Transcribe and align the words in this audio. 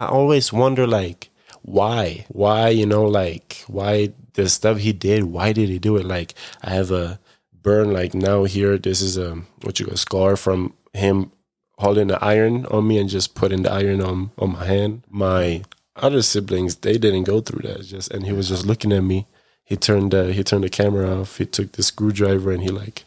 I 0.00 0.06
always 0.06 0.52
wonder 0.52 0.86
like 0.86 1.30
why? 1.62 2.24
Why, 2.28 2.68
you 2.70 2.86
know, 2.86 3.04
like 3.04 3.64
why 3.66 4.12
the 4.34 4.48
stuff 4.48 4.78
he 4.78 4.92
did, 4.92 5.24
why 5.24 5.52
did 5.52 5.68
he 5.68 5.78
do 5.78 5.96
it? 5.96 6.06
Like 6.06 6.34
I 6.62 6.70
have 6.70 6.90
a 6.90 7.20
burn 7.62 7.92
like 7.92 8.14
now 8.14 8.44
here, 8.44 8.78
this 8.78 9.02
is 9.02 9.18
a 9.18 9.42
what 9.62 9.78
you 9.78 9.86
call 9.86 9.96
scar 9.96 10.36
from 10.36 10.74
him 10.92 11.32
holding 11.78 12.08
the 12.08 12.22
iron 12.24 12.66
on 12.66 12.86
me 12.86 12.98
and 12.98 13.08
just 13.08 13.34
putting 13.34 13.62
the 13.62 13.72
iron 13.72 14.00
on 14.00 14.30
on 14.38 14.52
my 14.52 14.64
hand. 14.64 15.02
My 15.08 15.62
other 15.96 16.22
siblings, 16.22 16.76
they 16.76 16.98
didn't 16.98 17.24
go 17.24 17.40
through 17.40 17.68
that. 17.68 17.84
Just 17.84 18.10
and 18.10 18.24
he 18.26 18.32
was 18.32 18.48
just 18.48 18.66
looking 18.66 18.92
at 18.92 19.04
me. 19.04 19.26
He 19.64 19.76
turned 19.76 20.12
the 20.12 20.32
he 20.32 20.42
turned 20.42 20.64
the 20.64 20.70
camera 20.70 21.20
off. 21.20 21.36
He 21.36 21.46
took 21.46 21.72
the 21.72 21.82
screwdriver 21.82 22.50
and 22.50 22.62
he 22.62 22.70
like 22.70 23.04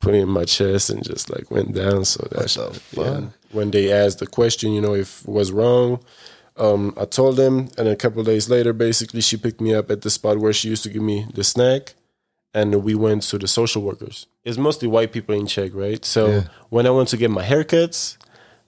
put 0.00 0.14
it 0.14 0.18
in 0.18 0.28
my 0.28 0.44
chest 0.44 0.90
and 0.90 1.04
just 1.04 1.30
like 1.30 1.50
went 1.50 1.74
down. 1.74 2.04
So 2.04 2.26
that's 2.30 2.56
yeah. 2.92 3.28
When 3.52 3.70
they 3.70 3.92
asked 3.92 4.18
the 4.18 4.26
question, 4.26 4.72
you 4.72 4.80
know, 4.80 4.94
if 4.94 5.22
it 5.22 5.28
was 5.28 5.52
wrong, 5.52 6.00
um, 6.56 6.94
I 6.96 7.04
told 7.06 7.36
them, 7.36 7.68
and 7.78 7.88
a 7.88 7.96
couple 7.96 8.22
days 8.24 8.48
later, 8.50 8.72
basically, 8.72 9.20
she 9.20 9.36
picked 9.36 9.60
me 9.60 9.74
up 9.74 9.90
at 9.90 10.02
the 10.02 10.10
spot 10.10 10.38
where 10.38 10.52
she 10.52 10.68
used 10.68 10.82
to 10.84 10.90
give 10.90 11.02
me 11.02 11.26
the 11.34 11.44
snack, 11.44 11.94
and 12.54 12.82
we 12.82 12.94
went 12.94 13.22
to 13.24 13.38
the 13.38 13.48
social 13.48 13.82
workers. 13.82 14.26
It's 14.44 14.58
mostly 14.58 14.88
white 14.88 15.12
people 15.12 15.34
in 15.34 15.46
Czech, 15.46 15.70
right? 15.74 16.04
So 16.04 16.28
Yeah. 16.28 16.42
when 16.68 16.86
I 16.86 16.90
went 16.90 17.08
to 17.10 17.16
get 17.16 17.30
my 17.30 17.42
haircuts, 17.44 18.16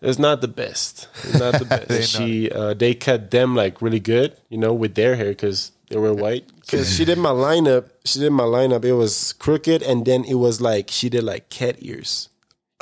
it's 0.00 0.18
not 0.18 0.40
the 0.40 0.48
best. 0.48 1.08
It's 1.24 1.38
not 1.38 1.58
the 1.58 1.64
best. 1.74 1.88
They 1.88 2.02
she 2.02 2.50
uh, 2.50 2.74
they 2.74 2.94
cut 2.94 3.30
them 3.30 3.54
like 3.54 3.82
really 3.82 4.00
good, 4.00 4.36
you 4.48 4.58
know, 4.58 4.72
with 4.72 4.94
their 4.94 5.16
hair 5.16 5.30
because 5.30 5.72
they 5.88 5.96
were 5.98 6.14
white. 6.14 6.44
Because 6.60 6.94
she 6.94 7.04
did 7.04 7.18
my 7.18 7.30
lineup, 7.30 7.90
she 8.04 8.18
did 8.20 8.30
my 8.30 8.44
lineup. 8.44 8.84
It 8.84 8.94
was 8.94 9.34
crooked, 9.34 9.82
and 9.82 10.04
then 10.06 10.24
it 10.24 10.34
was 10.34 10.60
like 10.60 10.90
she 10.90 11.08
did 11.10 11.24
like 11.24 11.48
cat 11.50 11.76
ears. 11.80 12.28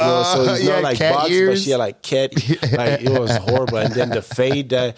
You 0.02 0.08
know, 0.08 0.22
so 0.24 0.40
Uh, 0.50 0.54
it's 0.54 0.62
yeah, 0.64 0.74
not 0.74 0.82
like 0.82 0.98
cat 0.98 1.14
box, 1.14 1.28
but 1.46 1.58
she 1.58 1.70
had 1.70 1.76
like 1.78 2.02
cat. 2.02 2.32
Like 2.72 3.02
it 3.02 3.18
was 3.20 3.36
horrible. 3.36 3.78
And 3.78 3.94
then 3.94 4.08
the 4.10 4.22
fade 4.22 4.70
that 4.70 4.96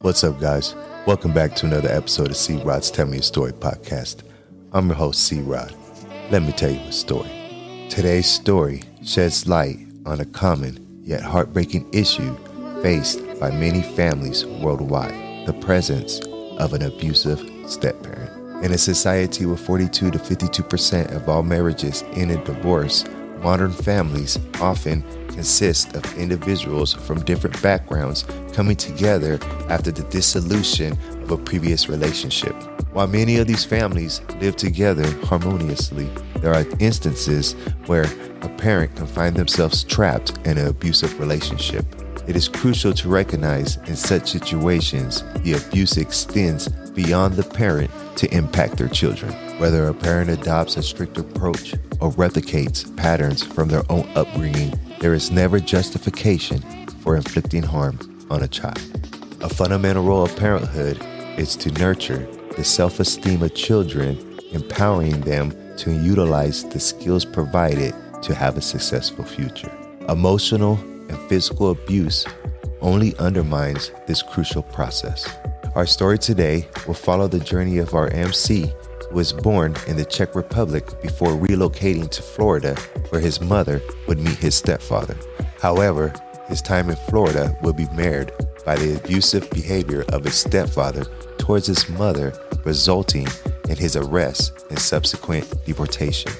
What's 0.00 0.24
up, 0.24 0.40
guys? 0.40 0.74
Welcome 1.06 1.32
back 1.32 1.54
to 1.56 1.66
another 1.66 1.90
episode 1.90 2.30
of 2.30 2.36
C 2.36 2.56
Rod's 2.56 2.90
Tell 2.90 3.06
Me 3.06 3.18
a 3.18 3.22
Story 3.22 3.52
podcast. 3.52 4.22
I'm 4.72 4.86
your 4.88 4.96
host, 4.96 5.22
C 5.24 5.40
Rod. 5.40 5.72
Let 6.30 6.42
me 6.42 6.52
tell 6.52 6.70
you 6.70 6.80
a 6.80 6.92
story. 6.92 7.30
Today's 7.88 8.26
story 8.26 8.82
sheds 9.04 9.46
light 9.46 9.76
on 10.06 10.20
a 10.20 10.24
common 10.24 11.02
yet 11.04 11.22
heartbreaking 11.22 11.88
issue 11.92 12.36
faced 12.82 13.20
by 13.38 13.50
many 13.50 13.82
families 13.82 14.44
worldwide 14.46 15.46
the 15.46 15.52
presence 15.54 16.20
of 16.58 16.72
an 16.72 16.82
abusive 16.82 17.40
step 17.70 18.00
parent. 18.02 18.19
In 18.62 18.72
a 18.72 18.78
society 18.78 19.46
where 19.46 19.56
42 19.56 20.10
to 20.10 20.18
52% 20.18 21.16
of 21.16 21.30
all 21.30 21.42
marriages 21.42 22.04
end 22.12 22.30
in 22.30 22.44
divorce, 22.44 23.06
modern 23.38 23.72
families 23.72 24.38
often 24.60 25.02
consist 25.28 25.96
of 25.96 26.18
individuals 26.18 26.92
from 26.92 27.24
different 27.24 27.60
backgrounds 27.62 28.26
coming 28.52 28.76
together 28.76 29.38
after 29.70 29.90
the 29.90 30.02
dissolution 30.10 30.92
of 31.22 31.30
a 31.30 31.38
previous 31.38 31.88
relationship. 31.88 32.54
While 32.92 33.06
many 33.06 33.38
of 33.38 33.46
these 33.46 33.64
families 33.64 34.20
live 34.40 34.56
together 34.56 35.10
harmoniously, 35.24 36.10
there 36.40 36.52
are 36.52 36.66
instances 36.80 37.54
where 37.86 38.04
a 38.42 38.48
parent 38.58 38.94
can 38.94 39.06
find 39.06 39.36
themselves 39.36 39.84
trapped 39.84 40.36
in 40.44 40.58
an 40.58 40.66
abusive 40.66 41.18
relationship. 41.18 41.86
It 42.28 42.36
is 42.36 42.46
crucial 42.46 42.92
to 42.92 43.08
recognize 43.08 43.78
in 43.88 43.96
such 43.96 44.32
situations 44.32 45.22
the 45.38 45.54
abuse 45.54 45.96
extends 45.96 46.68
beyond 46.90 47.34
the 47.34 47.42
parent 47.42 47.90
to 48.20 48.36
impact 48.36 48.76
their 48.76 48.88
children. 48.88 49.32
Whether 49.58 49.88
a 49.88 49.94
parent 49.94 50.28
adopts 50.28 50.76
a 50.76 50.82
strict 50.82 51.16
approach 51.16 51.72
or 52.00 52.12
replicates 52.12 52.94
patterns 52.94 53.42
from 53.42 53.68
their 53.68 53.82
own 53.88 54.06
upbringing, 54.14 54.78
there 55.00 55.14
is 55.14 55.30
never 55.30 55.58
justification 55.58 56.60
for 57.00 57.16
inflicting 57.16 57.62
harm 57.62 57.98
on 58.30 58.42
a 58.42 58.48
child. 58.48 58.78
A 59.40 59.48
fundamental 59.48 60.04
role 60.04 60.22
of 60.22 60.36
parenthood 60.36 60.98
is 61.38 61.56
to 61.56 61.72
nurture 61.72 62.28
the 62.58 62.64
self 62.64 63.00
esteem 63.00 63.42
of 63.42 63.54
children, 63.54 64.18
empowering 64.52 65.22
them 65.22 65.54
to 65.78 65.90
utilize 65.90 66.64
the 66.64 66.78
skills 66.78 67.24
provided 67.24 67.94
to 68.22 68.34
have 68.34 68.58
a 68.58 68.60
successful 68.60 69.24
future. 69.24 69.72
Emotional 70.10 70.74
and 71.08 71.18
physical 71.30 71.70
abuse 71.70 72.26
only 72.80 73.16
undermines 73.18 73.90
this 74.06 74.22
crucial 74.22 74.62
process. 74.62 75.28
Our 75.74 75.86
story 75.86 76.18
today 76.18 76.68
will 76.86 76.94
follow 76.94 77.28
the 77.28 77.38
journey 77.38 77.78
of 77.78 77.94
our 77.94 78.08
MC, 78.08 78.72
who 79.08 79.14
was 79.14 79.32
born 79.32 79.76
in 79.86 79.96
the 79.96 80.04
Czech 80.04 80.34
Republic 80.34 81.00
before 81.00 81.28
relocating 81.28 82.10
to 82.10 82.22
Florida, 82.22 82.74
where 83.10 83.20
his 83.20 83.40
mother 83.40 83.80
would 84.06 84.18
meet 84.18 84.36
his 84.38 84.54
stepfather. 84.54 85.16
However, 85.60 86.12
his 86.48 86.60
time 86.60 86.90
in 86.90 86.96
Florida 87.08 87.56
will 87.62 87.72
be 87.72 87.86
marred 87.94 88.32
by 88.64 88.76
the 88.76 88.96
abusive 88.96 89.48
behavior 89.50 90.04
of 90.08 90.24
his 90.24 90.34
stepfather 90.34 91.04
towards 91.38 91.66
his 91.66 91.88
mother, 91.88 92.32
resulting 92.64 93.26
in 93.68 93.76
his 93.76 93.96
arrest 93.96 94.64
and 94.70 94.78
subsequent 94.78 95.64
deportation. 95.64 96.32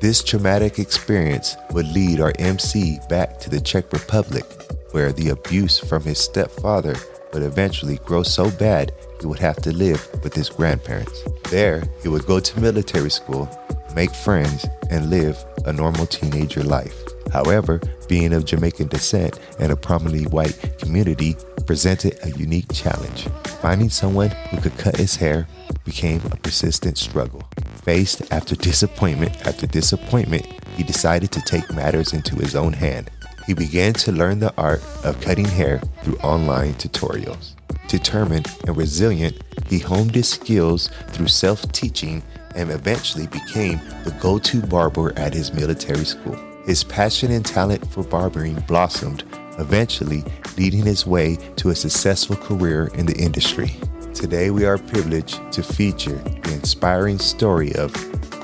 This 0.00 0.22
traumatic 0.22 0.78
experience 0.78 1.56
would 1.72 1.86
lead 1.88 2.20
our 2.20 2.32
MC 2.38 2.98
back 3.08 3.38
to 3.40 3.50
the 3.50 3.60
Czech 3.60 3.92
Republic, 3.92 4.44
where 4.92 5.12
the 5.12 5.30
abuse 5.30 5.78
from 5.78 6.02
his 6.02 6.18
stepfather 6.18 6.94
would 7.32 7.42
eventually 7.42 7.98
grow 7.98 8.22
so 8.22 8.50
bad 8.50 8.92
he 9.20 9.26
would 9.26 9.38
have 9.38 9.56
to 9.62 9.72
live 9.72 10.06
with 10.22 10.34
his 10.34 10.48
grandparents. 10.48 11.22
There, 11.50 11.82
he 12.02 12.08
would 12.08 12.26
go 12.26 12.40
to 12.40 12.60
military 12.60 13.10
school, 13.10 13.48
make 13.94 14.14
friends, 14.14 14.66
and 14.90 15.10
live 15.10 15.44
a 15.66 15.72
normal 15.72 16.06
teenager 16.06 16.62
life. 16.62 16.94
However, 17.32 17.80
being 18.08 18.32
of 18.32 18.44
Jamaican 18.44 18.88
descent 18.88 19.38
and 19.58 19.70
a 19.70 19.76
prominently 19.76 20.24
white 20.26 20.78
community 20.78 21.36
presented 21.66 22.18
a 22.22 22.30
unique 22.30 22.72
challenge. 22.72 23.28
Finding 23.60 23.90
someone 23.90 24.30
who 24.50 24.60
could 24.60 24.76
cut 24.78 24.96
his 24.96 25.16
hair 25.16 25.46
became 25.84 26.20
a 26.30 26.36
persistent 26.36 26.96
struggle. 26.96 27.42
Faced 27.82 28.22
after 28.32 28.56
disappointment 28.70 29.46
after 29.46 29.66
disappointment, 29.66 30.46
he 30.76 30.82
decided 30.82 31.30
to 31.32 31.42
take 31.42 31.70
matters 31.72 32.12
into 32.12 32.36
his 32.36 32.54
own 32.54 32.72
hand. 32.72 33.10
He 33.48 33.54
began 33.54 33.94
to 33.94 34.12
learn 34.12 34.40
the 34.40 34.52
art 34.58 34.82
of 35.04 35.18
cutting 35.22 35.46
hair 35.46 35.80
through 36.02 36.18
online 36.18 36.74
tutorials. 36.74 37.54
Determined 37.88 38.46
and 38.66 38.76
resilient, 38.76 39.42
he 39.66 39.78
honed 39.78 40.14
his 40.14 40.28
skills 40.28 40.90
through 41.12 41.28
self 41.28 41.72
teaching 41.72 42.22
and 42.54 42.70
eventually 42.70 43.26
became 43.28 43.80
the 44.04 44.14
go 44.20 44.38
to 44.38 44.60
barber 44.60 45.18
at 45.18 45.32
his 45.32 45.54
military 45.54 46.04
school. 46.04 46.36
His 46.66 46.84
passion 46.84 47.32
and 47.32 47.44
talent 47.44 47.90
for 47.90 48.02
barbering 48.02 48.56
blossomed, 48.68 49.24
eventually 49.58 50.24
leading 50.58 50.84
his 50.84 51.06
way 51.06 51.36
to 51.56 51.70
a 51.70 51.74
successful 51.74 52.36
career 52.36 52.90
in 52.96 53.06
the 53.06 53.16
industry. 53.16 53.70
Today, 54.12 54.50
we 54.50 54.66
are 54.66 54.76
privileged 54.76 55.40
to 55.52 55.62
feature 55.62 56.16
the 56.16 56.52
inspiring 56.52 57.18
story 57.18 57.74
of 57.76 57.94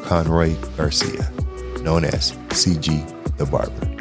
Conroy 0.07 0.55
Garcia, 0.79 1.31
known 1.83 2.07
as 2.07 2.33
CG 2.49 3.37
the 3.37 3.45
Barber. 3.45 3.94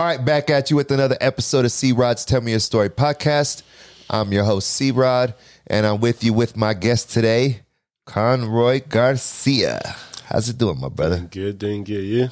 All 0.00 0.06
right, 0.06 0.24
back 0.24 0.48
at 0.48 0.70
you 0.70 0.76
with 0.76 0.90
another 0.92 1.18
episode 1.20 1.66
of 1.66 1.72
C 1.72 1.92
Rod's 1.92 2.24
Tell 2.24 2.40
Me 2.40 2.54
a 2.54 2.60
Story 2.60 2.88
podcast. 2.88 3.60
I'm 4.08 4.32
your 4.32 4.44
host, 4.44 4.70
C 4.70 4.92
Rod, 4.92 5.34
and 5.66 5.84
I'm 5.84 6.00
with 6.00 6.24
you 6.24 6.32
with 6.32 6.56
my 6.56 6.72
guest 6.72 7.10
today, 7.10 7.60
Conroy 8.06 8.80
Garcia. 8.88 9.78
How's 10.24 10.48
it 10.48 10.56
doing, 10.56 10.80
my 10.80 10.88
brother? 10.88 11.28
good, 11.30 11.58
doing 11.58 11.84
good, 11.84 12.02
yeah. 12.02 12.28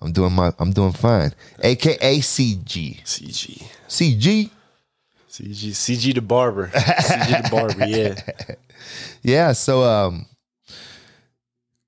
I'm 0.00 0.12
doing 0.12 0.32
my 0.32 0.52
I'm 0.60 0.72
doing 0.72 0.92
fine. 0.92 1.34
AKA 1.60 2.20
CG. 2.20 3.02
CG. 3.02 3.64
CG? 3.88 4.50
CG 5.28 5.70
CG 5.70 6.14
the 6.14 6.22
barber. 6.22 6.68
CG 6.72 7.42
the 7.42 7.48
barber, 7.50 7.84
yeah. 7.84 8.14
Yeah, 9.22 9.52
so 9.54 9.82
um 9.82 10.26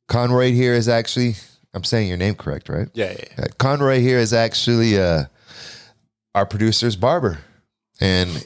Conroy 0.08 0.50
here 0.50 0.74
is 0.74 0.88
actually 0.88 1.36
I'm 1.72 1.84
saying 1.84 2.08
your 2.08 2.16
name 2.16 2.34
correct, 2.34 2.68
right? 2.68 2.88
Yeah, 2.94 3.12
yeah. 3.12 3.44
Uh, 3.44 3.46
Conroy 3.58 4.00
here 4.00 4.18
is 4.18 4.32
actually 4.32 5.00
uh, 5.00 5.24
our 6.34 6.46
producer's 6.46 6.96
barber, 6.96 7.38
and 8.00 8.44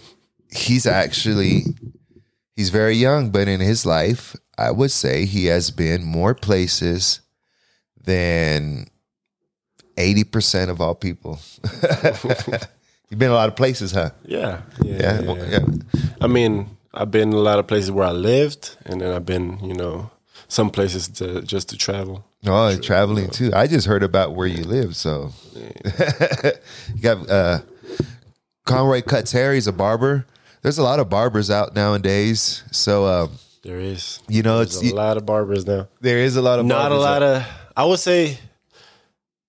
he's 0.54 0.86
actually 0.86 1.62
he's 2.56 2.70
very 2.70 2.94
young, 2.94 3.30
but 3.30 3.48
in 3.48 3.60
his 3.60 3.86
life, 3.86 4.36
I 4.58 4.70
would 4.70 4.90
say 4.90 5.24
he 5.24 5.46
has 5.46 5.70
been 5.70 6.04
more 6.04 6.34
places 6.34 7.20
than 8.04 8.88
eighty 9.96 10.24
percent 10.24 10.70
of 10.70 10.80
all 10.80 10.94
people. 10.94 11.38
You've 13.10 13.18
been 13.18 13.30
a 13.30 13.34
lot 13.34 13.48
of 13.48 13.56
places, 13.56 13.92
huh? 13.92 14.10
Yeah. 14.24 14.62
Yeah. 14.82 14.96
Yeah, 14.96 15.20
yeah, 15.20 15.34
yeah. 15.34 15.46
yeah. 15.92 16.02
I 16.20 16.26
mean, 16.26 16.76
I've 16.92 17.10
been 17.10 17.32
a 17.32 17.38
lot 17.38 17.58
of 17.58 17.66
places 17.66 17.90
where 17.90 18.06
I 18.06 18.12
lived, 18.12 18.76
and 18.86 19.00
then 19.00 19.12
I've 19.12 19.26
been, 19.26 19.58
you 19.62 19.74
know, 19.74 20.10
some 20.48 20.70
places 20.70 21.08
to 21.08 21.42
just 21.42 21.68
to 21.70 21.76
travel. 21.76 22.24
Oh, 22.46 22.68
and 22.68 22.82
traveling 22.82 23.30
too. 23.30 23.50
I 23.54 23.66
just 23.66 23.86
heard 23.86 24.02
about 24.02 24.34
where 24.34 24.46
you 24.46 24.64
live, 24.64 24.96
so 24.96 25.32
you 26.94 27.00
got 27.00 27.28
uh 27.30 27.60
Conroy 28.66 29.02
cuts 29.02 29.32
hair. 29.32 29.52
He's 29.54 29.66
a 29.66 29.72
barber. 29.72 30.26
There's 30.62 30.78
a 30.78 30.82
lot 30.82 30.98
of 30.98 31.08
barbers 31.10 31.50
out 31.50 31.74
nowadays, 31.74 32.62
so 32.70 33.04
um, 33.06 33.30
There 33.62 33.78
is, 33.78 34.20
you 34.28 34.42
know, 34.42 34.58
there's 34.58 34.80
it's 34.82 34.92
a 34.92 34.94
lot 34.94 35.16
of 35.18 35.26
barbers 35.26 35.66
now. 35.66 35.88
there 36.00 36.18
is 36.18 36.36
a 36.36 36.42
lot 36.42 36.58
of 36.58 36.64
Not 36.66 36.90
a 36.90 36.96
lot 36.96 37.22
out- 37.22 37.36
of. 37.42 37.46
I 37.76 37.84
would 37.84 37.98
say 37.98 38.38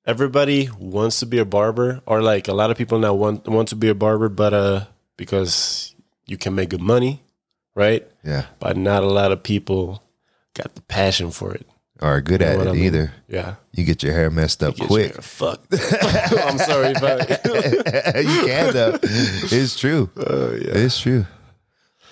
everybody 0.05 0.69
wants 0.79 1.19
to 1.19 1.25
be 1.25 1.37
a 1.39 1.45
barber, 1.45 2.01
or 2.05 2.21
like 2.21 2.47
a 2.47 2.53
lot 2.53 2.71
of 2.71 2.77
people 2.77 2.99
now 2.99 3.13
want 3.13 3.47
want 3.47 3.69
to 3.69 3.75
be 3.75 3.87
a 3.89 3.95
barber, 3.95 4.29
but 4.29 4.53
uh, 4.53 4.85
because 5.17 5.93
you 6.25 6.37
can 6.37 6.55
make 6.55 6.69
good 6.69 6.81
money, 6.81 7.21
right? 7.75 8.05
Yeah. 8.23 8.45
But 8.59 8.77
not 8.77 9.03
a 9.03 9.07
lot 9.09 9.31
of 9.31 9.43
people 9.43 10.03
got 10.53 10.75
the 10.75 10.81
passion 10.81 11.31
for 11.31 11.53
it. 11.53 11.65
Or 12.01 12.19
good 12.21 12.41
You 12.41 12.47
know 12.47 12.53
at 12.61 12.67
it 12.67 12.69
I 12.69 12.73
mean? 12.73 12.83
either. 12.83 13.13
Yeah, 13.27 13.55
You 13.71 13.85
get 13.85 14.03
your 14.03 14.13
hair 14.13 14.29
messed 14.29 14.61
up 14.61 14.75
quick. 14.77 15.13
Fuck. 15.21 15.63
I'm 15.71 16.57
sorry, 16.57 16.93
but 16.99 17.29
you 17.45 18.45
can 18.45 18.73
though. 18.73 18.99
It's 19.01 19.77
true. 19.79 20.09
uh, 20.17 20.51
yeah. 20.51 20.71
It's 20.83 20.99
true. 20.99 21.25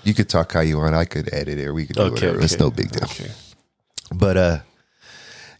You 0.06 0.14
could 0.14 0.30
talk 0.30 0.54
how 0.54 0.62
you 0.62 0.78
want. 0.78 0.96
I 0.96 1.06
could 1.06 1.34
edit 1.34 1.60
it. 1.60 1.66
Or 1.68 1.74
we 1.74 1.86
could 1.86 1.96
do 1.98 2.02
Okay, 2.04 2.14
whatever. 2.28 2.42
It's 2.42 2.58
no 2.60 2.72
big 2.72 2.92
deal. 2.92 3.04
Okay. 3.04 3.32
But 4.14 4.38
uh 4.38 4.60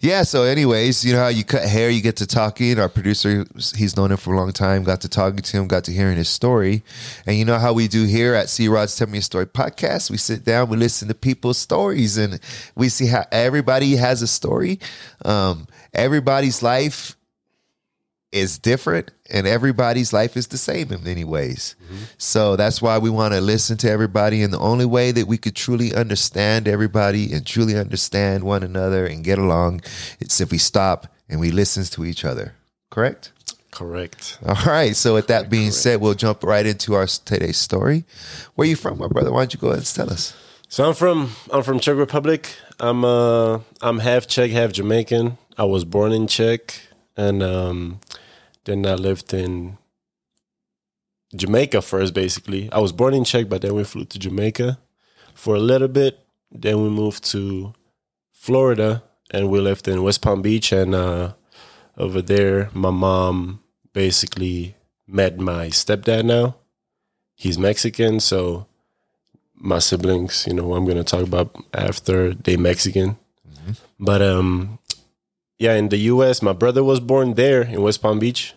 yeah, 0.04 0.24
so 0.24 0.44
anyways, 0.44 1.06
you 1.06 1.14
know 1.14 1.20
how 1.20 1.30
you 1.30 1.46
cut 1.46 1.64
hair, 1.64 1.90
you 1.90 2.02
get 2.02 2.18
to 2.18 2.28
talking. 2.28 2.78
Our 2.78 2.90
producer, 2.90 3.46
he's 3.56 3.96
known 3.96 4.12
him 4.12 4.18
for 4.18 4.34
a 4.34 4.38
long 4.38 4.52
time, 4.52 4.84
got 4.84 5.00
to 5.02 5.08
talking 5.08 5.42
to 5.42 5.58
him, 5.58 5.70
got 5.70 5.86
to 5.86 5.94
hearing 5.94 6.18
his 6.18 6.28
story. 6.28 6.84
And 7.26 7.38
you 7.38 7.46
know 7.46 7.58
how 7.58 7.72
we 7.72 7.88
do 7.88 8.04
here 8.04 8.36
at 8.36 8.50
C 8.50 8.68
Rod's 8.68 8.98
Tell 8.98 9.08
Me 9.08 9.20
a 9.20 9.22
Story 9.22 9.46
podcast? 9.46 10.12
We 10.12 10.18
sit 10.18 10.44
down, 10.44 10.68
we 10.68 10.76
listen 10.76 11.08
to 11.08 11.14
people's 11.14 11.58
stories, 11.58 12.18
and 12.18 12.42
we 12.76 12.90
see 12.90 13.08
how 13.08 13.24
everybody 13.32 13.96
has 13.96 14.22
a 14.22 14.28
story. 14.28 14.82
Um, 15.24 15.68
everybody's 15.94 16.62
life 16.62 17.16
is 18.34 18.58
different 18.58 19.12
and 19.30 19.48
everybody's 19.48 20.12
life 20.12 20.36
is 20.36 20.48
the 20.48 20.58
same 20.58 20.92
in 20.92 21.04
many 21.04 21.24
ways. 21.24 21.76
So 22.18 22.56
that's 22.56 22.82
why 22.82 22.98
we 22.98 23.10
want 23.10 23.34
to 23.34 23.42
listen 23.42 23.78
to 23.78 23.90
everybody. 23.90 24.42
And 24.42 24.52
the 24.52 24.60
only 24.60 24.86
way 24.86 25.12
that 25.12 25.28
we 25.28 25.38
could 25.38 25.56
truly 25.56 25.94
understand 25.94 26.68
everybody 26.68 27.32
and 27.32 27.46
truly 27.46 27.78
understand 27.78 28.44
one 28.44 28.64
another 28.64 29.06
and 29.06 29.24
get 29.24 29.38
along, 29.38 29.82
it's 30.20 30.42
if 30.42 30.52
we 30.52 30.58
stop 30.58 31.08
and 31.30 31.40
we 31.40 31.52
listen 31.52 31.84
to 31.84 32.06
each 32.06 32.26
other. 32.26 32.56
Correct? 32.90 33.32
Correct. 33.72 34.40
All 34.46 34.66
right. 34.66 34.96
So 34.96 35.14
with 35.14 35.28
that 35.28 35.50
being 35.50 35.72
said, 35.72 36.02
we'll 36.02 36.14
jump 36.14 36.44
right 36.44 36.66
into 36.66 36.94
our 36.96 37.08
today's 37.08 37.58
story. 37.58 38.04
Where 38.56 38.68
you 38.68 38.76
from, 38.76 38.98
my 38.98 39.08
brother? 39.08 39.32
Why 39.32 39.42
don't 39.42 39.54
you 39.54 39.60
go 39.60 39.68
ahead 39.68 39.80
and 39.80 39.88
tell 39.88 40.12
us? 40.12 40.36
So 40.70 40.88
I'm 40.88 40.96
from 40.96 41.32
I'm 41.52 41.62
from 41.62 41.80
Czech 41.80 41.98
Republic. 41.98 42.50
I'm 42.80 43.06
uh 43.06 43.60
I'm 43.82 44.00
half 44.00 44.26
Czech, 44.28 44.52
half 44.52 44.72
Jamaican. 44.72 45.38
I 45.58 45.66
was 45.66 45.86
born 45.86 46.12
in 46.12 46.28
Czech, 46.28 46.82
and 47.16 47.44
um, 47.44 48.00
then 48.66 48.86
I 48.86 48.96
lived 48.96 49.34
in 49.34 49.78
Jamaica 51.36 51.82
first. 51.82 52.14
Basically, 52.14 52.72
I 52.72 52.80
was 52.80 52.92
born 52.92 53.14
in 53.14 53.24
Czech, 53.24 53.50
but 53.50 53.62
then 53.62 53.74
we 53.74 53.84
flew 53.84 54.06
to 54.06 54.20
Jamaica 54.20 54.80
for 55.34 55.56
a 55.56 55.60
little 55.60 55.88
bit. 55.88 56.20
Then 56.52 56.82
we 56.84 56.90
moved 56.90 57.24
to 57.32 57.74
Florida, 58.32 59.04
and 59.32 59.50
we 59.50 59.60
lived 59.60 59.88
in 59.88 60.04
West 60.04 60.22
Palm 60.22 60.42
Beach. 60.42 60.72
And 60.72 60.94
uh, 60.94 61.34
over 61.98 62.22
there, 62.22 62.70
my 62.74 62.92
mom 62.92 63.62
basically 63.94 64.76
met 65.08 65.40
my 65.40 65.68
stepdad. 65.68 66.26
Now 66.26 66.56
he's 67.36 67.58
Mexican, 67.58 68.20
so 68.20 68.68
my 69.56 69.80
siblings, 69.80 70.46
you 70.48 70.54
know, 70.54 70.74
I'm 70.74 70.86
gonna 70.86 71.04
talk 71.04 71.24
about 71.24 71.56
after 71.74 72.34
they 72.34 72.58
Mexican. 72.58 73.18
But 74.00 74.22
um 74.22 74.80
yeah, 75.64 75.76
in 75.76 75.88
the 75.88 76.12
US, 76.14 76.42
my 76.42 76.52
brother 76.52 76.84
was 76.84 77.00
born 77.00 77.36
there 77.36 77.62
in 77.62 77.82
West 77.82 78.02
Palm 78.02 78.20
Beach 78.20 78.54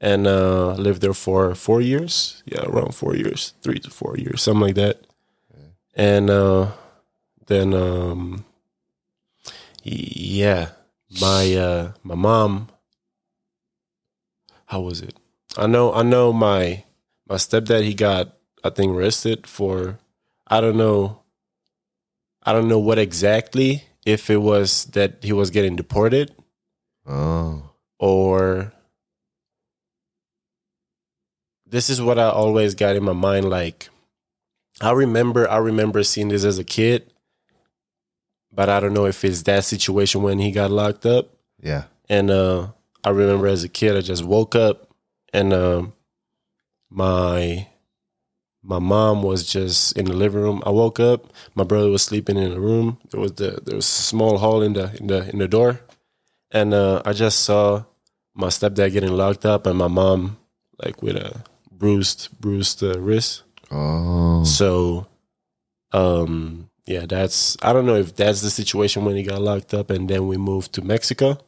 and 0.00 0.26
uh 0.26 0.72
lived 0.74 1.00
there 1.00 1.14
for 1.14 1.54
four 1.54 1.80
years. 1.80 2.42
Yeah, 2.44 2.64
around 2.64 2.96
four 2.96 3.14
years, 3.14 3.54
three 3.62 3.78
to 3.78 3.90
four 3.90 4.16
years, 4.16 4.42
something 4.42 4.66
like 4.66 4.74
that. 4.74 5.06
And 5.94 6.28
uh 6.28 6.72
then 7.46 7.72
um 7.72 8.44
yeah, 9.84 10.70
my 11.20 11.54
uh 11.54 11.92
my 12.02 12.16
mom 12.16 12.68
how 14.66 14.80
was 14.80 15.00
it? 15.00 15.14
I 15.56 15.68
know 15.68 15.92
I 15.94 16.02
know 16.02 16.32
my 16.32 16.82
my 17.28 17.36
stepdad 17.36 17.84
he 17.84 17.94
got 17.94 18.34
I 18.64 18.70
think 18.70 18.90
arrested 18.92 19.46
for 19.46 20.00
I 20.48 20.60
don't 20.60 20.76
know 20.76 21.22
I 22.42 22.52
don't 22.52 22.66
know 22.66 22.80
what 22.80 22.98
exactly 22.98 23.87
if 24.08 24.30
it 24.30 24.38
was 24.38 24.84
that 24.96 25.22
he 25.22 25.32
was 25.32 25.50
getting 25.50 25.76
deported 25.76 26.34
Oh, 27.06 27.70
or 27.98 28.72
this 31.66 31.88
is 31.88 32.00
what 32.00 32.18
I 32.18 32.28
always 32.28 32.74
got 32.74 32.96
in 32.96 33.04
my 33.04 33.12
mind 33.12 33.48
like 33.48 33.88
I 34.80 34.92
remember 34.92 35.50
I 35.50 35.58
remember 35.58 36.02
seeing 36.02 36.28
this 36.28 36.44
as 36.44 36.58
a 36.58 36.64
kid 36.64 37.12
but 38.52 38.68
I 38.68 38.80
don't 38.80 38.94
know 38.94 39.06
if 39.06 39.24
it's 39.24 39.42
that 39.42 39.64
situation 39.64 40.22
when 40.22 40.38
he 40.38 40.52
got 40.52 40.70
locked 40.70 41.06
up 41.06 41.34
yeah. 41.62 41.84
and 42.08 42.30
uh, 42.30 42.68
I 43.04 43.10
remember 43.10 43.46
as 43.46 43.64
a 43.64 43.68
kid, 43.68 43.96
I 43.96 44.00
just 44.00 44.24
woke 44.24 44.54
up 44.54 44.88
and 45.32 45.52
um, 45.52 45.92
my 46.90 47.68
my 48.62 48.78
mom 48.78 49.22
was 49.22 49.44
just 49.46 49.96
in 49.96 50.04
the 50.06 50.12
living 50.14 50.40
room. 50.42 50.62
I 50.66 50.70
woke 50.70 51.00
up. 51.00 51.32
My 51.54 51.64
brother 51.64 51.90
was 51.90 52.02
sleeping 52.02 52.36
in 52.36 52.50
the 52.50 52.60
room. 52.60 52.98
There 53.10 53.20
was 53.20 53.32
the 53.32 53.60
there 53.64 53.76
was 53.76 53.86
a 53.86 54.02
small 54.02 54.38
hole 54.38 54.62
in 54.62 54.72
the 54.74 54.94
in 54.98 55.06
the 55.06 55.28
in 55.30 55.38
the 55.38 55.48
door, 55.48 55.80
and 56.50 56.74
uh, 56.74 57.02
I 57.04 57.12
just 57.12 57.40
saw 57.40 57.84
my 58.34 58.48
stepdad 58.48 58.92
getting 58.92 59.12
locked 59.12 59.46
up, 59.46 59.66
and 59.66 59.78
my 59.78 59.88
mom 59.88 60.38
like 60.82 61.02
with 61.02 61.16
a 61.16 61.44
bruised 61.70 62.28
bruised 62.40 62.82
uh, 62.82 62.98
wrist. 63.00 63.42
Oh, 63.70 64.44
So, 64.44 65.06
um, 65.92 66.70
yeah, 66.86 67.06
that's 67.06 67.56
I 67.62 67.72
don't 67.72 67.86
know 67.86 67.96
if 67.96 68.14
that's 68.16 68.40
the 68.42 68.50
situation 68.50 69.04
when 69.04 69.16
he 69.16 69.22
got 69.22 69.40
locked 69.40 69.74
up, 69.74 69.90
and 69.90 70.08
then 70.08 70.26
we 70.26 70.36
moved 70.36 70.72
to 70.74 70.82
Mexico. 70.82 71.38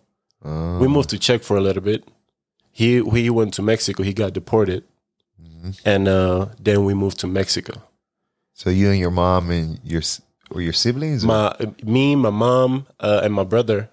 oh. 0.45 0.79
We 0.79 0.89
moved 0.89 1.11
to 1.11 1.19
Czech 1.19 1.43
for 1.43 1.57
a 1.57 1.61
little 1.61 1.83
bit. 1.83 2.05
He 2.71 3.03
he 3.03 3.31
went 3.31 3.55
to 3.55 3.63
Mexico. 3.63 4.03
He 4.03 4.13
got 4.13 4.33
deported, 4.33 4.85
and 5.85 6.09
uh, 6.09 6.47
then 6.63 6.85
we 6.85 6.95
moved 6.95 7.19
to 7.21 7.27
Mexico. 7.27 7.73
So 8.55 8.71
you 8.71 8.91
and 8.91 8.99
your 8.99 9.11
mom 9.11 9.51
and 9.51 9.79
your 9.85 10.03
or 10.51 10.61
your 10.61 10.73
siblings? 10.75 11.25
or 11.25 11.29
My 11.29 11.55
me, 11.83 12.17
my 12.17 12.31
mom, 12.31 12.87
uh, 12.99 13.21
and 13.25 13.33
my 13.33 13.45
brother. 13.45 13.89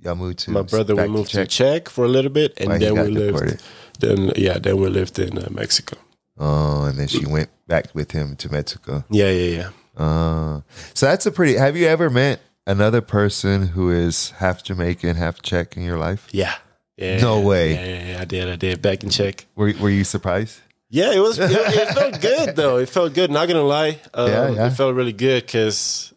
y'all 0.00 0.14
moved 0.14 0.38
to 0.40 0.50
My 0.50 0.62
brother 0.62 0.94
we 0.94 1.08
moved 1.08 1.30
to 1.30 1.38
Czech 1.46 1.48
Czech 1.48 1.88
for 1.88 2.04
a 2.04 2.08
little 2.08 2.30
bit, 2.30 2.52
and 2.60 2.80
then 2.80 2.94
we 2.94 3.08
lived. 3.10 3.34
deported. 3.38 3.60
Then 4.00 4.32
yeah, 4.36 4.58
then 4.58 4.76
we 4.76 4.88
lived 4.88 5.18
in 5.18 5.38
uh, 5.38 5.48
Mexico. 5.50 5.96
Oh, 6.38 6.84
and 6.84 6.98
then 6.98 7.08
she 7.08 7.26
went 7.26 7.50
back 7.66 7.94
with 7.94 8.12
him 8.12 8.36
to 8.36 8.50
Mexico. 8.50 9.04
Yeah, 9.10 9.30
yeah, 9.30 9.56
yeah. 9.58 9.70
Uh, 9.96 10.60
so 10.94 11.06
that's 11.06 11.26
a 11.26 11.30
pretty. 11.30 11.54
Have 11.58 11.76
you 11.76 11.86
ever 11.86 12.10
met 12.10 12.40
another 12.66 13.00
person 13.00 13.68
who 13.74 13.90
is 13.90 14.30
half 14.38 14.62
Jamaican, 14.64 15.16
half 15.16 15.42
Czech 15.42 15.76
in 15.76 15.82
your 15.84 15.98
life? 15.98 16.26
Yeah. 16.32 16.54
Yeah, 16.96 17.20
No 17.20 17.40
way. 17.40 17.74
Yeah, 17.74 17.84
yeah, 17.84 18.08
yeah, 18.12 18.20
I 18.20 18.24
did. 18.24 18.48
I 18.48 18.56
did 18.56 18.82
back 18.82 19.02
in 19.02 19.10
Czech. 19.10 19.46
Were 19.56 19.72
Were 19.80 19.90
you 19.90 20.04
surprised? 20.04 20.60
Yeah, 20.92 21.12
it 21.16 21.20
was. 21.20 21.38
It, 21.38 21.50
it 21.50 21.88
felt 21.98 22.20
good 22.20 22.54
though. 22.56 22.76
It 22.76 22.88
felt 22.90 23.14
good. 23.14 23.30
Not 23.30 23.48
gonna 23.48 23.64
lie. 23.64 23.98
Um, 24.12 24.28
Yeah, 24.28 24.50
yeah. 24.50 24.66
It 24.68 24.76
felt 24.76 24.94
really 24.94 25.14
good 25.16 25.46
because 25.46 26.12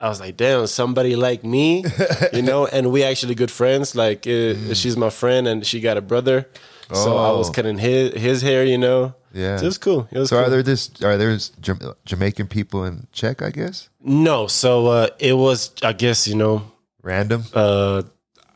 I 0.00 0.08
was 0.08 0.18
like, 0.20 0.36
damn, 0.36 0.66
somebody 0.66 1.14
like 1.16 1.44
me, 1.44 1.84
you 2.32 2.40
know. 2.42 2.66
And 2.72 2.90
we 2.90 3.04
actually 3.04 3.34
good 3.34 3.50
friends. 3.50 3.94
Like, 3.94 4.26
uh, 4.26 4.72
she's 4.72 4.96
my 4.96 5.10
friend, 5.10 5.46
and 5.46 5.64
she 5.66 5.80
got 5.80 5.96
a 5.96 6.00
brother. 6.00 6.46
oh. 6.90 6.94
So 7.04 7.10
I 7.18 7.30
was 7.36 7.48
Mm. 7.48 7.50
Oh. 7.50 7.54
cutting 7.54 7.78
his 7.78 8.12
his 8.16 8.42
hair, 8.42 8.64
you 8.64 8.78
know. 8.78 9.12
Yeah. 9.34 9.58
So 9.58 9.64
it 9.64 9.68
was 9.68 9.78
cool. 9.78 10.08
It 10.10 10.18
was 10.18 10.28
So 10.28 10.36
cool. 10.36 10.44
are 10.46 10.50
there 10.50 10.62
this? 10.62 10.90
Are 11.02 11.16
there 11.18 11.36
Jam- 11.60 11.94
Jamaican 12.06 12.46
people 12.48 12.84
in 12.88 13.06
Czech? 13.12 13.42
I 13.42 13.50
guess 13.50 13.90
no, 14.00 14.46
so 14.48 14.86
uh, 14.86 15.06
it 15.18 15.34
was. 15.36 15.70
I 15.82 15.92
guess 15.92 16.26
you 16.26 16.34
know. 16.36 16.62
random. 17.02 17.44
Uh, 17.52 18.02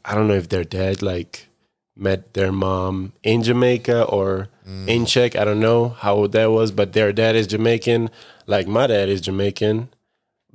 I 0.05 0.15
don't 0.15 0.29
know 0.29 0.39
if 0.39 0.49
their 0.49 0.65
dad 0.65 1.03
like 1.03 1.49
met 1.97 2.33
their 2.33 2.53
mom 2.53 3.13
in 3.23 3.43
Jamaica 3.43 4.05
or 4.09 4.49
in 4.87 5.07
Czech. 5.07 5.37
I 5.37 5.45
don't 5.45 5.61
know 5.61 5.89
how 5.91 6.15
old 6.15 6.33
that 6.33 6.47
was, 6.51 6.71
but 6.73 6.93
their 6.93 7.13
dad 7.13 7.37
is 7.37 7.47
Jamaican. 7.47 8.11
Like 8.47 8.67
my 8.67 8.87
dad 8.87 9.09
is 9.09 9.21
Jamaican, 9.21 9.89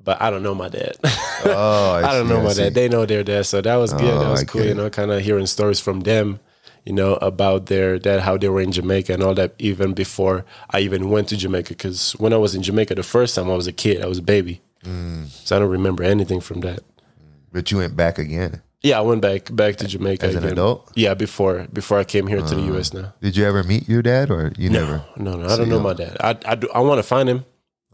but 0.04 0.22
I 0.22 0.30
don't 0.30 0.44
know 0.44 0.56
my 0.56 0.70
dad. 0.70 0.96
Oh, 1.46 1.94
I, 2.04 2.14
don't 2.14 2.28
see, 2.28 2.34
know 2.34 2.42
my 2.42 2.54
see. 2.54 2.64
dad. 2.64 2.74
They 2.74 2.90
know 2.90 3.06
their 3.06 3.24
dad, 3.24 3.46
so 3.46 3.62
that 3.62 3.76
was 3.76 3.94
good. 3.94 4.14
Oh, 4.14 4.20
that 4.20 4.30
was 4.30 4.42
I 4.42 4.46
cool. 4.46 4.64
You 4.64 4.74
know, 4.74 4.90
kind 4.90 5.12
of 5.12 5.22
hearing 5.22 5.46
stories 5.48 5.80
from 5.80 6.02
them. 6.02 6.40
You 6.86 6.92
know 6.94 7.14
about 7.16 7.68
their 7.68 7.98
dad, 7.98 8.20
how 8.22 8.36
they 8.38 8.50
were 8.50 8.60
in 8.60 8.74
Jamaica 8.74 9.14
and 9.14 9.24
all 9.24 9.34
that. 9.36 9.54
Even 9.58 9.94
before 9.94 10.44
I 10.70 10.80
even 10.82 11.10
went 11.10 11.30
to 11.30 11.38
Jamaica, 11.38 11.70
because 11.70 12.12
when 12.20 12.34
I 12.34 12.38
was 12.38 12.56
in 12.56 12.62
Jamaica 12.62 12.96
the 12.96 13.04
first 13.04 13.36
time, 13.36 13.50
I 13.50 13.56
was 13.56 13.68
a 13.68 13.72
kid. 13.72 14.02
I 14.02 14.08
was 14.08 14.18
a 14.18 14.22
baby, 14.24 14.62
Mm. 14.84 15.30
so 15.30 15.56
I 15.56 15.60
don't 15.60 15.70
remember 15.70 16.04
anything 16.04 16.42
from 16.42 16.60
that. 16.62 16.82
But 17.54 17.72
you 17.72 17.78
went 17.78 17.96
back 17.96 18.18
again 18.20 18.62
Yeah, 18.84 19.00
I 19.00 19.02
went 19.02 19.22
back 19.22 19.48
back 19.56 19.78
to 19.78 19.88
Jamaica 19.88 20.26
as 20.26 20.36
an 20.36 20.44
again. 20.44 20.54
adult. 20.54 20.92
Yeah, 20.94 21.14
before 21.14 21.68
before 21.72 22.00
I 22.00 22.04
came 22.04 22.28
here 22.28 22.42
to 22.42 22.56
the 22.56 22.62
uh, 22.62 22.76
U.S. 22.76 22.94
Now. 22.94 23.14
Did 23.22 23.38
you 23.38 23.46
ever 23.46 23.64
meet 23.64 23.88
your 23.88 24.02
dad, 24.02 24.30
or 24.30 24.52
you 24.58 24.70
never? 24.70 25.06
No, 25.16 25.38
no, 25.38 25.48
I 25.48 25.56
don't 25.56 25.70
know 25.70 25.80
my 25.80 25.94
dad. 25.94 26.18
I 26.20 26.38
I, 26.46 26.56
do, 26.56 26.70
I 26.76 26.80
want 26.82 27.00
to 27.00 27.04
find 27.04 27.30
him. 27.30 27.46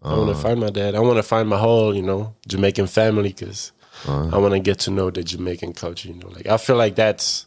I 0.01 0.15
want 0.15 0.31
to 0.31 0.35
uh. 0.35 0.41
find 0.41 0.59
my 0.59 0.71
dad. 0.71 0.95
I 0.95 0.99
want 0.99 1.17
to 1.17 1.23
find 1.23 1.47
my 1.47 1.59
whole 1.59 1.93
you 1.93 2.01
know 2.01 2.35
Jamaican 2.47 2.87
family 2.87 3.29
because 3.29 3.71
uh. 4.07 4.29
I 4.29 4.39
want 4.39 4.53
to 4.55 4.59
get 4.59 4.79
to 4.79 4.91
know 4.91 5.11
the 5.11 5.23
Jamaican 5.23 5.73
culture. 5.73 6.09
You 6.09 6.15
know, 6.15 6.29
like 6.29 6.47
I 6.47 6.57
feel 6.57 6.75
like 6.75 6.95
that's 6.95 7.45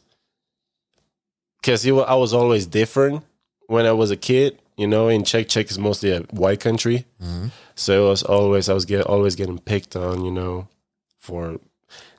because 1.60 1.84
I 1.84 2.14
was 2.14 2.32
always 2.32 2.66
different 2.66 3.24
when 3.66 3.86
I 3.86 3.92
was 3.92 4.12
a 4.12 4.16
kid. 4.16 4.60
You 4.76 4.86
know, 4.86 5.08
in 5.08 5.24
Czech, 5.24 5.48
Czech 5.48 5.70
is 5.70 5.78
mostly 5.78 6.12
a 6.12 6.20
white 6.30 6.60
country, 6.60 7.06
mm-hmm. 7.20 7.48
so 7.74 8.06
it 8.06 8.08
was 8.08 8.22
always 8.22 8.68
I 8.68 8.74
was 8.74 8.84
get 8.84 9.04
always 9.04 9.34
getting 9.34 9.58
picked 9.58 9.96
on. 9.96 10.24
You 10.24 10.30
know, 10.30 10.68
for 11.18 11.58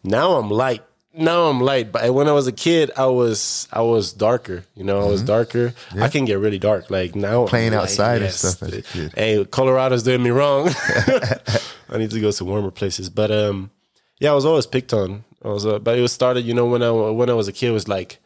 now 0.03 0.33
I'm 0.33 0.49
light. 0.49 0.83
Now 1.15 1.43
I'm 1.43 1.60
light, 1.62 1.91
but 1.91 2.12
when 2.13 2.27
I 2.27 2.32
was 2.32 2.48
a 2.48 2.51
kid, 2.51 2.91
I 2.98 3.05
was 3.05 3.67
I 3.72 3.82
was 3.82 4.13
darker. 4.13 4.63
You 4.75 4.84
know, 4.84 5.00
I 5.01 5.05
was 5.08 5.22
darker. 5.22 5.74
I 6.00 6.08
can 6.10 6.25
get 6.25 6.39
really 6.39 6.60
dark. 6.60 6.89
Like 6.89 7.15
now, 7.15 7.41
Mm-hmm. 7.43 7.50
Playing 7.50 7.74
outside 7.74 8.22
and 8.22 8.32
stuff 8.34 8.63
as 8.63 8.74
a 8.74 8.82
kid. 8.82 9.13
Hey, 9.15 9.46
Colorado's 9.46 10.03
doing 10.03 10.24
me 10.24 10.29
wrong. 10.32 10.70
I 11.89 11.98
need 11.98 12.12
to 12.12 12.20
go 12.20 12.32
to 12.32 12.46
warmer 12.46 12.72
places. 12.72 13.10
But 13.10 13.32
um, 13.32 13.70
yeah, 14.20 14.32
I 14.32 14.34
was 14.36 14.46
always 14.46 14.65
picked 14.65 14.93
on. 14.93 15.24
I 15.43 15.50
was, 15.50 15.65
uh, 15.65 15.79
but 15.79 15.98
it 15.98 16.01
was 16.01 16.12
started. 16.12 16.46
You 16.46 16.53
know, 16.53 16.65
when 16.67 16.82
I 16.82 16.89
when 16.91 17.29
I 17.29 17.34
was 17.34 17.48
a 17.48 17.51
kid, 17.53 17.70
it 17.70 17.74
was 17.74 17.88
like 17.88 18.20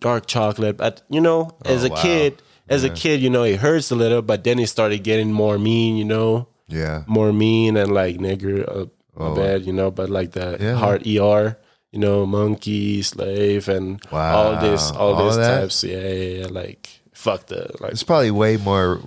dark 0.00 0.26
chocolate. 0.26 0.76
But 0.76 1.02
you 1.08 1.20
know, 1.20 1.50
as 1.64 1.84
a 1.84 1.88
Oh, 1.88 1.94
wow. 1.94 2.02
kid, 2.02 2.42
as 2.68 2.82
a 2.84 2.90
kid, 2.90 3.20
you 3.20 3.30
know, 3.30 3.44
it 3.44 3.56
hurts 3.60 3.90
a 3.90 3.94
little. 3.94 4.22
But 4.22 4.42
then 4.44 4.58
it 4.58 4.66
started 4.68 5.04
getting 5.04 5.32
more 5.32 5.58
mean. 5.58 5.96
You 5.96 6.04
know, 6.04 6.48
Yeah. 6.68 7.04
more 7.06 7.32
mean 7.32 7.76
and 7.76 7.92
like 7.92 8.16
nigger, 8.18 8.66
uh, 8.68 8.86
Oh. 9.18 9.34
bad, 9.34 9.64
you 9.64 9.72
know, 9.72 9.90
but 9.90 10.10
like 10.10 10.32
the 10.32 10.58
Yeah. 10.60 10.74
hard 10.74 11.06
ER, 11.06 11.56
you 11.96 12.00
know, 12.02 12.26
monkey, 12.26 13.00
slave, 13.00 13.68
and 13.68 14.04
all 14.12 14.60
this, 14.60 14.90
all, 14.90 15.14
All 15.14 15.24
these 15.24 15.36
types. 15.38 15.82
Yeah, 15.82 15.96
yeah, 16.06 16.40
yeah. 16.40 16.46
Like 16.48 17.00
fuck 17.14 17.46
the 17.46 17.70
like. 17.80 17.92
It's 17.92 18.02
probably 18.02 18.30
way 18.30 18.58
more. 18.58 19.00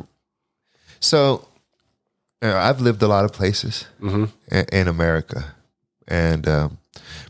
So, 1.00 1.48
you 2.42 2.50
know, 2.50 2.58
I've 2.58 2.82
lived 2.82 3.02
a 3.04 3.08
lot 3.08 3.26
of 3.26 3.32
places 3.32 3.86
Mm-hmm. 4.02 4.26
in, 4.52 4.66
in 4.74 4.88
America, 4.88 5.54
and 6.08 6.48
um, 6.48 6.78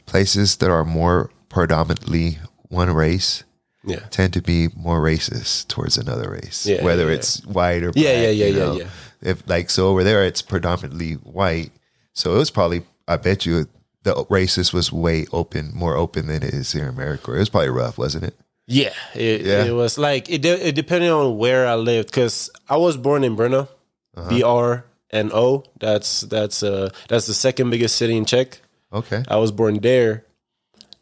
places 0.05 0.55
that 0.57 0.69
are 0.71 0.85
more 0.85 1.29
predominantly 1.49 2.39
one 2.69 2.91
race 2.93 3.43
Yeah, 3.83 3.99
tend 4.11 4.31
to 4.33 4.41
be 4.41 4.69
more 4.75 5.01
racist 5.01 5.67
towards 5.67 5.97
another 5.97 6.29
race, 6.31 6.65
Yeah, 6.65 6.83
whether 6.85 7.07
yeah, 7.09 7.15
it's 7.17 7.45
white 7.45 7.83
or 7.83 7.91
Yeah, 7.95 8.11
black, 8.11 8.23
yeah, 8.23 8.29
yeah, 8.29 8.45
you 8.45 8.57
yeah, 8.57 8.73
yeah. 8.75 8.89
If 9.21 9.43
like 9.49 9.69
so 9.69 9.89
over 9.89 10.03
there, 10.05 10.23
it's 10.23 10.41
predominantly 10.41 11.15
white, 11.15 11.71
so 12.13 12.33
it 12.35 12.37
was 12.37 12.49
probably 12.51 12.83
I 13.09 13.17
bet 13.17 13.45
you 13.45 13.67
the 14.15 14.25
racist 14.25 14.73
was 14.73 14.91
way 14.91 15.25
open, 15.31 15.71
more 15.73 15.95
open 15.95 16.27
than 16.27 16.43
it 16.43 16.53
is 16.53 16.71
here 16.71 16.83
in 16.83 16.89
America. 16.89 17.33
It 17.33 17.39
was 17.39 17.49
probably 17.49 17.69
rough, 17.69 17.97
wasn't 17.97 18.23
it? 18.25 18.35
yeah. 18.67 18.93
It, 19.15 19.41
Yeah. 19.41 19.65
it 19.65 19.71
was 19.73 19.97
like 19.97 20.29
it. 20.29 20.41
de- 20.41 20.67
It 20.67 20.75
depended 20.75 21.09
on 21.11 21.37
where 21.37 21.65
I 21.67 21.75
lived 21.75 22.09
because 22.09 22.49
I 22.69 22.77
was 22.77 22.97
born 22.97 23.23
in 23.23 23.35
Brno, 23.35 23.67
Uh-huh. 24.15 24.29
B 24.29 24.43
R 24.43 24.85
N 25.11 25.31
O. 25.33 25.63
That's 25.79 26.21
that's 26.21 26.61
uh 26.63 26.89
that's 27.07 27.25
the 27.25 27.33
second 27.33 27.69
biggest 27.71 27.95
city 27.95 28.15
in 28.17 28.25
Czech. 28.25 28.59
Okay, 28.93 29.23
I 29.27 29.37
was 29.37 29.51
born 29.51 29.79
there, 29.81 30.23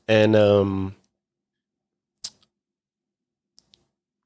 and 0.07 0.35
um, 0.35 0.95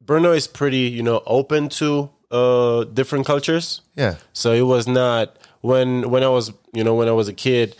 Brno 0.03 0.35
is 0.35 0.47
pretty, 0.47 0.89
you 0.89 1.03
know, 1.03 1.21
open 1.25 1.69
to 1.81 2.09
uh 2.31 2.85
different 2.85 3.25
cultures. 3.25 3.81
yeah, 3.95 4.15
So 4.33 4.51
it 4.53 4.61
was 4.65 4.87
not 4.87 5.35
when 5.61 6.09
when 6.09 6.23
I 6.23 6.29
was, 6.29 6.51
you 6.73 6.83
know, 6.83 6.95
when 6.95 7.07
I 7.07 7.11
was 7.11 7.27
a 7.27 7.33
kid, 7.33 7.75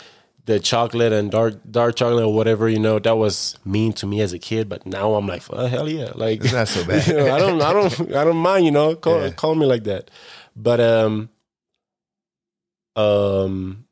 the 0.51 0.60
chocolate 0.60 1.13
and 1.13 1.31
dark 1.31 1.55
dark 1.70 1.96
chocolate 1.96 2.24
or 2.25 2.34
whatever, 2.34 2.67
you 2.70 2.79
know, 2.79 3.00
that 3.00 3.17
was 3.17 3.58
mean 3.65 3.93
to 3.93 4.05
me 4.05 4.22
as 4.22 4.34
a 4.34 4.39
kid. 4.39 4.67
But 4.70 4.86
now 4.86 5.13
I'm 5.15 5.27
like, 5.27 5.43
oh, 5.50 5.67
hell 5.67 5.88
yeah, 5.89 6.12
like 6.15 6.43
It's 6.43 6.53
not 6.53 6.67
so 6.67 6.84
bad. 6.88 7.08
you 7.08 7.13
know, 7.13 7.31
I 7.31 7.39
don't, 7.39 7.62
I 7.62 7.74
don't, 7.74 8.15
I 8.15 8.24
don't 8.24 8.38
mind, 8.38 8.65
you 8.65 8.72
know, 8.72 8.96
call 8.96 9.22
Yeah. 9.22 9.29
call 9.31 9.55
me 9.55 9.65
like 9.65 9.84
that. 9.86 10.12
But 10.55 10.79
um, 10.79 11.29
um, 12.96 13.86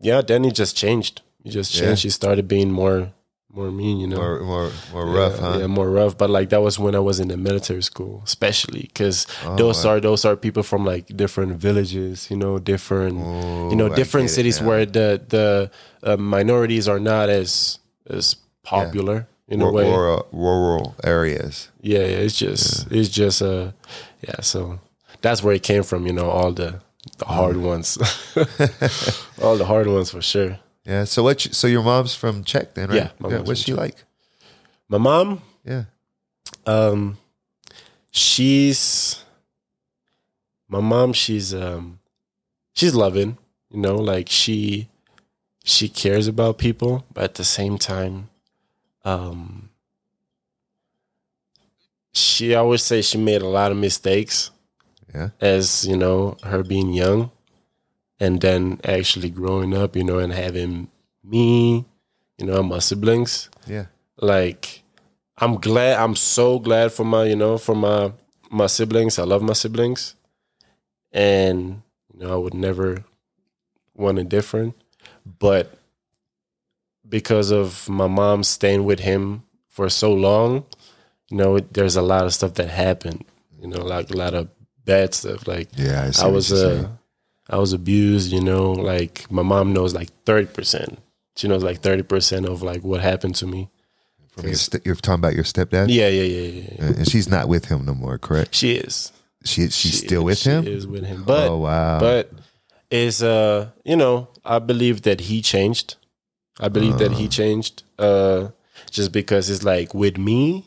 yeah, 0.00 0.20
then 0.22 0.44
it 0.44 0.54
just 0.54 0.76
changed. 0.76 1.22
It 1.44 1.50
just 1.50 1.74
Yeah. 1.74 1.80
changed. 1.80 2.02
He 2.04 2.10
started 2.10 2.46
being 2.48 2.70
more, 2.70 3.12
more 3.54 3.70
mean, 3.70 3.98
you 3.98 4.06
know, 4.06 4.16
more 4.16 4.40
more 4.40 4.70
more 4.92 5.06
yeah, 5.06 5.18
rough, 5.18 5.38
huh? 5.38 5.56
Yeah, 5.60 5.66
more 5.66 5.90
rough. 5.90 6.16
But 6.16 6.30
like 6.30 6.48
that 6.50 6.62
was 6.62 6.78
when 6.78 6.94
I 6.94 7.00
was 7.00 7.20
in 7.20 7.28
the 7.28 7.36
military 7.36 7.82
school, 7.82 8.22
especially 8.24 8.82
because 8.82 9.26
Oh, 9.44 9.56
those 9.56 9.84
wow. 9.84 9.92
are 9.92 10.00
those 10.00 10.24
are 10.24 10.36
people 10.36 10.62
from 10.62 10.84
like 10.86 11.06
different 11.16 11.56
villages, 11.60 12.30
you 12.30 12.36
know, 12.36 12.58
different, 12.58 13.18
you 13.70 13.76
know, 13.76 13.88
different 13.88 14.28
get 14.28 14.32
it 14.32 14.34
cities 14.36 14.60
where 14.62 14.86
the 14.86 15.20
the 15.28 15.70
uh, 16.02 16.16
minorities 16.16 16.88
are 16.88 17.00
not 17.00 17.28
as 17.28 17.78
as 18.08 18.36
popular 18.62 19.26
in 19.48 19.60
a 19.60 19.66
Rur- 19.66 19.72
way. 19.72 19.84
rural, 19.90 20.26
rural 20.32 20.94
areas. 21.04 21.68
Yeah, 21.82 21.98
yeah, 22.00 22.24
it's 22.24 22.38
just 22.38 22.90
it's 22.90 23.08
just 23.10 23.42
uh 23.42 23.72
yeah, 24.26 24.40
so 24.40 24.80
that's 25.20 25.42
where 25.42 25.54
it 25.54 25.62
came 25.62 25.82
from, 25.82 26.06
you 26.06 26.12
know, 26.14 26.30
all 26.30 26.52
the 26.52 26.80
the 27.18 27.26
hard 27.26 27.56
Mm. 27.56 27.66
ones. 27.72 27.98
all 29.42 29.56
the 29.56 29.64
hard 29.66 29.86
ones 29.88 30.10
for 30.10 30.22
sure. 30.22 30.58
Yeah. 30.84 31.04
So 31.04 31.22
what? 31.22 31.44
You, 31.44 31.52
so 31.52 31.66
your 31.66 31.82
mom's 31.82 32.14
from 32.14 32.44
Czech, 32.44 32.74
then, 32.74 32.88
right? 32.88 32.96
Yeah, 32.96 33.10
my 33.18 33.28
mom's 33.28 33.48
What's 33.48 33.60
she 33.62 33.72
like? 33.74 34.04
My 34.88 34.98
mom, 34.98 35.40
Yeah. 35.64 35.84
um 36.66 37.16
she's 38.10 39.24
my 40.68 40.80
mom, 40.80 41.12
she's 41.12 41.54
um 41.54 41.98
she's 42.74 42.94
loving, 42.94 43.38
you 43.70 43.80
know, 43.80 43.96
like 43.96 44.28
she 44.28 44.88
she 45.64 45.88
cares 45.88 46.26
about 46.26 46.58
people, 46.58 47.04
but 47.14 47.24
at 47.24 47.34
the 47.34 47.44
same 47.44 47.78
time, 47.78 48.28
um 49.04 49.70
she 52.12 52.54
I 52.54 52.60
would 52.62 52.80
say 52.80 53.00
she 53.02 53.18
made 53.18 53.42
a 53.42 53.48
lot 53.48 53.70
of 53.72 53.78
mistakes. 53.78 54.50
Yeah. 55.14 55.28
as 55.42 55.86
you 55.86 55.94
know 55.96 56.38
her 56.42 56.62
being 56.62 56.94
young 56.94 57.30
and 58.22 58.40
then 58.40 58.80
actually 58.96 59.30
growing 59.30 59.72
up 59.82 59.96
you 59.98 60.04
know 60.08 60.18
and 60.24 60.32
having 60.32 60.72
me 61.32 61.84
you 62.38 62.44
know 62.46 62.60
and 62.60 62.68
my 62.68 62.78
siblings 62.88 63.50
Yeah. 63.74 63.86
like 64.32 64.82
i'm 65.42 65.54
glad 65.68 65.98
i'm 66.02 66.14
so 66.14 66.58
glad 66.66 66.92
for 66.96 67.04
my 67.14 67.24
you 67.32 67.36
know 67.42 67.58
for 67.66 67.74
my 67.86 68.12
my 68.60 68.68
siblings 68.76 69.18
i 69.18 69.24
love 69.32 69.42
my 69.42 69.54
siblings 69.64 70.14
and 71.12 71.82
you 72.12 72.18
know 72.20 72.32
i 72.32 72.36
would 72.36 72.54
never 72.54 73.04
want 73.94 74.18
it 74.18 74.28
different 74.28 74.74
but 75.38 75.64
because 77.08 77.50
of 77.50 77.88
my 77.88 78.06
mom 78.06 78.42
staying 78.42 78.84
with 78.84 79.00
him 79.00 79.42
for 79.68 79.88
so 79.88 80.12
long 80.12 80.64
you 81.30 81.36
know 81.36 81.58
there's 81.76 81.96
a 81.96 82.02
lot 82.02 82.24
of 82.26 82.32
stuff 82.34 82.54
that 82.54 82.68
happened 82.70 83.24
you 83.60 83.68
know 83.68 83.82
like 83.94 84.10
a 84.10 84.16
lot 84.16 84.34
of 84.34 84.48
bad 84.84 85.14
stuff 85.14 85.46
like 85.46 85.68
Yeah. 85.76 86.10
I, 86.18 86.26
I 86.26 86.28
was 86.28 86.52
uh, 86.52 86.56
saying. 86.56 86.98
I 87.52 87.58
was 87.58 87.72
abused, 87.72 88.32
you 88.32 88.40
know, 88.40 88.72
like 88.72 89.30
my 89.30 89.42
mom 89.42 89.72
knows 89.72 89.94
like 89.94 90.08
30%. 90.24 90.96
She 91.36 91.48
knows 91.48 91.62
like 91.62 91.80
30% 91.82 92.46
of 92.46 92.62
like 92.62 92.82
what 92.82 93.00
happened 93.00 93.34
to 93.36 93.46
me. 93.46 93.70
From 94.30 94.46
your 94.46 94.54
st- 94.54 94.84
you're 94.86 94.94
talking 94.94 95.20
about 95.20 95.34
your 95.34 95.44
stepdad, 95.44 95.86
Yeah, 95.90 96.08
yeah, 96.08 96.22
yeah, 96.22 96.62
yeah. 96.62 96.84
Uh, 96.84 96.92
and 96.98 97.08
she's 97.10 97.28
not 97.28 97.48
with 97.48 97.66
him 97.66 97.84
no 97.84 97.94
more, 97.94 98.16
correct? 98.18 98.54
She 98.54 98.72
is. 98.72 99.12
She 99.44 99.62
she's 99.68 99.74
She 99.74 99.88
still 100.06 100.24
with 100.24 100.38
she 100.38 100.50
him. 100.50 100.66
is 100.66 100.86
with 100.86 101.04
him. 101.04 101.24
But 101.24 101.50
oh 101.50 101.58
wow. 101.58 101.98
but 102.00 102.30
is 102.90 103.22
uh, 103.22 103.70
you 103.84 103.96
know, 103.96 104.28
I 104.44 104.58
believe 104.58 105.02
that 105.02 105.20
he 105.20 105.42
changed. 105.42 105.96
I 106.60 106.68
believe 106.68 106.96
that 106.98 107.10
Uh. 107.12 107.16
he 107.16 107.28
changed 107.28 107.82
uh 107.98 108.48
just 108.90 109.12
because 109.12 109.50
it's 109.50 109.62
like 109.64 109.92
with 109.94 110.16
me 110.16 110.64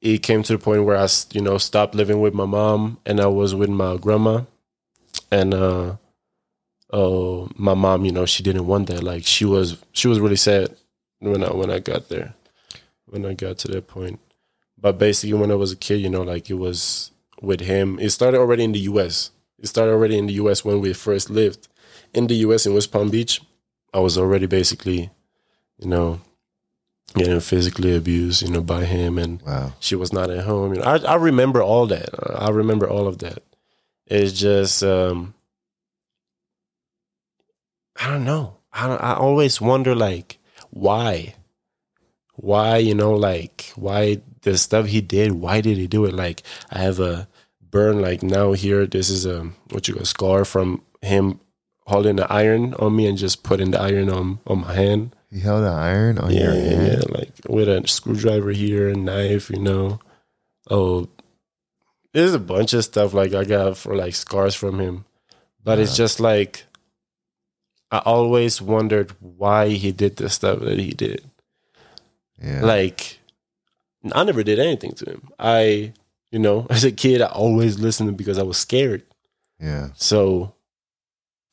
it 0.00 0.22
came 0.22 0.42
to 0.44 0.52
the 0.52 0.58
point 0.58 0.84
where 0.84 0.96
I, 0.96 1.08
you 1.32 1.40
know, 1.40 1.58
stopped 1.58 1.94
living 1.94 2.20
with 2.20 2.32
my 2.34 2.46
mom 2.46 2.98
and 3.04 3.20
I 3.20 3.26
was 3.26 3.54
with 3.54 3.68
my 3.70 3.96
grandma. 3.96 4.42
And 5.30 5.54
uh 5.54 5.96
oh 6.92 7.48
my 7.56 7.74
mom, 7.74 8.04
you 8.04 8.12
know, 8.12 8.26
she 8.26 8.42
didn't 8.42 8.66
want 8.66 8.88
that. 8.88 9.02
Like 9.02 9.24
she 9.24 9.44
was 9.44 9.78
she 9.92 10.08
was 10.08 10.20
really 10.20 10.36
sad 10.36 10.74
when 11.20 11.44
I 11.44 11.52
when 11.52 11.70
I 11.70 11.78
got 11.78 12.08
there. 12.08 12.34
When 13.06 13.26
I 13.26 13.34
got 13.34 13.58
to 13.58 13.68
that 13.68 13.88
point. 13.88 14.20
But 14.78 14.98
basically 14.98 15.34
when 15.34 15.50
I 15.50 15.56
was 15.56 15.72
a 15.72 15.76
kid, 15.76 16.00
you 16.00 16.08
know, 16.08 16.22
like 16.22 16.48
it 16.48 16.54
was 16.54 17.10
with 17.42 17.60
him. 17.60 17.98
It 17.98 18.10
started 18.10 18.38
already 18.38 18.64
in 18.64 18.72
the 18.72 18.80
US. 18.80 19.30
It 19.58 19.66
started 19.66 19.92
already 19.92 20.16
in 20.18 20.26
the 20.26 20.34
US 20.34 20.64
when 20.64 20.80
we 20.80 20.92
first 20.92 21.30
lived. 21.30 21.68
In 22.14 22.26
the 22.26 22.36
US 22.46 22.66
in 22.66 22.74
West 22.74 22.92
Palm 22.92 23.10
Beach, 23.10 23.40
I 23.92 24.00
was 24.00 24.16
already 24.16 24.46
basically, 24.46 25.10
you 25.78 25.88
know, 25.88 26.20
getting 27.14 27.40
physically 27.40 27.94
abused, 27.94 28.42
you 28.42 28.50
know, 28.50 28.60
by 28.62 28.84
him 28.84 29.18
and 29.18 29.42
wow. 29.42 29.72
she 29.80 29.96
was 29.96 30.12
not 30.12 30.30
at 30.30 30.44
home. 30.44 30.74
You 30.74 30.80
know, 30.80 30.86
I 30.86 30.96
I 30.98 31.14
remember 31.16 31.62
all 31.62 31.86
that. 31.86 32.08
I 32.36 32.50
remember 32.50 32.88
all 32.88 33.06
of 33.06 33.18
that. 33.18 33.42
It's 34.10 34.32
just 34.38 34.82
um 34.82 35.34
I 37.98 38.08
don't 38.10 38.24
know. 38.24 38.56
I 38.72 38.86
don't, 38.86 39.02
I 39.02 39.14
always 39.14 39.60
wonder 39.60 39.94
like 39.94 40.38
why, 40.70 41.34
why 42.34 42.78
you 42.78 42.94
know 42.94 43.12
like 43.14 43.72
why 43.76 44.20
the 44.42 44.56
stuff 44.58 44.86
he 44.86 45.00
did. 45.00 45.32
Why 45.32 45.60
did 45.60 45.76
he 45.78 45.86
do 45.86 46.04
it? 46.06 46.14
Like 46.14 46.42
I 46.70 46.78
have 46.78 46.98
a 47.00 47.28
burn 47.60 48.00
like 48.00 48.22
now 48.22 48.52
here. 48.52 48.86
This 48.86 49.10
is 49.10 49.26
a 49.26 49.50
what 49.70 49.86
you 49.88 49.94
call 49.94 50.04
scar 50.04 50.44
from 50.44 50.82
him 51.02 51.40
holding 51.86 52.16
the 52.16 52.32
iron 52.32 52.74
on 52.74 52.94
me 52.96 53.06
and 53.06 53.18
just 53.18 53.42
putting 53.42 53.72
the 53.72 53.80
iron 53.80 54.08
on 54.10 54.38
on 54.46 54.60
my 54.60 54.74
hand 54.74 55.14
He 55.30 55.40
held 55.40 55.62
an 55.64 55.72
iron 55.72 56.18
on 56.18 56.30
yeah, 56.30 56.40
your 56.40 56.52
hand. 56.52 56.86
yeah, 56.86 57.00
like 57.18 57.32
with 57.48 57.68
a 57.68 57.86
screwdriver 57.86 58.50
here, 58.50 58.88
a 58.88 58.94
knife, 58.94 59.50
you 59.50 59.58
know. 59.58 59.98
Oh, 60.70 61.08
there's 62.12 62.34
a 62.34 62.38
bunch 62.38 62.72
of 62.72 62.84
stuff 62.84 63.14
like 63.14 63.34
I 63.34 63.44
got 63.44 63.76
for 63.76 63.94
like 63.94 64.14
scars 64.14 64.54
from 64.54 64.80
him, 64.80 65.04
but 65.62 65.78
it's 65.78 65.96
just 65.96 66.20
like 66.20 66.64
I 67.90 67.98
always 67.98 68.62
wondered 68.62 69.12
why 69.20 69.68
he 69.68 69.92
did 69.92 70.16
the 70.16 70.28
stuff 70.28 70.60
that 70.60 70.78
he 70.78 70.90
did. 70.90 71.24
Yeah. 72.42 72.62
Like 72.64 73.18
I 74.12 74.24
never 74.24 74.42
did 74.42 74.58
anything 74.58 74.92
to 74.92 75.04
him. 75.04 75.28
I, 75.38 75.92
you 76.30 76.38
know, 76.38 76.66
as 76.70 76.84
a 76.84 76.92
kid, 76.92 77.20
I 77.20 77.26
always 77.26 77.78
listened 77.78 78.16
because 78.16 78.38
I 78.38 78.42
was 78.42 78.56
scared. 78.58 79.02
yeah. 79.58 79.88
So 79.96 80.54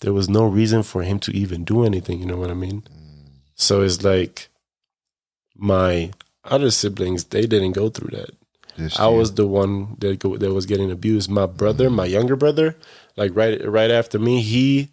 there 0.01 0.13
was 0.13 0.29
no 0.29 0.45
reason 0.45 0.83
for 0.83 1.01
him 1.01 1.19
to 1.19 1.35
even 1.35 1.63
do 1.63 1.83
anything. 1.83 2.19
You 2.19 2.27
know 2.27 2.37
what 2.37 2.51
I 2.51 2.55
mean? 2.55 2.81
Mm. 2.81 3.29
So 3.55 3.81
it's 3.81 4.03
like 4.03 4.49
my 5.55 6.11
other 6.43 6.69
siblings, 6.69 7.25
they 7.25 7.47
didn't 7.47 7.71
go 7.71 7.89
through 7.89 8.15
that. 8.15 8.29
Just 8.77 8.99
I 8.99 9.07
was 9.07 9.33
the 9.33 9.47
one 9.47 9.95
that 9.99 10.19
go, 10.19 10.37
that 10.37 10.53
was 10.53 10.65
getting 10.65 10.91
abused. 10.91 11.29
My 11.29 11.47
brother, 11.47 11.89
my 11.89 12.05
younger 12.05 12.35
brother, 12.35 12.75
like 13.15 13.35
right 13.35 13.59
right 13.67 13.89
after 13.89 14.19
me, 14.19 14.41
he 14.41 14.89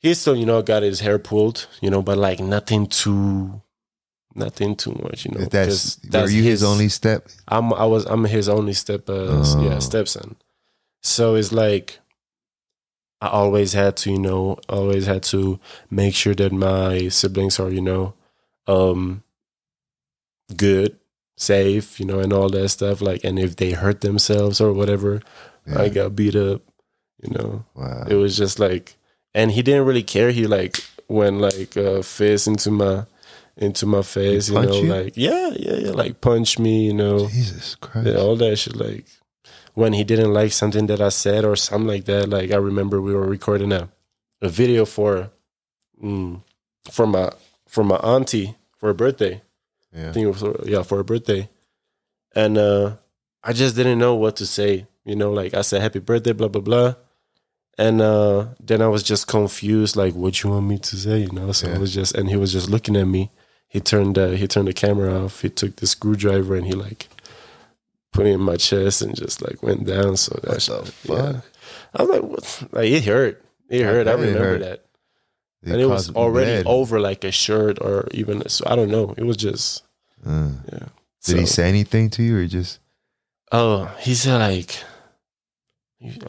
he 0.00 0.14
still 0.14 0.34
you 0.34 0.44
know 0.46 0.60
got 0.62 0.82
his 0.82 1.00
hair 1.00 1.18
pulled, 1.18 1.68
you 1.80 1.90
know, 1.90 2.02
but 2.02 2.18
like 2.18 2.40
nothing 2.40 2.88
too 2.88 3.62
nothing 4.34 4.74
too 4.74 4.98
much, 5.02 5.24
you 5.24 5.30
know. 5.30 5.44
That's, 5.46 5.96
because 5.96 6.12
were 6.12 6.30
you 6.30 6.42
his, 6.42 6.64
only 6.64 6.88
step? 6.88 7.28
I'm 7.48 7.72
I 7.72 7.84
was 7.84 8.04
I'm 8.06 8.24
his 8.24 8.48
only 8.48 8.72
step 8.72 9.08
uh, 9.08 9.42
Oh. 9.42 9.62
yeah 9.62 9.78
stepson. 9.78 10.36
So 11.02 11.36
it's 11.36 11.52
like 11.52 12.00
I 13.20 13.28
always 13.28 13.72
had 13.72 13.96
to 13.98 14.10
you 14.10 14.18
know 14.18 14.58
always 14.68 15.06
had 15.06 15.22
to 15.24 15.60
make 15.90 16.14
sure 16.14 16.34
that 16.34 16.52
my 16.52 17.08
siblings 17.08 17.60
are 17.60 17.70
you 17.70 17.80
know 17.80 18.14
um 18.66 19.22
good 20.56 20.98
safe 21.36 21.98
you 21.98 22.06
know 22.06 22.20
and 22.20 22.32
all 22.32 22.48
that 22.48 22.68
stuff 22.68 23.00
like 23.00 23.24
and 23.24 23.38
if 23.38 23.56
they 23.56 23.72
hurt 23.72 24.00
themselves 24.00 24.60
or 24.60 24.72
whatever 24.72 25.20
I 25.76 25.88
got 25.88 26.14
beat 26.16 26.36
up 26.36 26.62
you 27.22 27.30
know 27.30 27.64
Wow. 27.74 28.04
it 28.08 28.14
was 28.16 28.36
just 28.36 28.58
like 28.58 28.96
and 29.34 29.50
he 29.52 29.62
didn't 29.62 29.86
really 29.86 30.02
care 30.02 30.30
he 30.30 30.46
like 30.46 30.84
went 31.08 31.38
like 31.40 31.76
uh 31.76 32.02
fist 32.02 32.46
into 32.46 32.70
my 32.70 33.06
into 33.56 33.86
my 33.86 34.02
face 34.02 34.48
you 34.48 34.54
know 34.60 34.80
you? 34.82 34.88
like 34.88 35.12
yeah 35.16 35.50
yeah 35.56 35.74
yeah 35.76 35.90
like 35.90 36.20
punch 36.20 36.58
me 36.58 36.86
you 36.86 36.92
know 36.94 37.28
Jesus 37.28 37.74
Christ. 37.76 38.08
yeah, 38.08 38.16
all 38.16 38.36
that 38.36 38.56
shit. 38.56 38.76
Like 38.76 39.06
when 39.74 39.92
he 39.94 40.04
didn't 40.04 40.32
like 40.34 40.52
something 40.52 40.86
that 40.86 41.00
I 41.00 41.08
said 41.10 41.44
or 41.44 41.56
something 41.56 41.86
like 41.88 42.04
that. 42.06 42.28
Like 42.28 42.50
I 42.50 42.56
remember 42.56 43.00
we 43.00 43.14
were 43.14 43.26
recording 43.26 43.72
a, 43.72 43.88
a 44.40 44.48
video 44.48 44.84
for 44.84 45.30
mm, 46.02 46.42
for 46.90 47.06
my 47.06 47.30
for 47.68 47.84
my 47.84 47.96
auntie 47.96 48.56
for 48.78 48.88
her 48.88 48.94
birthday. 48.94 49.42
I 49.94 49.98
yeah. 49.98 50.12
think 50.12 50.26
it 50.26 50.40
was 50.42 50.68
yeah 50.68 50.82
for 50.82 50.96
her 50.98 51.04
birthday, 51.04 51.48
and 52.34 52.58
uh, 52.58 52.96
I 53.42 53.52
just 53.52 53.76
didn't 53.76 53.98
know 53.98 54.14
what 54.14 54.36
to 54.36 54.46
say. 54.46 54.86
You 55.04 55.16
know, 55.16 55.32
like 55.32 55.54
I 55.54 55.62
said 55.62 55.82
happy 55.82 55.98
birthday, 55.98 56.32
blah 56.32 56.48
blah 56.48 56.62
blah. 56.62 56.94
And 57.78 58.02
uh, 58.02 58.48
then 58.60 58.82
I 58.82 58.88
was 58.88 59.02
just 59.02 59.26
confused, 59.26 59.96
like, 59.96 60.14
what 60.14 60.42
you 60.42 60.50
want 60.50 60.66
me 60.66 60.76
to 60.78 60.96
say, 60.96 61.20
you 61.20 61.32
know? 61.32 61.52
So 61.52 61.68
Yeah. 61.68 61.76
I 61.76 61.78
was 61.78 61.94
just, 61.94 62.14
and 62.14 62.28
he 62.28 62.36
was 62.36 62.52
just 62.52 62.68
looking 62.68 62.96
at 62.96 63.06
me. 63.06 63.30
He 63.66 63.80
turned, 63.80 64.18
uh, 64.18 64.28
he 64.32 64.46
turned 64.46 64.68
the 64.68 64.74
camera 64.74 65.24
off. 65.24 65.40
He 65.40 65.48
took 65.48 65.76
the 65.76 65.86
screwdriver 65.86 66.54
and 66.54 66.66
he 66.66 66.74
like 66.74 67.08
put 68.12 68.26
it 68.26 68.32
in 68.32 68.42
my 68.42 68.56
chest 68.56 69.00
and 69.00 69.16
just 69.16 69.40
like 69.40 69.62
went 69.62 69.86
down. 69.86 70.18
So 70.18 70.38
that's 70.42 70.66
the 70.66 70.84
fuck? 70.84 71.46
I 71.94 72.02
was 72.02 72.10
like, 72.10 72.22
what? 72.22 72.62
Like 72.72 72.90
it 72.90 73.06
hurt. 73.06 73.42
It 73.70 73.82
hurt. 73.82 74.06
I 74.06 74.12
it 74.12 74.16
remember 74.16 74.38
hurt. 74.38 74.60
that, 74.60 74.84
and 75.64 75.80
it 75.80 75.86
was 75.86 76.10
already 76.14 76.62
blood. 76.62 76.72
over 76.72 77.00
like 77.00 77.24
a 77.24 77.30
shirt 77.32 77.78
or 77.80 78.08
even. 78.12 78.48
So 78.48 78.64
I 78.66 78.76
don't 78.76 78.90
know. 78.90 79.14
It 79.16 79.24
was 79.24 79.36
just 79.36 79.82
Uh, 80.26 80.50
yeah. 80.72 80.86
did 81.24 81.38
he 81.40 81.46
say 81.46 81.68
anything 81.68 82.10
to 82.10 82.22
you 82.22 82.38
or 82.38 82.46
just? 82.46 82.78
Oh, 83.52 83.84
he 84.00 84.14
said 84.14 84.38
like, 84.38 84.76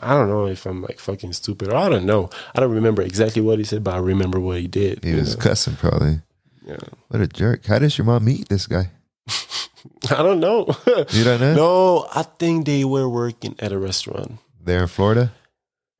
I 0.01 0.13
don't 0.13 0.29
know 0.29 0.45
if 0.47 0.65
I'm 0.65 0.81
like 0.81 0.99
fucking 0.99 1.33
stupid 1.33 1.69
or 1.69 1.75
I 1.75 1.89
don't 1.89 2.05
know. 2.05 2.29
I 2.53 2.59
don't 2.59 2.71
remember 2.71 3.01
exactly 3.01 3.41
what 3.41 3.57
he 3.57 3.63
said, 3.63 3.83
but 3.83 3.95
I 3.95 3.97
remember 3.97 4.39
what 4.39 4.59
he 4.59 4.67
did. 4.67 5.03
He 5.03 5.13
was 5.15 5.35
know? 5.35 5.41
cussing 5.43 5.75
probably. 5.77 6.21
yeah. 6.65 6.77
What 7.07 7.21
a 7.21 7.27
jerk. 7.27 7.65
How 7.65 7.79
does 7.79 7.97
your 7.97 8.05
mom 8.05 8.25
meet 8.25 8.49
this 8.49 8.67
guy? 8.67 8.91
I 10.11 10.21
don't 10.21 10.39
know. 10.39 10.67
You 11.11 11.23
don't 11.23 11.39
know? 11.41 11.55
no, 11.63 12.07
I 12.13 12.23
think 12.23 12.65
they 12.65 12.83
were 12.83 13.09
working 13.09 13.55
at 13.59 13.71
a 13.71 13.79
restaurant. 13.79 14.37
There 14.61 14.81
in 14.81 14.87
Florida? 14.87 15.31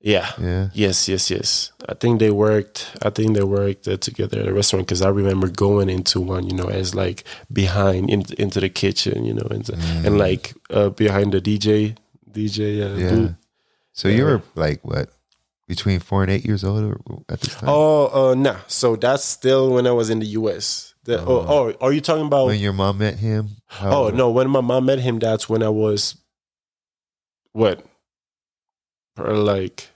Yeah. 0.03 0.33
Yeah. 0.37 0.69
Yes, 0.73 1.07
yes, 1.07 1.31
yes. 1.31 1.71
I 1.87 1.93
think 1.93 2.19
they 2.19 2.29
worked. 2.29 2.91
I 3.01 3.09
think 3.09 3.35
they 3.35 3.43
worked 3.43 3.87
uh, 3.87 3.95
together 3.95 4.41
at 4.41 4.47
a 4.49 4.53
restaurant 4.53 4.85
because 4.85 5.01
I 5.01 5.07
remember 5.07 5.47
going 5.47 5.89
into 5.89 6.19
one, 6.19 6.45
you 6.45 6.53
know, 6.53 6.67
as 6.67 6.93
like 6.93 7.23
behind 7.51 8.09
in, 8.09 8.25
into 8.37 8.59
the 8.59 8.67
kitchen, 8.67 9.23
you 9.23 9.33
know, 9.33 9.47
into, 9.49 9.73
and 10.05 10.17
like 10.17 10.53
uh, 10.69 10.89
behind 10.89 11.31
the 11.31 11.39
DJ, 11.39 11.95
DJ 12.29 12.83
uh, 12.83 12.89
Mm. 12.89 12.99
Yeah. 12.99 13.09
booth. 13.09 13.35
So 13.93 14.09
you 14.09 14.25
were 14.25 14.41
like 14.55 14.81
what? 14.83 15.09
Between 15.67 16.01
four 16.01 16.21
and 16.21 16.31
eight 16.31 16.43
years 16.43 16.65
old 16.65 16.83
or 16.83 16.99
at 17.29 17.39
this 17.39 17.55
time? 17.55 17.69
Oh, 17.69 18.31
uh, 18.31 18.35
nah. 18.35 18.57
So 18.67 18.97
that's 18.97 19.23
still 19.23 19.71
when 19.71 19.87
I 19.87 19.91
was 19.91 20.09
in 20.09 20.19
the 20.19 20.25
U.S. 20.41 20.93
The, 21.05 21.21
oh. 21.21 21.45
oh, 21.47 21.73
are 21.79 21.93
you 21.93 22.01
talking 22.01 22.25
about? 22.25 22.47
when 22.47 22.59
your 22.59 22.73
mom 22.73 22.97
met 22.97 23.19
him? 23.19 23.51
How 23.67 23.91
oh 23.91 24.09
no, 24.09 24.29
when 24.29 24.49
my 24.49 24.59
mom 24.59 24.85
met 24.85 24.99
him, 24.99 25.19
that's 25.19 25.47
when 25.47 25.63
I 25.63 25.69
was 25.69 26.17
what? 27.53 27.85
Or 29.17 29.33
like, 29.37 29.89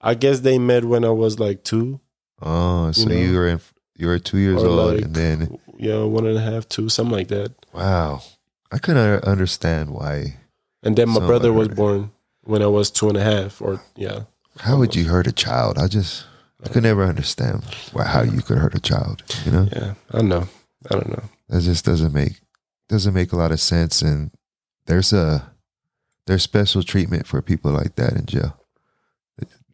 I 0.00 0.14
guess 0.14 0.40
they 0.40 0.58
met 0.58 0.84
when 0.84 1.04
I 1.04 1.10
was 1.10 1.38
like 1.38 1.62
two. 1.64 2.00
Oh, 2.42 2.90
so 2.92 3.08
know? 3.08 3.14
you 3.14 3.34
were 3.34 3.48
in, 3.48 3.60
you 3.96 4.06
were 4.06 4.18
two 4.18 4.38
years 4.38 4.62
Or 4.62 4.68
old, 4.68 4.94
like- 4.94 5.04
and 5.04 5.14
then 5.14 5.58
Yeah, 5.78 6.02
one 6.04 6.26
and 6.26 6.36
a 6.36 6.40
half, 6.40 6.68
two, 6.68 6.88
something 6.88 7.16
like 7.16 7.28
that. 7.28 7.52
wow, 7.72 8.22
I 8.72 8.78
couldn't 8.78 9.24
understand 9.24 9.90
why. 9.90 10.36
And 10.82 10.96
then 10.96 11.10
my 11.10 11.20
brother 11.20 11.52
was 11.52 11.68
born 11.68 12.12
when 12.44 12.62
I 12.62 12.66
was 12.66 12.90
two 12.90 13.08
and 13.08 13.16
a 13.16 13.22
half, 13.22 13.60
or 13.60 13.82
yeah. 13.96 14.20
How 14.58 14.76
would 14.78 14.94
you 14.96 15.04
hurt 15.04 15.26
a 15.26 15.32
child? 15.32 15.78
I 15.78 15.86
just 15.88 16.24
I 16.64 16.68
could 16.68 16.82
never 16.82 17.04
understand 17.04 17.64
why 17.92 18.04
how 18.04 18.22
you 18.22 18.40
could 18.42 18.58
hurt 18.58 18.74
a 18.74 18.80
child. 18.80 19.22
You 19.44 19.52
know, 19.52 19.68
Yeah, 19.72 19.94
I 20.10 20.16
don't 20.18 20.28
know. 20.28 20.48
I 20.90 20.94
don't 20.94 21.08
know. 21.08 21.22
that 21.48 21.62
just 21.62 21.84
doesn't 21.84 22.12
make 22.14 22.40
doesn't 22.88 23.14
make 23.14 23.32
a 23.32 23.36
lot 23.36 23.52
of 23.52 23.60
sense. 23.60 24.00
And 24.02 24.30
there's 24.86 25.12
a 25.12 25.52
there's 26.26 26.42
special 26.42 26.82
treatment 26.82 27.26
for 27.26 27.42
people 27.42 27.72
like 27.72 27.96
that 27.96 28.14
in 28.14 28.24
jail. 28.26 28.56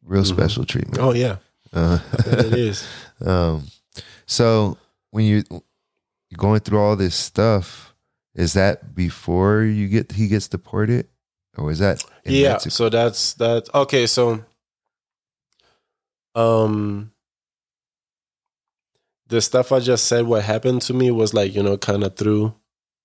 Real 0.06 0.22
Mhm. 0.22 0.26
special 0.26 0.64
treatment. 0.64 0.98
Oh 1.02 1.12
yeah, 1.12 1.36
Uh, 1.72 1.98
it 2.26 2.54
is. 2.54 2.86
Um, 3.20 3.66
so 4.26 4.76
when 5.10 5.24
you 5.24 5.42
you're 6.30 6.38
going 6.38 6.60
through 6.60 6.78
all 6.78 6.96
this 6.96 7.14
stuff, 7.14 7.94
is 8.34 8.52
that 8.52 8.94
before 8.94 9.62
you 9.62 9.88
get 9.88 10.12
he 10.12 10.28
gets 10.28 10.48
deported, 10.48 11.06
or 11.56 11.70
is 11.70 11.78
that 11.80 12.04
yeah 12.24 12.58
so 12.58 12.88
that's 12.90 13.34
that 13.34 13.68
okay 13.74 14.06
so 14.06 14.44
um 16.34 17.10
the 19.28 19.40
stuff 19.40 19.72
i 19.72 19.80
just 19.80 20.04
said 20.06 20.26
what 20.26 20.44
happened 20.44 20.82
to 20.82 20.92
me 20.92 21.10
was 21.10 21.32
like 21.32 21.54
you 21.54 21.62
know 21.62 21.76
kind 21.78 22.04
of 22.04 22.14
through 22.16 22.54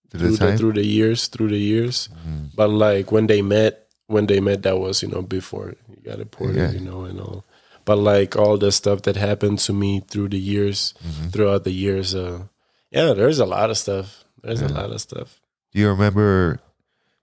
Through 0.10 0.32
the 0.38 0.46
the, 0.52 0.58
through 0.58 0.74
the 0.74 0.86
years 0.86 1.28
through 1.28 1.50
the 1.50 1.58
years 1.60 2.10
Mhm. 2.28 2.52
but 2.56 2.70
like 2.70 3.12
when 3.12 3.28
they 3.28 3.42
met 3.42 3.88
when 4.08 4.28
they 4.28 4.42
met 4.42 4.64
that 4.64 4.78
was 4.78 5.02
you 5.02 5.08
know 5.10 5.22
before 5.22 5.74
you 6.04 6.10
got 6.10 6.18
deported 6.20 6.58
Yeah. 6.58 6.72
you 6.72 6.80
know 6.80 7.04
and 7.04 7.20
all 7.20 7.46
but 7.86 7.98
like 7.98 8.36
all 8.36 8.58
the 8.58 8.72
stuff 8.72 9.02
that 9.04 9.16
happened 9.16 9.60
to 9.60 9.74
me 9.74 10.00
through 10.02 10.30
the 10.30 10.40
years 10.40 10.94
Mhm. 11.06 11.32
throughout 11.32 11.64
the 11.64 11.72
years 11.72 12.14
uh 12.16 12.44
yeah 12.92 13.14
there's 13.14 13.40
a 13.40 13.46
lot 13.46 13.70
of 13.70 13.78
stuff 13.78 14.24
there's 14.44 14.62
a 14.62 14.68
lot 14.68 14.92
of 14.92 15.00
stuff 15.02 15.40
Do 15.74 15.80
you 15.80 15.88
remember? 15.90 16.60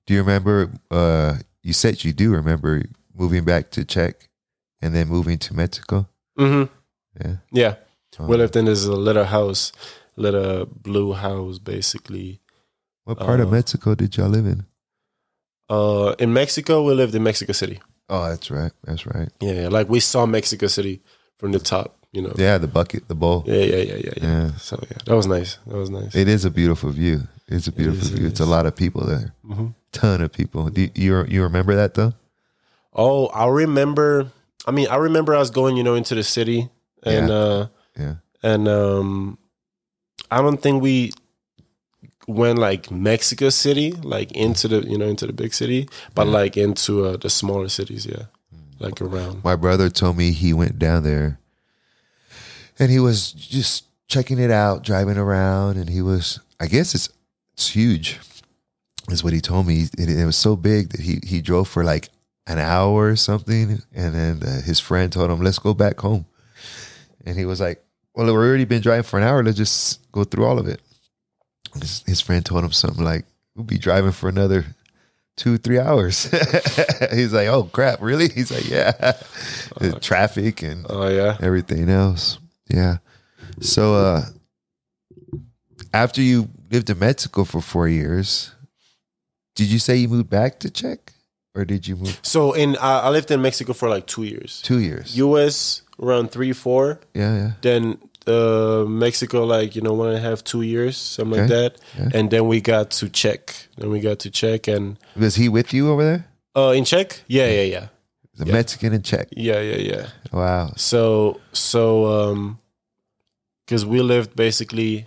Do 0.07 0.15
you 0.15 0.21
remember? 0.21 0.71
Uh, 0.91 1.37
you 1.63 1.75
said 1.75 2.03
you 2.05 2.15
do 2.15 2.31
remember 2.33 2.83
moving 3.13 3.45
back 3.45 3.69
to 3.73 3.85
Czech, 3.85 4.29
and 4.81 4.95
then 4.95 5.07
moving 5.09 5.37
to 5.39 5.53
Mexico. 5.55 6.09
mm-hmm 6.39 6.73
Yeah. 7.21 7.37
yeah 7.53 7.75
Um, 8.19 8.29
we 8.29 8.37
lived 8.37 8.57
in 8.57 8.65
this 8.65 8.85
little 8.87 9.25
house 9.27 9.73
little 10.17 10.65
blue 10.67 11.13
house 11.13 11.59
basically 11.59 12.41
what 13.05 13.19
part 13.19 13.41
of 13.41 13.49
uh, 13.49 13.57
Mexico 13.59 13.95
did 13.95 14.17
y'all 14.17 14.29
live 14.31 14.47
in? 14.47 14.65
Uh, 15.71 16.15
in 16.19 16.33
Mexico, 16.33 16.83
we 16.83 16.95
lived 16.95 17.15
in 17.15 17.23
Mexico 17.23 17.53
City. 17.53 17.81
Oh, 18.09 18.29
that's 18.29 18.51
right. 18.51 18.73
That's 18.85 19.07
right. 19.07 19.29
Yeah, 19.41 19.69
like 19.69 19.89
we 19.89 20.01
saw 20.01 20.27
Mexico 20.27 20.67
City 20.67 21.01
from 21.39 21.53
the 21.53 21.59
top. 21.59 21.95
You 22.13 22.23
know. 22.23 22.33
Yeah, 22.39 22.57
the 22.57 22.67
bucket, 22.69 23.07
the 23.07 23.15
bowl. 23.15 23.45
Yeah, 23.47 23.55
yeah, 23.57 23.77
yeah, 23.77 23.95
yeah, 23.97 24.13
yeah. 24.17 24.23
Yeah. 24.23 24.51
So 24.57 24.79
yeah, 24.91 24.97
that 25.05 25.15
was 25.15 25.27
nice. 25.27 25.59
That 25.67 25.77
was 25.77 25.91
nice. 25.91 26.15
It 26.15 26.27
is 26.27 26.45
a 26.47 26.51
beautiful 26.51 26.89
view. 26.91 27.29
It's 27.49 27.67
a 27.67 27.73
beautiful 27.73 28.01
is, 28.01 28.13
it 28.13 28.17
view. 28.19 28.27
It's 28.29 28.41
a 28.41 28.47
lot 28.47 28.65
of 28.67 28.75
people 28.75 29.05
there. 29.05 29.35
hmm 29.47 29.69
Ton 29.93 30.23
of 30.23 30.33
people. 30.33 30.71
Do 30.71 30.81
you 30.83 30.91
you, 30.95 31.25
you 31.29 31.43
remember 31.43 31.75
that 31.77 31.95
though? 31.95 32.15
Oh, 32.95 33.27
I 33.29 33.47
remember. 33.47 34.31
I 34.67 34.71
mean, 34.71 34.89
I 34.89 34.97
remember 34.97 35.35
I 35.35 35.39
was 35.39 35.51
going, 35.51 35.77
you 35.77 35.83
know, 35.83 35.95
into 35.95 36.15
the 36.15 36.25
city, 36.25 36.69
and 37.03 37.29
Yeah. 37.29 37.35
uh, 37.35 37.67
Yeah. 37.99 38.15
and 38.43 38.69
um, 38.69 39.39
I 40.31 40.41
don't 40.41 40.61
think 40.63 40.83
we 40.83 41.13
went 42.29 42.59
like 42.59 42.91
Mexico 42.91 43.49
City, 43.49 43.91
like 43.93 44.31
into 44.33 44.69
the, 44.69 44.83
you 44.87 44.97
know, 44.99 45.07
into 45.09 45.27
the 45.27 45.33
big 45.33 45.53
city, 45.55 45.89
but 46.15 46.27
Yeah. 46.27 46.33
like 46.35 46.57
into 46.57 47.05
uh, 47.07 47.17
the 47.17 47.31
smaller 47.31 47.69
cities. 47.69 48.07
Yeah, 48.07 48.27
like 48.79 49.01
around. 49.03 49.43
My 49.43 49.57
brother 49.57 49.89
told 49.91 50.17
me 50.17 50.31
he 50.33 50.53
went 50.53 50.79
down 50.79 51.03
there 51.03 51.39
and 52.79 52.91
he 52.91 53.01
was 53.01 53.33
just 53.33 53.85
checking 54.07 54.39
it 54.39 54.51
out, 54.51 54.85
driving 54.85 55.17
around, 55.19 55.77
and 55.79 55.89
he 55.91 56.03
was 56.03 56.39
I 56.61 56.67
guess 56.67 56.95
it's 56.95 57.09
it's 57.55 57.71
huge. 57.71 58.21
Is 59.11 59.25
what 59.25 59.33
he 59.33 59.41
told 59.41 59.67
me. 59.67 59.87
It, 59.97 60.11
it 60.11 60.27
was 60.27 60.37
so 60.37 60.55
big 60.55 60.91
that 60.91 61.01
he 61.01 61.21
he 61.27 61.41
drove 61.41 61.67
for 61.69 61.83
like 61.83 62.11
an 62.47 62.59
hour 62.59 63.09
or 63.09 63.17
something, 63.17 63.83
and 63.95 64.15
then 64.15 64.43
uh, 64.43 64.61
his 64.63 64.81
friend 64.81 65.11
told 65.11 65.31
him, 65.31 65.41
"Let's 65.41 65.59
go 65.59 65.73
back 65.75 65.99
home." 66.01 66.27
And 67.25 67.37
he 67.39 67.47
was 67.47 67.59
like, 67.61 67.83
"Well, 68.15 68.27
we've 68.27 68.35
already 68.35 68.65
been 68.67 68.83
driving 68.83 69.03
for 69.05 69.19
an 69.19 69.25
hour. 69.25 69.43
Let's 69.43 69.57
just 69.57 70.01
go 70.13 70.25
through 70.25 70.45
all 70.45 70.59
of 70.59 70.69
it." 70.69 70.81
His, 71.81 72.03
his 72.07 72.21
friend 72.21 72.45
told 72.45 72.65
him 72.65 72.73
something 72.73 73.05
like, 73.05 73.25
"We'll 73.55 73.65
be 73.65 73.79
driving 73.79 74.13
for 74.13 74.29
another 74.29 74.65
two, 75.37 75.59
three 75.59 75.79
hours." 75.79 76.25
He's 77.13 77.33
like, 77.33 77.49
"Oh 77.49 77.65
crap, 77.65 78.01
really?" 78.01 78.29
He's 78.35 78.51
like, 78.51 78.69
"Yeah." 78.69 78.93
The 79.81 79.99
traffic 80.01 80.63
and 80.63 80.87
Oh 80.91 81.09
yeah. 81.09 81.37
everything 81.41 81.89
else. 81.89 82.39
Yeah. 82.69 82.99
So, 83.61 83.95
uh, 83.95 84.25
after 85.93 86.21
you 86.21 86.49
lived 86.71 86.91
in 86.91 86.99
Mexico 86.99 87.45
for 87.45 87.61
four 87.61 87.89
years, 87.89 88.53
did 89.55 89.69
you 89.69 89.79
say 89.79 89.97
you 89.97 90.09
moved 90.09 90.29
back 90.31 90.59
to 90.61 90.71
Czech, 90.71 91.13
or 91.55 91.65
did 91.65 91.87
you 91.87 91.97
move 91.97 92.19
So 92.23 92.53
in 92.53 92.77
uh, 92.77 93.01
I 93.05 93.11
lived 93.11 93.31
in 93.31 93.41
Mexico 93.43 93.73
for 93.73 93.89
like 93.89 94.07
two 94.07 94.25
years. 94.25 94.61
two 94.63 94.79
years? 94.81 95.17
U.S. 95.17 95.83
around 96.01 96.31
three, 96.31 96.53
four. 96.53 97.01
yeah, 97.15 97.35
yeah. 97.37 97.51
Then 97.63 97.99
uh, 98.29 98.85
Mexico, 98.89 99.45
like 99.45 99.75
you 99.75 99.83
know, 99.83 99.93
one 99.95 100.09
and 100.09 100.19
a 100.19 100.21
half, 100.21 100.43
two 100.45 100.63
years, 100.63 100.97
something 100.97 101.41
like 101.41 101.49
that. 101.49 101.73
Yeah. 101.99 102.11
And 102.21 102.31
then 102.31 102.47
we 102.47 102.61
got 102.61 102.91
to 103.01 103.09
Czech. 103.09 103.69
Then 103.77 103.91
we 103.91 104.01
got 104.01 104.19
to 104.21 104.31
Czech, 104.31 104.69
and 104.69 104.97
Was 105.17 105.37
he 105.37 105.49
with 105.49 105.73
you 105.73 105.89
over 105.91 106.05
there? 106.05 106.25
uh, 106.57 106.73
in 106.77 106.85
Czech, 106.85 107.23
yeah, 107.29 107.47
yeah, 107.51 107.63
yeah, 107.65 107.87
The 108.37 108.47
Yeah. 108.47 108.53
Mexican 108.55 108.93
in 108.93 109.03
Czech. 109.03 109.29
yeah, 109.37 109.61
yeah, 109.61 109.77
yeah. 109.81 110.07
Wow. 110.33 110.73
So 110.77 111.41
so 111.53 112.07
um, 112.07 112.59
because 113.67 113.87
we 113.87 114.01
lived 114.03 114.35
basically 114.37 115.07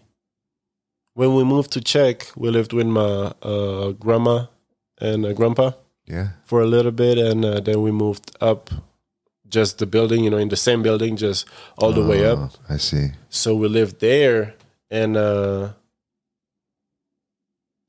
when 1.14 1.36
we 1.36 1.44
moved 1.44 1.72
to 1.74 1.82
Czech, 1.82 2.32
we 2.36 2.50
lived 2.50 2.74
with 2.74 2.88
my 2.88 3.34
uh, 3.42 3.92
grandma 4.00 4.46
and 5.02 5.26
uh, 5.26 5.34
grandpa 5.34 5.72
Yeah. 6.08 6.28
for 6.46 6.62
a 6.62 6.66
little 6.68 6.92
bit, 6.92 7.18
and 7.18 7.44
uh, 7.46 7.60
then 7.60 7.82
we 7.82 7.92
moved 7.92 8.32
up. 8.42 8.70
Just 9.52 9.78
the 9.78 9.86
building, 9.86 10.24
you 10.24 10.30
know, 10.32 10.38
in 10.40 10.50
the 10.50 10.56
same 10.68 10.82
building, 10.82 11.18
just 11.18 11.46
all 11.78 11.92
the 11.94 12.04
way 12.12 12.26
up. 12.26 12.40
Oh, 12.40 12.50
I 12.76 12.78
see. 12.78 13.12
so 13.30 13.54
we 13.56 13.68
lived 13.68 14.00
there 14.00 14.56
and 14.90 15.16
uh 15.18 15.70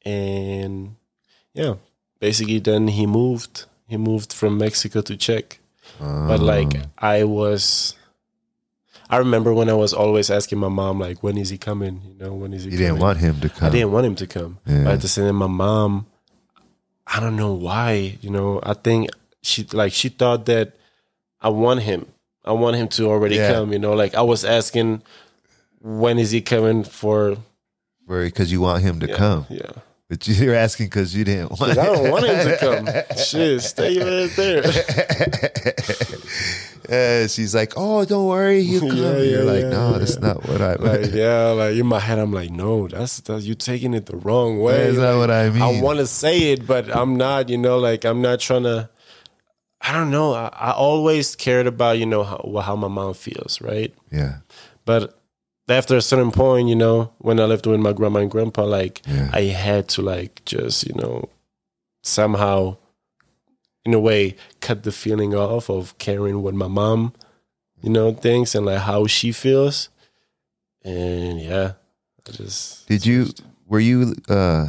and 0.05 0.97
yeah 1.55 1.75
basically 2.21 2.59
then 2.59 2.89
he 2.89 3.07
moved 3.07 3.65
he 3.87 3.97
moved 3.97 4.33
from 4.33 4.59
mexico 4.59 5.01
to 5.01 5.17
czech 5.17 5.61
but 6.01 6.41
like 6.41 6.73
Oh. 6.77 6.91
i 6.99 7.25
was 7.25 7.95
i 9.11 9.17
remember 9.19 9.53
when 9.55 9.69
i 9.69 9.73
was 9.75 9.93
always 9.93 10.31
asking 10.31 10.59
my 10.59 10.69
mom 10.69 10.99
like 11.01 11.23
when 11.23 11.37
is 11.39 11.51
he 11.51 11.59
coming 11.59 12.03
you 12.09 12.15
know 12.25 12.35
when 12.35 12.53
is 12.53 12.65
he 12.65 12.71
you 12.71 12.77
coming 12.79 12.89
didn't 12.95 13.01
want 13.03 13.19
him 13.19 13.41
to 13.41 13.49
come. 13.49 13.67
i 13.67 13.71
didn't 13.71 13.93
want 13.93 14.07
him 14.07 14.15
to 14.17 14.27
come 14.27 14.59
Yeah. 14.67 14.85
but 14.85 14.93
at 14.95 15.01
the 15.03 15.09
same 15.09 15.27
time 15.27 15.37
my 15.37 15.47
mom 15.47 16.07
i 17.07 17.21
don't 17.21 17.37
know 17.37 17.53
why 17.55 18.19
you 18.21 18.31
know 18.31 18.61
i 18.63 18.75
think 18.75 19.09
she 19.43 19.65
like 19.73 19.93
she 19.93 20.09
thought 20.09 20.47
that 20.47 20.75
i 21.43 21.49
want 21.49 21.81
him 21.81 22.07
i 22.45 22.53
want 22.53 22.77
him 22.77 22.89
to 22.89 23.07
already 23.07 23.37
Yeah. 23.37 23.53
come 23.53 23.73
you 23.73 23.79
know 23.79 23.95
like 23.95 24.15
i 24.15 24.23
was 24.23 24.45
asking 24.45 25.03
when 25.81 26.19
is 26.19 26.31
he 26.31 26.41
coming 26.41 26.85
for 26.85 27.37
because 28.09 28.53
you 28.53 28.61
want 28.61 28.83
him 28.83 29.01
to 29.01 29.09
yeah, 29.09 29.17
come, 29.17 29.47
yeah 29.49 29.71
but 30.09 30.29
you're 30.29 30.55
asking 30.55 30.87
because 30.87 31.17
you 31.17 31.25
didn't 31.25 31.59
want. 31.59 31.79
i 31.79 31.85
don't 31.87 32.11
want 32.11 32.27
him 32.27 32.47
to 32.47 32.57
come 33.07 33.17
shit 33.17 33.63
stay 33.63 33.99
right 33.99 34.31
there 34.37 34.63
Yeah, 36.89 37.27
she's 37.29 37.55
like, 37.55 37.75
"Oh, 37.77 38.05
don't 38.05 38.27
worry, 38.27 38.65
he'll 38.65 38.81
come." 38.89 38.97
Yeah, 38.97 39.19
you're 39.19 39.45
like, 39.45 39.63
yeah, 39.63 39.69
"No, 39.71 39.93
yeah. 39.93 39.99
that's 39.99 40.19
not 40.19 40.47
what 40.49 40.61
I." 40.61 40.75
like 40.75 41.13
yeah 41.13 41.49
like 41.51 41.77
in 41.77 41.87
my 41.87 42.01
head 42.01 42.19
i'm 42.19 42.33
like 42.33 42.51
no 42.51 42.89
that's, 42.89 43.21
that's 43.21 43.45
you 43.45 43.55
taking 43.55 43.95
it 43.95 44.07
the 44.07 44.17
wrong 44.17 44.59
way 44.61 44.87
That's 44.91 44.99
not 44.99 45.19
what 45.19 45.31
I 45.31 45.49
mean. 45.51 45.63
I 45.63 45.81
want 45.81 46.01
to 46.01 46.07
say 46.07 46.53
it, 46.53 46.67
but 46.67 46.95
I'm 46.95 47.17
not. 47.17 47.49
You 47.49 47.59
know, 47.59 47.79
like 47.79 48.05
I'm 48.05 48.21
not 48.21 48.41
trying 48.41 48.65
to. 48.65 48.91
I 49.83 49.93
don't 49.93 50.11
know. 50.11 50.33
I, 50.33 50.49
I 50.53 50.71
always 50.73 51.35
cared 51.37 51.67
about 51.67 51.99
you 51.99 52.07
know 52.07 52.23
how 52.23 52.61
how 52.63 52.77
my 52.77 52.89
mom 52.89 53.15
feels, 53.15 53.61
right? 53.61 53.93
yeah, 54.11 54.39
But 54.85 55.19
after 55.69 55.97
a 55.97 56.03
certain 56.03 56.31
point, 56.31 56.69
you 56.69 56.77
know, 56.77 57.13
when 57.19 57.41
I 57.41 57.45
lived 57.45 57.67
with 57.67 57.81
my 57.81 57.93
grandma 57.93 58.21
and 58.21 58.31
grandpa, 58.31 58.65
like 58.65 59.03
Yeah. 59.07 59.31
I 59.33 59.43
had 59.43 59.89
to 59.95 60.03
like 60.03 60.45
just 60.45 60.87
you 60.87 60.95
know 60.95 61.29
somehow, 62.03 62.77
in 63.85 63.95
a 63.95 64.01
way, 64.01 64.37
cut 64.61 64.83
the 64.83 64.93
feeling 64.93 65.35
off 65.35 65.69
of 65.71 65.97
caring 65.99 66.43
what 66.43 66.55
my 66.55 66.69
mom, 66.69 67.13
you 67.83 67.91
know, 67.91 68.13
thinks 68.13 68.55
and 68.55 68.67
like 68.67 68.81
how 68.83 69.07
she 69.07 69.33
feels. 69.33 69.89
And 70.85 71.41
yeah, 71.41 71.73
I 72.29 72.31
just 72.33 72.87
Did 72.89 73.07
you? 73.07 73.27
Were 73.67 73.81
you? 73.81 74.15
uh 74.29 74.69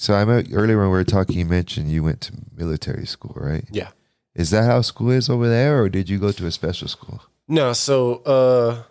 So 0.00 0.14
I 0.14 0.24
met 0.24 0.46
earlier 0.52 0.78
when 0.78 0.86
we 0.86 0.92
were 0.92 1.02
talking. 1.02 1.36
You 1.38 1.44
mentioned 1.44 1.90
you 1.90 2.04
went 2.04 2.20
to 2.22 2.32
military 2.56 3.04
school, 3.04 3.34
right? 3.36 3.64
yeah. 3.72 3.88
Is 4.36 4.50
that 4.50 4.64
how 4.64 4.82
school 4.82 5.10
is 5.10 5.28
over 5.28 5.48
there, 5.48 5.82
or 5.82 5.88
did 5.88 6.08
you 6.08 6.20
go 6.20 6.30
to 6.30 6.46
a 6.46 6.52
special 6.52 6.86
school? 6.86 7.20
No, 7.48 7.72
so 7.72 8.22
uh 8.22 8.82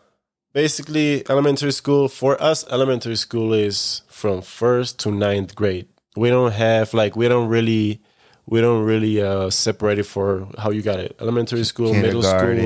basically 0.52 1.24
elementary 1.30 1.72
school 1.72 2.10
for 2.10 2.42
us 2.44 2.66
elementary 2.70 3.16
school 3.16 3.54
is 3.54 4.02
from 4.10 4.42
first 4.42 5.00
to 5.00 5.12
ninth 5.12 5.56
grade. 5.56 5.88
We 6.18 6.30
don't 6.30 6.52
have 6.52 6.94
like 6.94 7.16
we 7.16 7.30
don't 7.30 7.48
really 7.48 8.02
we 8.46 8.60
don't 8.60 8.84
really 8.84 9.22
uh 9.22 9.50
separate 9.50 10.00
it 10.00 10.08
for 10.08 10.50
how 10.58 10.72
you 10.72 10.82
got 10.82 11.00
it. 11.00 11.16
Elementary 11.22 11.64
school, 11.64 11.94
middle 11.94 12.24
school. 12.24 12.58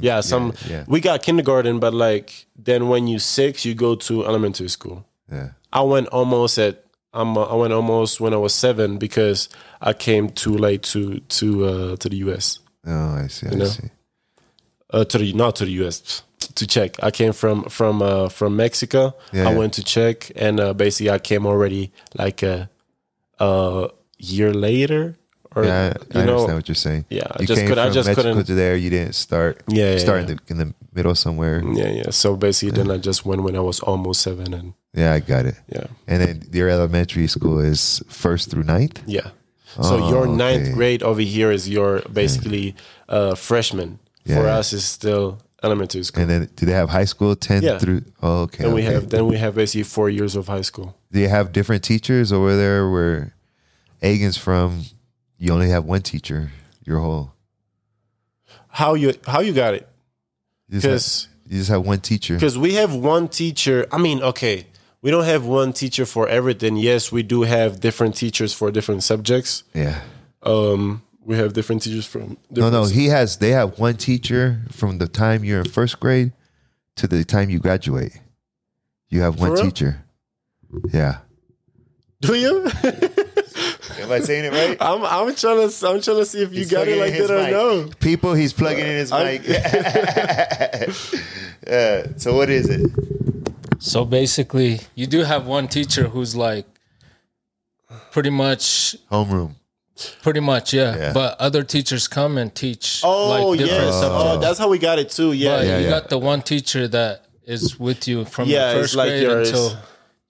Yeah, 0.00 0.20
some 0.20 0.54
yeah, 0.68 0.84
we 0.88 0.98
got 1.00 1.22
kindergarten, 1.22 1.78
but 1.78 1.94
like 1.94 2.46
then 2.56 2.88
when 2.88 3.06
you 3.06 3.20
six 3.20 3.64
you 3.64 3.74
go 3.76 3.94
to 3.94 4.26
elementary 4.26 4.68
school. 4.68 5.06
yeah. 5.30 5.50
I 5.72 5.82
went 5.82 6.08
almost 6.08 6.58
at 6.58 6.83
um, 7.14 7.38
I 7.38 7.54
went 7.54 7.72
almost 7.72 8.20
when 8.20 8.34
I 8.34 8.36
was 8.36 8.54
seven 8.54 8.98
because 8.98 9.48
I 9.80 9.92
came 9.92 10.28
too 10.28 10.56
late 10.56 10.82
to 10.92 11.20
to 11.20 11.64
uh 11.64 11.96
to 11.96 12.08
the 12.08 12.16
US. 12.28 12.60
Oh, 12.86 13.14
I 13.24 13.28
see. 13.28 13.46
I 13.46 13.54
know? 13.54 13.64
see. 13.64 13.90
uh, 14.94 15.04
to 15.04 15.18
the 15.18 15.32
not 15.32 15.56
to 15.56 15.64
the 15.64 15.72
U.S. 15.82 16.22
to 16.54 16.66
Czech. 16.66 17.02
I 17.02 17.10
came 17.10 17.32
from 17.32 17.64
from 17.64 18.02
uh, 18.02 18.28
from 18.28 18.56
Mexico. 18.56 19.14
Yeah. 19.32 19.48
I 19.48 19.54
went 19.56 19.74
to 19.74 19.84
Czech, 19.84 20.30
and 20.36 20.60
uh, 20.60 20.72
basically 20.74 21.10
I 21.10 21.18
came 21.18 21.46
already 21.46 21.92
like 22.18 22.42
a, 22.42 22.68
a 23.38 23.88
year 24.18 24.52
later, 24.54 25.16
or 25.54 25.64
Yeah, 25.64 25.92
I, 26.14 26.18
I 26.18 26.24
know, 26.24 26.32
understand 26.32 26.54
what 26.58 26.68
you're 26.68 26.74
saying. 26.74 27.04
yeah. 27.10 27.26
I 27.30 27.40
You 27.40 27.46
just 27.46 27.60
came 27.60 27.68
could. 27.68 27.78
I 27.78 27.90
just 27.90 28.06
Mexico 28.08 28.28
couldn't. 28.30 28.46
to 28.46 28.54
there. 28.54 28.76
You 28.76 28.90
didn't 28.90 29.14
start. 29.14 29.62
Yeah, 29.68 29.92
yeah, 29.92 29.98
start 29.98 30.28
yeah. 30.28 30.36
In, 30.48 30.58
the, 30.58 30.74
middle 30.94 31.14
somewhere. 31.14 31.62
Yeah, 31.74 31.88
yeah. 31.90 32.10
So 32.10 32.36
basically, 32.36 32.76
then 32.76 32.90
I 32.90 32.98
just 32.98 33.24
went 33.26 33.42
when 33.42 33.56
I 33.56 33.60
was 33.60 33.80
almost 33.80 34.22
seven, 34.22 34.54
and 34.54 34.74
Yeah, 34.94 35.12
I 35.12 35.20
got 35.20 35.44
it. 35.46 35.56
yeah, 35.68 35.86
And 36.06 36.22
then 36.22 36.42
your 36.52 36.68
elementary 36.68 37.26
school 37.26 37.58
is 37.58 38.02
first 38.08 38.50
through 38.50 38.62
ninth. 38.64 39.02
yeah. 39.06 39.30
So 39.82 39.98
Oh, 39.98 40.08
your 40.08 40.26
ninth 40.28 40.66
okay. 40.68 40.72
grade 40.74 41.02
over 41.02 41.20
here 41.20 41.50
is 41.50 41.68
your 41.68 42.02
basically 42.12 42.76
uh, 43.08 43.34
freshman. 43.34 43.98
For 44.26 44.46
us, 44.48 44.72
is 44.72 44.84
still 44.84 45.38
elementary 45.64 46.02
school. 46.04 46.22
And 46.22 46.30
then 46.30 46.48
do 46.56 46.64
they 46.64 46.72
have 46.72 46.88
high 46.90 47.04
school 47.06 47.34
ten 47.36 47.62
Yeah. 47.62 47.78
through? 47.78 48.02
Oh, 48.22 48.42
okay. 48.42 48.62
Then 48.64 48.72
we 48.72 48.82
okay. 48.82 48.94
have 48.94 49.08
then 49.10 49.26
we 49.26 49.36
have 49.36 49.54
basically 49.56 49.82
four 49.82 50.08
years 50.08 50.36
of 50.36 50.46
high 50.46 50.62
school. 50.62 50.94
Do 51.12 51.18
you 51.20 51.28
have 51.28 51.50
different 51.52 51.82
teachers 51.82 52.30
over 52.32 52.56
there? 52.56 52.88
Where 52.88 53.34
Egan's 54.00 54.36
from, 54.38 54.84
you 55.38 55.52
only 55.52 55.68
have 55.70 55.84
one 55.84 56.02
teacher. 56.02 56.50
Your 56.84 56.98
whole. 57.00 57.32
How 58.68 58.94
you 58.94 59.14
how 59.26 59.40
you 59.40 59.52
got 59.52 59.74
it? 59.74 59.88
You 60.68 60.80
just, 60.80 60.84
have, 60.84 60.92
Because 60.92 61.28
you 61.48 61.58
just 61.58 61.70
have 61.70 61.86
one 61.86 62.00
teacher. 62.00 62.34
because 62.34 62.58
we 62.58 62.74
have 62.74 62.94
one 62.94 63.28
teacher. 63.28 63.86
I 63.92 63.98
mean, 63.98 64.22
okay, 64.22 64.66
we 65.02 65.10
don't 65.10 65.24
have 65.24 65.46
one 65.46 65.72
teacher 65.72 66.04
for 66.06 66.28
everything. 66.28 66.76
Yes, 66.76 67.12
we 67.12 67.22
do 67.22 67.42
have 67.42 67.80
different 67.80 68.16
teachers 68.16 68.52
for 68.52 68.70
different 68.70 69.02
subjects. 69.02 69.64
Yeah. 69.74 70.00
Um, 70.42 71.02
we 71.24 71.36
have 71.36 71.52
different 71.54 71.82
teachers 71.82 72.06
from 72.06 72.36
No, 72.50 72.70
different 72.70 72.72
no. 72.72 72.84
He 72.86 73.06
has. 73.06 73.38
They 73.38 73.50
have 73.50 73.78
one 73.78 73.96
teacher 73.96 74.60
from 74.70 74.98
the 74.98 75.08
time 75.08 75.44
you're 75.44 75.60
in 75.60 75.68
first 75.68 76.00
grade 76.00 76.32
to 76.96 77.06
the 77.06 77.24
time 77.24 77.48
you 77.50 77.58
graduate. 77.58 78.12
You 79.08 79.22
have 79.22 79.40
one 79.40 79.56
teacher. 79.56 80.04
Yeah. 80.92 81.18
Do 82.20 82.34
you? 82.34 82.66
Am 84.04 84.12
I 84.12 84.20
saying 84.20 84.44
it 84.46 84.52
right? 84.52 84.76
I'm 84.80 85.02
I'm 85.04 85.34
trying 85.34 85.68
to 85.68 85.86
I'm 85.88 86.00
trying 86.00 86.16
to 86.18 86.24
see 86.26 86.42
if 86.42 86.52
you 86.52 86.58
He's 86.58 86.70
got 86.70 86.86
it 86.88 86.98
like 86.98 87.12
that 87.14 87.30
or 87.30 87.42
mic. 87.42 87.50
no. 87.50 87.90
People, 88.00 88.34
he's 88.34 88.52
plugging 88.52 88.86
in 88.86 88.96
his 88.96 89.10
I- 89.12 89.24
mic. 89.24 89.42
yeah. 89.46 90.92
So 92.18 92.34
what 92.36 92.50
is 92.50 92.68
it? 92.68 92.90
So 93.78 94.04
basically, 94.04 94.80
you 94.94 95.06
do 95.06 95.22
have 95.24 95.46
one 95.46 95.68
teacher 95.68 96.08
who's 96.08 96.34
like 96.36 96.66
pretty 98.10 98.30
much, 98.30 98.96
Homeroom. 99.10 99.54
pretty 100.22 100.40
much, 100.40 100.72
yeah. 100.74 100.96
Yeah. 100.96 101.12
But 101.12 101.38
other 101.40 101.62
teachers 101.62 102.06
come 102.08 102.38
and 102.38 102.54
teach 102.54 103.00
Oh 103.04 103.48
like 103.50 103.58
different 103.58 103.84
yes, 103.84 103.94
subjects. 103.94 104.24
oh, 104.36 104.38
that's 104.40 104.58
how 104.58 104.68
we 104.68 104.78
got 104.78 104.98
it 104.98 105.10
too. 105.10 105.32
Yeah, 105.32 105.56
but 105.58 105.66
Yeah, 105.66 105.78
you 105.78 105.84
yeah. 105.84 105.90
got 105.90 106.08
the 106.08 106.18
one 106.18 106.42
teacher 106.42 106.86
that 106.88 107.24
is 107.46 107.78
with 107.78 108.06
you 108.08 108.24
from 108.24 108.48
Yeah, 108.48 108.72
the 108.74 108.80
first 108.80 108.94
like 108.94 109.08
grade 109.08 109.22
yours. 109.22 109.48
until 109.48 109.76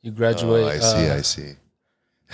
you 0.02 0.10
graduate 0.10 0.64
Oh, 0.64 0.68
I 0.68 0.78
see. 0.78 1.08
uh, 1.10 1.16
I 1.16 1.20
see. 1.22 1.52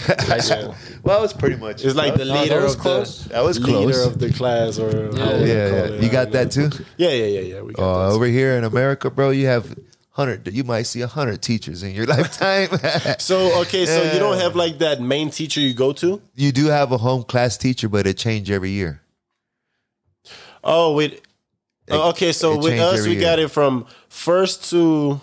High 0.06 0.38
school. 0.48 0.74
Well, 1.02 1.22
it's 1.24 1.32
pretty 1.32 1.56
much. 1.56 1.84
It's 1.84 1.94
like 1.94 2.14
the 2.16 2.24
No, 2.24 2.40
leader 2.42 2.56
that 2.56 2.62
was 2.64 2.74
of 2.74 2.80
close. 2.80 3.22
the 3.24 3.28
That 3.30 3.44
was 3.44 3.58
close. 3.58 3.86
leader 3.86 4.02
of 4.02 4.18
the 4.18 4.30
class, 4.32 4.78
or 4.78 4.90
Yeah. 4.90 5.24
how 5.24 5.30
Yeah, 5.32 5.44
yeah. 5.44 5.84
it? 5.94 6.02
You 6.02 6.08
got 6.10 6.30
that 6.32 6.50
too. 6.50 6.70
Yeah, 6.96 7.10
yeah, 7.10 7.24
yeah, 7.26 7.40
yeah. 7.40 7.60
We 7.62 7.72
got 7.74 7.82
Uh, 7.82 8.08
that. 8.08 8.14
over 8.14 8.26
here 8.26 8.52
in 8.56 8.64
America, 8.64 9.10
bro, 9.10 9.30
you 9.30 9.46
have 9.46 9.74
hundred. 10.10 10.52
You 10.52 10.64
might 10.64 10.82
see 10.82 11.00
a 11.02 11.06
hundred 11.06 11.40
teachers 11.42 11.82
in 11.82 11.94
your 11.94 12.06
lifetime. 12.16 12.68
So 13.18 13.60
okay, 13.62 13.86
so 13.86 14.02
you 14.12 14.18
don't 14.18 14.38
have 14.38 14.54
like 14.56 14.78
that 14.78 15.00
main 15.00 15.30
teacher 15.30 15.60
you 15.60 15.74
go 15.74 15.92
to? 15.94 16.20
you 16.34 16.52
do 16.52 16.66
have 16.66 16.92
a 16.92 16.98
home 16.98 17.22
class 17.22 17.56
teacher, 17.56 17.88
but 17.88 18.06
it 18.06 18.16
change 18.16 18.50
every 18.50 18.70
year. 18.70 19.00
Oh, 20.62 20.92
wait. 20.94 21.22
Oh, 21.90 22.10
okay, 22.10 22.32
so 22.32 22.56
with 22.58 22.78
us, 22.78 22.98
every 23.00 23.16
we 23.16 23.20
got 23.20 23.38
it 23.38 23.48
from 23.50 23.86
first 24.08 24.70
to, 24.70 25.20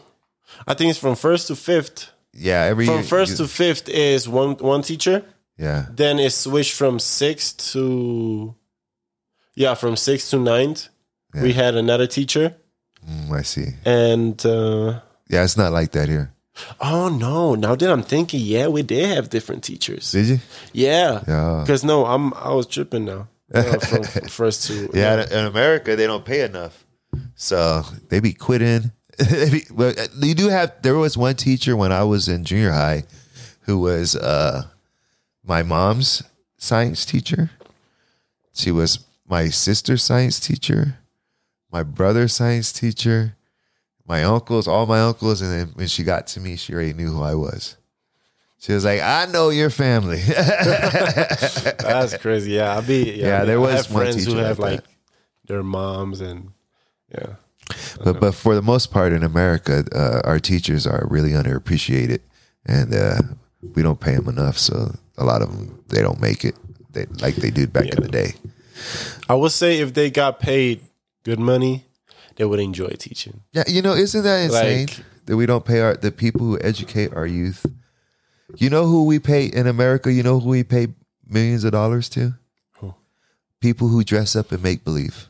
I 0.68 0.74
think 0.74 0.90
it's 0.90 1.00
from 1.00 1.16
first 1.16 1.48
to 1.48 1.56
fifth. 1.56 2.10
Yeah, 2.40 2.62
every 2.70 2.86
From 2.86 3.04
first 3.04 3.32
you- 3.32 3.38
to 3.46 3.48
fifth 3.48 3.90
is 3.90 4.28
one 4.30 4.56
one 4.62 4.82
teacher. 4.84 5.24
yeah, 5.58 5.86
Then 5.96 6.20
it 6.20 6.32
switched 6.34 6.74
from 6.76 7.00
sixth 7.00 7.72
to, 7.74 8.54
yeah, 9.56 9.74
from 9.76 9.96
sixth 9.96 10.30
to 10.32 10.38
ninth. 10.40 10.90
We 11.34 11.54
had 11.54 11.76
another 11.76 12.08
teacher, 12.08 12.56
Mm, 13.08 13.32
I 13.32 13.44
see. 13.44 13.68
and 13.86 14.44
uh, 14.46 15.00
Yeah, 15.30 15.44
it's 15.44 15.58
not 15.58 15.72
like 15.72 15.92
that 15.92 16.10
here. 16.10 16.32
oh 16.80 17.10
no, 17.10 17.56
now 17.56 17.76
that 17.76 17.90
I'm 17.90 18.04
thinking, 18.04 18.40
yeah, 18.42 18.68
we 18.68 18.82
did 18.84 19.06
have 19.16 19.30
different 19.30 19.64
teachers. 19.64 20.12
Did 20.12 20.26
you? 20.28 20.40
Yeah, 20.74 21.22
Yeah. 21.28 21.62
Because 21.64 21.84
no, 21.84 22.06
I'm 22.06 22.34
I 22.34 22.54
was 22.54 22.66
tripping 22.68 23.06
now. 23.06 23.28
Uh, 23.54 23.80
from 23.80 24.04
first 24.30 24.68
two. 24.68 24.90
Yeah, 24.94 25.24
in- 25.24 25.32
in 25.32 25.46
America 25.46 25.96
they 25.96 26.08
don't 26.08 26.26
pay 26.26 26.42
enough, 26.42 26.86
so 27.36 27.84
they 28.10 28.20
be 28.20 28.34
quitting. 28.34 28.92
They 29.18 29.50
be- 29.50 29.66
well, 29.74 29.94
you 30.22 30.36
do 30.36 30.50
have. 30.50 30.74
There 30.82 30.96
was 30.96 31.18
one 31.18 31.36
teacher 31.36 31.76
when 31.76 31.92
I 31.92 32.04
was 32.04 32.28
in 32.28 32.44
junior 32.44 32.72
high, 32.72 33.04
who 33.62 33.80
was 33.80 34.16
uh, 34.16 34.68
my 35.44 35.64
mom's 35.64 36.24
science 36.58 37.06
teacher. 37.06 37.50
She 38.54 38.72
was 38.72 39.00
my 39.28 39.50
sister's 39.50 40.04
science 40.04 40.40
teacher, 40.40 41.00
my 41.72 41.84
brother's 41.84 42.34
science 42.34 42.72
teacher, 42.72 43.36
my 44.08 44.24
uncles, 44.24 44.68
all 44.68 44.86
my 44.86 45.02
uncles, 45.02 45.42
and 45.42 45.52
then 45.52 45.68
when 45.76 45.88
she 45.88 46.04
got 46.04 46.28
to 46.28 46.40
me, 46.40 46.56
she 46.56 46.74
already 46.74 46.94
knew 46.94 47.12
who 47.12 47.22
I 47.24 47.36
was. 47.36 47.76
She 48.60 48.74
was 48.74 48.86
like, 48.86 49.02
"I 49.02 49.26
know 49.26 49.50
your 49.50 49.70
family." 49.70 50.22
That's 50.28 52.18
crazy. 52.18 52.54
Yeah, 52.54 52.74
I'll 52.76 52.82
be. 52.82 53.12
Yeah, 53.12 53.28
Yeah, 53.28 53.42
I 53.42 53.46
there 53.46 53.58
I 53.58 53.62
was 53.62 53.88
friends 53.88 54.26
who 54.26 54.36
have 54.38 54.60
like 54.60 54.82
like 54.82 54.86
their 55.46 55.64
moms 55.64 56.22
and 56.22 56.52
yeah. 57.14 57.36
But 58.04 58.20
but 58.20 58.34
for 58.34 58.56
the 58.56 58.62
most 58.62 58.92
part 58.92 59.14
in 59.14 59.24
America, 59.24 59.84
uh, 59.94 60.22
our 60.28 60.40
teachers 60.40 60.88
are 60.88 61.06
really 61.10 61.32
underappreciated, 61.32 62.20
and 62.66 62.94
uh, 62.94 63.22
we 63.76 63.82
don't 63.82 64.00
pay 64.00 64.16
them 64.16 64.28
enough. 64.28 64.58
So 64.58 64.96
a 65.18 65.24
lot 65.24 65.42
of 65.42 65.50
them 65.52 65.84
they 65.88 66.02
don't 66.02 66.22
make 66.22 66.46
it 66.46 66.56
they, 66.92 67.06
like 67.22 67.36
they 67.36 67.50
did 67.52 67.74
back 67.74 67.86
in 67.86 68.02
the 68.02 68.08
day. 68.08 68.34
I 69.28 69.34
would 69.34 69.52
say 69.52 69.80
if 69.80 69.94
they 69.94 70.10
got 70.10 70.40
paid 70.40 70.82
good 71.24 71.40
money, 71.40 71.86
they 72.36 72.46
would 72.46 72.60
enjoy 72.60 72.90
teaching. 72.90 73.42
Yeah, 73.52 73.64
you 73.68 73.82
know, 73.82 73.94
isn't 73.94 74.24
that 74.24 74.44
insane 74.46 74.88
Like- 74.88 75.00
that 75.26 75.36
we 75.36 75.46
don't 75.46 75.66
pay 75.66 75.82
our 75.82 75.96
the 75.96 76.12
people 76.12 76.42
who 76.42 76.60
educate 76.62 77.14
our 77.14 77.28
youth? 77.28 77.66
You 78.56 78.70
know 78.70 78.86
who 78.86 79.04
we 79.06 79.20
pay 79.20 79.46
in 79.46 79.68
America? 79.68 80.12
You 80.12 80.24
know 80.24 80.40
who 80.40 80.50
we 80.50 80.64
pay 80.64 80.88
millions 81.28 81.66
of 81.66 81.72
dollars 81.74 82.08
to? 82.10 82.36
Who? 82.80 82.96
People 83.60 83.90
who 83.90 84.04
dress 84.06 84.36
up 84.38 84.54
and 84.54 84.64
make 84.64 84.86
believe. 84.86 85.28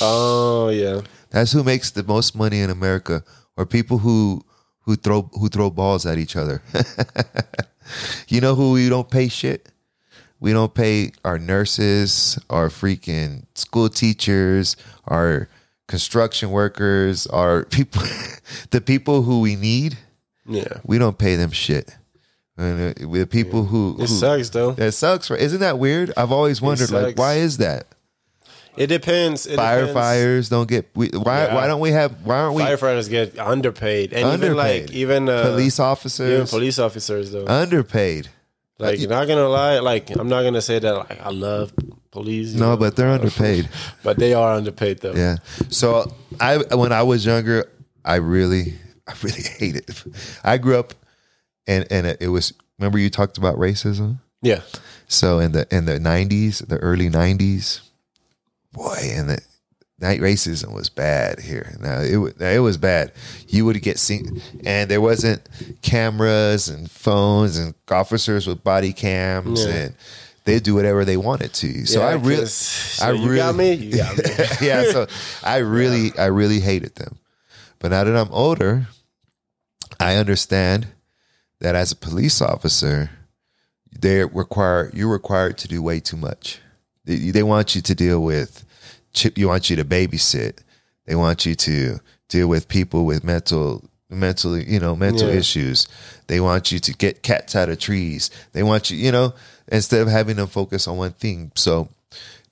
Oh 0.00 0.68
yeah, 0.68 1.00
That's 1.30 1.52
who 1.52 1.62
makes 1.64 1.90
the 1.90 2.02
most 2.02 2.34
money 2.36 2.60
in 2.60 2.70
America, 2.70 3.24
or 3.56 3.66
people 3.66 3.98
who 3.98 4.44
who 4.82 4.96
throw 4.96 5.22
who 5.34 5.48
throw 5.48 5.70
balls 5.70 6.06
at 6.06 6.18
each 6.18 6.36
other. 6.36 6.62
you 8.28 8.40
know 8.40 8.54
who 8.54 8.72
we 8.72 8.88
don't 8.88 9.10
pay 9.10 9.28
shit? 9.28 9.68
We 10.38 10.52
don't 10.52 10.72
pay 10.72 11.12
our 11.24 11.38
nurses, 11.38 12.38
our 12.48 12.68
freaking 12.68 13.44
school 13.54 13.88
teachers, 13.90 14.76
our 15.06 15.48
construction 15.86 16.50
workers, 16.50 17.26
our 17.26 17.64
people, 17.70 18.02
the 18.70 18.80
people 18.80 19.22
who 19.22 19.40
we 19.40 19.56
need. 19.56 19.98
yeah. 20.46 20.78
We 20.84 20.98
don't 20.98 21.18
pay 21.18 21.36
them 21.36 21.50
shit. 21.50 21.94
And 22.56 22.96
uh, 22.96 23.12
the 23.18 23.26
people 23.26 23.64
who, 23.64 23.94
It 23.94 24.00
who 24.00 24.06
sucks 24.06 24.50
though. 24.50 24.70
It 24.78 24.92
sucks, 24.92 25.30
right? 25.30 25.40
Isn't 25.40 25.60
that 25.60 25.78
weird? 25.78 26.12
I've 26.16 26.32
always 26.32 26.60
wondered, 26.62 26.90
like, 26.90 27.18
why 27.18 27.34
is 27.34 27.56
that? 27.58 27.86
It 28.76 28.86
depends. 28.86 29.46
It. 29.46 29.58
Firefighters 29.58 30.48
don't 30.50 30.68
get. 30.68 30.88
We, 30.94 31.08
why? 31.08 31.44
Yeah. 31.46 31.54
Why 31.54 31.66
don't 31.66 31.80
we 31.80 31.90
have? 31.90 32.12
Why 32.24 32.36
aren't 32.38 32.54
we? 32.54 32.62
Firefighters 32.62 33.10
get 33.10 33.38
underpaid, 33.38 34.12
and 34.12 34.20
even 34.20 34.50
Underpaid. 34.52 34.56
like 34.82 34.90
even 34.92 35.28
uh, 35.28 35.42
police 35.42 35.78
even 35.78 35.86
officers 35.90 36.50
police 36.50 36.78
officers 36.78 37.30
though. 37.32 37.46
underpaid. 37.46 38.28
like 38.78 38.98
you, 38.98 39.08
not 39.08 39.26
gonna 39.28 39.48
lie, 39.48 39.78
like 39.80 40.10
I'm 40.10 40.28
not 40.28 40.42
gonna 40.42 40.62
say 40.62 40.78
that 40.78 40.94
like 40.94 41.20
I 41.20 41.30
love 41.30 41.72
police. 42.10 42.54
No, 42.54 42.70
know, 42.70 42.76
but 42.76 42.96
they're 42.96 43.10
underpaid. 43.18 43.68
but 44.02 44.18
they 44.18 44.34
are 44.34 44.54
underpaid 44.54 45.00
though. 45.00 45.14
Yeah. 45.14 45.36
So 45.68 46.12
I 46.40 46.58
when 46.74 46.92
I 46.92 47.02
was 47.02 47.26
younger, 47.26 47.66
I 48.04 48.16
really 48.16 48.74
I 49.06 49.14
really 49.22 49.42
hated. 49.58 49.88
It. 49.88 50.04
I 50.44 50.58
grew 50.58 50.78
up 50.78 50.94
and 51.66 51.86
and 51.90 52.06
it 52.06 52.28
was 52.28 52.54
remember 52.78 52.98
you 52.98 53.10
talked 53.10 53.36
about 53.36 53.56
racism? 53.56 54.18
yeah. 54.42 54.60
So 55.08 55.40
in 55.40 55.50
the 55.52 55.66
in 55.74 55.86
the 55.86 55.98
90s, 55.98 56.64
the 56.68 56.78
early 56.78 57.10
90s, 57.10 57.80
boy, 58.72 58.98
and 59.02 59.28
the 59.30 59.40
night 59.98 60.20
racism 60.20 60.72
was 60.74 60.88
bad 60.88 61.40
here. 61.40 61.76
Now 61.80 62.00
it 62.00 62.40
it 62.40 62.60
was 62.60 62.76
bad. 62.76 63.12
You 63.48 63.64
would 63.66 63.80
get 63.82 63.98
seen, 63.98 64.40
and 64.64 64.90
there 64.90 65.00
wasn't 65.00 65.46
cameras 65.82 66.68
and 66.68 66.90
phones 66.90 67.56
and 67.58 67.74
officers 67.90 68.46
with 68.46 68.64
body 68.64 68.92
cams, 68.92 69.64
Yeah. 69.64 69.72
and 69.74 69.94
they 70.44 70.58
do 70.58 70.74
whatever 70.74 71.04
they 71.04 71.16
wanted 71.18 71.52
to. 71.54 71.84
So 71.86 72.00
Yeah, 72.00 72.06
I 72.06 72.12
really, 72.14 72.46
so 72.46 73.04
I 73.04 73.10
really 73.10 73.36
got 73.36 73.54
me. 73.54 73.72
You 73.74 73.96
got 73.98 74.16
me. 74.16 74.24
yeah. 74.66 74.84
So 74.90 75.06
I 75.42 75.56
really, 75.76 76.16
I 76.18 76.26
really 76.26 76.60
hated 76.60 76.94
them. 76.96 77.18
But 77.78 77.90
now 77.90 78.04
that 78.04 78.16
I'm 78.16 78.32
older, 78.32 78.86
I 79.98 80.16
understand 80.16 80.86
that 81.60 81.74
as 81.74 81.92
a 81.92 81.96
police 81.96 82.40
officer, 82.40 83.10
they 83.98 84.24
require 84.24 84.90
you're 84.94 85.12
required 85.12 85.58
to 85.58 85.68
do 85.68 85.82
way 85.82 86.00
too 86.00 86.16
much. 86.16 86.60
They, 87.04 87.16
they 87.30 87.42
want 87.42 87.74
you 87.74 87.82
to 87.82 87.94
deal 87.94 88.22
with 88.22 88.64
chip. 89.12 89.36
You 89.38 89.48
want 89.48 89.70
you 89.70 89.76
to 89.76 89.84
babysit. 89.84 90.58
They 91.06 91.14
want 91.14 91.46
you 91.46 91.54
to 91.54 92.00
deal 92.28 92.46
with 92.48 92.68
people 92.68 93.04
with 93.04 93.24
mental 93.24 93.84
mentally 94.12 94.64
you 94.68 94.80
know 94.80 94.96
mental 94.96 95.28
Yeah. 95.28 95.36
issues 95.36 95.86
they 96.26 96.40
want 96.40 96.72
you 96.72 96.80
to 96.80 96.92
get 96.94 97.22
cats 97.22 97.54
out 97.54 97.68
of 97.68 97.78
trees 97.78 98.28
they 98.52 98.64
want 98.64 98.90
you 98.90 98.96
you 98.96 99.12
know 99.12 99.32
instead 99.70 100.00
of 100.02 100.08
having 100.08 100.34
them 100.34 100.48
focus 100.48 100.88
on 100.88 100.96
one 100.96 101.12
thing 101.12 101.52
so 101.54 101.88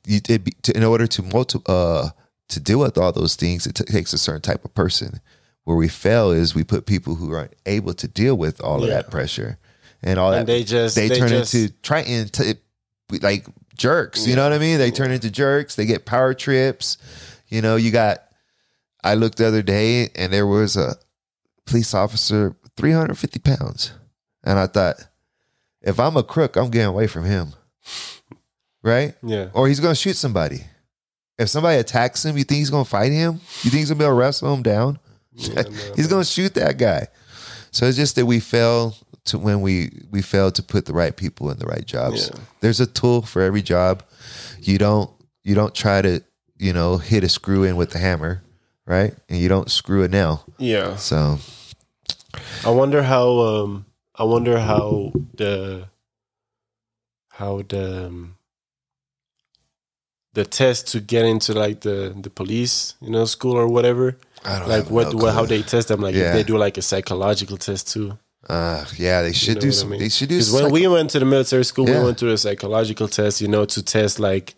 you 0.07 0.21
it 0.29 0.45
be, 0.45 0.53
to, 0.63 0.77
in 0.77 0.85
order 0.85 1.09
to 1.09 1.21
multi, 1.21 1.59
uh 1.67 2.11
to 2.49 2.61
deal 2.61 2.79
with 2.79 2.97
all 2.97 3.11
those 3.11 3.35
things 3.35 3.67
it 3.67 3.75
t- 3.75 3.83
takes 3.83 4.13
a 4.13 4.19
certain 4.19 4.41
type 4.41 4.65
of 4.65 4.73
person 4.73 5.21
where 5.65 5.77
we 5.77 5.89
fail 5.89 6.31
is 6.31 6.55
we 6.55 6.63
put 6.63 6.87
people 6.87 7.17
who 7.17 7.33
aren't 7.35 7.55
able 7.67 7.93
to 7.93 8.07
deal 8.07 8.37
with 8.37 8.61
all 8.61 8.85
of 8.85 8.89
that 8.89 9.11
pressure 9.11 9.59
and 10.01 10.17
all 10.21 10.33
And 10.33 10.47
that 10.47 10.53
they 10.53 10.63
just- 10.63 10.95
they, 10.95 11.09
they 11.09 11.19
turn 11.19 11.29
just- 11.29 11.55
into 11.55 11.75
try 11.83 12.03
into 12.03 12.57
like 13.21 13.45
jerks 13.79 14.27
you 14.27 14.37
know 14.37 14.43
what 14.43 14.53
i 14.53 14.59
mean? 14.59 14.77
They 14.79 14.91
turn 14.91 15.11
into 15.11 15.31
jerks 15.31 15.75
they 15.77 15.87
get 15.87 16.05
power 16.05 16.35
trips. 16.35 16.99
You 17.49 17.63
know 17.63 17.77
you 17.77 17.91
got 17.91 18.19
i 19.03 19.15
looked 19.15 19.39
the 19.39 19.47
other 19.47 19.63
day 19.63 20.11
and 20.15 20.33
there 20.33 20.47
was 20.47 20.77
a 20.77 20.97
police 21.65 21.95
officer 21.95 22.57
350 22.77 23.39
pounds. 23.39 23.93
And 24.45 24.59
i 24.59 24.67
thought 24.67 24.97
if 25.81 25.99
i'm 25.99 26.17
a 26.17 26.23
crook 26.23 26.57
i'm 26.57 26.71
getting 26.71 26.89
away 26.89 27.07
from 27.07 27.25
him. 27.25 27.55
Right? 28.83 29.15
Yeah. 29.23 29.49
or 29.55 29.69
he's 29.69 29.81
gonna 29.81 29.95
shoot 29.95 30.17
somebody. 30.17 30.65
If 31.39 31.49
somebody 31.49 31.79
attacks 31.79 32.25
him 32.25 32.37
you 32.37 32.45
think 32.45 32.59
he's 32.59 32.71
gonna 32.71 32.85
fight 32.85 33.13
him? 33.13 33.35
You 33.63 33.71
think 33.71 33.81
he's 33.81 33.91
gonna 33.91 33.99
be 33.99 34.05
able 34.05 34.15
to 34.15 34.21
wrestle 34.21 34.53
him 34.53 34.63
down? 34.63 34.99
Yeah, 35.33 35.63
no, 35.63 35.71
he's 35.97 36.07
gonna 36.09 36.25
shoot 36.25 36.55
that 36.55 36.79
guy. 36.79 37.07
So 37.71 37.87
it's 37.87 37.97
just 37.97 38.17
that 38.17 38.27
we 38.27 38.41
fail 38.41 38.97
to 39.29 39.39
when 39.39 39.61
we 39.61 39.91
we 40.11 40.21
fail 40.23 40.51
to 40.51 40.63
put 40.63 40.85
the 40.87 40.93
right 40.93 41.17
people 41.17 41.51
in 41.51 41.59
the 41.59 41.67
right 41.67 41.87
jobs 41.87 42.31
Yeah. 42.33 42.41
there's 42.61 42.81
a 42.81 42.87
tool 42.87 43.23
for 43.23 43.41
every 43.43 43.63
job 43.63 44.03
you 44.61 44.79
don't 44.79 45.11
you 45.45 45.55
don't 45.55 45.75
try 45.75 46.03
to 46.03 46.23
you 46.59 46.73
know 46.73 46.99
hit 46.99 47.25
a 47.25 47.29
screw 47.29 47.63
in 47.65 47.77
with 47.77 47.91
the 47.91 47.99
hammer 47.99 48.43
right 48.87 49.15
and 49.29 49.39
you 49.39 49.49
don't 49.49 49.71
screw 49.71 50.03
a 50.05 50.09
nail 50.09 50.45
Yeah. 50.59 50.97
so 50.97 51.39
I 52.65 52.71
wonder 52.71 53.03
how. 53.03 53.27
Um. 53.41 53.87
I 54.15 54.25
wonder 54.25 54.59
how 54.59 55.13
the. 55.35 55.89
How 57.31 57.63
the. 57.69 58.07
Um, 58.07 58.35
the 60.35 60.45
test 60.45 60.89
to 60.93 61.01
get 61.01 61.25
into 61.25 61.53
like 61.53 61.81
the 61.81 62.15
the 62.23 62.31
police, 62.31 62.95
you 63.01 63.11
know, 63.11 63.25
school 63.25 63.57
or 63.57 63.67
whatever. 63.67 64.17
I 64.45 64.59
don't 64.59 64.69
Like 64.69 64.91
what, 64.91 65.15
what 65.15 65.35
how 65.35 65.47
they 65.47 65.63
test 65.63 65.89
them? 65.89 66.01
Like 66.01 66.15
Yeah. 66.15 66.29
if 66.29 66.33
they 66.35 66.43
do 66.45 66.57
like 66.59 66.77
a 66.79 66.83
psychological 66.83 67.57
test 67.57 67.89
too. 67.93 68.19
Uh 68.49 68.85
yeah 68.97 69.23
they 69.23 69.33
should 69.33 69.57
know 69.57 69.61
do 69.63 69.69
what 69.69 69.85
I 69.85 69.87
mean? 69.89 70.01
they 70.01 70.09
should 70.09 70.29
do 70.29 70.37
Because 70.37 70.53
when 70.53 70.71
we 70.73 70.87
went 70.89 71.11
to 71.11 71.19
the 71.19 71.25
military 71.25 71.65
school, 71.65 71.89
Yeah. 71.89 71.99
we 72.01 72.05
went 72.07 72.19
through 72.19 72.33
a 72.33 72.39
psychological 72.39 73.09
test, 73.09 73.41
you 73.41 73.49
know, 73.49 73.65
to 73.67 73.83
test 73.83 74.19
like 74.19 74.55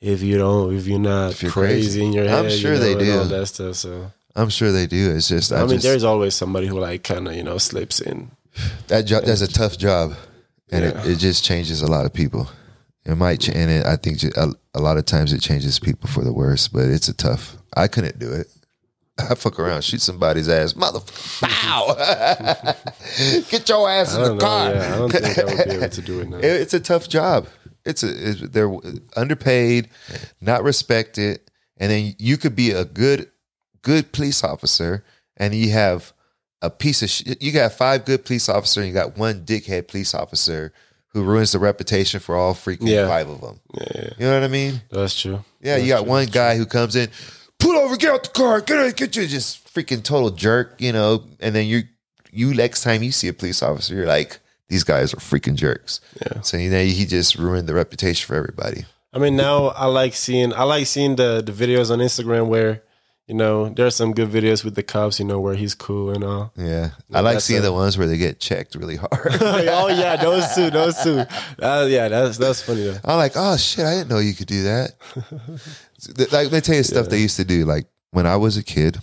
if 0.00 0.22
you 0.22 0.36
don't, 0.38 0.74
if 0.76 0.86
you're 0.86 0.98
not 0.98 1.32
If 1.32 1.42
you're 1.42 1.52
crazy, 1.52 1.74
crazy. 2.00 2.04
in 2.04 2.12
your 2.12 2.24
head. 2.24 2.38
I'm 2.38 2.44
head. 2.44 2.52
you 2.52 2.58
sure 2.58 2.72
know, 2.74 2.78
they 2.80 2.92
and 2.92 3.00
do. 3.00 3.18
all 3.18 3.24
that 3.24 3.46
stuff. 3.46 3.76
So 3.76 4.10
i'm 4.36 4.48
sure 4.48 4.72
they 4.72 4.86
do 4.88 5.12
it's 5.14 5.28
just 5.28 5.52
i, 5.52 5.58
I, 5.58 5.60
mean, 5.60 5.68
just, 5.76 5.84
there's 5.84 6.02
always 6.02 6.34
somebody 6.34 6.66
who 6.66 6.80
like 6.80 7.04
kind 7.04 7.28
of 7.28 7.34
you 7.36 7.44
know 7.44 7.56
slips 7.58 8.00
in. 8.00 8.32
that 8.88 9.02
job 9.02 9.22
that's 9.24 9.42
a 9.42 9.46
tough 9.52 9.78
job 9.78 10.14
and 10.72 10.84
Yeah. 10.84 11.00
it, 11.04 11.10
it 11.12 11.18
just 11.18 11.44
changes 11.44 11.82
a 11.82 11.86
lot 11.86 12.04
of 12.04 12.12
people 12.12 12.50
it 13.06 13.14
might 13.16 13.38
ch- 13.42 13.50
and 13.50 13.70
it, 13.70 13.86
i 13.86 13.94
think 13.94 14.22
a, 14.36 14.48
a 14.74 14.80
lot 14.80 14.96
of 14.98 15.04
times 15.04 15.32
it 15.32 15.40
changes 15.40 15.78
people 15.78 16.08
for 16.10 16.24
the 16.24 16.32
worse 16.32 16.66
but 16.66 16.86
it's 16.86 17.06
a 17.06 17.14
tough 17.14 17.56
i 17.76 17.86
couldn't 17.86 18.18
do 18.18 18.32
it 18.32 18.48
I 19.30 19.34
fuck 19.34 19.58
around, 19.60 19.82
shoot 19.82 20.00
somebody's 20.00 20.48
ass, 20.48 20.72
motherfucker! 20.72 21.48
Pow! 21.48 21.94
Get 23.50 23.68
your 23.68 23.88
ass 23.88 24.14
in 24.16 24.22
the 24.22 24.34
know. 24.34 24.38
car. 24.38 24.70
Yeah, 24.74 24.94
I 24.94 24.98
don't 24.98 25.12
think 25.12 25.38
I 25.38 25.44
would 25.44 25.64
be 25.68 25.70
able 25.76 25.88
to 25.88 26.02
do 26.02 26.20
it 26.20 26.28
now. 26.30 26.36
It- 26.38 26.44
it's 26.44 26.74
a 26.74 26.80
tough 26.80 27.08
job. 27.08 27.46
It's 27.84 28.02
a 28.02 28.30
it's, 28.30 28.40
they're 28.40 28.72
underpaid, 29.16 29.88
not 30.40 30.62
respected, 30.64 31.40
and 31.76 31.90
then 31.92 32.14
you 32.18 32.36
could 32.38 32.56
be 32.56 32.70
a 32.70 32.84
good 32.84 33.30
good 33.82 34.10
police 34.12 34.42
officer, 34.42 35.04
and 35.36 35.54
you 35.54 35.70
have 35.72 36.12
a 36.62 36.70
piece 36.70 37.02
of 37.02 37.10
shit. 37.10 37.42
You 37.42 37.52
got 37.52 37.72
five 37.72 38.06
good 38.06 38.24
police 38.24 38.48
officers, 38.48 38.78
and 38.78 38.86
you 38.86 38.94
got 38.94 39.18
one 39.18 39.44
dickhead 39.44 39.86
police 39.88 40.14
officer 40.14 40.72
who 41.08 41.22
ruins 41.22 41.52
the 41.52 41.58
reputation 41.58 42.18
for 42.20 42.34
all 42.36 42.54
freaking 42.54 42.88
Yeah. 42.88 43.06
five 43.06 43.28
of 43.28 43.40
them. 43.42 43.60
yeah, 43.74 43.84
yeah, 43.94 44.10
You 44.18 44.26
know 44.26 44.34
what 44.34 44.42
I 44.44 44.48
mean? 44.48 44.80
that's 44.90 45.20
true. 45.20 45.44
Yeah, 45.60 45.76
you 45.76 45.86
got 45.88 46.06
one 46.06 46.26
guy 46.26 46.56
who 46.56 46.66
comes 46.66 46.96
in, 46.96 47.08
pull 47.58 47.76
over, 47.76 47.96
get 47.96 48.12
out 48.12 48.24
the 48.24 48.30
car, 48.30 48.60
get 48.60 48.78
out, 48.78 48.96
get 48.96 49.16
you, 49.16 49.26
just 49.26 49.72
freaking 49.72 50.02
total 50.02 50.30
jerk, 50.30 50.74
you 50.78 50.92
know. 50.92 51.24
And 51.40 51.54
then 51.54 51.66
you, 51.66 51.82
you 52.32 52.54
next 52.54 52.82
time 52.82 53.02
you 53.02 53.12
see 53.12 53.28
a 53.28 53.32
police 53.32 53.62
officer, 53.62 53.94
you're 53.94 54.06
like, 54.06 54.38
these 54.68 54.84
guys 54.84 55.12
are 55.12 55.18
freaking 55.18 55.54
jerks. 55.56 56.00
Yeah. 56.22 56.40
So 56.40 56.56
you 56.56 56.70
know, 56.70 56.82
he 56.82 57.04
just 57.06 57.36
ruined 57.36 57.68
the 57.68 57.74
reputation 57.74 58.26
for 58.26 58.34
everybody. 58.34 58.84
I 59.12 59.18
mean, 59.18 59.36
now 59.36 59.66
I 59.68 59.86
like 59.86 60.14
seeing 60.14 60.52
I 60.52 60.64
like 60.64 60.86
seeing 60.86 61.16
the 61.16 61.42
the 61.44 61.52
videos 61.52 61.90
on 61.92 62.00
Instagram 62.00 62.48
where 62.48 62.82
you 63.28 63.34
know 63.34 63.68
there 63.68 63.86
are 63.86 63.90
some 63.90 64.12
good 64.12 64.28
videos 64.28 64.64
with 64.64 64.74
the 64.74 64.82
cops. 64.82 65.20
You 65.20 65.26
know 65.26 65.38
where 65.38 65.54
he's 65.54 65.74
cool 65.74 66.10
and 66.10 66.24
all. 66.24 66.52
Yeah, 66.56 66.90
I 67.12 67.20
like 67.20 67.40
seeing 67.40 67.60
a- 67.60 67.62
the 67.62 67.72
ones 67.72 67.96
where 67.96 68.08
they 68.08 68.16
get 68.18 68.40
checked 68.40 68.74
really 68.74 68.96
hard. 68.96 69.10
oh 69.40 69.88
yeah, 69.88 70.16
those 70.16 70.52
two, 70.54 70.70
those 70.70 71.00
two. 71.02 71.24
Uh, 71.62 71.86
yeah, 71.88 72.08
that's 72.08 72.36
that's 72.38 72.60
funny 72.62 72.82
though. 72.84 72.98
I'm 73.04 73.16
like, 73.18 73.32
oh 73.36 73.56
shit, 73.56 73.84
I 73.84 73.94
didn't 73.94 74.10
know 74.10 74.18
you 74.18 74.34
could 74.34 74.48
do 74.48 74.64
that. 74.64 74.94
like, 76.18 76.32
let 76.32 76.52
me 76.52 76.60
tell 76.60 76.76
you 76.76 76.82
stuff 76.82 77.08
they 77.08 77.20
used 77.20 77.36
to 77.36 77.44
do. 77.44 77.64
Like 77.64 77.86
when 78.10 78.26
I 78.26 78.36
was 78.36 78.56
a 78.56 78.62
kid, 78.62 78.98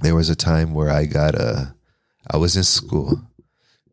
there 0.00 0.14
was 0.14 0.28
a 0.30 0.36
time 0.36 0.74
where 0.74 0.90
I 0.90 1.04
got 1.06 1.34
a, 1.34 1.74
I 2.30 2.36
was 2.36 2.56
in 2.56 2.64
school, 2.64 3.20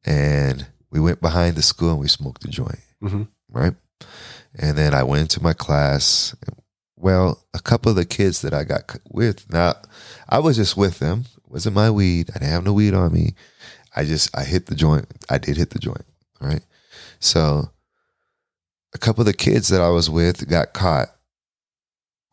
and 0.05 0.65
we 0.91 0.99
went 0.99 1.21
behind 1.21 1.55
the 1.55 1.61
school 1.61 1.91
and 1.91 1.99
we 1.99 2.07
smoked 2.07 2.45
a 2.45 2.47
joint, 2.47 2.79
Mhm. 3.03 3.27
right? 3.49 3.75
And 4.57 4.77
then 4.77 4.93
I 4.93 5.03
went 5.03 5.21
into 5.21 5.43
my 5.43 5.53
class. 5.53 6.35
Well, 6.95 7.45
a 7.53 7.59
couple 7.59 7.89
of 7.91 7.95
the 7.95 8.05
kids 8.05 8.41
that 8.41 8.53
I 8.53 8.63
got 8.63 8.97
with, 9.09 9.49
now 9.51 9.75
I 10.27 10.39
was 10.39 10.57
just 10.57 10.75
with 10.75 10.99
them. 10.99 11.25
It 11.37 11.51
wasn't 11.51 11.75
my 11.75 11.89
weed. 11.91 12.29
I 12.31 12.39
didn't 12.39 12.51
have 12.51 12.63
no 12.63 12.73
weed 12.73 12.93
on 12.93 13.13
me. 13.13 13.35
I 13.95 14.03
just 14.05 14.35
I 14.37 14.43
hit 14.43 14.65
the 14.67 14.75
joint. 14.75 15.05
I 15.29 15.37
did 15.37 15.57
hit 15.57 15.69
the 15.71 15.79
joint, 15.79 16.05
right? 16.41 16.61
So 17.19 17.69
a 18.93 18.97
couple 18.97 19.21
of 19.21 19.25
the 19.27 19.33
kids 19.33 19.67
that 19.69 19.81
I 19.81 19.89
was 19.89 20.09
with 20.09 20.47
got 20.49 20.73
caught 20.73 21.09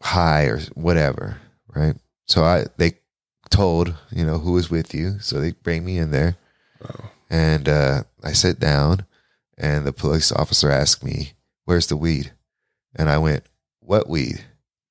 high 0.03 0.45
or 0.45 0.61
whatever, 0.75 1.39
right? 1.75 1.97
So 2.27 2.45
I 2.45 2.67
they 2.77 2.99
told, 3.51 3.95
you 4.11 4.25
know, 4.25 4.39
who 4.39 4.53
was 4.53 4.71
with 4.71 4.95
you. 4.95 5.19
So 5.21 5.41
they 5.41 5.53
bring 5.53 5.85
me 5.85 5.99
in 5.99 6.11
there. 6.11 6.37
And 7.29 7.69
uh, 7.69 8.05
I 8.23 8.33
sit 8.33 8.61
down 8.61 9.07
and 9.59 9.87
the 9.87 9.93
police 9.93 10.31
officer 10.31 10.71
asked 10.71 11.03
me, 11.03 11.33
Where's 11.65 11.89
the 11.89 11.97
weed? 11.97 12.33
And 12.95 13.09
I 13.11 13.19
went, 13.19 13.45
What 13.81 14.09
weed? 14.09 14.45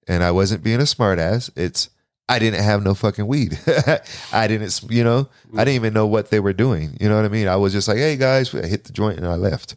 And 0.08 0.24
I 0.24 0.32
wasn't 0.32 0.64
being 0.64 0.80
a 0.80 0.84
smartass. 0.84 1.50
It's 1.56 1.90
I 2.28 2.40
didn't 2.40 2.64
have 2.64 2.84
no 2.84 2.96
fucking 2.96 3.28
weed. 3.28 3.60
I 4.34 4.48
didn't, 4.48 4.82
you 4.90 5.04
know, 5.04 5.30
I 5.56 5.64
didn't 5.64 5.76
even 5.76 5.94
know 5.94 6.08
what 6.08 6.32
they 6.32 6.40
were 6.40 6.54
doing. 6.54 6.98
You 7.00 7.08
know 7.08 7.16
what 7.16 7.26
I 7.26 7.30
mean? 7.30 7.48
I 7.48 7.56
was 7.56 7.72
just 7.72 7.88
like, 7.88 7.98
hey 7.98 8.18
guys, 8.18 8.54
I 8.54 8.66
hit 8.66 8.86
the 8.86 8.94
joint 8.94 9.18
and 9.20 9.28
I 9.28 9.36
left. 9.36 9.76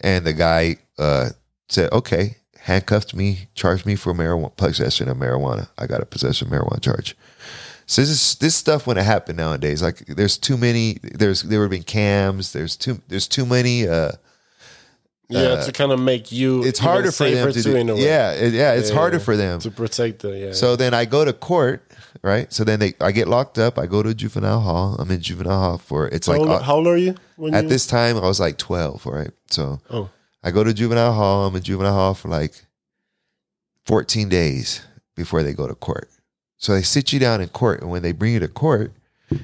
And 0.00 0.24
the 0.24 0.32
guy 0.32 0.76
uh, 0.98 1.30
said, 1.68 1.92
okay, 1.92 2.36
handcuffed 2.64 3.14
me, 3.14 3.48
charged 3.54 3.86
me 3.86 3.94
for 3.96 4.12
marijuana, 4.14 4.54
possession 4.56 5.08
of 5.08 5.16
marijuana. 5.16 5.68
I 5.78 5.86
got 5.86 6.00
a 6.02 6.06
possession 6.06 6.48
of 6.48 6.52
marijuana 6.52 6.80
charge. 6.80 7.16
So 7.86 8.00
this 8.02 8.10
is 8.10 8.34
this 8.36 8.54
stuff 8.54 8.86
when 8.86 8.96
it 8.96 9.04
happened 9.04 9.36
nowadays. 9.38 9.82
Like 9.82 9.98
there's 10.06 10.38
too 10.38 10.56
many. 10.56 10.98
There's 11.02 11.42
there 11.42 11.60
have 11.62 11.70
been 11.70 11.82
cams. 11.82 12.52
There's 12.52 12.76
too 12.76 13.00
there's 13.08 13.28
too 13.28 13.44
many. 13.46 13.86
Uh, 13.86 14.12
Yeah, 15.28 15.56
to 15.64 15.72
kind 15.72 15.90
of 15.92 15.98
make 16.00 16.30
you. 16.32 16.64
it's 16.64 16.78
harder 16.78 17.10
for 17.12 17.28
them 17.28 17.52
to 17.52 17.62
do. 17.62 17.76
in 17.76 17.88
a 17.90 17.94
way. 17.94 18.04
Yeah, 18.04 18.32
it, 18.32 18.52
yeah, 18.52 18.72
it's 18.72 18.90
Yeah, 18.90 18.96
harder 18.96 19.16
yeah. 19.18 19.24
for 19.24 19.36
them. 19.36 19.58
to 19.60 19.70
protect 19.70 20.20
the 20.20 20.30
yeah. 20.38 20.52
So 20.52 20.76
then 20.76 20.92
I 20.94 21.04
go 21.06 21.24
to 21.24 21.32
court, 21.32 21.82
right? 22.22 22.52
So 22.52 22.62
then 22.64 22.78
they 22.80 22.92
I 23.00 23.10
get 23.12 23.26
locked 23.28 23.58
up. 23.58 23.78
I 23.78 23.86
go 23.86 24.02
to 24.02 24.14
juvenile 24.14 24.60
hall. 24.60 24.96
I'm 24.98 25.10
in 25.10 25.20
juvenile 25.20 25.60
hall 25.60 25.78
for 25.78 26.08
it's 26.08 26.26
how, 26.26 26.32
like 26.34 26.40
old, 26.40 26.50
uh, 26.50 26.62
how 26.62 26.76
old 26.76 26.86
are 26.86 26.96
you? 26.98 27.14
When 27.36 27.54
at 27.54 27.64
you, 27.64 27.68
this 27.70 27.86
time 27.86 28.16
I 28.16 28.26
was 28.26 28.38
like 28.40 28.56
12, 28.58 29.06
right? 29.06 29.30
So 29.50 29.80
Oh, 29.90 30.08
I 30.44 30.50
go 30.50 30.62
to 30.62 30.74
juvenile 30.74 31.14
hall. 31.14 31.46
I'm 31.46 31.56
in 31.56 31.62
juvenile 31.62 31.94
hall 31.94 32.14
for 32.14 32.28
like 32.28 32.66
14 33.86 34.28
days 34.28 34.82
before 35.16 35.42
they 35.42 35.54
go 35.54 35.66
to 35.66 35.74
court. 35.74 36.10
So 36.58 36.74
they 36.74 36.82
sit 36.82 37.14
you 37.14 37.18
down 37.18 37.40
in 37.40 37.48
court, 37.48 37.80
and 37.80 37.90
when 37.90 38.02
they 38.02 38.12
bring 38.12 38.34
you 38.34 38.40
to 38.40 38.48
court, 38.48 38.92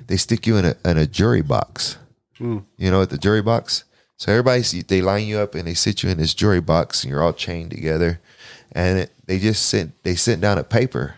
they 0.07 0.19
stick 0.19 0.47
you 0.47 0.59
in 0.59 0.67
a 0.67 0.77
in 0.85 0.99
a 0.99 1.07
jury 1.07 1.43
box. 1.43 1.97
Mm. 2.39 2.65
You 2.77 2.91
know, 2.91 3.03
at 3.03 3.11
the 3.11 3.19
jury 3.19 3.43
box. 3.43 3.85
So 4.19 4.31
everybody 4.31 4.63
they 4.83 5.01
line 5.01 5.27
you 5.27 5.39
up 5.39 5.55
and 5.55 5.67
they 5.67 5.73
sit 5.73 6.03
you 6.03 6.11
in 6.11 6.19
this 6.19 6.35
jury 6.35 6.61
box, 6.61 7.03
and 7.03 7.11
you're 7.11 7.23
all 7.23 7.33
chained 7.33 7.71
together, 7.71 8.21
and 8.73 9.01
it, 9.01 9.13
they 9.27 9.39
just 9.39 9.67
sit 9.67 10.03
they 10.03 10.15
sit 10.15 10.41
down 10.41 10.59
a 10.59 10.65
paper. 10.65 11.17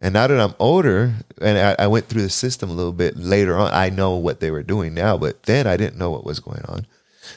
And 0.00 0.14
now 0.14 0.28
that 0.28 0.38
I'm 0.38 0.54
older, 0.60 1.14
and 1.40 1.58
I, 1.58 1.84
I 1.84 1.86
went 1.88 2.06
through 2.06 2.22
the 2.22 2.30
system 2.30 2.70
a 2.70 2.74
little 2.74 2.92
bit 2.92 3.16
later 3.16 3.56
on, 3.56 3.72
I 3.74 3.90
know 3.90 4.14
what 4.14 4.38
they 4.38 4.52
were 4.52 4.62
doing 4.62 4.94
now. 4.94 5.16
But 5.18 5.44
then 5.44 5.66
I 5.66 5.76
didn't 5.76 5.98
know 5.98 6.10
what 6.10 6.24
was 6.24 6.38
going 6.38 6.62
on 6.68 6.86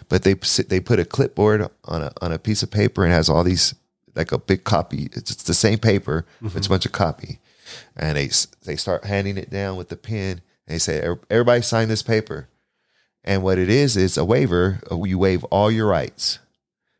but 0.09 0.23
they 0.23 0.33
they 0.33 0.79
put 0.79 0.99
a 0.99 1.05
clipboard 1.05 1.67
on 1.85 2.03
a 2.03 2.11
on 2.21 2.31
a 2.31 2.39
piece 2.39 2.63
of 2.63 2.71
paper 2.71 3.03
and 3.03 3.13
has 3.13 3.29
all 3.29 3.43
these 3.43 3.75
like 4.15 4.31
a 4.31 4.37
big 4.37 4.63
copy. 4.63 5.09
It's, 5.13 5.31
it's 5.31 5.43
the 5.43 5.53
same 5.53 5.79
paper, 5.79 6.25
but 6.41 6.47
it's 6.47 6.55
a 6.55 6.59
mm-hmm. 6.59 6.73
bunch 6.73 6.85
of 6.85 6.91
copy, 6.91 7.39
and 7.95 8.17
they 8.17 8.29
they 8.65 8.75
start 8.75 9.05
handing 9.05 9.37
it 9.37 9.49
down 9.49 9.77
with 9.77 9.89
the 9.89 9.97
pen. 9.97 10.41
And 10.67 10.75
they 10.75 10.79
say 10.79 11.15
everybody 11.29 11.61
sign 11.61 11.87
this 11.87 12.03
paper, 12.03 12.47
and 13.23 13.43
what 13.43 13.57
it 13.57 13.69
is 13.69 13.97
is 13.97 14.17
a 14.17 14.25
waiver. 14.25 14.79
You 14.91 15.17
waive 15.17 15.43
all 15.45 15.71
your 15.71 15.87
rights. 15.87 16.39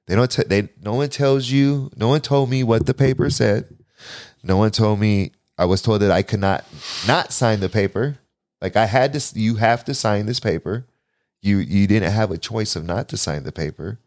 They 0.08 0.16
don't. 0.16 0.32
T- 0.32 0.44
they 0.44 0.70
no 0.82 0.96
one 0.96 1.10
tells 1.10 1.50
you. 1.50 1.92
No 1.96 2.08
one 2.08 2.22
told 2.22 2.50
me 2.50 2.64
what 2.64 2.86
the 2.86 2.94
paper 2.94 3.30
said. 3.30 3.78
No 4.44 4.58
one 4.58 4.72
told 4.72 5.00
me. 5.00 5.32
I 5.58 5.66
was 5.66 5.82
told 5.82 6.02
that 6.02 6.12
I 6.12 6.24
could 6.24 6.40
not 6.40 6.66
not 7.08 7.32
sign 7.32 7.60
the 7.60 7.70
paper. 7.70 8.18
Like 8.62 8.76
I 8.76 8.86
had 8.86 9.14
to. 9.14 9.40
You 9.40 9.56
have 9.56 9.86
to 9.86 9.94
sign 9.94 10.26
this 10.26 10.40
paper 10.40 10.86
you 11.42 11.58
you 11.58 11.88
didn't 11.88 12.12
have 12.12 12.32
a 12.32 12.38
choice 12.38 12.76
of 12.76 12.86
not 12.86 13.10
to 13.10 13.18
sign 13.18 13.44
the 13.44 13.52
paper. 13.52 14.00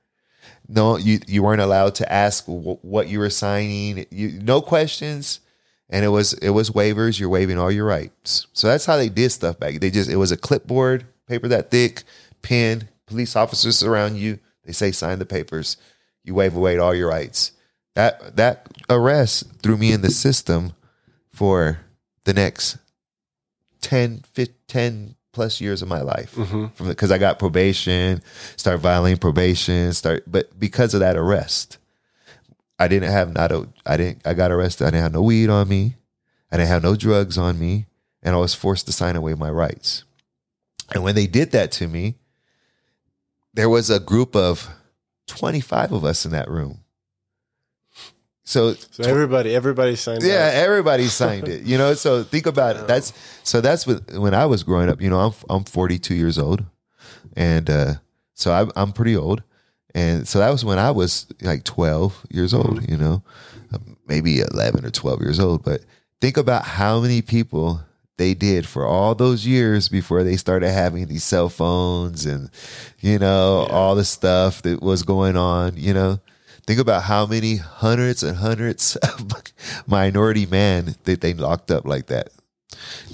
No, 0.68 0.96
you 0.96 1.20
you 1.26 1.42
weren't 1.42 1.60
allowed 1.60 1.94
to 1.96 2.12
ask 2.12 2.44
wh- 2.44 2.84
what 2.84 3.08
you 3.08 3.18
were 3.18 3.30
signing. 3.30 4.06
You 4.10 4.40
no 4.42 4.60
questions, 4.62 5.40
and 5.90 6.04
it 6.04 6.08
was 6.08 6.32
it 6.34 6.50
was 6.50 6.70
waivers. 6.70 7.18
You're 7.18 7.28
waiving 7.28 7.58
all 7.58 7.70
your 7.72 7.86
rights. 7.86 8.46
So 8.52 8.68
that's 8.68 8.86
how 8.86 8.96
they 8.96 9.08
did 9.08 9.30
stuff 9.30 9.58
back. 9.58 9.80
They 9.80 9.90
just 9.90 10.10
it 10.10 10.16
was 10.16 10.32
a 10.32 10.36
clipboard, 10.36 11.06
paper 11.26 11.48
that 11.48 11.70
thick, 11.70 12.02
pen. 12.42 12.88
Police 13.06 13.36
officers 13.36 13.82
around 13.82 14.16
you. 14.16 14.38
They 14.64 14.72
say 14.72 14.90
sign 14.90 15.18
the 15.18 15.26
papers. 15.26 15.76
You 16.24 16.34
waive 16.34 16.56
away 16.56 16.78
all 16.78 16.94
your 16.94 17.10
rights. 17.10 17.52
That 17.94 18.36
that 18.36 18.68
arrest 18.88 19.60
threw 19.62 19.76
me 19.76 19.92
in 19.92 20.00
the 20.00 20.10
system 20.10 20.72
for 21.28 21.80
the 22.24 22.32
next 22.32 22.78
10, 23.82 24.24
15, 24.32 24.54
10 24.66 25.13
plus 25.34 25.60
years 25.60 25.82
of 25.82 25.88
my 25.88 26.00
life 26.00 26.34
mm-hmm. 26.34 26.68
from 26.68 26.88
because 26.88 27.10
I 27.10 27.18
got 27.18 27.38
probation, 27.38 28.22
start 28.56 28.80
violating 28.80 29.18
probation, 29.18 29.92
start 29.92 30.24
but 30.26 30.58
because 30.58 30.94
of 30.94 31.00
that 31.00 31.16
arrest, 31.16 31.78
I 32.78 32.88
didn't 32.88 33.10
have 33.10 33.34
not 33.34 33.52
a 33.52 33.68
I 33.84 33.96
didn't 33.96 34.26
I 34.26 34.34
got 34.34 34.50
arrested. 34.50 34.86
I 34.86 34.90
didn't 34.90 35.02
have 35.02 35.12
no 35.12 35.22
weed 35.22 35.50
on 35.50 35.68
me. 35.68 35.96
I 36.50 36.56
didn't 36.56 36.68
have 36.68 36.82
no 36.82 36.96
drugs 36.96 37.36
on 37.36 37.58
me, 37.58 37.86
and 38.22 38.34
I 38.34 38.38
was 38.38 38.54
forced 38.54 38.86
to 38.86 38.92
sign 38.92 39.16
away 39.16 39.34
my 39.34 39.50
rights. 39.50 40.04
And 40.94 41.02
when 41.02 41.14
they 41.14 41.26
did 41.26 41.50
that 41.50 41.72
to 41.72 41.88
me, 41.88 42.16
there 43.52 43.68
was 43.68 43.90
a 43.90 44.00
group 44.00 44.36
of 44.36 44.68
25 45.26 45.92
of 45.92 46.04
us 46.04 46.24
in 46.24 46.32
that 46.32 46.48
room. 46.48 46.83
So 48.44 48.74
so 48.74 49.04
everybody, 49.04 49.54
everybody 49.54 49.96
signed. 49.96 50.22
It. 50.22 50.28
Yeah, 50.28 50.50
everybody 50.52 51.06
signed 51.06 51.48
it. 51.48 51.62
You 51.62 51.78
know, 51.78 51.94
so 51.94 52.22
think 52.22 52.44
about 52.46 52.76
it. 52.76 52.86
That's 52.86 53.12
so 53.42 53.60
that's 53.62 53.86
what 53.86 54.12
when 54.12 54.34
I 54.34 54.44
was 54.44 54.62
growing 54.62 54.90
up. 54.90 55.00
You 55.00 55.08
know, 55.08 55.18
I'm 55.18 55.32
I'm 55.48 55.64
42 55.64 56.14
years 56.14 56.38
old, 56.38 56.62
and 57.36 57.68
uh, 57.70 57.94
so 58.34 58.52
I'm 58.52 58.70
I'm 58.76 58.92
pretty 58.92 59.16
old, 59.16 59.42
and 59.94 60.28
so 60.28 60.40
that 60.40 60.50
was 60.50 60.64
when 60.64 60.78
I 60.78 60.90
was 60.90 61.26
like 61.40 61.64
12 61.64 62.26
years 62.30 62.52
old. 62.52 62.88
You 62.88 62.98
know, 62.98 63.22
maybe 64.06 64.40
11 64.40 64.84
or 64.84 64.90
12 64.90 65.22
years 65.22 65.40
old. 65.40 65.64
But 65.64 65.80
think 66.20 66.36
about 66.36 66.64
how 66.64 67.00
many 67.00 67.22
people 67.22 67.80
they 68.18 68.34
did 68.34 68.66
for 68.66 68.86
all 68.86 69.14
those 69.14 69.46
years 69.46 69.88
before 69.88 70.22
they 70.22 70.36
started 70.36 70.70
having 70.70 71.06
these 71.06 71.24
cell 71.24 71.48
phones 71.48 72.26
and 72.26 72.50
you 73.00 73.18
know 73.18 73.66
all 73.70 73.94
the 73.94 74.04
stuff 74.04 74.60
that 74.62 74.82
was 74.82 75.02
going 75.02 75.38
on. 75.38 75.78
You 75.78 75.94
know. 75.94 76.20
Think 76.66 76.80
about 76.80 77.02
how 77.02 77.26
many 77.26 77.56
hundreds 77.56 78.22
and 78.22 78.38
hundreds 78.38 78.96
of 78.96 79.30
minority 79.86 80.46
men 80.46 80.94
that 81.04 81.20
they 81.20 81.34
locked 81.34 81.70
up 81.70 81.84
like 81.84 82.06
that. 82.06 82.30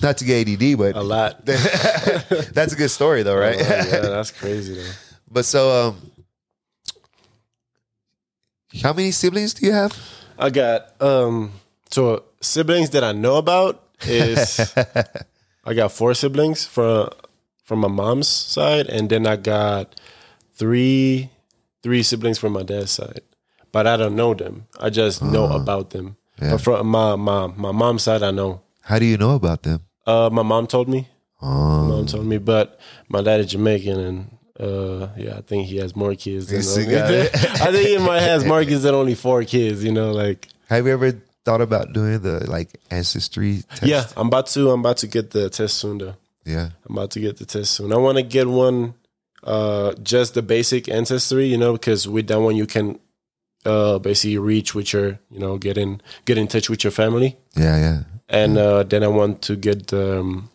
Not 0.02 0.18
to 0.18 0.24
get 0.24 0.48
ADD, 0.48 0.78
but 0.78 0.96
a 0.96 1.02
lot. 1.02 1.44
that's 1.46 2.72
a 2.72 2.76
good 2.76 2.90
story 2.90 3.22
though, 3.22 3.36
right? 3.36 3.56
Oh, 3.58 3.62
yeah, 3.62 3.84
that's 4.00 4.30
crazy 4.30 4.74
though. 4.74 4.90
but 5.30 5.44
so, 5.44 5.88
um, 5.88 6.10
how 8.82 8.92
many 8.92 9.10
siblings 9.10 9.54
do 9.54 9.66
you 9.66 9.72
have? 9.72 9.96
I 10.38 10.50
got 10.50 11.00
um 11.02 11.52
so 11.90 12.24
siblings 12.40 12.90
that 12.90 13.04
I 13.04 13.12
know 13.12 13.36
about 13.36 13.82
is 14.02 14.72
I 15.64 15.74
got 15.74 15.92
four 15.92 16.14
siblings 16.14 16.64
from 16.64 17.10
from 17.64 17.80
my 17.80 17.88
mom's 17.88 18.28
side, 18.28 18.86
and 18.86 19.10
then 19.10 19.26
I 19.26 19.36
got 19.36 20.00
three 20.54 21.30
three 21.82 22.02
siblings 22.02 22.38
from 22.38 22.52
my 22.52 22.62
dad's 22.62 22.92
side. 22.92 23.22
But 23.72 23.86
I 23.86 23.96
don't 23.96 24.16
know 24.16 24.34
them. 24.34 24.66
I 24.80 24.90
just 24.90 25.22
know 25.22 25.46
about 25.52 25.90
them. 25.90 26.16
But 26.38 26.58
from 26.58 26.86
my, 26.88 27.16
my 27.16 27.46
my 27.48 27.72
mom's 27.72 28.02
side, 28.02 28.22
I 28.22 28.30
know. 28.30 28.62
How 28.82 28.98
do 28.98 29.04
you 29.04 29.16
know 29.18 29.34
about 29.34 29.62
them? 29.62 29.80
Uh, 30.06 30.30
my 30.32 30.42
mom 30.42 30.66
told 30.66 30.88
me. 30.88 31.08
My 31.42 31.48
Oh, 31.48 31.84
mom 31.88 32.06
told 32.06 32.26
me, 32.26 32.38
but 32.38 32.78
my 33.08 33.22
dad 33.22 33.40
is 33.40 33.46
Jamaican, 33.52 33.98
and 33.98 34.36
uh, 34.58 35.08
yeah, 35.16 35.38
I 35.38 35.40
think 35.42 35.66
he 35.68 35.76
has 35.78 35.94
more 35.96 36.14
kids. 36.14 36.48
Than 36.48 36.56
You 36.56 36.62
still 36.62 36.82
only- 36.84 36.94
got 37.00 37.10
it. 37.10 37.34
I 37.62 37.72
think 37.72 37.88
he 37.88 37.98
might 37.98 38.20
has 38.20 38.44
more 38.44 38.62
kids 38.64 38.82
than 38.82 38.94
only 38.94 39.14
four 39.14 39.44
kids. 39.44 39.82
You 39.84 39.92
know, 39.92 40.10
like 40.12 40.48
have 40.68 40.86
you 40.86 40.92
ever 40.92 41.12
thought 41.44 41.60
about 41.62 41.92
doing 41.92 42.20
the 42.20 42.50
like 42.50 42.78
ancestry 42.90 43.62
test? 43.76 43.82
Yeah, 43.84 44.04
I'm 44.16 44.26
about 44.28 44.48
to. 44.48 44.70
I'm 44.70 44.80
about 44.80 44.98
to 44.98 45.06
get 45.06 45.30
the 45.30 45.48
test 45.48 45.78
soon. 45.78 45.98
Though 45.98 46.16
Yeah. 46.44 46.70
I'm 46.88 46.96
about 46.96 47.10
to 47.12 47.20
get 47.20 47.36
the 47.38 47.46
test 47.46 47.72
soon. 47.72 47.92
I 47.92 47.96
want 47.96 48.16
to 48.18 48.22
get 48.22 48.46
one, 48.48 48.94
uh, 49.44 49.92
just 50.02 50.34
the 50.34 50.42
basic 50.42 50.88
ancestry. 50.88 51.46
You 51.46 51.58
know, 51.58 51.72
because 51.72 52.06
with 52.08 52.26
that 52.28 52.40
one 52.40 52.56
you 52.56 52.66
can, 52.66 52.98
uh, 53.66 53.98
basically 53.98 54.38
reach 54.38 54.74
with 54.74 54.92
your, 54.92 55.18
you 55.30 55.38
know, 55.38 55.58
get 55.58 55.76
in 55.76 56.00
get 56.24 56.38
in 56.38 56.46
touch 56.48 56.70
with 56.70 56.82
your 56.84 56.90
family. 56.90 57.36
Yeah, 57.56 57.78
yeah. 57.78 58.02
And 58.28 58.56
uh, 58.58 58.84
then 58.84 59.02
I 59.02 59.08
want 59.08 59.42
to 59.42 59.56
get 59.56 59.88
the, 59.88 60.20
um, 60.20 60.50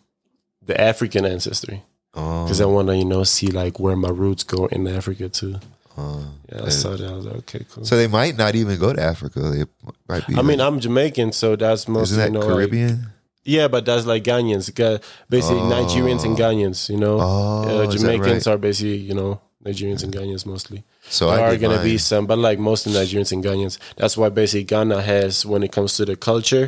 the 0.64 0.80
African 0.80 1.26
ancestry 1.26 1.82
Oh, 2.14 2.44
because 2.44 2.60
I 2.60 2.64
want 2.64 2.88
to, 2.88 2.96
you 2.96 3.04
know, 3.04 3.22
see 3.24 3.48
like 3.48 3.78
where 3.78 3.94
my 3.96 4.08
roots 4.08 4.42
go 4.44 4.66
in 4.66 4.88
Africa 4.88 5.28
too. 5.28 5.56
oh. 5.98 6.24
Yeah, 6.50 6.64
I 6.64 6.68
saw 6.70 6.96
that. 6.96 7.06
I 7.10 7.14
was 7.14 7.26
like, 7.26 7.36
okay, 7.36 7.66
cool. 7.70 7.84
So 7.84 7.96
they 7.96 8.06
might 8.08 8.36
not 8.38 8.54
even 8.54 8.78
go 8.78 8.92
to 8.94 9.02
Africa. 9.02 9.40
They 9.40 9.64
might 10.08 10.26
be. 10.26 10.36
I 10.36 10.42
mean, 10.42 10.60
I'm 10.60 10.80
Jamaican, 10.80 11.32
so 11.32 11.54
that's 11.56 11.86
mostly 11.88 12.16
that 12.18 12.28
you 12.28 12.32
know, 12.32 12.40
like- 12.40 12.48
Caribbean? 12.48 13.06
yeah, 13.44 13.68
but 13.68 13.84
that's 13.84 14.06
like 14.06 14.24
Ghanaians, 14.24 14.74
Ga- 14.74 14.98
basically 15.28 15.60
Nigerians 15.60 16.24
and 16.24 16.36
Ghanaians. 16.36 16.88
You 16.88 16.96
know, 16.96 17.18
Oh, 17.20 17.82
uh, 17.82 17.90
Jamaicans 17.90 18.46
right? 18.46 18.54
are 18.54 18.58
basically 18.58 18.96
you 18.96 19.14
know 19.14 19.40
Nigerians 19.66 20.02
and 20.04 20.12
Ghanaians 20.14 20.44
mostly. 20.46 20.84
so 21.08 21.30
there 21.30 21.44
I 21.44 21.54
are 21.54 21.58
gonna 21.58 21.82
be 21.82 21.98
some, 21.98 22.26
but 22.26 22.38
like 22.38 22.58
mostly 22.58 22.92
Nigerians 22.92 23.32
and 23.32 23.42
Ghanaians. 23.44 23.78
That's 23.96 24.16
why 24.16 24.28
basically 24.28 24.64
Ghana 24.64 25.02
has, 25.02 25.44
when 25.44 25.62
it 25.62 25.72
comes 25.72 25.96
to 25.96 26.04
the 26.04 26.16
culture, 26.16 26.66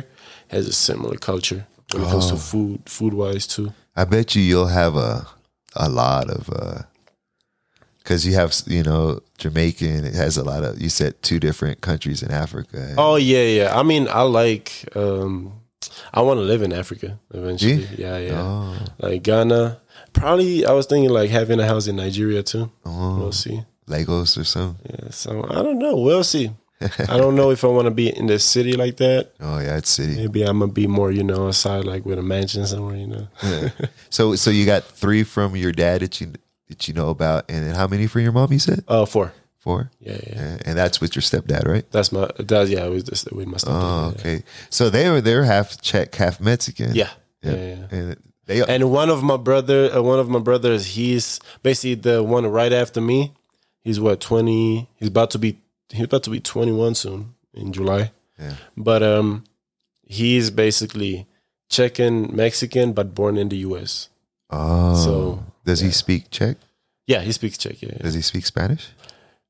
has 0.49 0.67
a 0.67 0.73
similar 0.73 1.17
culture 1.17 1.65
when 1.93 2.03
it 2.03 2.09
comes 2.09 2.27
Oh. 2.27 2.35
to 2.35 2.37
food, 2.37 2.79
food 2.85 3.13
wise 3.13 3.47
too. 3.47 3.73
I 3.95 4.03
bet 4.05 4.35
you 4.35 4.41
you'll 4.41 4.67
have 4.83 4.95
a 4.95 5.25
a 5.75 5.87
lot 5.89 6.29
of 6.29 6.49
because 7.99 8.25
you 8.25 8.33
have 8.33 8.53
you 8.67 8.83
know 8.83 9.21
Jamaican. 9.37 10.05
It 10.05 10.13
has 10.15 10.37
a 10.37 10.43
lot 10.43 10.63
of. 10.63 10.81
You 10.81 10.89
said 10.89 11.21
two 11.21 11.39
different 11.39 11.81
countries 11.81 12.23
in 12.23 12.31
Africa. 12.31 12.95
Oh 12.97 13.15
yeah, 13.17 13.43
yeah. 13.43 13.79
I 13.79 13.83
mean, 13.83 14.07
I 14.07 14.21
like. 14.23 14.85
um 14.95 15.53
I 16.13 16.21
want 16.21 16.37
to 16.39 16.43
live 16.43 16.61
in 16.61 16.73
Africa 16.73 17.19
eventually. 17.33 17.87
Yeah, 17.97 18.17
yeah. 18.17 18.41
Oh, 18.41 18.75
Like 18.99 19.23
Ghana. 19.23 19.79
Probably, 20.13 20.65
I 20.65 20.71
was 20.73 20.85
thinking 20.85 21.09
like 21.11 21.29
having 21.29 21.59
a 21.59 21.65
house 21.65 21.87
in 21.87 21.95
Nigeria 21.95 22.43
too. 22.43 22.71
oh, 22.85 23.17
We'll 23.19 23.31
see. 23.31 23.63
Lagos 23.87 24.37
or 24.37 24.43
something. 24.43 24.79
Yeah, 24.91 25.09
so 25.11 25.45
I 25.49 25.61
don't 25.63 25.79
know. 25.79 25.95
We'll 25.97 26.23
see. 26.23 26.51
I 26.81 27.17
don't 27.17 27.35
know 27.35 27.51
if 27.51 27.63
I 27.65 27.67
want 27.67 27.85
to 27.87 27.91
be 27.91 28.07
in 28.15 28.27
the 28.27 28.39
city 28.39 28.73
like 28.73 28.97
that. 28.97 29.31
Oh 29.41 29.59
yeah, 29.59 29.77
it's 29.77 29.89
city. 29.89 30.15
Maybe 30.15 30.43
I'm 30.43 30.59
gonna 30.59 30.71
be 30.71 30.87
more, 30.87 31.11
you 31.11 31.23
know, 31.23 31.47
aside 31.47 31.83
like 31.85 32.05
with 32.05 32.19
a 32.19 32.21
mansion 32.23 32.65
somewhere, 32.65 32.95
you 32.95 33.07
know. 33.07 33.27
So 34.09 34.35
so 34.35 34.49
you 34.51 34.65
got 34.65 34.83
three 34.85 35.23
from 35.23 35.55
your 35.55 35.71
dad 35.71 36.01
that 36.01 36.21
you 36.21 36.33
that 36.69 36.87
you 36.87 36.93
know 36.93 37.09
about, 37.09 37.45
and 37.49 37.65
then 37.67 37.75
how 37.75 37.87
many 37.87 38.07
from 38.07 38.21
your 38.21 38.31
mom? 38.31 38.53
You 38.53 38.59
said 38.59 38.83
Uh, 38.87 39.05
four. 39.05 39.33
four. 39.57 39.91
Yeah, 39.99 40.19
yeah. 40.25 40.35
Yeah, 40.35 40.57
and 40.65 40.77
that's 40.77 41.01
with 41.01 41.15
your 41.15 41.23
stepdad, 41.23 41.67
right? 41.67 41.83
That's 41.91 42.11
my. 42.11 42.29
That's 42.37 42.69
yeah. 42.69 42.85
Was 42.87 43.03
just 43.03 43.29
with 43.33 43.47
my 43.47 43.57
Oh, 43.65 44.13
stepdad. 44.13 44.15
yeah. 44.25 44.31
okay. 44.31 44.43
So 44.69 44.89
they 44.89 45.09
were 45.09 45.19
they're 45.19 45.43
half 45.43 45.81
Czech, 45.81 46.13
half 46.15 46.39
Mexican. 46.39 46.93
Yeah, 46.95 47.09
yeah, 47.43 47.51
yeah. 47.55 47.87
And 47.91 48.17
they 48.49 48.63
And 48.63 48.91
one 48.91 49.09
of 49.11 49.21
my 49.21 49.37
brother, 49.37 49.95
uh, 49.95 50.01
one 50.01 50.19
of 50.19 50.27
my 50.27 50.39
brothers, 50.39 50.87
he's 50.97 51.39
basically 51.61 51.93
the 51.93 52.23
one 52.23 52.47
right 52.47 52.73
after 52.73 52.99
me. 52.99 53.33
He's 53.81 53.99
what 53.99 54.19
twenty? 54.19 54.89
He's 54.95 55.09
about 55.09 55.29
to 55.31 55.39
be. 55.39 55.59
He's 55.89 56.05
about 56.05 56.23
to 56.23 56.31
be 56.31 56.39
twenty 56.39 56.71
one 56.71 56.95
soon 56.95 57.35
in 57.53 57.71
July. 57.71 58.11
Yeah. 58.39 58.55
But 58.75 59.03
um, 59.03 59.43
he's 60.03 60.49
basically 60.49 61.27
Czech 61.69 61.99
and 61.99 62.33
Mexican, 62.33 62.93
but 62.93 63.13
born 63.13 63.37
in 63.37 63.49
the 63.49 63.57
U.S. 63.57 64.09
oh. 64.49 64.95
So, 64.95 65.43
does 65.63 65.81
he 65.81 65.91
speak 65.91 66.31
Czech? 66.31 66.57
Yeah, 67.05 67.21
he 67.21 67.31
speaks 67.31 67.57
Czech. 67.57 67.79
Yeah. 67.83 67.89
yeah. 67.93 68.01
Does 68.01 68.15
he 68.15 68.21
speak 68.21 68.47
Spanish? 68.47 68.89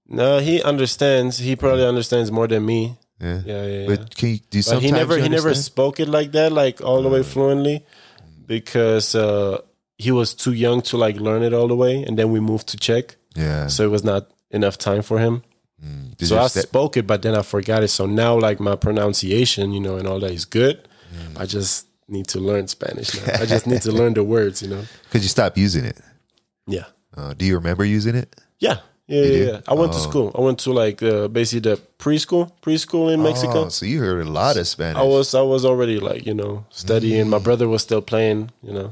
No, 0.08 0.40
he 0.40 0.62
understands. 0.62 1.38
He 1.38 1.56
probably 1.56 1.86
understands 1.86 2.32
more 2.32 2.48
than 2.48 2.66
me. 2.66 2.98
Yeah. 3.22 3.42
Yeah, 3.46 3.66
yeah. 3.66 3.80
yeah. 3.80 3.88
But 3.88 4.16
can 4.16 4.30
you 4.30 4.38
do 4.50 4.60
But 4.60 4.64
sometimes 4.64 4.84
he 4.84 4.92
never 4.92 5.18
you 5.18 5.24
he 5.24 5.30
never 5.30 5.54
spoke 5.54 6.02
it 6.02 6.10
like 6.10 6.34
that, 6.34 6.52
like 6.52 6.82
all 6.82 7.02
the 7.02 7.10
way 7.10 7.24
fluently, 7.24 7.86
because 8.50 9.14
uh, 9.16 9.62
he 9.98 10.12
was 10.12 10.34
too 10.34 10.54
young 10.54 10.82
to 10.82 10.98
like 10.98 11.16
learn 11.22 11.44
it 11.44 11.54
all 11.54 11.68
the 11.68 11.76
way. 11.76 12.04
And 12.04 12.18
then 12.18 12.32
we 12.32 12.40
moved 12.42 12.68
to 12.70 12.78
Czech, 12.78 13.16
Yeah. 13.36 13.68
so 13.68 13.84
it 13.84 13.92
was 13.92 14.04
not 14.04 14.24
enough 14.52 14.78
time 14.78 15.04
for 15.04 15.20
him. 15.20 15.44
Mm. 15.86 16.20
So 16.26 16.38
I 16.38 16.48
spoke 16.48 16.98
it, 16.98 17.06
but 17.08 17.22
then 17.22 17.36
I 17.36 17.44
forgot 17.44 17.84
it. 17.84 17.90
So 17.90 18.06
now, 18.06 18.38
like 18.38 18.60
my 18.60 18.76
pronunciation, 18.76 19.72
you 19.72 19.80
know, 19.80 19.96
and 19.98 20.08
all 20.08 20.20
that 20.20 20.32
is 20.32 20.46
good. 20.46 20.76
Mm. 21.14 21.40
I 21.42 21.46
just 21.46 21.88
need 22.08 22.28
to 22.30 22.40
learn 22.40 22.68
Spanish 22.68 23.14
now. 23.16 23.36
I 23.42 23.46
just 23.46 23.66
need 23.72 23.82
to 23.84 23.92
learn 23.92 24.14
the 24.14 24.24
words, 24.24 24.62
you 24.62 24.68
know. 24.70 24.84
Because 25.04 25.24
you 25.24 25.30
stop 25.30 25.58
using 25.58 25.86
it? 25.86 25.98
Yeah, 26.68 26.86
Uh, 27.16 27.34
do 27.38 27.46
you 27.46 27.56
remember 27.56 27.86
using 27.86 28.16
it? 28.16 28.36
yeah, 28.60 28.78
yeah, 29.10 29.24
You 29.24 29.34
yeah. 29.44 29.52
yeah. 29.52 29.60
I 29.68 29.74
went 29.74 29.92
to 29.94 30.00
Oh. 30.00 30.10
school. 30.10 30.32
I 30.38 30.42
went 30.42 30.60
to 30.60 30.72
like 30.72 31.02
uh, 31.04 31.28
basically 31.28 31.70
the 31.72 31.78
preschool, 31.98 32.52
preschool 32.62 33.12
in 33.14 33.22
Mexico. 33.24 33.66
Oh, 33.66 33.70
so 33.70 33.86
you 33.86 34.00
heard 34.00 34.26
a 34.26 34.30
lot 34.30 34.56
of 34.58 34.68
Spanish. 34.68 34.98
I 34.98 35.04
was 35.04 35.34
I 35.34 35.42
was 35.42 35.66
already 35.66 36.00
like 36.00 36.26
you 36.26 36.34
know 36.34 36.66
studying. 36.70 37.30
My 37.30 37.40
brother 37.40 37.68
was 37.68 37.82
still 37.82 38.02
playing. 38.02 38.52
You 38.64 38.74
know, 38.74 38.92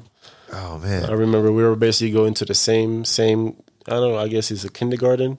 Oh 0.53 0.77
man! 0.79 1.09
I 1.09 1.13
remember 1.13 1.51
we 1.51 1.63
were 1.63 1.75
basically 1.75 2.11
going 2.11 2.33
to 2.35 2.45
the 2.45 2.53
same 2.55 3.05
same. 3.05 3.55
I 3.87 3.91
don't 3.99 4.11
know. 4.11 4.17
I 4.17 4.27
guess 4.27 4.51
it's 4.51 4.65
a 4.65 4.69
kindergarten, 4.71 5.37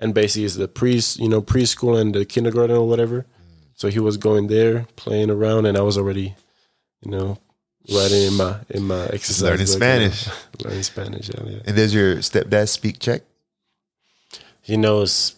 and 0.00 0.14
basically 0.14 0.44
it's 0.46 0.56
the 0.56 0.68
pre 0.68 1.00
you 1.18 1.28
know 1.28 1.42
preschool 1.42 1.98
and 2.00 2.14
the 2.14 2.24
kindergarten 2.24 2.76
or 2.76 2.86
whatever. 2.88 3.26
So 3.74 3.88
he 3.88 3.98
was 3.98 4.16
going 4.16 4.46
there 4.48 4.86
playing 4.96 5.30
around, 5.30 5.66
and 5.66 5.76
I 5.76 5.80
was 5.82 5.96
already, 5.98 6.36
you 7.04 7.10
know, 7.10 7.38
writing 7.90 8.22
in 8.28 8.34
my 8.36 8.54
in 8.70 8.82
my 8.86 9.06
exercise. 9.06 9.42
Learning 9.42 9.66
book, 9.66 9.74
you 9.74 9.78
know, 9.80 10.10
Spanish. 10.10 10.28
learning 10.64 10.82
Spanish. 10.84 11.28
Yeah, 11.28 11.42
yeah. 11.46 11.58
And 11.66 11.76
does 11.76 11.92
your 11.94 12.16
stepdad 12.22 12.68
speak 12.68 12.98
Czech? 13.00 13.22
He 14.62 14.76
knows 14.76 15.34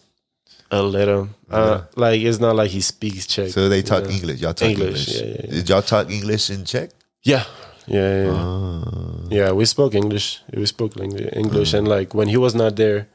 a 0.71 0.81
little. 0.81 1.29
Uh, 1.49 1.81
like 1.95 2.21
it's 2.21 2.39
not 2.39 2.55
like 2.55 2.71
he 2.71 2.81
speaks 2.81 3.25
Czech. 3.27 3.49
So 3.51 3.69
they 3.69 3.81
talk 3.81 4.03
you 4.03 4.09
know. 4.09 4.15
English. 4.15 4.39
Y'all 4.41 4.53
talk 4.53 4.69
English, 4.69 5.07
English. 5.09 5.21
yeah, 5.21 5.27
yeah, 5.27 5.41
yeah. 5.43 5.51
Did 5.51 5.69
y'all 5.69 5.81
talk 5.81 6.09
English 6.11 6.49
in 6.49 6.65
Czech? 6.65 6.89
Yeah, 7.23 7.43
yeah, 7.87 7.99
yeah. 7.99 8.25
yeah. 8.25 8.31
Oh. 8.31 9.27
Yeah, 9.29 9.51
we 9.51 9.65
spoke 9.65 9.95
English. 9.95 10.41
We 10.53 10.65
spoke 10.65 10.97
Eng- 10.99 11.17
English, 11.33 11.73
and 11.73 11.87
like 11.87 12.13
when 12.13 12.27
he 12.29 12.37
was 12.37 12.53
not 12.55 12.75
there, 12.75 13.07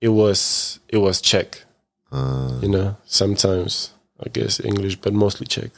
it 0.00 0.08
was 0.10 0.78
it 0.88 0.98
was 0.98 1.20
Czech. 1.20 1.64
Uh, 2.12 2.60
You 2.62 2.68
know, 2.68 2.96
sometimes 3.06 3.90
I 4.20 4.28
guess 4.28 4.60
English, 4.60 4.96
but 5.00 5.12
mostly 5.12 5.46
Czech. 5.46 5.70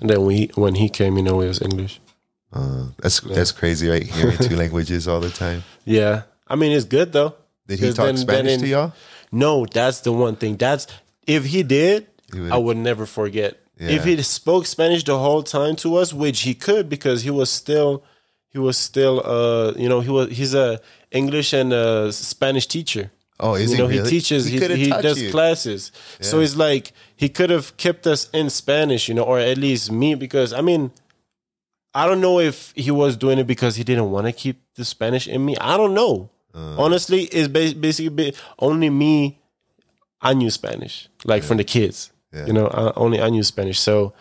And 0.00 0.10
then 0.10 0.20
when 0.24 0.36
he 0.36 0.50
when 0.54 0.74
he 0.74 0.88
came, 0.88 1.16
you 1.16 1.22
know, 1.24 1.40
it 1.40 1.48
was 1.48 1.60
English. 1.62 2.00
uh, 2.52 2.86
that's 2.98 3.20
that's 3.20 3.52
crazy, 3.52 3.88
right? 3.88 4.02
Hearing 4.06 4.38
two 4.38 4.56
languages 4.62 5.06
all 5.06 5.20
the 5.20 5.30
time. 5.30 5.62
Yeah, 5.84 6.22
I 6.48 6.56
mean 6.56 6.72
it's 6.72 6.84
good 6.86 7.12
though. 7.12 7.34
Did 7.66 7.78
he 7.80 7.92
talk 7.92 8.06
then- 8.06 8.16
Spanish 8.16 8.52
then 8.52 8.54
in- 8.54 8.60
to 8.60 8.66
y'all? 8.68 8.92
No, 9.32 9.66
that's 9.66 10.00
the 10.00 10.12
one 10.12 10.36
thing. 10.36 10.56
That's 10.56 10.86
if 11.26 11.44
he 11.46 11.62
did, 11.62 12.06
He 12.32 12.40
would- 12.40 12.52
I 12.52 12.56
would 12.56 12.76
never 12.76 13.06
forget. 13.06 13.58
Yeah. 13.78 13.90
If 13.90 14.04
he 14.04 14.20
spoke 14.22 14.66
Spanish 14.66 15.04
the 15.04 15.18
whole 15.18 15.42
time 15.42 15.76
to 15.76 15.96
us, 15.96 16.12
which 16.12 16.40
he 16.40 16.54
could 16.54 16.88
because 16.88 17.22
he 17.22 17.30
was 17.30 17.48
still 17.50 18.02
he 18.50 18.58
was 18.58 18.76
still 18.76 19.22
uh 19.24 19.72
you 19.76 19.88
know 19.88 20.00
he 20.00 20.10
was 20.10 20.30
he's 20.36 20.52
a 20.54 20.80
English 21.12 21.52
and 21.52 21.72
uh 21.72 22.10
Spanish 22.10 22.66
teacher. 22.66 23.10
Oh, 23.40 23.54
is 23.54 23.70
you 23.70 23.76
he 23.76 23.82
know, 23.82 23.88
really? 23.88 24.02
he 24.02 24.10
teaches, 24.10 24.46
he, 24.46 24.58
coulda 24.58 24.74
he, 24.74 24.90
does 24.90 25.22
you. 25.22 25.30
classes. 25.30 25.92
So 26.20 26.40
he's 26.40 26.56
like 26.56 26.92
he 27.14 27.28
could 27.28 27.50
have 27.50 27.76
kept 27.76 28.04
us 28.08 28.28
in 28.32 28.50
Spanish, 28.50 29.08
you 29.08 29.14
know, 29.14 29.22
or 29.22 29.38
at 29.38 29.58
least 29.58 29.92
me, 29.92 30.16
because 30.16 30.52
I 30.52 30.60
mean, 30.60 30.90
I 31.94 32.06
don't 32.08 32.20
know 32.20 32.40
if 32.40 32.72
he 32.74 32.90
was 32.90 33.16
doing 33.16 33.38
it 33.38 33.46
because 33.46 33.76
he 33.76 33.84
didn't 33.84 34.10
want 34.10 34.26
to 34.26 34.32
keep 34.32 34.60
the 34.74 34.84
Spanish 34.84 35.28
in 35.28 35.44
me. 35.44 35.56
I 35.60 35.76
don't 35.76 35.94
know. 35.94 36.30
Uh. 36.58 36.82
Honestly, 36.82 37.22
it's 37.24 37.48
ba- 37.48 37.78
basically 37.78 38.08
ba- 38.30 38.36
only 38.58 38.90
me. 38.90 39.38
I 40.20 40.34
knew 40.34 40.50
Spanish, 40.50 41.08
like 41.24 41.44
from 41.44 41.58
the 41.58 41.64
kids. 41.64 42.10
Yeah. 42.32 42.46
You 42.46 42.52
know, 42.52 42.66
I, 42.66 42.92
only 42.96 43.20
I 43.22 43.28
knew 43.30 43.44
Spanish. 43.44 43.78
So 43.78 44.12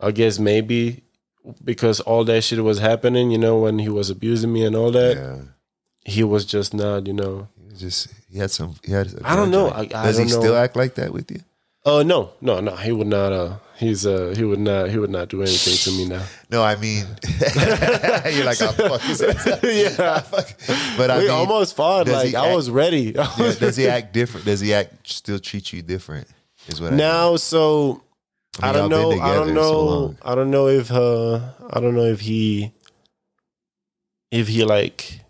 I 0.00 0.10
guess 0.10 0.38
maybe 0.38 1.02
because 1.64 2.00
all 2.00 2.24
that 2.24 2.44
shit 2.44 2.62
was 2.62 2.78
happening, 2.78 3.30
you 3.30 3.38
know, 3.38 3.58
when 3.58 3.78
he 3.78 3.88
was 3.88 4.10
abusing 4.10 4.52
me 4.52 4.64
and 4.66 4.76
all 4.76 4.90
that, 4.92 5.16
Yeah. 5.16 5.38
he 6.04 6.22
was 6.24 6.44
just 6.44 6.74
not, 6.74 7.06
you 7.06 7.14
know, 7.14 7.48
He 7.72 7.76
just 7.78 8.08
he 8.30 8.38
had 8.38 8.50
some. 8.50 8.74
He 8.84 8.92
had. 8.92 9.08
I 9.24 9.34
don't 9.34 9.50
know. 9.50 9.68
I- 9.68 9.80
I 9.80 9.86
Does 9.86 10.18
don't 10.18 10.26
he 10.28 10.32
know. 10.34 10.40
still 10.40 10.56
act 10.56 10.76
like 10.76 10.94
that 10.96 11.12
with 11.12 11.30
you? 11.30 11.40
Oh 11.90 12.02
no, 12.02 12.32
no, 12.40 12.60
no. 12.60 12.76
He 12.76 12.92
would 12.92 13.06
not. 13.06 13.32
Uh, 13.32 13.56
he's 13.78 14.04
uh, 14.06 14.34
he 14.36 14.44
would 14.44 14.58
not. 14.58 14.90
He 14.90 14.98
would 14.98 15.10
not 15.10 15.28
do 15.28 15.40
anything 15.42 15.74
to 15.84 15.90
me 15.98 16.04
now. 16.08 16.22
No, 16.50 16.62
I 16.62 16.76
mean, 16.76 17.04
you're 18.34 18.44
like, 18.46 18.60
oh, 18.62 18.72
fuck. 18.72 19.00
his 19.02 19.20
yeah, 19.62 20.22
But 20.96 21.10
I 21.10 21.18
we 21.18 21.22
mean, 21.24 21.30
almost 21.30 21.76
fought. 21.76 22.08
Like 22.08 22.34
I 22.34 22.46
act- 22.46 22.56
was 22.56 22.70
ready. 22.70 23.12
yeah, 23.14 23.54
does 23.58 23.76
he 23.76 23.86
act 23.86 24.14
different? 24.14 24.46
Does 24.46 24.60
he 24.60 24.72
act 24.72 25.08
still 25.10 25.38
treat 25.38 25.72
you 25.74 25.82
different? 25.82 26.26
Is 26.68 26.80
what 26.80 26.92
I 26.94 26.96
now, 26.96 27.36
so 27.36 28.02
I 28.62 28.70
I, 28.70 28.72
don't 28.72 28.88
know. 28.90 29.10
I 29.12 29.34
don't 29.34 29.48
together 29.48 29.62
so 29.62 29.84
know. 29.84 30.16
I 30.22 30.34
don't 30.34 30.50
know 30.50 30.68
if 30.68 30.90
uh, 30.90 31.34
I 31.70 31.80
don't 31.80 31.94
know 31.94 32.04
if 32.06 32.20
he, 32.20 32.72
if 34.30 34.48
he 34.48 34.64
like 34.64 35.20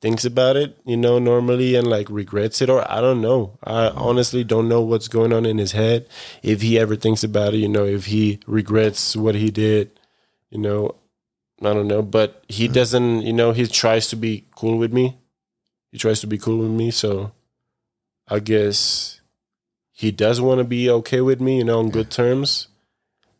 thinks 0.00 0.24
about 0.24 0.56
it, 0.56 0.78
you 0.84 0.96
know, 0.96 1.18
normally 1.18 1.74
and 1.74 1.86
like 1.86 2.08
regrets 2.10 2.62
it, 2.62 2.70
or 2.70 2.88
I 2.90 3.00
don't 3.00 3.20
know. 3.20 3.58
I 3.64 3.88
honestly 3.88 4.44
don't 4.44 4.68
know 4.68 4.80
what's 4.80 5.08
going 5.08 5.32
on 5.32 5.44
in 5.44 5.58
his 5.58 5.72
head. 5.72 6.08
If 6.42 6.62
he 6.62 6.78
ever 6.78 6.96
thinks 6.96 7.24
about 7.24 7.54
it, 7.54 7.58
you 7.58 7.68
know, 7.68 7.84
if 7.84 8.06
he 8.06 8.40
regrets 8.46 9.16
what 9.16 9.34
he 9.34 9.50
did, 9.50 9.98
you 10.50 10.58
know, 10.58 10.94
I 11.60 11.74
don't 11.74 11.88
know. 11.88 12.02
But 12.02 12.44
he 12.48 12.68
mm. 12.68 12.72
doesn't, 12.72 13.22
you 13.22 13.32
know, 13.32 13.52
he 13.52 13.66
tries 13.66 14.08
to 14.08 14.16
be 14.16 14.46
cool 14.54 14.78
with 14.78 14.92
me. 14.92 15.18
He 15.90 15.98
tries 15.98 16.20
to 16.20 16.26
be 16.26 16.38
cool 16.38 16.58
with 16.58 16.70
me, 16.70 16.90
so 16.90 17.32
I 18.28 18.40
guess 18.40 19.20
he 19.90 20.10
does 20.12 20.40
want 20.40 20.58
to 20.58 20.64
be 20.64 20.88
okay 20.90 21.20
with 21.20 21.40
me, 21.40 21.58
you 21.58 21.64
know, 21.64 21.80
on 21.80 21.90
good 21.90 22.10
terms. 22.10 22.68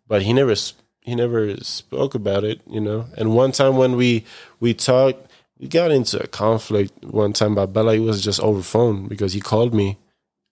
but 0.08 0.22
he 0.22 0.32
never 0.32 0.54
he 1.02 1.14
never 1.14 1.56
spoke 1.62 2.14
about 2.14 2.44
it, 2.44 2.60
you 2.66 2.80
know. 2.80 3.06
And 3.16 3.34
one 3.34 3.52
time 3.52 3.76
when 3.76 3.96
we 3.96 4.24
we 4.58 4.74
talked, 4.74 5.27
we 5.58 5.68
got 5.68 5.90
into 5.90 6.22
a 6.22 6.26
conflict 6.26 7.04
one 7.04 7.32
time 7.32 7.52
about 7.52 7.72
Bella. 7.72 7.94
It 7.94 8.00
was 8.00 8.22
just 8.22 8.40
over 8.40 8.62
phone 8.62 9.08
because 9.08 9.32
he 9.32 9.40
called 9.40 9.74
me 9.74 9.98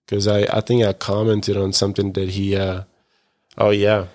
because 0.05 0.27
I 0.27 0.41
I 0.43 0.61
think 0.61 0.83
I 0.83 0.93
commented 0.93 1.57
on 1.57 1.73
something 1.73 2.13
that 2.13 2.29
he. 2.29 2.55
uh 2.55 2.83
Oh 3.57 3.71
yeah, 3.71 4.07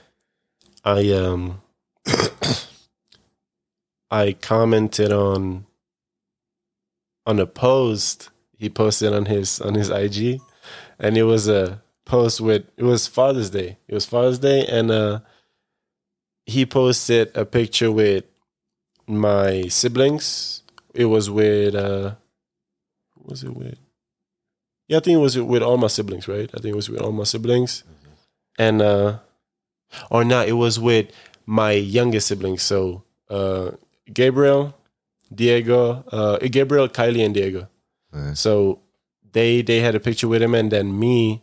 I 0.85 1.11
um 1.13 1.61
I 4.11 4.35
commented 4.35 5.13
on 5.13 5.67
on 7.27 7.41
a 7.41 7.47
post 7.47 8.31
he 8.63 8.71
posted 8.71 9.13
on 9.13 9.27
his 9.27 9.61
on 9.61 9.75
his 9.75 9.91
IG, 9.91 10.41
and 11.01 11.17
it 11.17 11.25
was 11.25 11.49
a 11.49 11.83
post 12.05 12.41
with 12.41 12.65
it 12.77 12.85
was 12.85 13.09
Father's 13.09 13.51
Day. 13.51 13.79
It 13.89 13.95
was 13.95 14.07
Father's 14.07 14.39
Day, 14.39 14.65
and 14.67 14.93
uh, 14.93 15.19
he 16.47 16.65
posted 16.65 17.37
a 17.37 17.45
picture 17.45 17.91
with 17.91 18.25
my 19.09 19.63
siblings. 19.63 20.62
It 20.95 21.07
was 21.07 21.31
with 21.31 21.75
uh, 21.75 22.15
was 23.17 23.43
it 23.45 23.55
with? 23.57 23.79
Yeah, 24.89 24.99
I 24.99 25.01
think 25.01 25.17
it 25.17 25.21
was 25.21 25.39
with 25.39 25.63
all 25.63 25.77
my 25.79 25.87
siblings, 25.87 26.29
right? 26.29 26.51
I 26.55 26.59
think 26.61 26.73
it 26.73 26.77
was 26.77 26.91
with 26.91 27.01
all 27.01 27.13
my 27.13 27.25
siblings, 27.25 27.85
and 28.59 28.83
uh, 28.83 29.19
or 30.11 30.25
not? 30.25 30.49
It 30.49 30.53
was 30.55 30.79
with 30.79 31.11
my 31.47 31.73
youngest 31.73 32.27
siblings. 32.29 32.63
So 32.63 33.05
uh, 33.31 33.73
Gabriel, 34.13 34.75
Diego, 35.35 36.05
uh, 36.13 36.39
Gabriel, 36.39 36.89
Kylie, 36.89 37.25
and 37.25 37.35
Diego. 37.35 37.69
Uh, 38.13 38.35
So 38.35 38.81
they 39.33 39.63
they 39.63 39.81
had 39.81 39.95
a 39.95 40.01
picture 40.01 40.29
with 40.29 40.43
him, 40.43 40.55
and 40.55 40.71
then 40.71 40.99
me, 40.99 41.43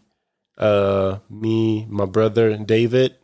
uh, 0.57 1.19
me, 1.29 1.87
my 1.89 2.05
brother 2.05 2.55
David, 2.57 3.15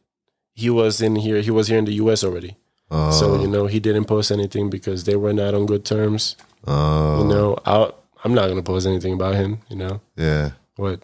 he 0.53 0.69
was 0.69 1.01
in 1.01 1.15
here. 1.17 1.41
He 1.41 1.51
was 1.51 1.67
here 1.67 1.77
in 1.77 1.85
the 1.85 1.93
U.S. 2.01 2.23
already. 2.23 2.57
Oh, 2.91 3.11
So 3.11 3.39
you 3.41 3.47
know 3.47 3.67
he 3.67 3.79
didn't 3.79 4.05
post 4.05 4.31
anything 4.31 4.69
because 4.69 5.03
they 5.03 5.15
were 5.15 5.33
not 5.33 5.53
on 5.53 5.65
good 5.65 5.85
terms. 5.85 6.35
oh, 6.67 7.21
You 7.21 7.27
know, 7.27 7.57
I 7.65 7.91
I'm 8.23 8.33
not 8.33 8.47
gonna 8.47 8.63
post 8.63 8.87
anything 8.87 9.13
about 9.13 9.35
him. 9.35 9.59
You 9.69 9.75
know 9.77 10.01
yeah. 10.15 10.51
what? 10.75 11.01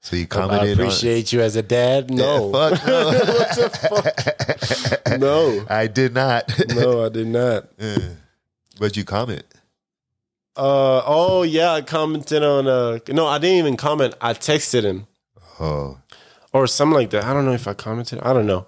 So 0.00 0.16
you 0.16 0.24
I 0.24 0.26
commented 0.26 0.72
appreciate 0.78 1.32
you 1.32 1.40
as 1.40 1.56
a 1.56 1.62
dad. 1.62 2.10
No, 2.10 2.50
Yeah, 2.52 2.68
fuck 2.70 2.86
no. 2.86 3.06
what 3.08 3.48
the 3.56 4.98
fuck? 5.06 5.18
No, 5.18 5.64
I 5.68 5.86
did 5.86 6.12
not. 6.14 6.52
no, 6.74 7.04
I 7.06 7.08
did 7.08 7.26
not. 7.26 7.68
Yeah. 7.78 7.98
but 8.78 8.96
you 8.96 9.04
comment. 9.04 9.44
Uh 10.56 11.02
oh 11.04 11.42
yeah, 11.42 11.72
I 11.72 11.80
commented 11.82 12.42
on. 12.44 12.68
Uh, 12.68 12.98
no, 13.08 13.26
I 13.26 13.38
didn't 13.38 13.56
even 13.58 13.76
comment. 13.76 14.14
I 14.20 14.34
texted 14.34 14.82
him. 14.84 15.06
Oh, 15.58 15.98
or 16.52 16.66
something 16.66 16.94
like 16.94 17.10
that. 17.10 17.24
I 17.24 17.32
don't 17.32 17.44
know 17.44 17.52
if 17.52 17.66
I 17.66 17.74
commented. 17.74 18.20
I 18.22 18.32
don't 18.32 18.46
know. 18.46 18.66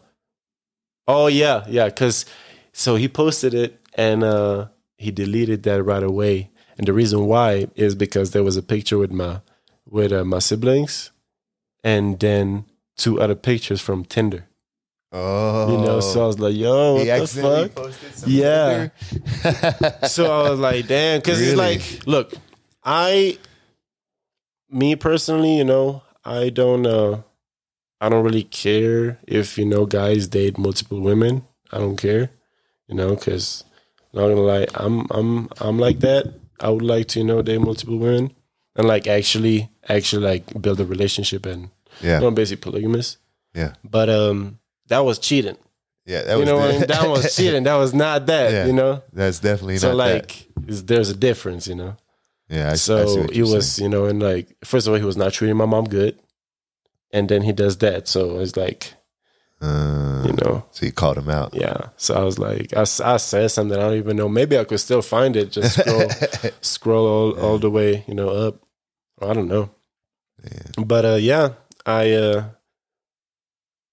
Oh 1.09 1.27
yeah, 1.29 1.65
yeah. 1.69 1.87
Because 1.87 2.27
so 2.73 2.97
he 2.97 3.09
posted 3.09 3.55
it 3.55 3.81
and 3.95 4.23
uh, 4.25 4.67
he 4.99 5.11
deleted 5.11 5.63
that 5.65 5.83
right 5.83 6.03
away. 6.03 6.51
And 6.79 6.87
the 6.87 6.93
reason 6.93 7.27
why 7.27 7.69
is 7.75 7.95
because 7.95 8.33
there 8.33 8.43
was 8.45 8.57
a 8.57 8.63
picture 8.63 8.99
with 8.99 9.11
my 9.13 9.41
with 9.89 10.13
uh, 10.13 10.25
my 10.25 10.41
siblings, 10.41 11.11
and 11.85 12.19
then 12.21 12.65
two 12.97 13.21
other 13.21 13.35
pictures 13.35 13.81
from 13.81 14.05
Tinder. 14.05 14.47
oh. 15.13 15.71
You 15.73 15.79
know, 15.87 16.01
so 16.01 16.25
I 16.25 16.27
was 16.27 16.39
like, 16.39 16.55
"Yo, 16.57 16.95
what 16.95 17.07
he 17.07 17.11
the 17.11 17.71
fuck?" 17.73 18.27
Yeah. 18.27 18.89
So 20.09 20.31
I 20.31 20.51
was 20.51 20.59
like, 20.59 20.87
damn, 20.87 21.21
because 21.21 21.41
Really? 21.41 21.75
it's 21.77 21.97
like, 21.99 22.07
look, 22.07 22.35
I, 22.85 23.39
me 24.71 24.97
personally, 24.97 25.57
you 25.57 25.65
know, 25.65 26.03
I 26.25 26.51
don't, 26.51 26.87
uh, 26.87 27.23
I 28.01 28.09
don't 28.09 28.25
really 28.25 28.43
care 28.45 29.19
if 29.27 29.57
you 29.59 29.65
know 29.65 29.87
guys 29.87 30.27
date 30.27 30.59
multiple 30.59 31.01
women. 31.01 31.45
I 31.73 31.79
don't 31.79 31.97
care, 31.97 32.31
you 32.89 32.95
know, 32.95 33.15
because 33.15 33.65
not 34.13 34.29
gonna 34.29 34.41
lie, 34.41 34.67
I'm, 34.75 35.07
I'm, 35.11 35.49
I'm 35.59 35.79
like 35.79 36.01
that. 36.01 36.33
I 36.61 36.71
would 36.71 36.83
like 36.83 37.09
to, 37.09 37.19
you 37.21 37.25
know, 37.25 37.43
date 37.43 37.59
multiple 37.61 37.99
women 37.99 38.33
and 38.77 38.87
like 38.87 39.07
actually, 39.07 39.71
actually 39.89 40.25
like 40.25 40.61
build 40.63 40.81
a 40.81 40.85
relationship 40.87 41.45
and 41.47 41.71
yeah, 42.03 42.17
you 42.17 42.21
know, 42.23 42.31
basically 42.31 42.71
polygamous. 42.71 43.17
yeah, 43.55 43.73
But 43.85 44.09
um, 44.11 44.59
that 44.89 45.01
was 45.01 45.19
cheating. 45.19 45.57
yeah. 46.07 46.23
That 46.23 46.33
You 46.35 46.39
was 46.41 46.47
know, 46.49 46.57
what 46.59 46.69
I 46.71 46.79
mean? 46.79 46.87
that 46.87 47.09
was 47.09 47.37
cheating. 47.37 47.65
That 47.65 47.77
was 47.77 47.93
not 47.95 48.27
that. 48.27 48.53
Yeah. 48.53 48.67
You 48.67 48.73
know. 48.75 49.03
That's 49.13 49.39
definitely 49.41 49.79
So 49.79 49.95
like, 49.95 50.47
is- 50.67 50.85
there's 50.85 51.11
a 51.11 51.17
difference, 51.17 51.67
you 51.67 51.75
know. 51.75 51.97
Yeah, 52.49 52.69
I, 52.69 52.73
I 52.73 52.75
so 52.77 53.23
it 53.25 53.35
you're 53.35 53.53
was, 53.53 53.73
saying. 53.73 53.91
you 53.91 53.99
know, 53.99 54.05
and 54.07 54.23
like, 54.23 54.55
first 54.65 54.87
of 54.87 54.93
all, 54.93 54.99
he 54.99 55.05
was 55.05 55.17
not 55.17 55.33
treating 55.33 55.57
my 55.57 55.67
mom 55.67 55.85
good, 55.87 56.17
and 57.17 57.29
then 57.29 57.43
he 57.43 57.53
does 57.53 57.77
that. 57.79 58.09
So 58.09 58.39
it's 58.43 58.57
like, 58.57 58.93
Uh, 59.61 60.23
you 60.27 60.33
know, 60.41 60.65
so 60.71 60.85
you 60.87 60.93
called 60.93 61.17
him 61.19 61.31
out. 61.31 61.51
yeah. 61.55 61.89
So 61.97 62.15
I 62.15 62.23
was 62.29 62.39
like, 62.39 62.77
I 62.77 62.85
said 62.85 63.49
something 63.51 63.79
I 63.79 63.83
don't 63.89 63.97
even 64.05 64.17
know. 64.17 64.29
Maybe 64.29 64.59
I 64.59 64.65
could 64.69 64.81
still 64.81 65.03
find 65.03 65.35
it. 65.37 65.51
Just 65.57 65.79
scroll, 65.81 66.09
scroll 66.61 67.07
all, 67.07 67.31
all 67.45 67.59
the 67.59 67.71
way, 67.71 68.05
you 68.09 68.15
know, 68.15 68.29
up. 68.29 68.55
I 69.23 69.33
don't 69.33 69.49
know. 69.49 69.71
Yeah. 70.45 70.85
But 70.85 71.05
uh, 71.05 71.19
yeah, 71.31 71.49
I 71.87 72.13
uh, 72.13 72.45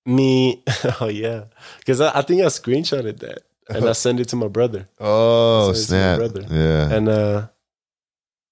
me, 0.05 0.63
oh 1.01 1.07
yeah, 1.07 1.45
because 1.80 2.01
I, 2.01 2.19
I 2.19 2.21
think 2.24 2.41
I 2.41 2.47
screenshotted 2.47 3.19
that 3.19 3.43
and 3.69 3.88
I 3.88 3.93
sent 4.03 4.19
it 4.19 4.28
to 4.30 4.36
my 4.36 4.49
brother, 4.49 4.89
Oh 4.99 5.71
snap! 5.74 6.17
brother. 6.19 6.43
Yeah. 6.49 6.91
and 6.95 7.07
uh, 7.07 7.47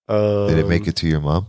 uh, 0.07 0.47
Did 0.47 0.59
it 0.59 0.67
make 0.67 0.87
it 0.87 0.95
to 0.97 1.07
your 1.07 1.19
mom? 1.21 1.47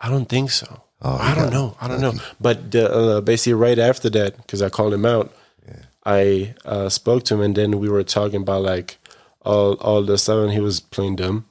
I 0.00 0.08
don't 0.08 0.28
think 0.28 0.50
so. 0.50 0.83
Oh, 1.02 1.18
I 1.20 1.34
don't 1.34 1.52
know. 1.52 1.76
I 1.80 1.88
don't 1.88 2.00
know. 2.00 2.14
But 2.40 2.74
uh, 2.74 3.20
basically, 3.20 3.54
right 3.54 3.78
after 3.78 4.08
that, 4.10 4.36
because 4.38 4.62
I 4.62 4.68
called 4.70 4.94
him 4.94 5.04
out, 5.04 5.34
Yeah. 5.66 5.82
I 6.04 6.54
uh, 6.64 6.88
spoke 6.88 7.24
to 7.24 7.34
him, 7.34 7.40
and 7.42 7.54
then 7.54 7.78
we 7.78 7.88
were 7.88 8.04
talking 8.04 8.40
about 8.42 8.62
like 8.62 8.98
all 9.42 9.74
all 9.74 10.02
the 10.02 10.16
stuff, 10.18 10.38
and 10.44 10.52
he 10.52 10.60
was 10.60 10.80
playing 10.80 11.16
dumb. 11.16 11.46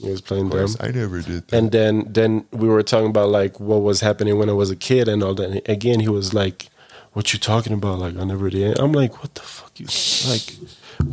He 0.00 0.08
was 0.08 0.20
playing 0.20 0.48
dumb, 0.50 0.74
I 0.80 0.92
never 0.92 1.20
did 1.20 1.48
that. 1.48 1.56
and 1.58 1.72
then 1.72 2.06
then 2.08 2.46
we 2.52 2.68
were 2.68 2.84
talking 2.84 3.10
about 3.10 3.30
like 3.30 3.58
what 3.58 3.82
was 3.82 4.00
happening 4.00 4.38
when 4.38 4.48
I 4.48 4.52
was 4.52 4.70
a 4.70 4.76
kid 4.76 5.08
and 5.08 5.22
all 5.22 5.34
that. 5.34 5.50
And 5.50 5.68
again, 5.68 6.00
he 6.00 6.08
was 6.08 6.32
like, 6.32 6.68
"What 7.14 7.32
you 7.32 7.38
talking 7.40 7.72
about? 7.72 7.98
Like 7.98 8.16
I 8.16 8.24
never 8.24 8.48
did." 8.48 8.78
I'm 8.78 8.92
like, 8.92 9.20
"What 9.22 9.34
the 9.34 9.42
fuck 9.42 9.72
you 9.80 9.86
like? 10.30 10.54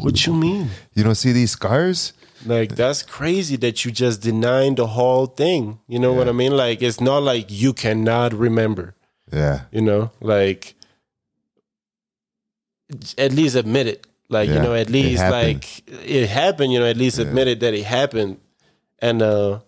What 0.04 0.26
you 0.28 0.34
mean?" 0.34 0.70
you 0.94 1.04
don't 1.04 1.16
see 1.16 1.32
these 1.34 1.52
scars? 1.52 2.14
Like 2.46 2.76
that's 2.76 3.02
crazy 3.04 3.56
that 3.58 3.84
you 3.84 3.92
just 3.92 4.22
denying 4.22 4.76
the 4.76 4.88
whole 4.88 5.26
thing. 5.26 5.80
You 5.88 6.00
know 6.00 6.14
what 6.14 6.30
I 6.30 6.32
mean? 6.32 6.56
Like 6.56 6.82
it's 6.82 7.02
not 7.02 7.24
like 7.24 7.48
you 7.50 7.74
cannot 7.74 8.34
remember. 8.34 8.96
Yeah. 9.34 9.62
You 9.72 9.82
know, 9.82 10.12
like 10.22 10.76
at 13.18 13.32
least 13.34 13.56
admit 13.56 13.88
it. 13.88 14.08
Like 14.30 14.50
you 14.50 14.56
know, 14.56 14.74
at 14.74 14.90
least 14.90 15.22
happened. 15.22 15.44
like 15.44 15.84
it 16.10 16.28
happened. 16.30 16.74
You 16.74 16.80
know, 16.80 16.86
at 16.88 16.98
least 16.98 17.20
admit 17.20 17.48
it 17.48 17.60
that 17.60 17.74
it 17.74 17.84
happened, 17.86 18.38
and 19.00 19.22
uh 19.22 19.60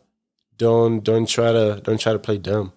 don't 0.58 1.04
don't 1.04 1.28
try 1.30 1.52
to 1.52 1.80
don't 1.84 2.00
try 2.00 2.14
to 2.14 2.20
play 2.20 2.38
dumb. 2.40 2.74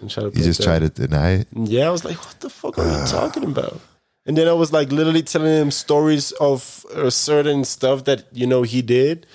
Don't 0.00 0.10
try 0.10 0.24
to 0.24 0.30
You 0.36 0.42
just 0.44 0.60
dumb. 0.60 0.66
try 0.66 0.78
to 0.80 0.88
deny 0.88 1.30
it. 1.32 1.48
Yeah, 1.54 1.86
I 1.86 1.90
was 1.90 2.04
like, 2.04 2.16
what 2.24 2.40
the 2.40 2.50
fuck 2.50 2.78
are 2.78 2.84
you 3.00 3.06
talking 3.06 3.44
about? 3.44 3.80
And 4.24 4.36
then 4.36 4.46
I 4.48 4.52
was 4.52 4.72
like 4.72 4.92
literally 4.92 5.22
telling 5.22 5.56
him 5.56 5.70
stories 5.70 6.30
of 6.32 6.86
uh, 6.94 7.10
certain 7.10 7.64
stuff 7.64 8.04
that 8.04 8.24
you 8.32 8.46
know 8.46 8.62
he 8.62 8.82
did. 8.82 9.26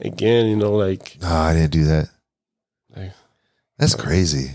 Again, 0.00 0.46
you 0.46 0.56
know, 0.56 0.72
like 0.74 1.16
No, 1.20 1.28
I 1.28 1.54
didn't 1.54 1.72
do 1.72 1.84
that. 1.84 2.08
Like- 2.94 3.12
That's 3.78 3.94
crazy. 3.96 4.50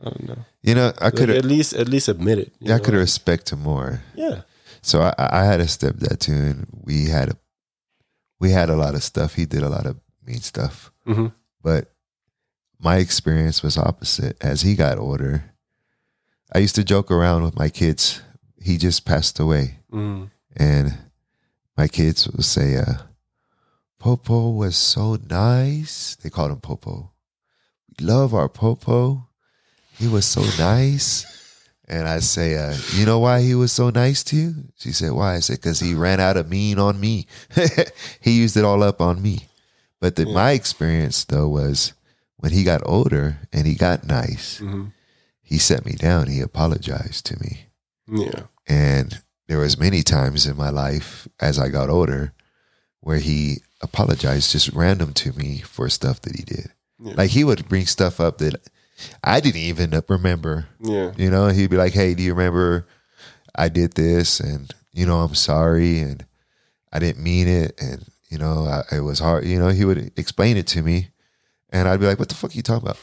I 0.00 0.04
don't 0.10 0.28
know. 0.28 0.38
You 0.62 0.74
know, 0.74 0.92
I 1.00 1.04
Like, 1.06 1.14
could 1.16 1.30
at 1.30 1.44
least 1.44 1.72
at 1.74 1.88
least 1.88 2.08
admit 2.08 2.38
it. 2.38 2.52
you 2.60 2.72
I 2.74 2.78
know? 2.78 2.82
could 2.84 2.94
respect 2.94 3.52
him 3.52 3.60
more. 3.62 4.02
Yeah. 4.16 4.42
So 4.82 5.00
I, 5.00 5.14
I 5.18 5.44
had 5.44 5.60
a 5.60 5.64
stepdad 5.66 6.18
too, 6.18 6.32
and 6.34 6.66
we 6.82 7.06
had 7.06 7.30
a 7.30 7.36
we 8.40 8.50
had 8.50 8.68
a 8.68 8.76
lot 8.76 8.94
of 8.94 9.02
stuff. 9.04 9.34
He 9.34 9.46
did 9.46 9.62
a 9.62 9.68
lot 9.68 9.86
of 9.86 9.96
mean 10.26 10.40
stuff, 10.40 10.90
hmm 11.06 11.28
but 11.62 11.92
my 12.80 12.96
experience 12.96 13.62
was 13.62 13.78
opposite. 13.78 14.36
As 14.42 14.60
he 14.62 14.74
got 14.74 14.98
older, 14.98 15.54
I 16.52 16.58
used 16.58 16.74
to 16.74 16.84
joke 16.84 17.10
around 17.10 17.44
with 17.44 17.56
my 17.56 17.68
kids. 17.70 18.20
He 18.64 18.78
just 18.78 19.04
passed 19.04 19.38
away, 19.38 19.78
mm 19.92 20.30
and 20.56 20.96
my 21.76 21.88
kids 21.88 22.28
would 22.28 22.44
say, 22.44 22.76
uh, 22.76 23.02
"Popo 23.98 24.50
was 24.50 24.76
so 24.76 25.18
nice." 25.28 26.16
They 26.16 26.30
called 26.30 26.52
him 26.52 26.60
Popo. 26.60 27.12
We 27.90 28.06
love 28.06 28.32
our 28.32 28.48
Popo. 28.48 29.28
He 29.98 30.08
was 30.08 30.24
so 30.24 30.42
nice. 30.58 31.26
And 31.86 32.08
I 32.08 32.20
say, 32.20 32.56
uh, 32.56 32.74
you 32.94 33.04
know 33.04 33.18
why 33.18 33.42
he 33.42 33.54
was 33.54 33.70
so 33.70 33.90
nice 33.90 34.24
to 34.24 34.36
you? 34.36 34.54
She 34.76 34.92
said, 34.92 35.12
why? 35.12 35.34
I 35.34 35.40
said, 35.40 35.56
because 35.56 35.80
he 35.80 35.92
ran 35.92 36.18
out 36.18 36.38
of 36.38 36.48
mean 36.48 36.78
on 36.78 36.98
me. 36.98 37.26
he 38.22 38.30
used 38.32 38.56
it 38.56 38.64
all 38.64 38.82
up 38.82 39.02
on 39.02 39.20
me. 39.20 39.46
But 40.00 40.16
the, 40.16 40.24
my 40.24 40.52
experience, 40.52 41.24
though, 41.24 41.48
was 41.48 41.92
when 42.38 42.52
he 42.52 42.64
got 42.64 42.80
older 42.86 43.38
and 43.52 43.66
he 43.66 43.74
got 43.74 44.06
nice, 44.06 44.58
hmm 44.58 44.86
he 45.46 45.58
set 45.58 45.84
me 45.84 45.92
down. 45.92 46.26
He 46.28 46.40
apologized 46.40 47.26
to 47.26 47.38
me. 47.38 47.66
Yeah. 48.10 48.44
And 48.66 49.20
there 49.48 49.58
was 49.58 49.78
many 49.78 50.02
times 50.02 50.46
in 50.46 50.56
my 50.56 50.70
life 50.70 51.28
as 51.40 51.58
I 51.58 51.68
got 51.68 51.90
older 51.90 52.32
where 53.00 53.18
he 53.18 53.58
apologized 53.82 54.50
just 54.52 54.72
random 54.72 55.12
to 55.12 55.32
me 55.34 55.58
for 55.58 55.88
stuff 55.90 56.20
that 56.22 56.34
he 56.36 56.42
did. 56.42 56.70
Yeah. 56.98 57.14
Like 57.16 57.30
he 57.30 57.44
would 57.44 57.68
bring 57.68 57.84
stuff 57.86 58.20
up 58.20 58.38
that 58.38 58.54
I 59.22 59.40
didn't 59.40 59.60
even 59.60 60.02
remember 60.08 60.66
Yeah. 60.80 61.12
you 61.16 61.28
know, 61.30 61.48
he'd 61.48 61.68
be 61.70 61.76
like, 61.76 61.92
"Hey, 61.92 62.14
do 62.14 62.22
you 62.22 62.32
remember 62.32 62.86
I 63.54 63.68
did 63.68 63.92
this 63.92 64.40
and 64.40 64.72
you 64.92 65.04
know 65.06 65.18
I'm 65.20 65.34
sorry 65.34 65.98
and 65.98 66.24
I 66.92 66.98
didn't 67.00 67.22
mean 67.22 67.46
it 67.48 67.74
and 67.80 68.04
you 68.30 68.38
know 68.38 68.64
I, 68.66 68.96
it 68.96 69.00
was 69.00 69.18
hard. 69.18 69.44
You 69.44 69.58
know 69.58 69.68
he 69.68 69.84
would 69.84 70.12
explain 70.18 70.56
it 70.56 70.66
to 70.68 70.82
me, 70.82 71.08
and 71.74 71.86
I'd 71.88 72.00
be 72.00 72.06
like, 72.06 72.18
"What 72.18 72.30
the 72.30 72.34
fuck 72.34 72.52
are 72.52 72.54
you 72.54 72.62
talking 72.62 72.88
about?" 72.88 72.98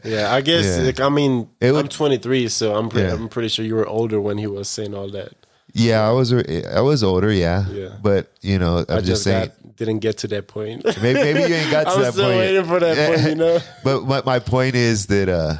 Yeah, 0.04 0.32
I 0.32 0.40
guess. 0.40 0.78
Yeah. 0.78 0.84
Like, 0.84 1.00
I 1.00 1.08
mean, 1.08 1.48
It 1.60 1.74
I'm 1.74 1.88
23, 1.88 2.48
so 2.48 2.76
I'm 2.76 2.88
pretty, 2.88 3.08
Yeah. 3.08 3.14
I'm 3.14 3.28
pretty 3.28 3.48
sure 3.48 3.64
you 3.64 3.74
were 3.74 3.86
older 3.86 4.20
when 4.20 4.38
he 4.38 4.46
was 4.46 4.68
saying 4.68 4.94
all 4.94 5.10
that. 5.10 5.32
yeah, 5.74 6.06
I 6.08 6.12
was 6.12 6.32
I 6.32 6.80
was 6.80 7.02
older, 7.02 7.32
yeah, 7.32 7.66
Yeah. 7.70 7.96
but 8.02 8.30
you 8.40 8.58
know 8.58 8.78
I'm 8.88 8.98
I 8.98 9.00
just, 9.00 9.06
just 9.06 9.22
saying. 9.24 9.48
got, 9.48 9.76
didn't 9.76 9.98
get 9.98 10.18
to 10.18 10.28
that 10.28 10.46
point. 10.46 10.84
Maybe, 11.02 11.14
maybe 11.14 11.40
you 11.40 11.54
ain't 11.54 11.70
got 11.72 11.92
to 11.92 12.00
that 12.02 12.12
still 12.12 12.26
point. 12.26 12.38
waiting 12.38 12.64
for 12.64 12.78
that 12.80 12.96
point, 13.16 13.28
you 13.28 13.34
know. 13.34 13.58
but 13.84 14.04
my, 14.04 14.22
my 14.24 14.38
point 14.38 14.74
is 14.76 15.06
that 15.06 15.28
uh, 15.28 15.54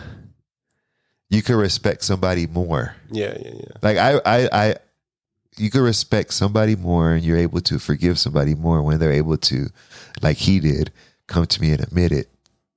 you 1.28 1.42
could 1.42 1.56
respect 1.56 2.04
somebody 2.04 2.46
more. 2.46 2.94
Yeah, 3.10 3.36
yeah, 3.40 3.50
yeah. 3.54 3.72
Like 3.82 3.96
I, 3.98 4.20
I, 4.24 4.48
I, 4.52 4.74
you 5.58 5.70
could 5.70 5.82
respect 5.82 6.32
somebody 6.34 6.76
more, 6.76 7.12
and 7.14 7.24
you're 7.24 7.38
able 7.38 7.60
to 7.62 7.78
forgive 7.80 8.18
somebody 8.18 8.54
more 8.54 8.80
when 8.82 8.98
they're 9.00 9.12
able 9.12 9.36
to, 9.38 9.66
like 10.22 10.36
he 10.36 10.60
did, 10.60 10.92
come 11.26 11.46
to 11.46 11.60
me 11.60 11.72
and 11.72 11.80
admit 11.80 12.12
it, 12.12 12.28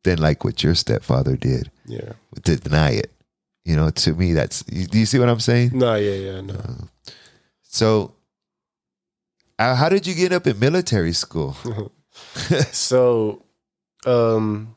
than 0.04 0.18
like 0.20 0.44
what 0.44 0.64
your 0.64 0.76
stepfather 0.76 1.36
did 1.36 1.70
Yeah. 1.86 2.14
to 2.44 2.56
deny 2.56 2.92
it. 2.92 3.12
You 3.66 3.76
know, 3.76 3.90
to 3.90 4.14
me, 4.14 4.34
that's. 4.34 4.64
you- 4.72 4.88
Do 4.88 4.98
you 4.98 5.06
see 5.06 5.20
what 5.20 5.30
I'm 5.30 5.40
saying? 5.40 5.72
No, 5.74 5.96
yeah, 5.96 6.14
yeah, 6.14 6.42
no. 6.42 6.88
So, 7.64 8.16
uh, 9.60 9.76
how 9.76 9.90
did 9.90 10.08
you 10.08 10.16
get 10.16 10.32
up 10.32 10.48
in 10.48 10.58
military 10.60 11.14
school? 11.14 11.56
so, 12.72 13.44
um, 14.06 14.76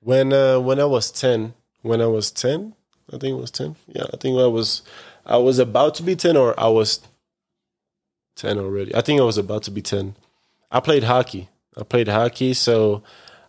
when 0.00 0.32
uh, 0.32 0.60
when 0.60 0.78
I 0.80 0.84
was 0.84 1.10
ten, 1.10 1.54
when 1.82 2.00
I 2.00 2.06
was 2.06 2.30
ten, 2.30 2.74
I 3.12 3.18
think 3.18 3.36
it 3.38 3.40
was 3.40 3.50
ten. 3.50 3.76
Yeah, 3.88 4.04
I 4.12 4.16
think 4.18 4.38
I 4.38 4.46
was, 4.46 4.82
I 5.26 5.36
was 5.38 5.58
about 5.58 5.94
to 5.96 6.02
be 6.02 6.14
ten, 6.14 6.36
or 6.36 6.58
I 6.60 6.68
was 6.68 7.00
ten 8.36 8.58
already. 8.58 8.94
I 8.94 9.00
think 9.00 9.20
I 9.20 9.24
was 9.24 9.38
about 9.38 9.62
to 9.64 9.70
be 9.70 9.82
ten. 9.82 10.14
I 10.70 10.80
played 10.80 11.04
hockey. 11.04 11.48
I 11.76 11.82
played 11.84 12.08
hockey. 12.08 12.54
So, 12.54 13.02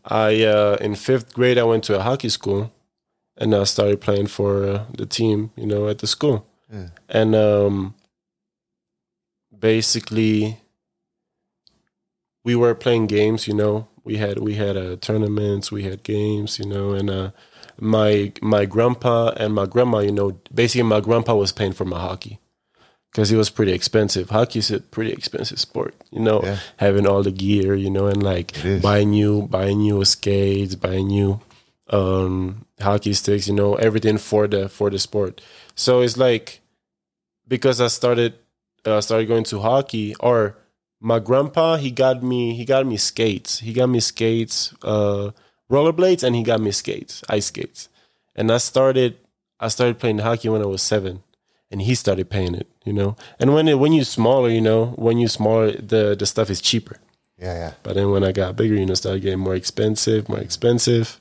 I 0.03 0.43
uh, 0.43 0.77
in 0.81 0.95
fifth 0.95 1.33
grade 1.33 1.57
I 1.57 1.63
went 1.63 1.83
to 1.85 1.97
a 1.97 2.01
hockey 2.01 2.29
school, 2.29 2.71
and 3.37 3.53
I 3.55 3.63
started 3.65 4.01
playing 4.01 4.27
for 4.27 4.65
uh, 4.65 4.85
the 4.97 5.05
team. 5.05 5.51
You 5.55 5.65
know, 5.67 5.87
at 5.87 5.99
the 5.99 6.07
school, 6.07 6.45
Yeah. 6.71 6.89
and 7.09 7.35
um, 7.35 7.95
basically 9.57 10.59
we 12.43 12.55
were 12.55 12.75
playing 12.75 13.07
games, 13.07 13.47
you 13.47 13.53
know. 13.53 13.87
We 14.03 14.17
had 14.17 14.39
we 14.39 14.53
had 14.55 14.77
uh, 14.77 14.97
tournaments, 14.97 15.71
we 15.71 15.83
had 15.83 16.03
games, 16.03 16.59
you 16.59 16.65
know, 16.67 16.93
and 16.93 17.09
uh, 17.09 17.31
my 17.79 18.31
my 18.41 18.65
grandpa 18.65 19.29
and 19.29 19.53
my 19.53 19.65
grandma, 19.65 19.99
you 19.99 20.11
know, 20.11 20.39
basically 20.53 20.83
my 20.83 21.01
grandpa 21.01 21.33
was 21.35 21.51
paying 21.51 21.73
for 21.73 21.85
my 21.85 21.99
hockey 21.99 22.39
because 23.15 23.31
it 23.31 23.37
was 23.37 23.49
pretty 23.49 23.71
expensive. 23.71 24.29
Hockey 24.29 24.59
is 24.59 24.69
a 24.71 24.81
pretty 24.81 25.13
expensive 25.13 25.57
sport, 25.57 25.95
you 26.11 26.19
know, 26.19 26.41
Yeah. 26.43 26.57
having 26.75 27.07
all 27.07 27.23
the 27.23 27.31
gear, 27.31 27.73
you 27.73 27.89
know, 27.89 28.07
and 28.07 28.21
like 28.21 28.51
buying 28.81 29.11
new 29.11 29.43
buying 29.47 29.77
new 29.79 30.03
skates, 30.03 30.75
buying 30.75 31.07
new 31.07 31.39
um 31.89 32.65
hockey 32.81 33.13
sticks, 33.13 33.47
you 33.47 33.53
know, 33.55 33.75
everything 33.75 34.17
for 34.17 34.47
the 34.47 34.67
for 34.67 34.89
the 34.89 34.99
sport. 34.99 35.39
So 35.75 36.01
it's 36.01 36.17
like 36.17 36.59
because 37.47 37.79
I 37.79 37.87
started 37.87 38.33
uh, 38.83 38.99
started 38.99 39.27
going 39.29 39.45
to 39.45 39.59
hockey 39.61 40.13
or 40.19 40.57
my 40.99 41.19
grandpa 41.19 41.77
he 41.77 41.91
got 41.91 42.21
me 42.21 42.53
he 42.53 42.65
got 42.65 42.85
me 42.85 42.97
skates 42.97 43.59
he 43.59 43.71
got 43.73 43.87
me 43.87 43.99
skates 44.01 44.73
uh 44.83 45.31
rollerblades 45.71 46.21
and 46.23 46.35
he 46.35 46.43
got 46.43 46.59
me 46.59 46.71
skates 46.71 47.23
ice 47.29 47.47
skates 47.47 47.89
and 48.35 48.51
i 48.51 48.57
started 48.57 49.17
i 49.59 49.67
started 49.67 49.99
playing 49.99 50.19
hockey 50.19 50.47
when 50.49 50.61
i 50.61 50.65
was 50.65 50.81
seven 50.81 51.21
and 51.71 51.81
he 51.81 51.95
started 51.95 52.29
paying 52.29 52.55
it 52.55 52.67
you 52.85 52.93
know? 52.93 53.15
And 53.39 53.53
when 53.53 53.67
it, 53.67 53.79
when 53.79 53.93
you're 53.93 54.05
smaller 54.05 54.49
you 54.49 54.61
know 54.61 54.87
when 54.97 55.17
you're 55.17 55.29
smaller 55.29 55.71
the 55.71 56.15
the 56.17 56.25
stuff 56.25 56.49
is 56.49 56.61
cheaper. 56.61 56.97
Yeah, 57.37 57.53
yeah. 57.53 57.71
but 57.83 57.95
then 57.95 58.11
when 58.11 58.23
i 58.23 58.31
got 58.31 58.55
bigger 58.55 58.75
you 58.75 58.85
know 58.85 58.93
started 58.93 59.21
getting 59.21 59.39
more 59.39 59.55
expensive 59.55 60.29
more 60.29 60.39
expensive. 60.39 61.19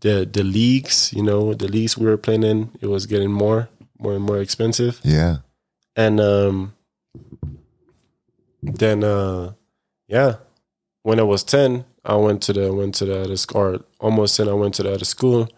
The 0.00 0.28
the 0.30 0.42
leagues 0.42 1.12
you 1.14 1.22
know 1.22 1.54
the 1.54 1.68
leagues 1.68 1.96
we 1.96 2.06
were 2.06 2.16
playing 2.16 2.42
in 2.42 2.70
it 2.80 2.88
was 2.88 3.06
getting 3.06 3.30
more 3.32 3.68
more 3.98 4.14
and 4.14 4.24
more 4.24 4.38
expensive. 4.40 5.00
Yeah. 5.04 5.36
and 5.96 6.20
um 6.20 6.74
then 8.62 9.04
uh 9.04 9.52
yeah. 10.08 10.36
When 11.02 11.20
i 11.20 11.22
was 11.22 11.44
10 11.44 11.84
i 12.04 12.14
went 12.16 12.42
to 12.42 12.52
the 12.52 12.72
went 12.72 12.94
to 12.96 13.04
the 13.04 13.20
other 13.20 13.36
school 13.36 13.60
or 13.60 13.84
almost 14.00 14.36
10 14.36 14.48
i 14.48 14.52
went 14.52 14.74
to 14.74 14.82
the 14.82 14.92
other 14.92 15.04
school. 15.04 15.48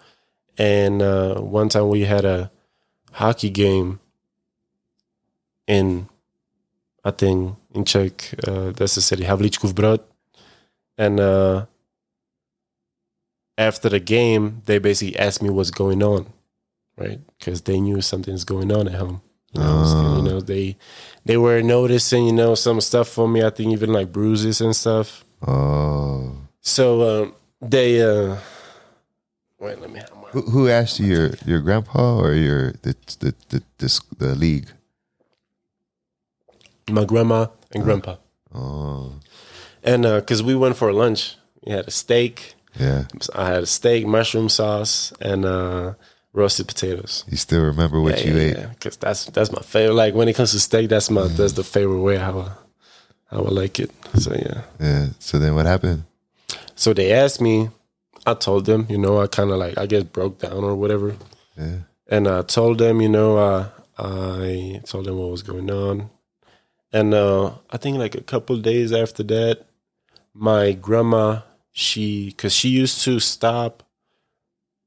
And 0.58 1.02
uh 1.02 1.40
one 1.40 1.68
time 1.68 1.88
we 1.88 2.02
had 2.02 2.24
a 2.24 2.50
hockey 3.12 3.50
game 3.50 4.00
in 5.66 6.06
i 7.04 7.10
think 7.10 7.54
in 7.74 7.84
czech 7.84 8.34
uh 8.48 8.72
that's 8.72 8.94
the 8.94 9.00
city 9.00 9.24
havlíčkův 9.24 9.72
brod 9.74 10.00
and 10.98 11.20
uh 11.20 11.62
after 13.58 13.88
the 13.90 14.00
game 14.00 14.62
they 14.66 14.78
basically 14.78 15.16
asked 15.18 15.42
me 15.42 15.50
what's 15.50 15.70
going 15.70 16.02
on 16.02 16.26
right 16.98 17.20
because 17.38 17.62
they 17.62 17.80
knew 17.80 18.00
something's 18.00 18.44
going 18.44 18.70
on 18.72 18.86
at 18.88 18.94
home 18.94 19.20
you 19.52 19.62
know, 19.62 19.82
Oh. 19.84 20.16
you 20.16 20.22
know 20.22 20.40
they 20.40 20.76
they 21.24 21.36
were 21.36 21.62
noticing 21.62 22.26
you 22.26 22.32
know 22.32 22.54
some 22.54 22.80
stuff 22.80 23.08
for 23.08 23.28
me 23.28 23.42
i 23.46 23.50
think 23.50 23.72
even 23.72 23.92
like 23.92 24.12
bruises 24.12 24.60
and 24.60 24.74
stuff 24.76 25.24
Oh. 25.46 26.32
so 26.60 27.02
um, 27.22 27.34
they 27.60 28.00
uh 28.02 28.36
wait 29.60 29.80
let 29.80 29.90
me 29.90 29.98
have 29.98 30.12
my 30.14 30.28
Who, 30.32 30.42
who 30.42 30.68
asked 30.68 30.98
you 31.00 31.06
your 31.06 31.30
your 31.46 31.60
grandpa 31.60 32.18
or 32.18 32.32
your 32.34 32.72
the 32.82 32.94
the 33.20 33.34
the 33.48 33.62
the, 33.78 34.00
the 34.18 34.34
league? 34.34 34.68
My 36.90 37.04
grandma 37.04 37.46
and 37.72 37.84
grandpa 37.84 38.16
Oh, 38.54 39.12
and 39.82 40.06
uh 40.06 40.20
because 40.20 40.42
we 40.42 40.54
went 40.54 40.76
for 40.76 40.92
lunch 40.92 41.36
we 41.64 41.72
had 41.72 41.86
a 41.88 41.90
steak 41.90 42.54
yeah. 42.78 43.04
i 43.34 43.46
had 43.48 43.62
a 43.64 43.66
steak 43.66 44.06
mushroom 44.06 44.48
sauce 44.48 45.12
and 45.20 45.44
uh 45.44 45.94
roasted 46.32 46.66
potatoes 46.68 47.24
You 47.28 47.36
still 47.36 47.62
remember 47.64 48.00
what 48.00 48.18
yeah, 48.20 48.26
you 48.30 48.36
yeah, 48.36 48.42
ate? 48.50 48.56
yeah, 48.58 48.66
because 48.68 48.96
that's 48.96 49.24
that's 49.26 49.50
my 49.52 49.62
favorite 49.62 49.94
like 49.94 50.14
when 50.14 50.28
it 50.28 50.36
comes 50.36 50.52
to 50.52 50.60
steak 50.60 50.88
that's 50.88 51.10
my 51.10 51.26
that's 51.28 51.52
the 51.54 51.64
favorite 51.64 52.00
way 52.02 52.16
how 52.16 52.38
I, 52.40 52.50
how 53.34 53.42
I 53.44 53.50
like 53.50 53.80
it 53.80 53.90
so 54.18 54.32
yeah 54.34 54.62
Yeah. 54.80 55.06
So 55.18 55.38
then 55.38 55.54
what 55.54 55.66
happened? 55.66 56.04
So 56.76 56.92
they 56.92 57.12
asked 57.12 57.40
me, 57.40 57.70
I 58.26 58.34
told 58.34 58.66
them, 58.66 58.86
you 58.90 58.98
know, 58.98 59.18
I 59.22 59.26
kind 59.28 59.50
of 59.50 59.56
like, 59.58 59.78
I 59.78 59.86
guess 59.86 60.02
broke 60.04 60.38
down 60.40 60.62
or 60.62 60.74
whatever. 60.76 61.16
Yeah. 61.56 61.78
And 62.08 62.28
I 62.28 62.42
told 62.42 62.78
them, 62.78 63.00
you 63.00 63.08
know, 63.08 63.38
uh, 63.38 63.68
I 63.98 64.80
told 64.84 65.06
them 65.06 65.16
what 65.18 65.30
was 65.30 65.42
going 65.42 65.70
on. 65.70 66.10
And 66.96 67.12
uh, 67.12 67.52
I 67.68 67.76
think 67.76 67.98
like 67.98 68.14
a 68.14 68.22
couple 68.22 68.56
days 68.56 68.90
after 68.90 69.22
that, 69.24 69.66
my 70.32 70.72
grandma, 70.72 71.42
she, 71.70 72.32
cause 72.32 72.54
she 72.54 72.70
used 72.70 73.02
to 73.02 73.20
stop, 73.20 73.82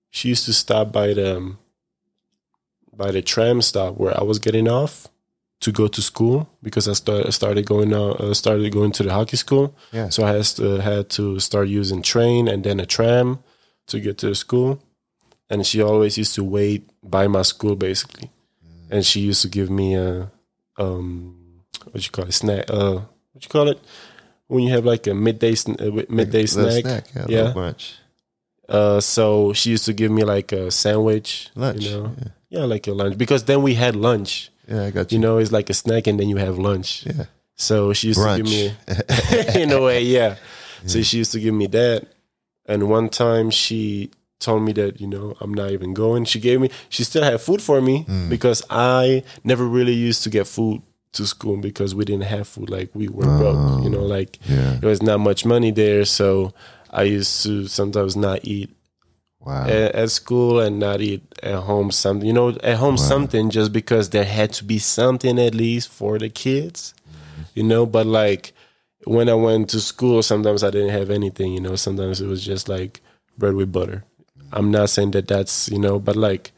she 0.10 0.30
used 0.30 0.45
to 0.45 0.53
stop 0.53 0.91
by 0.91 1.14
the, 1.14 1.38
um, 1.38 1.60
by 2.91 3.12
the 3.12 3.22
tram 3.22 3.62
stop 3.62 3.95
where 3.97 4.20
I 4.20 4.24
was 4.24 4.39
getting 4.39 4.68
off 4.68 5.07
to 5.60 5.72
go 5.72 5.88
to 5.88 6.01
school 6.01 6.49
because 6.64 6.88
I 6.88 6.93
started 6.93 7.32
started 7.32 7.68
going 7.68 7.93
out, 7.93 8.20
uh, 8.20 8.34
started 8.34 8.74
going 8.74 8.91
to 8.93 9.03
the 9.03 9.14
hockey 9.14 9.38
school. 9.38 9.76
Yeah. 9.91 10.10
So 10.10 10.24
I 10.24 10.32
has 10.32 10.55
to, 10.55 10.78
had 10.82 11.12
to 11.12 11.39
start 11.39 11.68
using 11.68 12.01
train 12.01 12.47
and 12.47 12.64
then 12.64 12.80
a 12.80 12.88
tram 12.88 13.43
to 13.86 13.99
get 13.99 14.18
to 14.20 14.30
the 14.30 14.36
school. 14.36 14.82
And 15.47 15.64
she 15.64 15.80
always 15.80 16.18
used 16.18 16.34
to 16.36 16.43
wait 16.43 16.89
by 17.03 17.28
my 17.28 17.43
school 17.43 17.76
basically. 17.76 18.32
And 18.89 19.05
she 19.05 19.20
used 19.20 19.43
to 19.43 19.47
give 19.47 19.70
me 19.70 19.93
a 19.93 20.32
um 20.80 21.39
what 21.92 22.04
you 22.06 22.12
call 22.12 22.26
it 22.26 22.34
snack 22.34 22.66
uh 22.70 23.00
what 23.34 23.44
you 23.44 23.50
call 23.50 23.68
it 23.70 23.80
when 24.48 24.64
you 24.64 24.72
have 24.74 24.86
like 24.86 25.06
a 25.08 25.14
midday 25.14 25.54
uh, 25.54 26.04
midday 26.10 26.46
Little 26.46 26.82
snack. 26.82 27.06
Yeah. 27.16 27.26
Yeah. 27.30 27.54
Brunch. 27.54 27.94
Uh 28.68 29.00
so 29.00 29.54
she 29.54 29.72
used 29.72 29.86
to 29.86 29.94
give 29.94 30.12
me 30.12 30.24
like 30.24 30.52
a 30.52 30.72
sandwich, 30.72 31.50
Lunch. 31.56 31.84
you 31.84 31.92
know. 31.92 32.16
Yeah. 32.18 32.28
Yeah, 32.52 32.64
like 32.66 32.88
a 32.88 32.94
lunch 32.94 33.16
because 33.18 33.44
then 33.44 33.62
we 33.62 33.76
had 33.76 33.96
lunch. 33.96 34.50
Yeah, 34.68 34.86
I 34.86 34.92
got 34.92 35.12
you. 35.12 35.18
You 35.18 35.22
know, 35.22 35.38
it's 35.38 35.52
like 35.52 35.70
a 35.70 35.74
snack 35.74 36.08
and 36.08 36.20
then 36.20 36.30
you 36.30 36.38
have 36.38 36.58
lunch. 36.58 37.06
yeah. 37.06 37.26
So 37.56 37.94
she 37.94 38.08
used 38.08 38.22
to 38.22 38.38
give 38.38 38.46
me 38.46 38.74
Brunch. 38.88 39.56
in 39.64 39.72
a 39.72 39.82
way, 39.82 40.02
yeah. 40.04 40.36
So 40.86 41.02
she 41.02 41.18
used 41.18 41.34
to 41.34 41.40
give 41.40 41.54
me 41.54 41.68
that. 41.68 42.08
And 42.66 42.90
one 42.90 43.10
time 43.10 43.50
she 43.52 44.12
told 44.40 44.64
me 44.64 44.72
that, 44.74 45.02
you 45.02 45.08
know, 45.08 45.36
I'm 45.42 45.54
not 45.54 45.72
even 45.72 45.94
going. 45.94 46.24
She 46.26 46.40
gave 46.40 46.62
me, 46.62 46.70
she 46.88 47.04
still 47.04 47.24
had 47.24 47.42
food 47.42 47.62
for 47.62 47.82
me 47.82 48.06
Mm. 48.08 48.30
because 48.30 48.64
I 48.70 49.24
never 49.44 49.66
really 49.66 49.94
used 49.94 50.24
to 50.24 50.30
get 50.30 50.48
food 50.48 50.82
to 51.14 51.26
school 51.26 51.57
because 51.57 51.95
we 51.95 52.05
didn't 52.05 52.26
have 52.26 52.47
food. 52.47 52.70
Like 52.70 52.89
we 52.93 53.07
were 53.07 53.26
broke, 53.26 53.84
you 53.84 53.89
know, 53.89 53.99
oh, 54.01 54.05
like 54.05 54.38
Oh, 54.49 54.53
Yeah. 54.53 54.78
there 54.80 54.89
was 54.89 55.01
not 55.01 55.20
much 55.20 55.45
money 55.45 55.72
there. 55.72 56.05
So 56.05 56.53
I 56.89 57.03
used 57.03 57.43
to 57.43 57.68
sometimes 57.68 58.16
not 58.16 58.39
eat 58.43 58.70
Wow. 59.41 59.64
at, 59.66 59.95
at 59.95 60.12
school 60.12 60.60
and 60.60 60.80
not 60.80 60.99
eat 61.01 61.24
at 61.41 61.55
home 61.64 61.91
something. 61.91 62.28
You 62.28 62.34
know, 62.34 62.49
at 62.62 62.78
home 62.78 62.97
something 62.97 63.49
just 63.49 63.72
because 63.72 64.10
there 64.10 64.26
had 64.26 64.51
to 64.53 64.64
be 64.66 64.78
something 64.80 65.39
at 65.39 65.55
least 65.55 65.88
for 65.89 66.20
the 66.20 66.30
kids. 66.30 66.93
Mm-hmm. 67.10 67.41
You 67.55 67.64
know, 67.64 67.86
but 67.86 68.05
like 68.05 68.51
when 69.05 69.30
I 69.30 69.34
went 69.34 69.70
to 69.70 69.80
school, 69.80 70.22
sometimes 70.22 70.62
I 70.64 70.70
didn't 70.72 70.89
have 70.89 71.10
anything. 71.10 71.53
You 71.53 71.62
know, 71.62 71.76
sometimes 71.78 72.20
it 72.22 72.28
was 72.28 72.43
just 72.45 72.68
like 72.70 73.01
bread 73.38 73.55
with 73.55 73.72
butter. 73.72 74.03
I'm 74.51 74.72
not 74.72 74.89
saying 74.89 75.12
that 75.12 75.28
that's 75.28 75.70
you 75.70 75.80
know, 75.80 75.99
but 75.99 76.16
like 76.18 76.51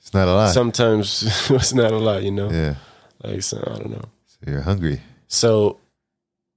It's 0.00 0.14
not 0.14 0.28
a 0.28 0.32
lot. 0.32 0.52
sometimes 0.54 1.24
it's 1.50 1.74
not 1.74 1.90
a 1.92 1.98
lot, 1.98 2.22
you 2.22 2.30
know. 2.30 2.50
yeah. 2.50 2.74
Like 3.22 3.42
so, 3.42 3.58
I 3.66 3.78
don't 3.78 3.90
know. 3.90 4.04
So 4.26 4.50
you're 4.50 4.60
hungry. 4.62 5.00
So, 5.28 5.78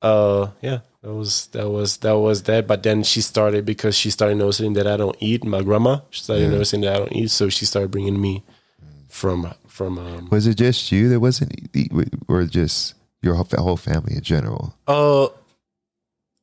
uh, 0.01 0.49
yeah, 0.61 0.80
that 1.01 1.13
was 1.13 1.47
that 1.47 1.70
was 1.70 1.97
that 1.97 2.18
was 2.18 2.43
that. 2.43 2.68
But 2.68 2.84
then 2.84 3.03
she 3.03 3.22
started 3.22 3.66
because 3.66 3.95
she 3.95 4.09
started 4.09 4.36
noticing 4.38 4.74
that 4.74 4.88
I 4.88 4.97
don't 4.97 5.16
eat. 5.20 5.43
My 5.45 5.61
grandma 5.61 5.99
she 6.09 6.22
started 6.24 6.43
Yeah. 6.43 6.49
noticing 6.51 6.82
that 6.82 6.95
I 6.95 6.97
don't 6.99 7.13
eat, 7.13 7.32
so 7.32 7.49
she 7.49 7.66
started 7.66 7.91
bringing 7.91 8.20
me 8.20 8.43
from 9.09 9.53
from 9.68 9.97
um. 9.99 10.28
Was 10.32 10.47
it 10.47 10.55
just 10.57 10.91
you 10.91 11.09
that 11.09 11.20
wasn't 11.20 11.53
eat, 11.74 11.91
or 12.28 12.43
just 12.45 12.95
your 13.22 13.36
whole, 13.36 13.47
whole 13.57 13.78
family 13.78 14.16
in 14.16 14.22
general? 14.22 14.74
Uh, 14.88 15.28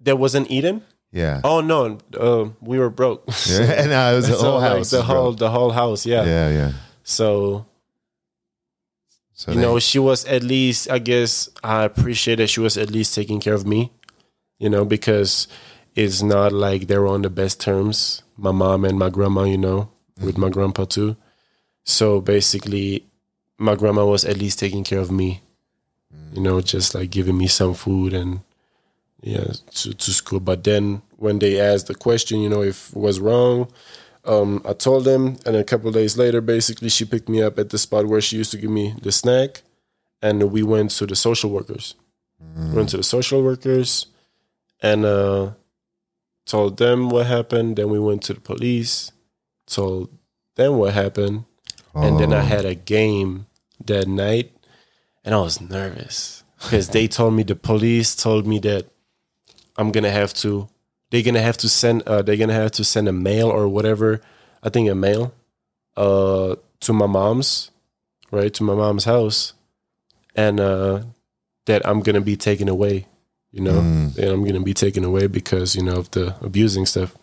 that 0.00 0.16
wasn't 0.18 0.50
eating. 0.50 0.82
Yeah. 1.12 1.40
Oh 1.44 1.60
no, 1.60 1.98
uh, 2.18 2.48
we 2.60 2.78
were 2.78 2.88
broke. 2.90 3.24
Yeah, 3.46 3.84
no, 3.86 4.12
it 4.12 4.16
was 4.16 4.28
the 4.32 4.36
So, 4.36 4.50
whole 4.52 4.60
like, 4.60 4.70
house. 4.78 4.90
the 4.90 5.02
whole 5.02 5.30
broke. 5.32 5.38
the 5.38 5.50
whole 5.50 5.70
house. 5.70 6.06
Yeah. 6.06 6.24
Yeah, 6.24 6.48
yeah. 6.50 6.72
So 7.04 7.66
So 9.42 9.50
you 9.50 9.58
know, 9.58 9.80
she 9.80 9.98
was 9.98 10.24
at 10.26 10.44
least. 10.44 10.88
I 10.88 11.00
guess 11.00 11.48
I 11.64 11.82
appreciate 11.82 12.36
that 12.36 12.46
she 12.46 12.60
was 12.60 12.78
at 12.78 12.92
least 12.92 13.12
taking 13.12 13.40
care 13.40 13.54
of 13.54 13.66
me. 13.66 13.90
You 14.60 14.70
know, 14.70 14.84
because 14.84 15.48
it's 15.96 16.22
not 16.22 16.52
like 16.52 16.86
they 16.86 16.96
were 16.96 17.08
on 17.08 17.22
the 17.22 17.30
best 17.30 17.58
terms. 17.58 18.22
My 18.36 18.52
mom 18.52 18.84
and 18.84 18.96
my 18.96 19.10
grandma. 19.10 19.42
You 19.42 19.58
know, 19.58 19.90
with 20.22 20.38
my 20.38 20.48
grandpa 20.48 20.84
too. 20.84 21.16
So 21.82 22.20
basically, 22.20 23.04
my 23.58 23.74
grandma 23.74 24.06
was 24.06 24.24
at 24.24 24.36
least 24.36 24.60
taking 24.60 24.84
care 24.84 25.00
of 25.00 25.10
me. 25.10 25.42
You 26.32 26.40
know, 26.40 26.60
just 26.60 26.94
like 26.94 27.10
giving 27.10 27.36
me 27.36 27.48
some 27.48 27.74
food 27.74 28.12
and 28.12 28.42
yeah 29.22 29.54
to, 29.74 29.92
to 29.92 30.12
school. 30.12 30.38
But 30.38 30.62
then 30.62 31.02
when 31.16 31.40
they 31.40 31.60
asked 31.60 31.88
the 31.88 31.96
question, 31.96 32.38
you 32.42 32.48
know, 32.48 32.62
if 32.62 32.90
it 32.90 32.96
was 32.96 33.18
wrong, 33.18 33.72
um, 34.24 34.62
I 34.64 34.72
told 34.72 35.04
them, 35.04 35.36
and 35.46 35.56
a 35.56 35.64
couple 35.64 35.90
days 35.90 36.16
later, 36.16 36.40
basically, 36.40 36.88
she 36.88 37.04
picked 37.04 37.28
me 37.28 37.42
up 37.42 37.58
at 37.58 37.70
the 37.70 37.78
spot 37.78 38.06
where 38.06 38.20
she 38.20 38.36
used 38.36 38.50
to 38.52 38.56
give 38.58 38.70
me 38.70 38.94
the 39.02 39.10
snack, 39.12 39.62
and 40.20 40.50
we 40.52 40.62
went 40.62 40.90
to 40.92 41.06
the 41.06 41.16
social 41.16 41.50
workers. 41.50 41.94
Went 42.54 42.88
to 42.90 42.96
the 42.96 43.02
social 43.02 43.42
workers, 43.42 44.06
and 44.82 45.04
uh, 45.04 45.52
told 46.46 46.76
them 46.76 47.08
what 47.08 47.26
happened. 47.26 47.76
Then 47.76 47.88
we 47.90 47.98
went 47.98 48.22
to 48.24 48.34
the 48.34 48.40
police, 48.40 49.12
told 49.66 50.10
them 50.56 50.76
what 50.76 50.92
happened, 50.94 51.44
and 51.94 52.18
then 52.18 52.32
I 52.32 52.40
Oh. 52.40 52.44
had 52.44 52.64
a 52.64 52.74
game 52.74 53.46
that 53.86 54.06
night, 54.08 54.52
and 55.24 55.34
I 55.34 55.40
was 55.40 55.60
nervous 55.60 56.42
because 56.60 56.88
they 56.88 57.08
told 57.08 57.34
me 57.34 57.42
the 57.42 57.56
police 57.56 58.14
told 58.14 58.46
me 58.46 58.58
that 58.60 58.86
I'm 59.76 59.90
gonna 59.92 60.10
have 60.10 60.34
to 60.34 60.68
they're 61.12 61.22
gonna 61.22 61.42
have 61.42 61.56
to 61.58 61.68
send 61.68 62.02
uh, 62.08 62.22
they're 62.22 62.36
gonna 62.40 62.54
have 62.56 62.72
to 62.72 62.82
send 62.84 63.06
a 63.06 63.12
mail 63.12 63.48
or 63.48 63.68
whatever 63.68 64.20
I 64.64 64.70
think 64.70 64.88
a 64.90 64.94
mail 64.96 65.32
uh 65.96 66.56
to 66.80 66.92
my 66.92 67.06
mom's 67.06 67.70
right 68.32 68.52
to 68.54 68.62
my 68.64 68.74
mom's 68.74 69.04
house 69.04 69.52
and 70.34 70.58
uh 70.58 71.02
that 71.66 71.86
I'm 71.86 72.00
gonna 72.00 72.20
be 72.22 72.34
taken 72.36 72.68
away 72.68 73.06
you 73.52 73.60
know 73.60 73.78
Mm. 73.80 74.16
and 74.18 74.28
I'm 74.32 74.44
gonna 74.44 74.62
be 74.64 74.74
taken 74.74 75.04
away 75.04 75.26
because 75.28 75.76
you 75.76 75.82
know 75.84 75.96
of 75.96 76.10
the 76.12 76.34
abusing 76.40 76.86
stuff 76.86 77.14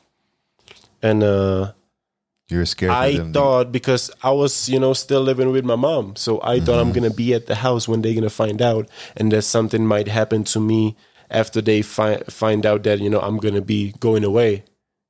and 1.01 1.23
uh 1.23 1.71
you 2.51 2.57
were 2.57 2.65
scared. 2.65 2.91
I 2.91 3.17
them 3.17 3.31
thought 3.31 3.71
because 3.71 4.09
I 4.23 4.31
was, 4.31 4.67
you 4.67 4.79
know, 4.79 4.93
still 4.93 5.21
living 5.21 5.51
with 5.51 5.63
my 5.63 5.75
mom. 5.75 6.15
So 6.15 6.41
I 6.41 6.59
thought 6.59 6.79
Mm-hmm. 6.79 6.79
I'm 6.79 6.91
gonna 6.93 7.09
be 7.13 7.35
at 7.35 7.45
the 7.45 7.53
house 7.53 7.87
when 7.87 8.01
they're 8.01 8.15
gonna 8.15 8.29
find 8.31 8.59
out, 8.59 8.89
and 9.15 9.31
that 9.31 9.43
something 9.43 9.85
might 9.85 10.07
happen 10.07 10.43
to 10.45 10.59
me 10.59 10.95
after 11.29 11.61
they 11.61 11.81
find 11.81 12.25
find 12.25 12.65
out 12.65 12.83
that 12.83 12.99
you 12.99 13.09
know 13.09 13.19
I'm 13.19 13.37
gonna 13.37 13.61
be 13.61 13.93
going 13.99 14.23
away. 14.23 14.63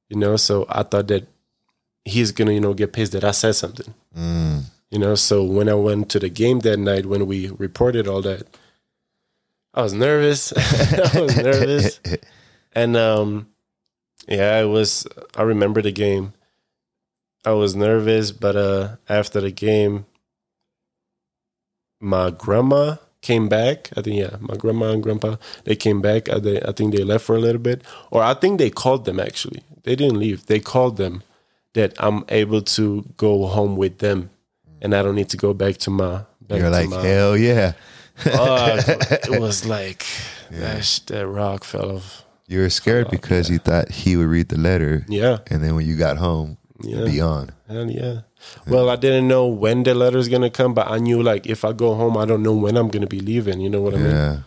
You 0.10 0.18
know, 0.18 0.38
so 0.38 0.66
I 0.70 0.84
thought 0.84 1.08
that 1.10 1.28
he's 2.04 2.32
gonna, 2.32 2.52
you 2.52 2.60
know, 2.60 2.74
get 2.74 2.94
pissed 2.94 3.12
that 3.12 3.24
I 3.24 3.32
said 3.32 3.56
something. 3.56 3.94
Mm. 4.18 4.64
You 4.90 5.00
know, 5.00 5.16
so 5.16 5.44
when 5.44 5.70
I 5.70 5.76
went 5.76 6.10
to 6.10 6.20
the 6.20 6.30
game 6.30 6.60
that 6.62 6.78
night 6.78 7.06
when 7.06 7.28
we 7.28 7.50
reported 7.50 8.08
all 8.08 8.22
that, 8.24 8.48
I 9.74 9.84
was 9.84 9.94
nervous. 9.94 10.52
I 10.58 11.22
was 11.22 11.38
nervous. 11.38 12.00
And 12.72 12.96
um 12.96 13.48
yeah, 14.28 14.62
it 14.62 14.68
was 14.68 15.08
I 15.36 15.42
remember 15.42 15.82
the 15.82 15.92
game. 15.92 16.34
I 17.44 17.54
was 17.54 17.76
nervous, 17.76 18.32
but 18.32 18.56
uh 18.56 18.98
after 19.10 19.42
the 19.42 19.52
game 19.52 20.06
my 22.00 22.30
grandma 22.30 22.98
came 23.22 23.50
back. 23.50 23.90
I 23.98 24.02
think 24.02 24.18
yeah, 24.18 24.38
my 24.40 24.56
grandma 24.56 24.92
and 24.92 25.04
grandpa 25.04 25.36
they 25.66 25.76
came 25.76 26.02
back. 26.02 26.30
I, 26.30 26.40
they, 26.40 26.62
I 26.62 26.72
think 26.72 26.96
they 26.96 27.04
left 27.04 27.26
for 27.26 27.36
a 27.36 27.40
little 27.40 27.62
bit, 27.62 27.84
or 28.12 28.24
I 28.24 28.34
think 28.34 28.60
they 28.60 28.70
called 28.70 29.06
them 29.06 29.20
actually. 29.20 29.62
They 29.84 29.96
didn't 29.96 30.20
leave. 30.20 30.46
They 30.46 30.60
called 30.60 30.98
them 30.98 31.24
that 31.74 31.94
I'm 32.00 32.24
able 32.30 32.62
to 32.62 33.06
go 33.18 33.46
home 33.48 33.76
with 33.76 34.00
them, 34.00 34.30
and 34.82 34.94
I 34.96 35.02
don't 35.02 35.16
need 35.16 35.30
to 35.30 35.38
go 35.38 35.54
back 35.54 35.78
to 35.78 35.90
my. 35.90 36.24
Back 36.42 36.60
You're 36.60 36.70
to 36.72 36.78
like, 36.78 36.90
my, 36.90 37.02
hell 37.06 37.38
yeah. 37.38 37.74
It 38.26 39.40
was 39.40 39.66
like 39.66 40.06
that, 40.50 41.02
that 41.08 41.28
rock 41.28 41.64
fell 41.64 41.98
off. 41.98 42.26
You 42.48 42.62
were 42.62 42.70
scared 42.70 43.12
because 43.12 43.50
you 43.50 43.60
thought 43.60 43.90
he 43.92 44.18
would 44.18 44.28
read 44.28 44.50
the 44.50 44.58
letter, 44.58 45.06
Yeah, 45.08 45.38
and 45.48 45.64
then 45.64 45.76
when 45.76 45.86
you 45.86 45.96
got 45.96 46.18
home, 46.18 46.58
yeah. 46.82 47.06
be 47.06 47.22
on. 47.22 47.52
Hell 47.68 47.90
yeah. 47.90 48.22
Well, 48.68 48.90
I 48.90 48.96
didn't 48.96 49.28
know 49.28 49.48
when 49.48 49.84
the 49.84 49.94
letter's 49.94 50.28
gonna 50.28 50.50
come, 50.50 50.74
but 50.74 50.88
I 50.88 50.98
knew 50.98 51.22
like 51.22 51.48
if 51.48 51.66
I 51.66 51.74
go 51.74 51.96
home, 51.96 52.18
I 52.18 52.26
don't 52.26 52.44
know 52.44 52.54
when 52.54 52.78
I'm 52.78 52.90
gonna 52.90 53.08
be 53.08 53.20
leaving. 53.20 53.60
You 53.60 53.70
know 53.70 53.82
what 53.82 53.94
I 53.94 53.98
mean? 53.98 54.12
Yeah. 54.12 54.38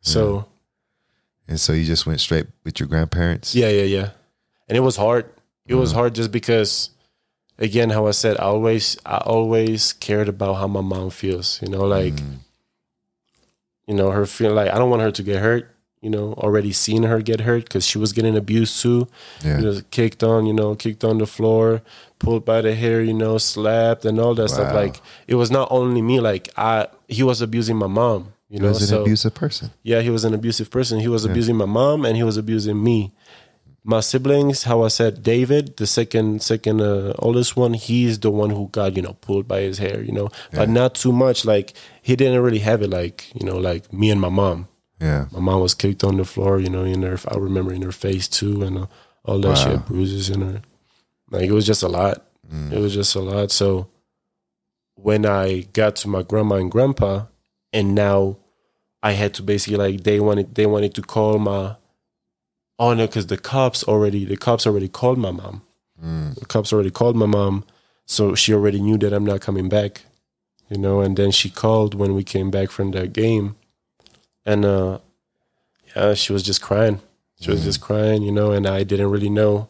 So 0.00 0.48
And 1.48 1.60
so 1.60 1.72
you 1.72 1.84
just 1.84 2.06
went 2.06 2.20
straight 2.20 2.46
with 2.64 2.80
your 2.80 2.88
grandparents. 2.88 3.54
yeah, 3.54 3.68
yeah, 3.68 3.82
yeah. 3.84 4.10
And 4.68 4.76
it 4.76 4.80
was 4.80 4.96
hard. 4.96 5.26
It 5.66 5.74
was 5.74 5.92
hard 5.92 6.14
just 6.14 6.32
because, 6.32 6.90
again, 7.58 7.90
how 7.90 8.06
I 8.06 8.10
said, 8.10 8.36
I 8.38 8.44
always, 8.44 8.96
I 9.06 9.18
always 9.18 9.92
cared 9.92 10.28
about 10.28 10.54
how 10.54 10.66
my 10.66 10.80
mom 10.80 11.10
feels. 11.10 11.60
You 11.62 11.68
know, 11.68 11.84
like, 11.84 12.14
mm. 12.14 12.38
you 13.86 13.94
know, 13.94 14.10
her 14.10 14.26
feel 14.26 14.52
like 14.52 14.70
I 14.70 14.78
don't 14.78 14.90
want 14.90 15.02
her 15.02 15.10
to 15.12 15.22
get 15.22 15.40
hurt. 15.40 15.74
You 16.02 16.10
know, 16.10 16.34
already 16.34 16.72
seen 16.72 17.04
her 17.04 17.22
get 17.22 17.40
hurt 17.42 17.62
because 17.64 17.86
she 17.86 17.96
was 17.96 18.12
getting 18.12 18.36
abused 18.36 18.82
too. 18.82 19.06
Yeah. 19.44 19.58
you 19.58 19.64
know, 19.64 19.80
kicked 19.92 20.22
on, 20.24 20.46
you 20.46 20.52
know, 20.52 20.74
kicked 20.74 21.04
on 21.04 21.18
the 21.18 21.26
floor, 21.28 21.80
pulled 22.18 22.44
by 22.44 22.60
the 22.60 22.74
hair, 22.74 23.00
you 23.02 23.14
know, 23.14 23.38
slapped 23.38 24.04
and 24.04 24.18
all 24.18 24.34
that 24.34 24.48
stuff. 24.48 24.74
Like 24.74 24.96
it 25.28 25.36
was 25.36 25.50
not 25.50 25.68
only 25.70 26.02
me, 26.02 26.18
like 26.20 26.48
I 26.56 26.88
he 27.08 27.22
was 27.22 27.40
abusing 27.40 27.76
my 27.76 27.86
mom, 27.86 28.32
you 28.50 28.56
He 28.56 28.62
know. 28.62 28.68
was 28.70 28.82
an 28.82 28.88
so 28.88 29.02
abusive 29.02 29.32
person. 29.34 29.70
yeah, 29.84 30.00
he 30.00 30.10
was 30.10 30.24
an 30.24 30.34
abusive 30.34 30.70
person. 30.70 30.98
He 30.98 31.08
was 31.08 31.24
abusing 31.24 31.56
my 31.56 31.66
mom 31.66 32.04
and 32.04 32.16
he 32.16 32.24
was 32.24 32.36
abusing 32.36 32.82
me. 32.82 33.12
My 33.84 33.98
siblings, 34.00 34.62
how 34.64 34.82
I 34.84 34.88
said, 34.88 35.22
David, 35.24 35.76
the 35.76 35.86
second 35.88 36.42
second 36.42 36.80
uh, 36.80 37.14
oldest 37.20 37.56
one, 37.56 37.74
he's 37.74 38.18
the 38.20 38.30
one 38.30 38.50
who 38.50 38.68
got 38.72 38.96
you 38.96 39.02
know 39.02 39.14
pulled 39.20 39.46
by 39.48 39.60
his 39.62 39.78
hair, 39.78 40.02
you 40.02 40.12
know, 40.12 40.30
but 40.52 40.68
not 40.68 40.94
too 40.96 41.12
much. 41.12 41.44
Like 41.44 41.74
he 42.00 42.14
didn't 42.16 42.42
really 42.42 42.60
have 42.60 42.82
it 42.82 42.90
like 42.90 43.32
you 43.38 43.46
know 43.46 43.56
like 43.58 43.92
me 43.92 44.10
and 44.10 44.20
my 44.20 44.28
mom 44.28 44.66
Yeah. 45.02 45.26
my 45.32 45.40
mom 45.40 45.60
was 45.60 45.74
kicked 45.74 46.04
on 46.04 46.16
the 46.16 46.24
floor, 46.24 46.60
you 46.60 46.70
know, 46.70 46.84
in 46.84 47.02
her, 47.02 47.18
I 47.28 47.36
remember 47.36 47.72
in 47.72 47.82
her 47.82 47.90
face 47.92 48.28
too, 48.28 48.62
and 48.62 48.78
uh, 48.78 48.86
all 49.24 49.40
that. 49.40 49.58
She 49.58 49.66
Wow. 49.66 49.70
had 49.72 49.86
bruises 49.86 50.30
in 50.30 50.40
her. 50.42 50.62
Like 51.30 51.44
it 51.44 51.52
was 51.52 51.66
just 51.66 51.82
a 51.82 51.88
lot. 51.88 52.24
It 52.70 52.78
was 52.78 52.92
just 52.94 53.14
a 53.14 53.20
lot. 53.20 53.50
So 53.50 53.88
when 54.96 55.24
I 55.24 55.62
got 55.72 55.96
to 55.96 56.08
my 56.08 56.22
grandma 56.22 56.56
and 56.56 56.70
grandpa, 56.70 57.24
and 57.72 57.94
now 57.94 58.36
I 59.02 59.12
had 59.12 59.32
to 59.34 59.42
basically 59.42 59.78
like 59.78 60.04
they 60.04 60.20
wanted 60.20 60.54
they 60.54 60.66
wanted 60.66 60.94
to 60.96 61.02
call 61.02 61.38
my 61.38 61.76
oh 62.78 62.94
no, 62.94 63.06
because 63.06 63.26
the 63.28 63.38
cops 63.38 63.82
already 63.84 64.24
the 64.26 64.36
cops 64.36 64.66
already 64.66 64.88
called 64.88 65.18
my 65.18 65.30
mom. 65.30 65.62
Mm. 66.02 66.34
The 66.38 66.46
cops 66.46 66.72
already 66.72 66.90
called 66.90 67.16
my 67.16 67.26
mom, 67.26 67.64
so 68.06 68.34
she 68.34 68.52
already 68.52 68.80
knew 68.80 68.98
that 68.98 69.12
I'm 69.12 69.24
not 69.24 69.40
coming 69.40 69.68
back, 69.68 70.02
you 70.68 70.76
know. 70.78 71.00
And 71.00 71.16
then 71.16 71.30
she 71.30 71.48
called 71.48 71.94
when 71.94 72.14
we 72.14 72.22
came 72.24 72.50
back 72.50 72.70
from 72.70 72.90
that 72.90 73.12
game, 73.14 73.56
and 74.44 74.64
uh, 74.64 74.98
yeah, 75.94 76.14
she 76.14 76.32
was 76.32 76.42
just 76.42 76.62
crying. 76.62 77.00
She 77.40 77.50
was 77.50 77.64
just 77.64 77.80
crying, 77.80 78.22
you 78.22 78.30
know, 78.32 78.52
and 78.52 78.66
I 78.66 78.84
didn't 78.84 79.10
really 79.10 79.28
know 79.30 79.68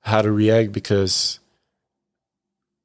how 0.00 0.22
to 0.22 0.32
react 0.32 0.72
because, 0.72 1.38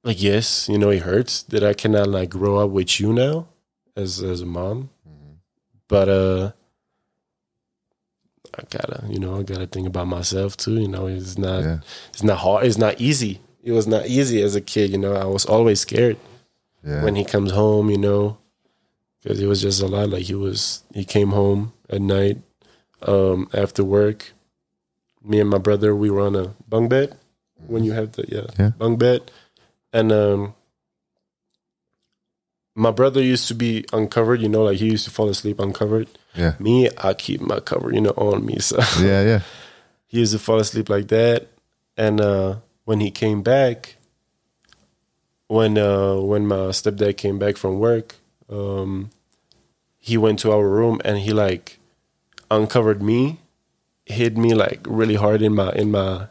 like, 0.04 0.22
yes, 0.22 0.70
you 0.70 0.78
know, 0.78 0.90
it 0.92 1.02
hurts 1.02 1.42
that 1.44 1.64
I 1.64 1.74
cannot 1.74 2.08
like 2.08 2.30
grow 2.30 2.58
up 2.60 2.70
with 2.70 3.00
you 3.00 3.14
now 3.14 3.48
as 3.96 4.22
as 4.22 4.42
a 4.42 4.46
mom, 4.46 4.90
but 5.88 6.08
uh. 6.10 6.52
I 8.58 8.64
gotta, 8.70 9.06
you 9.08 9.18
know, 9.18 9.40
I 9.40 9.44
gotta 9.44 9.66
think 9.66 9.88
about 9.88 10.08
myself 10.08 10.58
too. 10.58 10.74
You 10.74 10.90
know, 10.90 11.08
it's 11.08 11.38
not, 11.38 11.64
Yeah. 11.64 11.80
it's 12.12 12.22
not 12.24 12.40
hard. 12.40 12.66
It's 12.66 12.78
not 12.78 13.00
easy. 13.00 13.40
It 13.64 13.72
was 13.72 13.88
not 13.88 14.08
easy 14.08 14.42
as 14.42 14.56
a 14.56 14.62
kid. 14.62 14.90
You 14.92 14.98
know, 14.98 15.14
I 15.16 15.24
was 15.24 15.46
always 15.46 15.80
scared 15.80 16.18
Yeah. 16.86 17.02
when 17.04 17.16
he 17.16 17.24
comes 17.24 17.52
home. 17.52 17.90
You 17.90 17.98
know, 17.98 18.38
because 19.22 19.40
it 19.40 19.48
was 19.48 19.62
just 19.62 19.82
a 19.82 19.88
lot. 19.88 20.10
Like 20.10 20.24
he 20.24 20.36
was, 20.36 20.84
he 20.94 21.06
came 21.06 21.30
home 21.32 21.74
at 21.90 22.02
night 22.02 22.38
um, 23.04 23.50
after 23.54 23.84
work. 23.84 24.34
Me 25.24 25.40
and 25.40 25.50
my 25.50 25.58
brother, 25.60 25.96
we 25.96 26.10
were 26.10 26.22
on 26.22 26.36
a 26.36 26.56
bunk 26.68 26.90
bed. 26.90 27.18
When 27.68 27.84
you 27.84 27.92
have 27.92 28.14
the 28.14 28.26
yeah, 28.28 28.48
Yeah. 28.58 28.70
bunk 28.78 28.98
bed, 29.00 29.30
and 29.94 30.12
um, 30.12 30.56
my 32.74 32.90
brother 32.90 33.22
used 33.22 33.48
to 33.50 33.54
be 33.54 33.86
uncovered. 33.94 34.42
You 34.42 34.50
know, 34.50 34.64
like 34.64 34.78
he 34.80 34.88
used 34.90 35.06
to 35.06 35.12
fall 35.12 35.30
asleep 35.30 35.60
uncovered. 35.60 36.08
yeah. 36.36 36.56
Me, 36.60 36.90
I 36.98 37.14
keep 37.14 37.40
my 37.40 37.60
cover, 37.60 37.94
you 37.94 38.02
know, 38.02 38.14
on 38.18 38.46
me. 38.46 38.58
So 38.60 38.78
Yeah. 39.00 39.22
Yeah. 39.24 39.42
he 40.08 40.20
used 40.20 40.34
to 40.34 40.40
fall 40.40 40.58
asleep 40.60 40.90
like 40.90 41.08
that. 41.10 41.50
And 41.98 42.20
uh, 42.20 42.56
when 42.86 43.00
he 43.00 43.12
came 43.12 43.44
back, 43.44 43.98
when 45.48 45.78
uh, 45.78 46.16
when 46.16 46.48
my 46.48 46.72
stepdad 46.72 47.18
came 47.18 47.38
back 47.38 47.58
from 47.58 47.78
work, 47.80 48.16
um, 48.52 49.10
he 49.98 50.18
went 50.18 50.40
to 50.40 50.52
our 50.52 50.68
room 50.68 51.00
and 51.06 51.20
he 51.20 51.32
like 51.32 51.80
uncovered 52.50 53.02
me, 53.02 53.40
hit 54.06 54.38
me 54.38 54.54
like 54.54 54.82
really 54.88 55.16
hard 55.16 55.42
in 55.42 55.56
my 55.56 55.72
in 55.74 55.92
my 55.92 56.28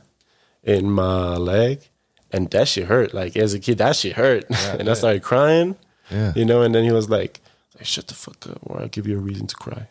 in 0.62 0.90
my 0.90 1.36
leg, 1.36 1.88
and 2.30 2.50
that 2.50 2.68
shit 2.68 2.86
hurt. 2.86 3.14
Like 3.14 3.36
as 3.36 3.54
a 3.54 3.60
kid, 3.60 3.78
that 3.78 3.96
shit 3.96 4.16
hurt, 4.16 4.44
and 4.50 4.88
I 4.88 4.94
started 4.94 5.22
crying. 5.22 5.76
Yeah. 6.10 6.32
You 6.34 6.44
know, 6.44 6.62
and 6.62 6.74
then 6.74 6.84
he 6.84 6.92
was 6.92 7.08
like, 7.08 7.40
like 7.78 7.86
"Shut 7.86 8.08
the 8.08 8.14
fuck 8.14 8.46
up, 8.48 8.58
or 8.62 8.80
I'll 8.80 8.88
give 8.88 9.06
you 9.06 9.16
a 9.16 9.20
reason 9.20 9.46
to 9.46 9.54
cry." 9.54 9.88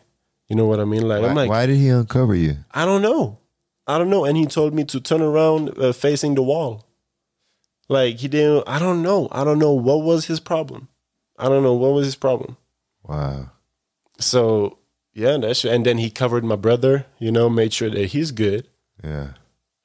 You 0.48 0.56
know 0.56 0.66
what 0.66 0.80
I 0.80 0.84
mean? 0.84 1.06
Like 1.08 1.22
Why, 1.22 1.28
I'm 1.28 1.36
like, 1.36 1.48
why 1.48 1.66
did 1.66 1.76
he 1.76 1.88
uncover 1.88 2.34
you? 2.34 2.56
I 2.72 2.84
don't 2.84 3.02
know. 3.02 3.38
I 3.86 3.98
don't 3.98 4.10
know. 4.10 4.24
And 4.24 4.36
he 4.36 4.46
told 4.46 4.74
me 4.74 4.84
to 4.84 5.00
turn 5.00 5.22
around 5.22 5.78
uh, 5.78 5.92
facing 5.92 6.34
the 6.34 6.42
wall. 6.42 6.86
Like 7.88 8.16
he 8.16 8.28
didn't, 8.28 8.64
I 8.66 8.78
don't 8.78 9.00
know. 9.02 9.28
I 9.32 9.44
don't 9.44 9.58
know 9.58 9.72
what 9.72 10.02
was 10.02 10.26
his 10.26 10.40
problem. 10.40 10.88
I 11.40 11.48
don't 11.48 11.62
know 11.62 11.74
what 11.74 11.92
was 11.92 12.06
his 12.06 12.16
problem. 12.16 12.56
Wow. 13.04 13.50
So 14.18 14.78
yeah, 15.14 15.36
that's 15.38 15.64
and 15.64 15.84
then 15.84 15.98
he 15.98 16.10
covered 16.10 16.44
my 16.44 16.56
brother, 16.56 17.06
you 17.18 17.32
know, 17.32 17.48
made 17.48 17.72
sure 17.72 17.90
that 17.90 18.06
he's 18.06 18.30
good, 18.30 18.68
Yeah. 19.02 19.28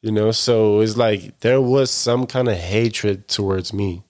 you 0.02 0.12
know. 0.12 0.32
So 0.32 0.82
it's 0.82 0.98
like 0.98 1.40
there 1.40 1.62
was 1.62 1.90
some 1.92 2.26
kind 2.28 2.48
of 2.48 2.58
hatred 2.58 3.28
towards 3.28 3.74
me. 3.74 4.04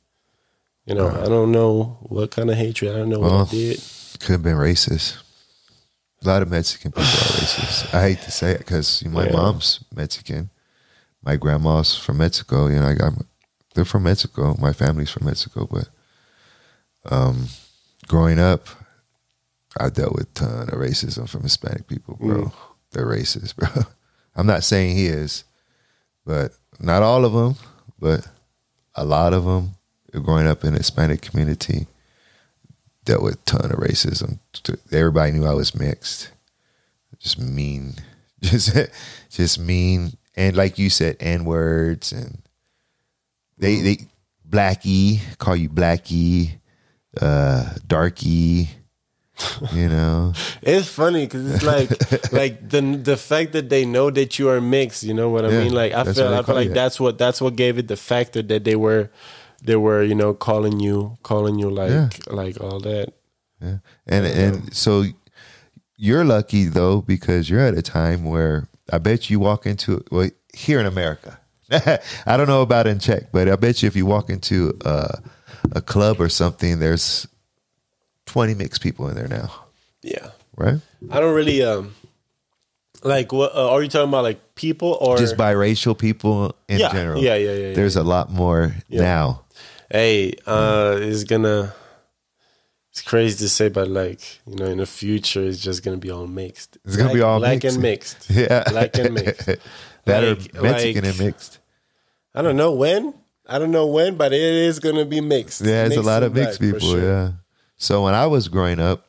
You 0.86 0.94
know, 0.96 1.08
I 1.10 1.26
don't 1.28 1.52
know 1.52 1.98
what 2.02 2.32
kind 2.32 2.50
of 2.50 2.58
hatred. 2.58 2.94
I 2.94 2.98
don't 3.00 3.10
know 3.10 3.20
what 3.20 3.32
Well, 3.32 3.48
I 3.48 3.52
did. 3.52 3.82
Could 4.20 4.32
have 4.34 4.44
been 4.44 4.58
racist. 4.58 5.18
A 6.24 6.28
lot 6.28 6.42
of 6.42 6.50
Mexican 6.50 6.92
people 6.92 7.04
are 7.04 7.38
racist. 7.42 7.94
I 7.94 8.10
hate 8.10 8.22
to 8.22 8.32
say 8.32 8.52
it 8.52 8.60
because 8.60 9.04
my 9.06 9.26
Yeah. 9.26 9.32
mom's 9.34 9.84
Mexican. 9.96 10.50
My 11.24 11.36
grandma's 11.38 11.96
from 11.96 12.18
Mexico. 12.18 12.68
You 12.68 12.80
know, 12.82 12.88
I 12.88 12.94
got 12.94 13.14
they're 13.74 13.86
from 13.86 14.04
Mexico. 14.04 14.56
My 14.60 14.74
family's 14.74 15.10
from 15.12 15.26
Mexico, 15.26 15.68
but 15.70 15.90
um, 17.12 17.48
growing 18.08 18.40
up, 18.40 18.68
I 19.80 19.90
dealt 19.90 20.16
with 20.16 20.30
a 20.30 20.34
ton 20.34 20.70
of 20.70 20.80
racism 20.80 21.28
from 21.28 21.42
Hispanic 21.44 21.88
people, 21.88 22.18
bro. 22.20 22.52
They're 22.92 23.06
racist, 23.06 23.56
bro. 23.56 23.84
I'm 24.36 24.48
not 24.48 24.64
saying 24.64 24.96
he 24.96 25.08
is, 25.08 25.44
but 26.26 26.54
not 26.80 27.04
all 27.04 27.26
of 27.26 27.34
them, 27.34 27.56
but 28.00 28.28
a 28.96 29.06
lot 29.06 29.34
of 29.34 29.46
them. 29.46 29.72
Growing 30.24 30.48
up 30.48 30.64
in 30.64 30.72
the 30.72 30.78
Hispanic 30.78 31.22
community, 31.22 31.88
dealt 33.04 33.22
with 33.22 33.34
a 33.34 33.38
ton 33.46 33.72
of 33.72 33.80
racism. 33.80 34.40
Everybody 34.90 35.34
knew 35.34 35.46
I 35.46 35.54
was 35.54 35.76
mixed. 35.76 36.32
Just 37.20 37.38
mean, 37.38 37.96
just 38.42 38.78
just 39.30 39.60
mean, 39.60 40.18
and 40.36 40.56
like 40.56 40.80
you 40.80 40.90
said, 40.90 41.18
n 41.20 41.44
words, 41.44 42.14
and 42.14 42.42
they 43.58 43.82
they 43.82 43.98
blackie 44.50 45.20
call 45.38 45.56
you 45.56 45.70
blackie, 45.70 46.60
uh, 47.22 47.74
darky. 47.88 48.70
You 49.74 49.90
know, 49.90 50.32
It's 50.62 50.88
funny 50.88 51.26
because 51.26 51.46
it's 51.56 51.64
like 51.64 51.90
like 52.32 52.70
the 52.70 52.82
the 53.04 53.18
fact 53.18 53.52
that 53.52 53.68
they 53.70 53.86
know 53.86 54.10
that 54.10 54.40
you 54.40 54.48
are 54.50 54.62
mixed. 54.62 55.04
You 55.04 55.14
know 55.14 55.30
what 55.30 55.44
I 55.46 55.50
Yeah, 55.50 55.60
mean? 55.64 55.74
Like 55.74 55.92
I 55.94 56.04
feel 56.06 56.34
I 56.34 56.42
feel 56.42 56.56
like 56.56 56.70
you. 56.70 56.74
that's 56.74 57.00
what 57.00 57.18
that's 57.18 57.42
what 57.42 57.56
gave 57.58 57.78
it 57.78 57.88
the 57.90 57.98
factor 57.98 58.42
that 58.44 58.64
they 58.64 58.76
were 58.78 59.10
they 59.62 59.76
were 59.76 60.04
you 60.04 60.16
know 60.16 60.34
calling 60.34 60.80
you 60.80 61.18
calling 61.24 61.60
you 61.60 61.70
like 61.70 61.90
Yeah. 61.92 62.10
like 62.28 62.62
all 62.62 62.80
that. 62.80 63.14
Yeah. 63.62 63.78
And 64.08 64.26
and 64.26 64.74
so 64.74 65.04
you're 65.98 66.24
lucky 66.24 66.66
though 66.66 67.02
because 67.02 67.50
you're 67.50 67.60
at 67.68 67.78
a 67.78 67.82
time 67.82 68.24
where 68.24 68.68
I 68.94 69.00
bet 69.00 69.30
you 69.30 69.40
walk 69.42 69.66
into 69.66 70.02
well 70.12 70.30
here 70.54 70.80
in 70.80 70.86
America. 70.86 71.40
I 72.26 72.38
don't 72.38 72.48
know 72.48 72.62
about 72.62 72.88
in 72.88 73.00
Czech, 73.00 73.32
but 73.34 73.50
I 73.50 73.56
bet 73.58 73.82
you 73.82 73.88
if 73.88 73.96
you 73.98 74.06
walk 74.06 74.30
into 74.30 74.78
uh, 74.86 75.18
a 75.74 75.82
club 75.82 76.20
or 76.22 76.30
something, 76.30 76.80
there's 76.80 77.28
20 78.28 78.54
mixed 78.56 78.82
people 78.82 79.08
in 79.10 79.16
there 79.16 79.28
now, 79.28 79.52
Yeah, 80.02 80.30
right? 80.56 80.80
I 81.12 81.20
don't 81.20 81.34
really 81.36 81.64
um 81.64 81.94
like 83.04 83.32
what 83.32 83.54
uh, 83.56 83.72
are 83.72 83.84
you 83.84 83.90
talking 83.90 84.10
about 84.10 84.24
like 84.24 84.56
people 84.56 84.98
or 85.02 85.18
Just 85.18 85.38
biracial 85.38 85.98
people 85.98 86.56
in 86.68 86.80
yeah, 86.80 86.92
general. 86.92 87.22
Yeah, 87.22 87.36
yeah, 87.36 87.52
yeah. 87.54 87.68
yeah. 87.70 87.74
There's 87.76 87.96
a 87.96 88.04
lot 88.04 88.32
more 88.32 88.76
now. 88.90 89.44
hey, 89.92 90.34
uh, 90.48 90.98
it's 91.00 91.24
gonna. 91.24 91.74
It's 92.92 93.02
crazy 93.02 93.38
to 93.40 93.50
say, 93.50 93.68
but 93.70 93.90
like 93.90 94.40
you 94.48 94.56
know, 94.56 94.66
in 94.66 94.78
the 94.78 94.86
future, 94.86 95.44
it's 95.44 95.60
just 95.60 95.84
gonna 95.84 95.98
be 95.98 96.10
all 96.10 96.26
mixed. 96.28 96.78
It's 96.86 96.96
gonna 96.96 97.14
be 97.14 97.22
all 97.22 97.40
black 97.40 97.62
mixed. 97.62 97.76
and 97.76 97.82
mixed. 97.84 98.30
Yeah. 98.30 98.64
black 98.70 98.98
and 98.98 99.14
mixed. 99.14 99.46
that 99.46 99.60
Like- 100.24 100.56
are 100.56 100.62
Mexican 100.62 101.04
like- 101.04 101.12
and 101.12 101.20
mixed. 101.20 101.60
I 102.34 102.42
don't 102.42 102.56
know 102.58 102.72
when. 102.74 103.14
I 103.48 103.60
don't 103.60 103.72
know 103.72 103.88
when, 103.88 104.16
but 104.16 104.34
it 104.34 104.42
is 104.42 104.80
gonna 104.80 105.06
be 105.06 105.22
mixed. 105.22 105.62
Yeah, 105.62 105.86
it's 105.86 105.96
a 105.98 106.02
lot 106.02 106.24
of 106.24 106.34
mixed 106.34 106.60
people. 106.60 106.80
sure. 106.80 107.04
Yeah. 107.04 107.32
So 107.78 108.04
when 108.04 108.14
I 108.14 108.26
was 108.28 108.48
growing 108.48 108.80
up, 108.80 109.06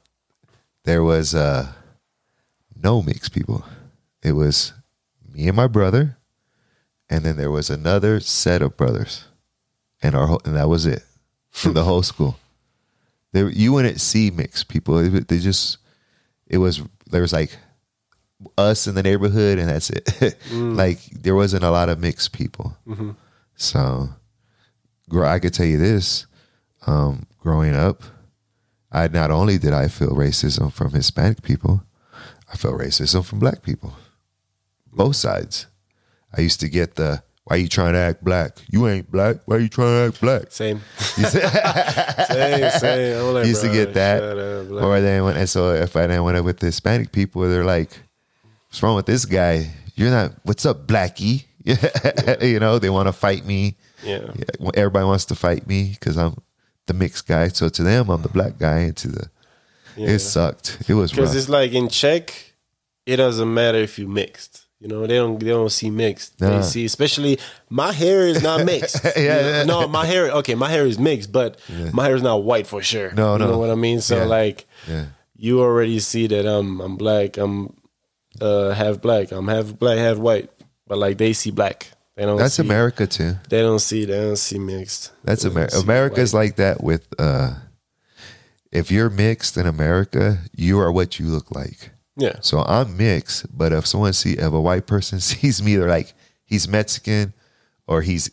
there 0.85 1.03
was 1.03 1.35
uh, 1.35 1.73
no 2.83 3.03
mixed 3.03 3.33
people. 3.33 3.65
It 4.23 4.33
was 4.33 4.73
me 5.33 5.47
and 5.49 5.57
my 5.57 5.67
brother, 5.69 6.17
and 7.09 7.25
then 7.25 7.37
there 7.37 7.51
was 7.51 7.71
another 7.71 8.21
set 8.21 8.61
of 8.63 8.77
brothers, 8.77 9.25
and 10.03 10.15
our 10.15 10.27
whole, 10.27 10.41
and 10.45 10.57
that 10.57 10.69
was 10.69 10.85
it 10.87 11.03
in 11.65 11.75
the 11.75 11.85
whole 11.85 12.03
school. 12.03 12.37
There, 13.33 13.51
you 13.51 13.71
wouldn't 13.73 14.01
see 14.01 14.31
mixed 14.31 14.69
people. 14.69 14.99
It- 14.99 15.29
They 15.29 15.39
just, 15.41 15.77
it 16.47 16.57
was 16.57 16.81
there 17.11 17.21
was 17.21 17.35
like 17.35 17.59
us 18.57 18.87
in 18.87 18.95
the 18.95 19.03
neighborhood, 19.03 19.59
and 19.59 19.69
that's 19.69 19.91
it. 19.91 20.37
like 20.53 21.01
there 21.07 21.35
wasn't 21.35 21.63
a 21.65 21.71
lot 21.71 21.91
of 21.91 21.99
mixed 21.99 22.33
people. 22.33 22.77
So, 23.57 24.09
gr- 24.09 24.13
I 25.13 25.39
could 25.39 25.55
tell 25.55 25.67
you 25.67 25.79
this: 25.79 26.27
um, 26.87 27.27
growing 27.39 27.75
up, 27.75 28.03
I 28.91 29.09
not 29.09 29.31
only 29.31 29.59
did 29.59 29.73
I 29.73 29.89
feel 29.89 30.11
racism 30.11 30.73
from 30.73 30.93
Hispanic 30.93 31.43
people, 31.43 31.83
I 32.53 32.57
felt 32.57 32.75
racism 32.75 33.25
from 33.25 33.39
Black 33.39 33.63
people. 33.63 33.95
Both 34.93 35.17
sides. 35.17 35.67
I 36.37 36.41
used 36.41 36.61
to 36.61 36.69
get 36.69 36.97
the 36.97 37.23
"Why 37.45 37.57
you 37.57 37.69
trying 37.69 37.93
to 37.93 37.99
act 37.99 38.25
black? 38.25 38.59
You 38.71 38.89
ain't 38.89 39.11
black. 39.11 39.37
Why 39.47 39.59
you 39.59 39.69
trying 39.69 39.89
to 39.89 40.13
act 40.13 40.21
black?" 40.21 40.51
Same. 40.51 40.81
same, 40.99 42.71
same. 42.81 43.19
I'm 43.21 43.35
like, 43.35 43.47
used 43.47 43.63
to 43.63 43.71
get 43.71 43.95
that. 43.95 44.23
up, 44.23 44.71
Or 44.83 45.01
then 45.01 45.25
when 45.25 45.37
and 45.37 45.49
so 45.49 45.73
if 45.73 45.95
I 45.97 46.07
then 46.07 46.25
went 46.25 46.37
up 46.37 46.45
with 46.45 46.59
the 46.59 46.67
Hispanic 46.67 47.13
people, 47.13 47.43
they're 47.43 47.65
like, 47.65 47.91
"What's 48.69 48.83
wrong 48.83 48.97
with 48.97 49.07
this 49.07 49.25
guy? 49.25 49.71
You're 49.95 50.11
not. 50.11 50.33
What's 50.43 50.67
up, 50.67 50.87
Blackie?" 50.87 51.45
you 52.43 52.61
know, 52.61 52.79
they 52.79 52.91
want 52.91 53.09
to 53.09 53.13
fight 53.13 53.45
me. 53.45 53.77
Yeah. 54.07 54.31
Yeah, 54.35 54.71
everybody 54.75 55.05
wants 55.05 55.25
to 55.27 55.35
fight 55.35 55.67
me 55.67 55.91
because 55.99 56.17
I'm 56.17 56.37
the 56.87 56.95
mixed 56.95 57.27
guy. 57.27 57.49
So 57.49 57.69
to 57.69 57.83
them, 57.83 58.09
I'm 58.11 58.23
the 58.23 58.29
black 58.29 58.59
guy. 58.59 58.79
And 58.89 58.97
to 58.99 59.09
the 59.09 59.31
Yeah. 59.97 60.11
it 60.11 60.19
sucked. 60.21 60.79
It 60.89 60.95
was 60.95 61.11
Because 61.11 61.35
it's 61.35 61.49
like 61.49 61.73
in 61.73 61.89
Czech, 61.89 62.33
it 63.07 63.17
doesn't 63.17 63.53
matter 63.53 63.79
if 63.79 63.99
you 63.99 64.07
mixed. 64.09 64.63
You 64.81 64.89
know, 64.89 65.07
they 65.07 65.15
don't 65.17 65.39
they 65.41 65.49
don't 65.49 65.71
see 65.73 65.91
mixed. 65.91 66.39
Nah. 66.41 66.51
They 66.51 66.63
see 66.63 66.85
especially 66.85 67.39
my 67.71 67.93
hair 67.93 68.27
is 68.29 68.43
not 68.43 68.65
mixed. 68.73 69.03
Yeah, 69.05 69.19
You 69.19 69.29
know? 69.29 69.49
yeah. 69.59 69.65
No, 69.65 69.89
my 69.89 70.05
hair 70.07 70.31
okay, 70.41 70.55
my 70.55 70.69
hair 70.69 70.87
is 70.87 70.99
mixed, 70.99 71.33
but 71.33 71.59
my 71.93 72.05
hair 72.05 72.15
is 72.15 72.23
not 72.23 72.45
white 72.45 72.67
for 72.67 72.83
sure. 72.83 73.11
No, 73.13 73.33
you 73.33 73.39
no. 73.41 73.51
know 73.53 73.59
what 73.59 73.71
I 73.71 73.75
mean? 73.75 74.01
So 74.03 74.17
Yeah. 74.19 74.25
like 74.27 74.67
Yeah. 74.87 75.07
you 75.35 75.61
already 75.63 75.99
see 76.01 76.27
that 76.29 76.47
I'm 76.47 76.81
I'm 76.81 76.97
black, 76.97 77.39
I'm 77.39 77.73
uh 78.41 78.71
half 78.73 79.01
black, 79.01 79.33
I'm 79.33 79.49
half 79.49 79.79
black, 79.79 79.99
half 79.99 80.19
white. 80.19 80.51
But 80.87 80.99
like 80.99 81.17
they 81.19 81.33
see 81.33 81.51
black. 81.51 81.91
They 82.17 82.25
don't 82.25 82.39
That's 82.39 82.55
see, 82.55 82.63
America 82.63 83.07
too. 83.07 83.35
They 83.49 83.61
don't 83.61 83.79
see 83.79 84.07
they 84.07 84.19
don't 84.19 84.37
see 84.37 84.59
mixed. 84.59 85.13
That's 85.23 85.45
America. 85.45 85.77
America's 85.77 86.33
white. 86.33 86.41
like 86.41 86.57
that 86.57 86.83
with 86.83 87.07
uh 87.19 87.55
if 88.73 88.91
you're 88.91 89.11
mixed 89.11 89.57
in 89.57 89.67
America, 89.67 90.39
you 90.55 90.79
are 90.81 90.91
what 90.91 91.19
you 91.19 91.27
look 91.27 91.51
like. 91.55 91.91
Yeah. 92.17 92.37
So 92.41 92.61
I'm 92.61 92.97
mixed, 92.97 93.57
but 93.57 93.73
if 93.73 93.87
someone 93.87 94.15
see 94.15 94.33
if 94.33 94.53
a 94.53 94.61
white 94.61 94.87
person 94.87 95.21
sees 95.21 95.63
me, 95.63 95.77
they're 95.77 95.89
like, 95.89 96.15
he's 96.45 96.67
Mexican 96.67 97.35
or 97.87 98.03
he's 98.03 98.31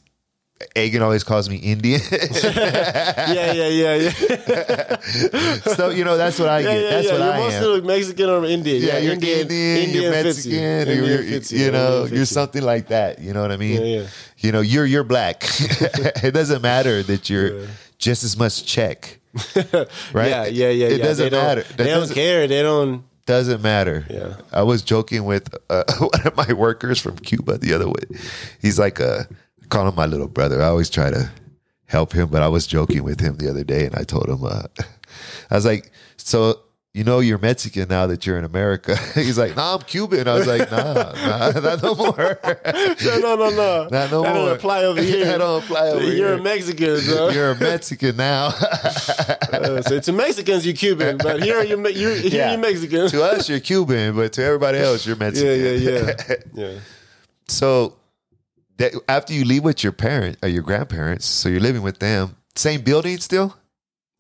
Agan 0.76 1.02
always 1.02 1.24
calls 1.24 1.50
me 1.50 1.58
Indian. 1.58 2.02
yeah, 2.12 3.52
yeah, 3.54 3.68
yeah, 3.68 3.96
yeah. 3.96 4.96
so 5.76 5.90
you 5.90 6.04
know 6.04 6.18
that's 6.18 6.40
what 6.40 6.50
I 6.50 6.62
get. 6.62 6.82
yeah, 6.82 6.90
that's 6.90 7.08
yeah. 7.08 7.12
what 7.14 7.22
you're 7.22 7.34
I 7.34 7.38
mostly 7.38 7.80
am. 7.80 7.86
Mexican 7.86 8.30
or 8.30 8.46
Indian. 8.46 8.82
Yeah, 8.82 8.98
you're 8.98 9.14
Indian, 9.14 9.40
Indian, 9.40 9.90
you're 10.04 10.12
fits 10.12 10.46
you. 10.46 10.60
Mexican, 10.60 10.88
Indian 10.94 11.06
you're, 11.06 11.24
fits 11.24 11.52
you, 11.52 11.66
you. 11.66 11.72
know, 11.72 12.02
Indian 12.02 12.16
you're 12.16 12.26
something 12.26 12.64
like 12.64 12.88
that. 12.88 13.20
You 13.20 13.34
know 13.34 13.42
what 13.42 13.52
I 13.52 13.58
mean? 13.58 13.82
Yeah, 13.82 14.00
yeah. 14.02 14.08
You 14.38 14.52
know, 14.52 14.62
you're 14.62 14.86
you're 14.86 15.04
black. 15.04 15.44
it 15.44 16.34
doesn't 16.34 16.62
matter 16.62 17.04
that 17.04 17.30
you're 17.30 17.68
just 17.98 18.24
as 18.24 18.38
much 18.38 18.66
Czech, 18.66 19.20
right? 20.14 20.30
Yeah, 20.30 20.46
yeah, 20.46 20.70
yeah. 20.70 20.88
It 20.88 20.98
doesn't 21.00 21.30
they 21.30 21.38
matter. 21.38 21.62
That 21.64 21.78
They 21.78 21.90
don't 21.90 22.12
care. 22.12 22.48
They 22.48 22.62
don't. 22.62 23.04
doesn't 23.26 23.62
matter. 23.62 24.06
Yeah. 24.10 24.36
I 24.52 24.64
was 24.64 24.82
joking 24.82 25.24
with 25.26 25.56
uh, 25.70 25.84
one 26.00 26.28
of 26.28 26.36
my 26.36 26.52
workers 26.54 27.00
from 27.00 27.18
Cuba 27.18 27.58
the 27.58 27.74
other 27.74 27.88
way. 27.88 28.20
He's 28.62 28.78
like 28.78 29.00
a 29.00 29.28
I 29.64 29.68
call 29.68 29.88
him 29.88 29.96
my 29.96 30.06
little 30.06 30.28
brother. 30.28 30.62
I 30.62 30.66
always 30.66 30.90
try 30.90 31.10
to 31.10 31.32
help 31.86 32.14
him, 32.14 32.30
but 32.30 32.42
I 32.42 32.48
was 32.48 32.68
joking 32.68 33.04
with 33.04 33.20
him 33.20 33.38
the 33.38 33.50
other 33.50 33.64
day, 33.64 33.86
and 33.86 33.96
I 33.96 34.04
told 34.04 34.28
him, 34.28 34.44
uh, 34.44 34.64
I 35.50 35.56
was 35.56 35.66
like, 35.66 35.92
so 36.18 36.60
you 36.94 37.04
know 37.04 37.20
you're 37.20 37.40
Mexican 37.40 37.88
now 37.90 38.06
that 38.08 38.26
you're 38.26 38.38
in 38.38 38.44
America. 38.44 38.96
He's 39.16 39.38
like, 39.38 39.56
nah, 39.56 39.76
I'm 39.76 39.82
Cuban. 39.82 40.28
I 40.28 40.36
was 40.36 40.46
like, 40.46 40.70
nah, 40.70 40.94
nah, 40.94 41.52
not 41.60 41.82
no 41.82 41.96
more. 41.96 42.40
no, 42.46 43.20
no, 43.20 43.36
no, 43.36 43.50
no. 43.50 43.88
Not 43.90 44.12
no 44.12 44.22
that 44.22 44.34
more. 44.36 44.46
don't 44.48 44.52
apply 44.56 44.84
over 44.84 45.02
here. 45.02 45.26
that 45.26 45.40
don't 45.40 45.64
apply 45.64 45.88
over 45.90 46.02
here. 46.02 46.14
You're 46.14 46.34
a 46.34 46.42
Mexican, 46.42 47.00
bro. 47.06 47.30
You're 47.30 47.52
a 47.52 47.60
Mexican 47.60 48.16
now. 48.18 48.48
Uh, 49.52 49.82
so 49.82 50.00
to 50.00 50.12
Mexicans, 50.12 50.66
you're 50.68 50.76
Cuban, 50.76 51.18
but 51.18 51.42
here 51.42 51.64
you're 51.64 51.90
you're, 51.90 52.16
here 52.16 52.32
Yeah. 52.32 52.52
you're 52.52 52.60
Mexican. 52.62 53.10
to 53.10 53.24
us, 53.24 53.50
you're 53.50 53.60
Cuban, 53.60 54.16
but 54.16 54.34
to 54.34 54.44
everybody 54.44 54.78
else, 54.78 55.06
you're 55.08 55.16
Mexican. 55.16 55.50
yeah, 55.60 55.72
yeah, 55.72 56.12
yeah, 56.28 56.36
yeah. 56.54 56.80
So 57.48 57.96
that, 58.78 58.94
after 59.08 59.34
you 59.34 59.46
leave 59.46 59.64
with 59.64 59.84
your 59.84 59.94
parent 59.94 60.38
or 60.42 60.50
your 60.50 60.64
grandparents, 60.64 61.26
so 61.26 61.50
you're 61.50 61.60
living 61.62 61.82
with 61.84 62.00
them, 62.00 62.36
same 62.56 62.82
building 62.82 63.18
still? 63.20 63.56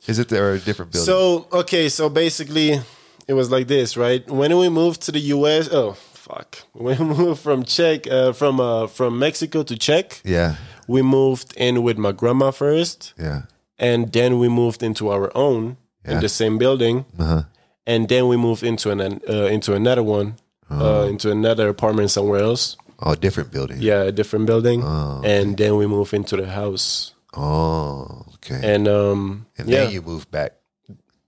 Is 0.07 0.19
it 0.19 0.27
there 0.29 0.49
or 0.49 0.53
a 0.53 0.59
different 0.59 0.91
building? 0.91 1.05
So 1.05 1.47
okay, 1.51 1.89
so 1.89 2.09
basically, 2.09 2.79
it 3.27 3.33
was 3.33 3.49
like 3.49 3.67
this, 3.67 3.95
right? 3.97 4.27
When 4.29 4.57
we 4.57 4.69
moved 4.69 5.01
to 5.03 5.11
the 5.11 5.19
U.S., 5.37 5.69
oh 5.71 5.93
fuck, 5.93 6.57
when 6.73 6.97
we 7.09 7.15
moved 7.15 7.41
from 7.41 7.63
Czech, 7.63 8.07
uh, 8.07 8.33
from 8.33 8.59
uh, 8.59 8.87
from 8.87 9.17
Mexico 9.19 9.63
to 9.63 9.77
Czech, 9.77 10.21
yeah, 10.25 10.55
we 10.87 11.01
moved 11.01 11.53
in 11.57 11.83
with 11.83 11.97
my 11.97 12.11
grandma 12.11 12.51
first, 12.51 13.13
yeah, 13.17 13.43
and 13.79 14.11
then 14.11 14.39
we 14.39 14.49
moved 14.49 14.83
into 14.83 15.09
our 15.09 15.31
own 15.35 15.77
Yeah. 16.05 16.15
in 16.15 16.19
the 16.21 16.27
same 16.29 16.57
building, 16.57 17.05
uh-huh. 17.17 17.43
and 17.87 18.07
then 18.09 18.27
we 18.27 18.35
moved 18.35 18.63
into 18.63 18.91
an 18.91 18.99
uh, 19.01 19.47
into 19.53 19.73
another 19.73 20.03
one, 20.03 20.33
uh, 20.69 21.07
into 21.09 21.31
another 21.31 21.69
apartment 21.69 22.11
somewhere 22.11 22.43
else. 22.43 22.75
Oh, 22.99 23.11
a 23.11 23.15
different 23.15 23.51
building. 23.51 23.77
Yeah, 23.81 24.03
a 24.03 24.11
different 24.11 24.45
building, 24.45 24.83
Oh, 24.83 25.21
and 25.23 25.57
then 25.57 25.75
we 25.77 25.87
move 25.87 26.13
into 26.13 26.35
the 26.37 26.47
house, 26.47 27.13
Oh, 27.35 28.25
okay. 28.35 28.59
and 28.73 28.87
um, 28.87 29.45
And 29.57 29.69
yeah, 29.69 29.83
then 29.85 29.93
you 29.93 30.01
moved 30.01 30.29
back. 30.31 30.53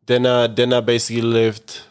then 0.06 0.26
I 0.26 0.48
then 0.48 0.74
I 0.74 0.82
basically 0.82 1.22
lived. 1.24 1.82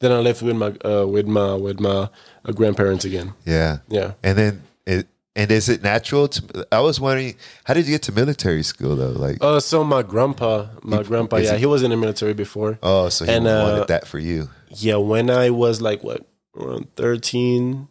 Then 0.00 0.10
I 0.12 0.18
lived 0.18 0.42
with 0.42 0.56
my 0.56 0.72
uh, 0.84 1.06
with 1.06 1.26
my 1.28 1.54
with 1.54 1.78
my 1.80 2.08
uh, 2.44 2.52
grandparents 2.52 3.04
again. 3.04 3.34
Yeah, 3.46 3.78
Yeah. 3.88 4.12
and 4.22 4.36
then 4.38 4.62
it. 4.86 5.06
And 5.34 5.50
is 5.50 5.70
it 5.70 5.82
natural 5.82 6.28
to? 6.28 6.66
I 6.70 6.80
was 6.80 7.00
wondering, 7.00 7.36
how 7.64 7.72
did 7.72 7.86
you 7.86 7.92
get 7.94 8.02
to 8.02 8.12
military 8.12 8.62
school 8.62 8.96
though? 8.96 9.12
Like, 9.16 9.38
Uh, 9.40 9.60
so 9.60 9.82
my 9.82 10.02
grandpa, 10.02 10.66
my 10.82 11.02
grandpa, 11.02 11.36
yeah, 11.38 11.52
he- 11.54 11.60
he 11.60 11.66
was 11.66 11.82
in 11.82 11.90
the 11.90 11.96
military 11.96 12.34
before. 12.34 12.78
oh, 12.82 13.08
so 13.08 13.24
he 13.24 13.30
and, 13.32 13.46
uh, 13.46 13.64
wanted 13.64 13.88
that 13.88 14.06
for 14.06 14.18
you. 14.18 14.50
Yeah, 14.68 14.96
when 14.96 15.30
I 15.30 15.48
was 15.48 15.80
like 15.80 16.04
what 16.04 16.26
around 16.54 16.88
13, 16.96 17.88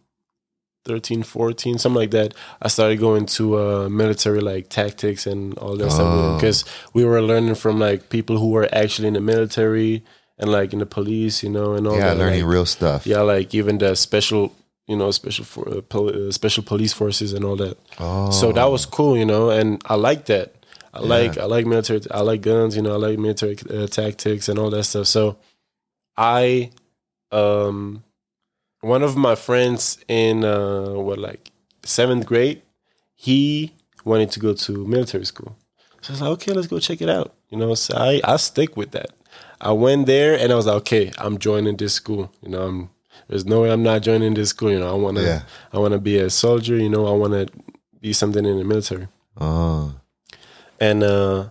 13, 0.85 1.23
14, 1.23 1.77
something 1.77 1.99
like 1.99 2.11
that, 2.11 2.33
I 2.61 2.67
started 2.67 2.99
going 2.99 3.25
to 3.37 3.57
uh, 3.59 3.89
military 3.89 4.39
like 4.41 4.69
tactics 4.69 5.27
and 5.27 5.57
all 5.59 5.77
that 5.77 5.85
Oh. 5.85 5.89
stuff 5.89 6.39
because 6.39 6.65
we 6.93 7.05
were 7.05 7.21
learning 7.21 7.55
from 7.55 7.79
like 7.79 8.09
people 8.09 8.37
who 8.39 8.49
were 8.49 8.67
actually 8.73 9.07
in 9.07 9.13
the 9.13 9.21
military 9.21 10.03
and 10.39 10.51
like 10.51 10.73
in 10.73 10.79
the 10.79 10.85
police, 10.87 11.43
you 11.43 11.49
know, 11.49 11.73
and 11.73 11.85
all 11.87 11.93
that. 11.93 11.99
Yeah, 11.99 12.13
that. 12.15 12.17
learning 12.19 12.41
like, 12.45 12.51
real 12.51 12.65
stuff. 12.65 13.05
yeah, 13.05 13.21
like 13.21 13.53
even 13.53 13.77
the 13.77 13.95
special, 13.95 14.55
you 14.87 14.95
know, 14.97 15.11
special 15.11 15.45
for 15.45 15.69
uh, 15.69 15.81
pol- 15.81 16.27
uh, 16.27 16.31
special 16.31 16.63
police 16.63 16.93
forces 16.93 17.33
and 17.33 17.45
all 17.45 17.55
that. 17.57 17.77
Oh, 17.99 18.31
So 18.31 18.51
that 18.51 18.65
was 18.65 18.85
cool, 18.87 19.15
you 19.17 19.25
know, 19.25 19.51
and 19.51 19.81
I 19.85 19.95
like 19.95 20.25
that. 20.25 20.55
I 20.93 20.99
like 20.99 21.37
I 21.37 21.45
like 21.45 21.65
military. 21.65 22.01
I 22.11 22.19
like 22.21 22.41
guns, 22.41 22.75
you 22.75 22.81
know. 22.81 22.91
I 22.93 22.97
like 22.97 23.17
military 23.19 23.55
uh, 23.69 23.87
tactics 23.87 24.49
and 24.49 24.59
all 24.59 24.69
that 24.71 24.83
stuff. 24.83 25.07
So, 25.07 25.37
I, 26.17 26.71
um, 27.31 28.03
one 28.81 29.03
of 29.03 29.15
my 29.15 29.35
friends 29.35 29.97
in 30.07 30.43
uh, 30.43 30.91
what 30.93 31.19
like 31.19 31.51
seventh 31.83 32.25
grade, 32.25 32.61
he 33.15 33.73
wanted 34.03 34.31
to 34.31 34.39
go 34.39 34.53
to 34.53 34.85
military 34.87 35.25
school. 35.25 35.55
So 36.01 36.11
I 36.11 36.13
was 36.13 36.21
like, 36.21 36.29
okay, 36.31 36.51
let's 36.53 36.67
go 36.67 36.79
check 36.79 37.01
it 37.01 37.09
out. 37.09 37.33
You 37.49 37.57
know, 37.57 37.75
so 37.75 37.95
I 37.95 38.21
I 38.23 38.37
stick 38.37 38.75
with 38.75 38.91
that. 38.91 39.11
I 39.59 39.71
went 39.71 40.07
there 40.07 40.37
and 40.37 40.51
I 40.51 40.55
was 40.55 40.65
like, 40.65 40.77
okay, 40.77 41.11
I'm 41.19 41.37
joining 41.37 41.77
this 41.77 41.93
school. 41.93 42.31
You 42.41 42.49
know, 42.49 42.61
I'm 42.63 42.89
there's 43.27 43.45
no 43.45 43.61
way 43.61 43.71
I'm 43.71 43.83
not 43.83 44.01
joining 44.01 44.33
this 44.33 44.49
school. 44.49 44.71
You 44.71 44.79
know, 44.79 44.89
I 44.89 44.95
wanna 44.97 45.21
Yeah. 45.21 45.41
I 45.71 45.77
wanna 45.77 45.99
be 45.99 46.17
a 46.17 46.29
soldier. 46.29 46.75
You 46.75 46.89
know, 46.89 47.05
I 47.05 47.11
wanna 47.11 47.45
be 48.01 48.13
something 48.13 48.45
in 48.45 48.57
the 48.57 48.63
military. 48.63 49.07
oh, 49.39 49.93
And 50.79 51.03
uh, 51.03 51.49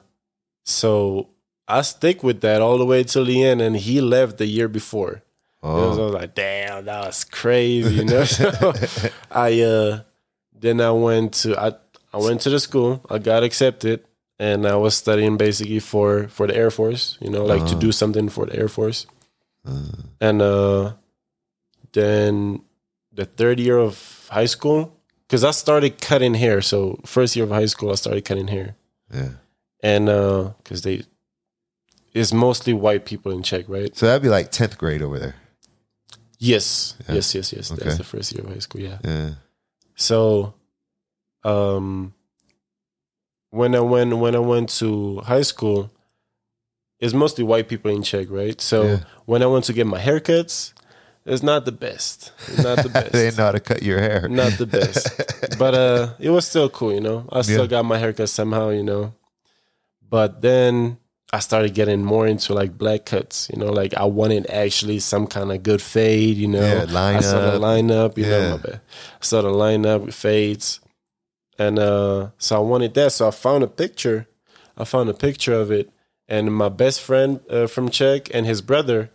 so 0.65 1.29
I 1.69 1.83
stick 1.83 2.25
with 2.25 2.41
that 2.41 2.61
all 2.61 2.77
the 2.79 2.85
way 2.85 3.05
till 3.05 3.25
the 3.25 3.45
end. 3.45 3.61
And 3.61 3.77
he 3.77 4.01
left 4.01 4.39
the 4.39 4.47
year 4.47 4.67
before. 4.67 5.23
And 5.63 5.73
I 5.73 5.87
was, 5.87 5.99
I 5.99 6.01
oh, 6.01 6.05
was 6.07 6.15
like, 6.15 6.35
damn, 6.35 6.85
that 6.87 7.07
was 7.07 7.25
crazy, 7.25 7.97
you 7.97 8.05
know. 8.05 8.25
so 8.25 8.73
I 9.31 9.61
uh, 9.61 10.01
then 10.59 10.81
I 10.81 10.91
went 10.91 11.35
to 11.35 11.59
I 11.59 11.73
I 12.13 12.17
went 12.17 12.41
to 12.43 12.51
the 12.51 12.61
school. 12.61 13.05
I 13.11 13.19
got 13.19 13.43
accepted, 13.43 14.05
and 14.39 14.67
I 14.67 14.77
was 14.77 14.95
studying 14.97 15.37
basically 15.37 15.81
for 15.81 16.29
for 16.29 16.47
the 16.47 16.57
Air 16.57 16.71
Force. 16.71 17.19
You 17.21 17.31
know, 17.31 17.45
like 17.45 17.67
to 17.67 17.75
do 17.75 17.93
something 17.93 18.29
for 18.29 18.47
the 18.47 18.57
Air 18.57 18.69
Force. 18.69 19.07
And 20.21 20.43
uh, 20.43 20.95
then 21.93 22.63
the 23.13 23.27
third 23.27 23.61
year 23.61 23.79
of 23.79 24.27
high 24.31 24.47
school, 24.47 24.97
because 25.27 25.45
I 25.45 25.51
started 25.51 26.01
cutting 26.01 26.35
hair. 26.35 26.63
So 26.63 26.99
first 27.05 27.37
year 27.37 27.45
of 27.45 27.51
high 27.51 27.67
school, 27.67 27.91
I 27.91 27.95
started 27.95 28.25
cutting 28.25 28.49
hair 28.49 28.77
yeah. 29.13 29.29
and 29.83 30.07
because 30.59 30.83
they 30.83 31.03
it's 32.13 32.33
mostly 32.33 32.73
white 32.73 33.05
people 33.05 33.31
in 33.31 33.43
Czech, 33.43 33.67
right? 33.69 33.97
So 33.97 34.07
that'd 34.07 34.23
be 34.23 34.29
like 34.29 34.51
tenth 34.51 34.77
grade 34.79 35.03
over 35.03 35.19
there. 35.19 35.37
Yes, 36.43 36.95
Yeah. 37.07 37.17
yes, 37.17 37.35
yes, 37.35 37.53
yes. 37.53 37.71
Okay. 37.71 37.85
That's 37.85 37.99
the 37.99 38.05
first 38.05 38.33
year 38.33 38.43
of 38.45 38.51
high 38.51 38.59
school. 38.61 38.81
Yeah. 38.81 38.99
Yeah. 39.05 39.31
So, 39.95 40.55
um, 41.45 42.15
when 43.51 43.75
I 43.75 43.81
went 43.81 44.17
when 44.17 44.35
I 44.35 44.39
went 44.39 44.71
to 44.79 45.21
high 45.21 45.43
school, 45.43 45.91
it's 46.99 47.13
mostly 47.13 47.45
white 47.45 47.69
people 47.69 47.91
in 47.91 48.03
Czech, 48.03 48.29
right? 48.31 48.59
So 48.61 48.85
Yeah. 48.85 48.99
when 49.27 49.43
I 49.43 49.47
went 49.47 49.65
to 49.67 49.73
get 49.75 49.87
my 49.87 49.99
haircuts, 50.01 50.73
it's 51.27 51.43
not 51.43 51.65
the 51.67 51.73
best. 51.73 52.33
It's 52.49 52.63
not 52.63 52.83
the 52.83 52.89
best. 52.99 53.13
they 53.13 53.31
know 53.33 53.45
how 53.45 53.53
to 53.53 53.61
cut 53.61 53.83
your 53.83 53.99
hair. 54.01 54.27
not 54.29 54.53
the 54.57 54.67
best. 54.67 55.09
but 55.59 55.75
uh 55.75 56.15
it 56.19 56.31
was 56.31 56.47
still 56.47 56.71
cool, 56.71 56.93
you 56.95 57.01
know. 57.01 57.27
I 57.31 57.43
still 57.43 57.65
Yeah. 57.65 57.67
got 57.77 57.85
my 57.85 57.99
haircut 57.99 58.29
somehow, 58.31 58.71
you 58.71 58.83
know. 58.83 59.13
But 60.09 60.41
then 60.41 60.97
I 61.33 61.39
started 61.39 61.75
getting 61.75 62.05
more 62.05 62.27
into 62.27 62.55
like 62.55 62.77
black 62.77 63.07
cuts, 63.07 63.49
you 63.53 63.59
know, 63.61 63.71
like 63.73 63.95
I 63.95 64.05
wanted 64.05 64.51
actually 64.51 64.99
some 64.99 65.27
kind 65.29 65.53
of 65.53 65.63
good 65.63 65.81
fade, 65.81 66.37
you 66.37 66.49
know. 66.49 66.61
Yeah, 66.61 66.85
line 66.93 67.17
I 67.17 67.21
saw 67.21 67.41
the 67.41 67.53
up. 67.57 67.63
lineup, 67.63 68.19
you 68.19 68.25
Yeah. 68.25 68.31
know, 68.41 68.51
my 68.51 68.63
bad. 68.63 68.81
I 69.21 69.25
saw 69.25 69.43
the 69.43 69.49
lineup 69.51 70.05
with 70.07 70.15
fades. 70.15 70.81
And 71.59 71.79
uh 71.79 72.31
so 72.39 72.57
I 72.57 72.59
wanted 72.61 72.95
that. 72.95 73.13
So 73.13 73.29
I 73.29 73.31
found 73.31 73.63
a 73.63 73.69
picture. 73.69 74.27
I 74.77 74.85
found 74.85 75.09
a 75.09 75.15
picture 75.15 75.55
of 75.55 75.71
it. 75.71 75.91
And 76.29 76.55
my 76.55 76.69
best 76.69 77.01
friend 77.01 77.41
uh, 77.51 77.67
from 77.67 77.91
Czech 77.91 78.33
and 78.35 78.47
his 78.47 78.63
brother, 78.63 79.11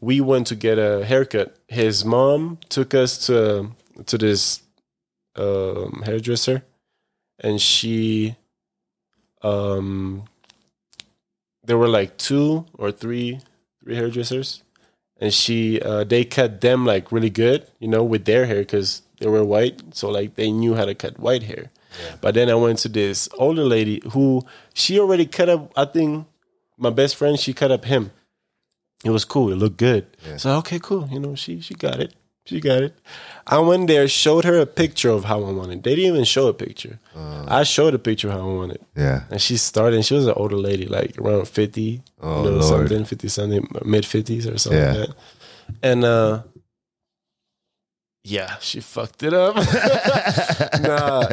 we 0.00 0.20
went 0.20 0.46
to 0.48 0.54
get 0.56 0.78
a 0.78 1.04
haircut. 1.04 1.56
His 1.68 2.04
mom 2.04 2.58
took 2.68 2.94
us 2.94 3.26
to 3.26 3.70
to 4.06 4.16
this 4.18 4.62
um, 5.36 6.02
hairdresser, 6.04 6.62
and 7.40 7.60
she, 7.60 8.36
um, 9.42 10.24
there 11.64 11.78
were 11.78 11.88
like 11.88 12.16
two 12.16 12.66
or 12.74 12.90
three 12.92 13.40
three 13.82 13.96
hairdressers, 13.96 14.62
and 15.20 15.32
she 15.32 15.80
uh, 15.80 16.04
they 16.04 16.24
cut 16.24 16.60
them 16.60 16.84
like 16.86 17.12
really 17.12 17.30
good, 17.30 17.66
you 17.78 17.88
know, 17.88 18.02
with 18.02 18.24
their 18.24 18.46
hair 18.46 18.60
because 18.60 19.02
they 19.18 19.28
were 19.28 19.44
white, 19.44 19.94
so 19.94 20.10
like 20.10 20.34
they 20.34 20.50
knew 20.50 20.74
how 20.74 20.84
to 20.84 20.94
cut 20.94 21.18
white 21.18 21.44
hair. 21.44 21.70
But 22.20 22.34
then 22.34 22.48
I 22.48 22.54
went 22.54 22.78
to 22.80 22.88
this 22.88 23.28
older 23.38 23.64
lady 23.64 24.02
who 24.12 24.42
she 24.74 24.98
already 24.98 25.26
cut 25.26 25.48
up. 25.48 25.70
I 25.76 25.84
think 25.84 26.26
my 26.78 26.90
best 26.90 27.16
friend 27.16 27.38
she 27.38 27.52
cut 27.52 27.70
up 27.70 27.84
him. 27.84 28.10
It 29.04 29.10
was 29.10 29.24
cool. 29.24 29.52
It 29.52 29.56
looked 29.56 29.76
good. 29.76 30.06
So 30.38 30.56
okay, 30.58 30.78
cool. 30.78 31.08
You 31.10 31.20
know, 31.20 31.34
she 31.34 31.60
she 31.60 31.74
got 31.74 32.00
it. 32.00 32.14
She 32.44 32.60
got 32.60 32.82
it. 32.82 32.94
I 33.46 33.58
went 33.60 33.86
there, 33.86 34.08
showed 34.08 34.44
her 34.44 34.58
a 34.58 34.66
picture 34.66 35.10
of 35.10 35.24
how 35.24 35.44
I 35.44 35.52
wanted. 35.52 35.84
They 35.84 35.94
didn't 35.94 36.12
even 36.12 36.24
show 36.24 36.48
a 36.48 36.52
picture. 36.54 36.98
I 37.14 37.62
showed 37.62 37.94
a 37.94 37.98
picture 38.00 38.28
of 38.28 38.34
how 38.34 38.40
I 38.50 38.52
wanted. 38.54 38.80
Yeah. 38.96 39.24
And 39.30 39.40
she 39.40 39.56
started, 39.56 39.94
and 39.96 40.04
she 40.04 40.14
was 40.14 40.26
an 40.26 40.34
older 40.36 40.56
lady, 40.56 40.86
like 40.86 41.16
around 41.18 41.46
50, 41.46 42.02
Oh, 42.20 42.44
you 42.44 42.50
know, 42.50 42.60
something, 42.60 43.04
50 43.04 43.28
something, 43.28 43.68
mid 43.84 44.04
50s 44.04 44.52
or 44.52 44.58
something 44.58 44.80
Yeah. 44.80 44.92
like 44.92 45.08
that. 45.08 45.16
And 45.84 46.04
uh, 46.04 46.42
yeah, 48.24 48.56
she 48.60 48.80
fucked 48.80 49.22
it 49.22 49.34
up. 49.34 49.54
nah, 50.82 51.28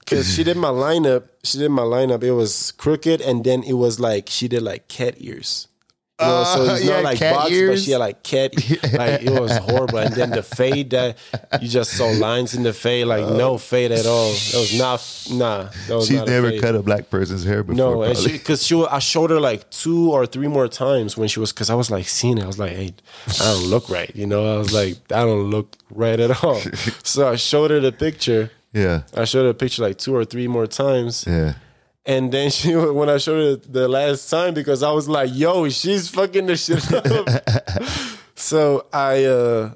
because 0.00 0.32
she 0.34 0.44
did 0.44 0.56
my 0.56 0.68
lineup. 0.68 1.24
She 1.42 1.58
did 1.58 1.70
my 1.70 1.82
lineup. 1.82 2.22
It 2.22 2.32
was 2.32 2.72
crooked, 2.72 3.20
and 3.20 3.44
then 3.44 3.62
it 3.62 3.74
was 3.74 3.98
like 4.00 4.28
she 4.28 4.48
did 4.48 4.62
like 4.62 4.88
cat 4.88 5.14
ears. 5.18 5.68
You 6.20 6.26
know, 6.28 6.44
so 6.44 6.62
Uh, 6.70 6.74
it's 6.76 6.84
yeah, 6.84 6.94
not 6.94 7.02
like 7.04 7.18
cat 7.18 7.34
box, 7.34 7.44
but 7.50 7.52
ears. 7.52 7.84
she 7.84 7.90
had 7.90 7.98
like 7.98 8.22
cat. 8.22 8.52
Like 8.94 9.22
it 9.22 9.30
was 9.40 9.56
horrible. 9.58 9.98
And 9.98 10.14
then 10.14 10.30
the 10.30 10.44
fade 10.44 10.90
that 10.90 11.18
you 11.60 11.66
just 11.66 11.90
saw 11.96 12.06
lines 12.06 12.54
in 12.54 12.62
the 12.62 12.72
fade, 12.72 13.06
like 13.08 13.26
no 13.26 13.58
fade 13.58 13.90
at 13.90 14.06
all. 14.06 14.30
That 14.30 14.58
was 14.60 14.78
not 14.78 15.28
nah. 15.36 15.70
That 15.88 15.96
was 15.96 16.06
She's 16.06 16.18
not 16.18 16.28
never 16.28 16.50
fade. 16.50 16.60
cut 16.62 16.76
a 16.76 16.82
black 16.82 17.10
person's 17.10 17.42
hair 17.42 17.64
before. 17.64 17.74
No, 17.76 18.02
and 18.02 18.16
she 18.16 18.30
because 18.32 18.64
she, 18.64 18.76
I 18.88 19.00
showed 19.00 19.30
her 19.30 19.40
like 19.40 19.68
two 19.70 20.12
or 20.12 20.24
three 20.24 20.46
more 20.46 20.68
times 20.68 21.16
when 21.16 21.26
she 21.26 21.40
was 21.40 21.52
because 21.52 21.68
I 21.68 21.74
was 21.74 21.90
like 21.90 22.06
seeing 22.06 22.38
it. 22.38 22.44
I 22.44 22.46
was 22.46 22.60
like, 22.60 22.72
hey, 22.72 22.94
I 23.40 23.44
don't 23.52 23.64
look 23.66 23.88
right. 23.88 24.14
You 24.14 24.26
know, 24.28 24.54
I 24.54 24.58
was 24.58 24.72
like, 24.72 24.94
I 25.10 25.24
don't 25.24 25.50
look 25.50 25.74
right 25.90 26.20
at 26.20 26.44
all. 26.44 26.60
so 27.02 27.28
I 27.28 27.34
showed 27.34 27.72
her 27.72 27.80
the 27.80 27.90
picture. 27.90 28.52
yeah. 28.72 29.02
I 29.16 29.24
showed 29.24 29.42
her 29.44 29.50
a 29.50 29.54
picture 29.54 29.82
like 29.82 29.98
two 29.98 30.14
or 30.14 30.24
three 30.24 30.46
more 30.46 30.68
times, 30.68 31.24
Yeah. 31.26 31.54
And 32.06 32.30
then 32.32 32.50
she, 32.50 32.74
when 32.76 33.08
I 33.08 33.16
showed 33.18 33.60
her 33.62 33.70
the 33.70 33.88
last 33.88 34.28
time, 34.30 34.54
because 34.54 34.82
I 34.82 34.92
was 34.92 35.08
like, 35.08 35.30
"Yo, 35.32 35.68
she's 35.70 36.08
fucking 36.08 36.46
the 36.46 36.56
shit 36.56 36.92
up." 36.92 37.28
so 38.34 38.86
I, 38.92 39.24
uh 39.24 39.70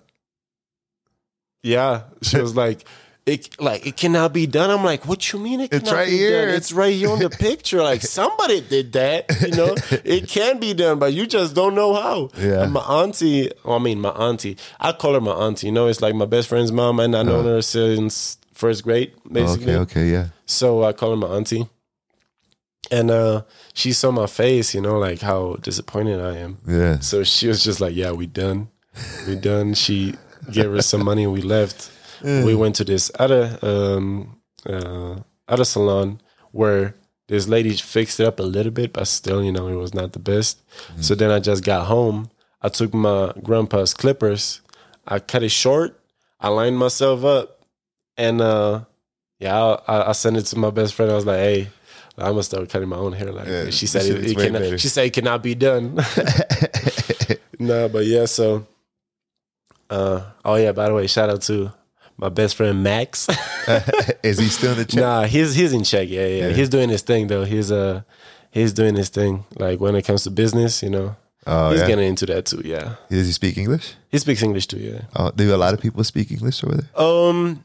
yeah, 1.62 2.02
she 2.22 2.38
was 2.40 2.54
like, 2.54 2.84
"It 3.26 3.60
like 3.60 3.86
it 3.86 3.96
cannot 3.96 4.32
be 4.32 4.46
done." 4.46 4.70
I'm 4.70 4.84
like, 4.84 5.06
"What 5.06 5.32
you 5.32 5.38
mean 5.38 5.60
it 5.60 5.72
It's 5.72 5.88
cannot 5.88 5.98
right 6.00 6.08
be 6.08 6.16
here. 6.18 6.46
done? 6.46 6.54
It's 6.54 6.72
right 6.72 6.92
here 6.92 7.08
It's 7.08 7.10
right 7.10 7.18
here 7.20 7.28
on 7.28 7.30
the 7.30 7.30
picture. 7.30 7.82
Like 7.82 8.02
somebody 8.18 8.60
did 8.60 8.92
that. 8.92 9.24
You 9.42 9.56
know, 9.56 9.74
it 10.04 10.28
can 10.28 10.60
be 10.60 10.72
done, 10.74 10.98
but 10.98 11.12
you 11.12 11.26
just 11.26 11.54
don't 11.54 11.74
know 11.74 11.94
how." 11.94 12.30
Yeah. 12.38 12.62
And 12.64 12.72
my 12.72 12.80
auntie, 12.80 13.50
well, 13.64 13.76
I 13.76 13.78
mean, 13.82 14.00
my 14.00 14.10
auntie, 14.10 14.56
I 14.78 14.92
call 14.92 15.14
her 15.14 15.20
my 15.20 15.32
auntie. 15.32 15.66
You 15.68 15.72
know, 15.72 15.88
it's 15.88 16.00
like 16.02 16.14
my 16.14 16.26
best 16.26 16.48
friend's 16.48 16.72
mom, 16.72 17.00
and 17.00 17.16
I 17.16 17.22
known 17.22 17.44
her 17.46 17.62
since 17.62 18.38
first 18.54 18.84
grade, 18.84 19.12
basically. 19.30 19.72
Uh-huh. 19.74 19.82
Okay, 19.82 20.00
okay, 20.00 20.10
yeah. 20.12 20.26
So 20.46 20.84
I 20.84 20.92
call 20.92 21.10
her 21.10 21.16
my 21.16 21.28
auntie. 21.28 21.66
And 22.90 23.10
uh, 23.10 23.42
she 23.74 23.92
saw 23.92 24.10
my 24.10 24.26
face, 24.26 24.74
you 24.74 24.80
know, 24.80 24.98
like 24.98 25.20
how 25.20 25.56
disappointed 25.60 26.20
I 26.20 26.36
am. 26.38 26.58
Yeah. 26.66 26.98
So 27.00 27.22
she 27.22 27.46
was 27.48 27.62
just 27.62 27.80
like, 27.80 27.94
"Yeah, 27.94 28.12
we 28.12 28.26
done, 28.26 28.68
we 29.26 29.36
done." 29.36 29.74
She 29.74 30.14
gave 30.50 30.72
us 30.74 30.86
some 30.86 31.04
money 31.04 31.24
and 31.24 31.32
we 31.32 31.42
left. 31.42 31.90
We 32.24 32.54
went 32.54 32.74
to 32.76 32.84
this 32.84 33.10
other 33.18 33.58
um, 33.62 34.40
uh, 34.66 35.16
other 35.46 35.64
salon 35.64 36.20
where 36.50 36.96
this 37.28 37.46
lady 37.46 37.74
fixed 37.76 38.18
it 38.20 38.26
up 38.26 38.40
a 38.40 38.42
little 38.42 38.72
bit, 38.72 38.94
but 38.94 39.06
still, 39.06 39.44
you 39.44 39.52
know, 39.52 39.68
it 39.68 39.74
was 39.76 39.92
not 39.94 40.12
the 40.12 40.18
best. 40.18 40.62
So 41.00 41.14
then 41.14 41.30
I 41.30 41.38
just 41.40 41.62
got 41.62 41.86
home. 41.86 42.30
I 42.62 42.70
took 42.70 42.92
my 42.94 43.32
grandpa's 43.42 43.92
clippers. 43.94 44.62
I 45.06 45.18
cut 45.20 45.42
it 45.42 45.50
short. 45.50 46.00
I 46.40 46.48
lined 46.48 46.78
myself 46.78 47.22
up, 47.24 47.60
and 48.16 48.40
uh, 48.40 48.84
yeah, 49.38 49.76
I, 49.86 50.08
I 50.08 50.12
sent 50.12 50.36
it 50.38 50.46
to 50.46 50.58
my 50.58 50.70
best 50.70 50.94
friend. 50.94 51.12
I 51.12 51.14
was 51.14 51.26
like, 51.26 51.38
"Hey." 51.38 51.68
I'm 52.18 52.32
gonna 52.32 52.42
start 52.42 52.68
cutting 52.68 52.88
my 52.88 52.96
own 52.96 53.12
hair. 53.12 53.32
Like 53.32 53.46
Yeah, 53.46 53.70
she 53.70 53.86
said, 53.86 54.04
it, 54.06 54.24
it 54.30 54.36
cannot, 54.36 54.60
better. 54.62 54.78
she 54.78 54.88
said 54.88 55.06
it 55.06 55.12
cannot 55.12 55.42
be 55.42 55.54
done. 55.54 55.94
no, 57.58 57.88
but 57.88 58.06
yeah. 58.06 58.24
So, 58.26 58.66
uh, 59.90 60.22
oh 60.44 60.56
yeah. 60.56 60.72
By 60.72 60.88
the 60.88 60.94
way, 60.94 61.06
shout 61.06 61.30
out 61.30 61.42
to 61.42 61.72
my 62.16 62.28
best 62.28 62.56
friend 62.56 62.82
Max. 62.82 63.28
Is 64.22 64.38
he 64.38 64.46
still 64.48 64.72
in 64.72 64.78
the 64.78 64.84
chat? 64.84 65.00
nah, 65.00 65.24
he's 65.24 65.54
he's 65.54 65.72
in 65.72 65.84
Czech. 65.84 66.08
Yeah, 66.08 66.26
yeah, 66.26 66.48
Yeah. 66.48 66.52
He's 66.54 66.68
doing 66.68 66.88
his 66.88 67.02
thing 67.02 67.26
though. 67.28 67.44
He's 67.44 67.70
uh 67.72 68.02
he's 68.50 68.72
doing 68.72 68.94
his 68.96 69.08
thing. 69.08 69.44
Like 69.56 69.80
when 69.80 69.94
it 69.94 70.04
comes 70.04 70.24
to 70.24 70.30
business, 70.30 70.82
you 70.82 70.90
know, 70.90 71.16
Oh, 71.46 71.70
he's 71.70 71.80
yeah. 71.80 71.86
getting 71.86 72.08
into 72.08 72.26
that 72.26 72.46
too. 72.46 72.60
Yeah, 72.64 72.96
Does 73.08 73.26
he 73.26 73.32
speak 73.32 73.56
English? 73.56 73.94
he 74.10 74.18
speaks 74.18 74.42
English 74.42 74.66
too. 74.66 74.78
Yeah. 74.78 75.02
Oh, 75.16 75.30
do 75.34 75.54
a 75.54 75.56
lot 75.56 75.72
of 75.72 75.80
people 75.80 76.04
speak 76.04 76.30
English 76.30 76.62
over 76.64 76.76
there? 76.76 77.02
Um. 77.02 77.64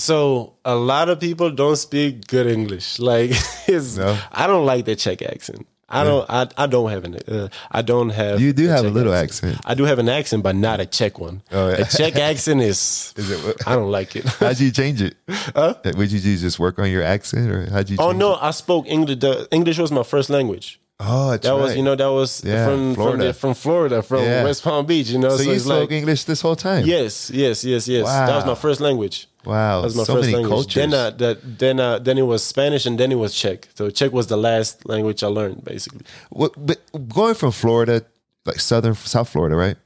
So 0.00 0.54
a 0.64 0.74
lot 0.74 1.08
of 1.08 1.20
people 1.20 1.50
don't 1.50 1.76
speak 1.76 2.26
good 2.26 2.46
English. 2.46 2.98
Like, 2.98 3.32
No? 3.68 4.18
I 4.32 4.46
don't 4.46 4.64
like 4.66 4.84
the 4.86 4.96
Czech 4.96 5.22
accent. 5.22 5.66
I 5.92 6.04
don't. 6.04 6.24
I, 6.30 6.46
I 6.56 6.66
don't 6.66 6.88
have 6.90 7.04
an. 7.04 7.16
Uh, 7.26 7.48
I 7.70 7.82
don't 7.82 8.10
have. 8.10 8.40
You 8.40 8.52
do 8.52 8.68
have 8.68 8.84
a 8.84 8.90
little 8.90 9.12
accent. 9.12 9.58
I 9.64 9.74
do 9.74 9.84
have 9.84 9.98
an 9.98 10.08
accent, 10.08 10.42
but 10.42 10.54
not 10.54 10.80
a 10.80 10.86
Czech 10.86 11.18
one. 11.18 11.42
Oh, 11.50 11.68
yeah. 11.68 11.82
A 11.82 11.84
Czech 11.84 12.16
accent 12.30 12.62
is. 12.62 13.12
Is 13.16 13.30
it? 13.30 13.66
I 13.66 13.74
don't 13.74 13.90
like 13.90 14.14
it. 14.14 14.24
How'd 14.40 14.60
you 14.60 14.70
change 14.70 15.02
it? 15.02 15.16
Huh? 15.28 15.74
Would 15.84 16.12
you 16.12 16.20
just 16.20 16.58
work 16.60 16.78
on 16.78 16.90
your 16.90 17.02
accent, 17.02 17.50
or 17.50 17.68
how'd 17.70 17.90
you? 17.90 17.96
Oh 17.98 18.12
no, 18.12 18.34
it? 18.34 18.38
I 18.40 18.52
spoke 18.52 18.86
English. 18.86 19.18
The 19.18 19.48
English 19.50 19.78
was 19.78 19.90
my 19.90 20.04
first 20.04 20.30
language. 20.30 20.80
Oh, 21.02 21.30
That 21.30 21.44
right. 21.48 21.52
was, 21.54 21.76
you 21.76 21.82
know, 21.82 21.96
that 21.96 22.06
was 22.12 22.42
Yeah, 22.44 22.66
from 22.66 22.94
Florida. 22.94 23.16
from, 23.18 23.26
the, 23.26 23.32
from 23.32 23.54
Florida, 23.54 24.02
from 24.02 24.22
Yeah. 24.22 24.44
West 24.44 24.62
Palm 24.62 24.84
Beach. 24.84 25.08
You 25.08 25.18
know, 25.18 25.34
So, 25.36 25.42
you 25.50 25.58
spoke 25.58 25.80
like 25.88 25.92
English 25.92 26.24
this 26.24 26.40
whole 26.42 26.56
time? 26.56 26.84
yes, 26.84 27.30
yes, 27.30 27.64
yes, 27.64 27.88
yes. 27.88 28.04
That 28.06 28.36
was 28.36 28.44
my 28.44 28.54
first 28.54 28.80
language. 28.80 29.26
Wow. 29.44 29.80
That 29.80 29.86
was 29.86 29.96
my 29.96 30.04
so 30.04 30.14
first 30.16 30.26
many 30.26 30.34
language. 30.34 30.50
cultures. 30.52 30.74
Then, 30.74 30.92
uh, 30.94 31.10
that, 31.22 31.58
then, 31.58 31.80
uh, 31.80 31.98
then 31.98 32.18
it 32.18 32.26
was 32.26 32.44
Spanish, 32.44 32.84
and 32.84 32.98
then 33.00 33.10
it 33.10 33.14
was 33.18 33.34
Czech. 33.34 33.68
So 33.74 33.88
Czech 33.88 34.12
was 34.12 34.26
the 34.26 34.36
last 34.36 34.86
language 34.86 35.22
I 35.22 35.28
learned, 35.28 35.64
basically. 35.64 36.02
What, 36.28 36.52
but 36.66 36.78
going 37.08 37.34
from 37.34 37.52
Florida, 37.52 38.04
like 38.44 38.60
southern 38.60 38.94
South 38.94 39.30
Florida, 39.30 39.56
right? 39.56 39.76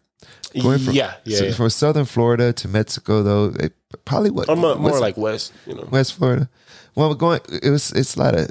Going 0.60 0.78
from, 0.80 0.94
yeah, 0.94 1.14
yeah. 1.24 1.38
so 1.38 1.44
yeah. 1.46 1.52
From 1.52 1.70
southern 1.70 2.04
Florida 2.04 2.52
to 2.52 2.68
Mexico, 2.68 3.22
though, 3.22 3.52
it 3.58 3.72
probably 4.04 4.30
what? 4.30 4.48
Or 4.48 4.56
more, 4.56 4.74
more 4.76 4.98
like 5.00 5.16
West, 5.16 5.52
you 5.66 5.74
know. 5.74 5.86
West 5.90 6.14
Florida. 6.14 6.48
Well, 6.94 7.14
going 7.14 7.40
it 7.62 7.70
was 7.70 7.90
it's 7.92 8.14
a 8.16 8.20
lot 8.20 8.34
of. 8.34 8.50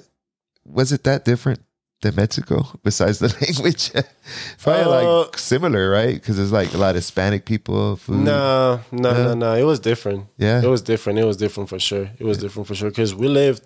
Was 0.66 0.91
it 0.91 1.03
that 1.05 1.24
different 1.26 1.61
than 2.04 2.16
Mexico 2.16 2.68
besides 2.84 3.18
the 3.20 3.28
language? 3.41 3.91
probably 4.62 4.84
Uh, 4.84 5.20
like 5.24 5.38
similar, 5.38 5.89
right? 5.89 6.14
Because 6.14 6.38
there's 6.38 6.51
like 6.51 6.74
a 6.74 6.78
lot 6.78 6.91
of 6.91 6.95
Hispanic 6.97 7.45
people. 7.45 7.95
Food. 7.97 8.18
No, 8.20 8.80
no, 8.91 9.10
Yeah. 9.12 9.24
no, 9.24 9.34
no. 9.34 9.54
It 9.56 9.64
was 9.64 9.80
different. 9.80 10.28
Yeah. 10.38 10.62
It 10.62 10.68
was 10.68 10.82
different. 10.82 11.18
It 11.20 11.26
was 11.26 11.38
different 11.38 11.70
for 11.70 11.80
sure. 11.80 12.10
It 12.20 12.26
was 12.26 12.38
different 12.38 12.68
for 12.68 12.76
sure 12.76 12.89
because 12.89 13.16
we 13.16 13.28
lived 13.28 13.64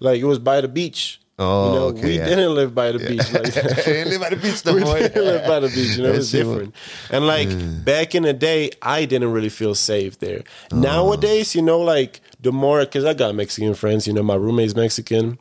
like 0.00 0.18
it 0.20 0.24
was 0.24 0.38
by 0.38 0.60
the 0.62 0.68
beach. 0.68 1.18
Oh, 1.38 1.66
you 1.66 1.74
know, 1.78 1.84
okay, 1.86 2.02
we 2.04 2.16
yeah. 2.18 2.26
didn't 2.26 2.54
live 2.54 2.74
by 2.74 2.92
the 2.92 2.98
beach 2.98 3.26
like 3.32 3.52
that. 3.54 3.82
Didn't 3.84 4.10
live 4.10 4.20
by 4.20 4.30
the 4.30 4.36
beach 4.36 4.64
no 4.66 4.74
we 4.78 4.80
more. 4.84 4.98
didn't 4.98 5.24
live 5.24 5.46
by 5.46 5.60
the 5.60 5.68
beach. 5.68 5.96
You 5.96 6.02
know, 6.04 6.10
it 6.12 6.16
was 6.18 6.30
different. 6.30 6.74
And 7.10 7.26
like 7.26 7.48
back 7.84 8.14
in 8.14 8.22
the 8.24 8.34
day, 8.34 8.70
I 8.82 9.06
didn't 9.06 9.32
really 9.32 9.48
feel 9.48 9.74
safe 9.74 10.18
there. 10.18 10.42
Nowadays, 10.70 11.54
you 11.56 11.62
know, 11.62 11.80
like 11.80 12.20
the 12.40 12.52
more 12.52 12.80
because 12.80 13.04
I 13.04 13.14
got 13.14 13.34
Mexican 13.34 13.74
friends. 13.74 14.06
You 14.06 14.12
know, 14.12 14.22
my 14.22 14.34
roommate's 14.36 14.76
Mexican, 14.76 15.38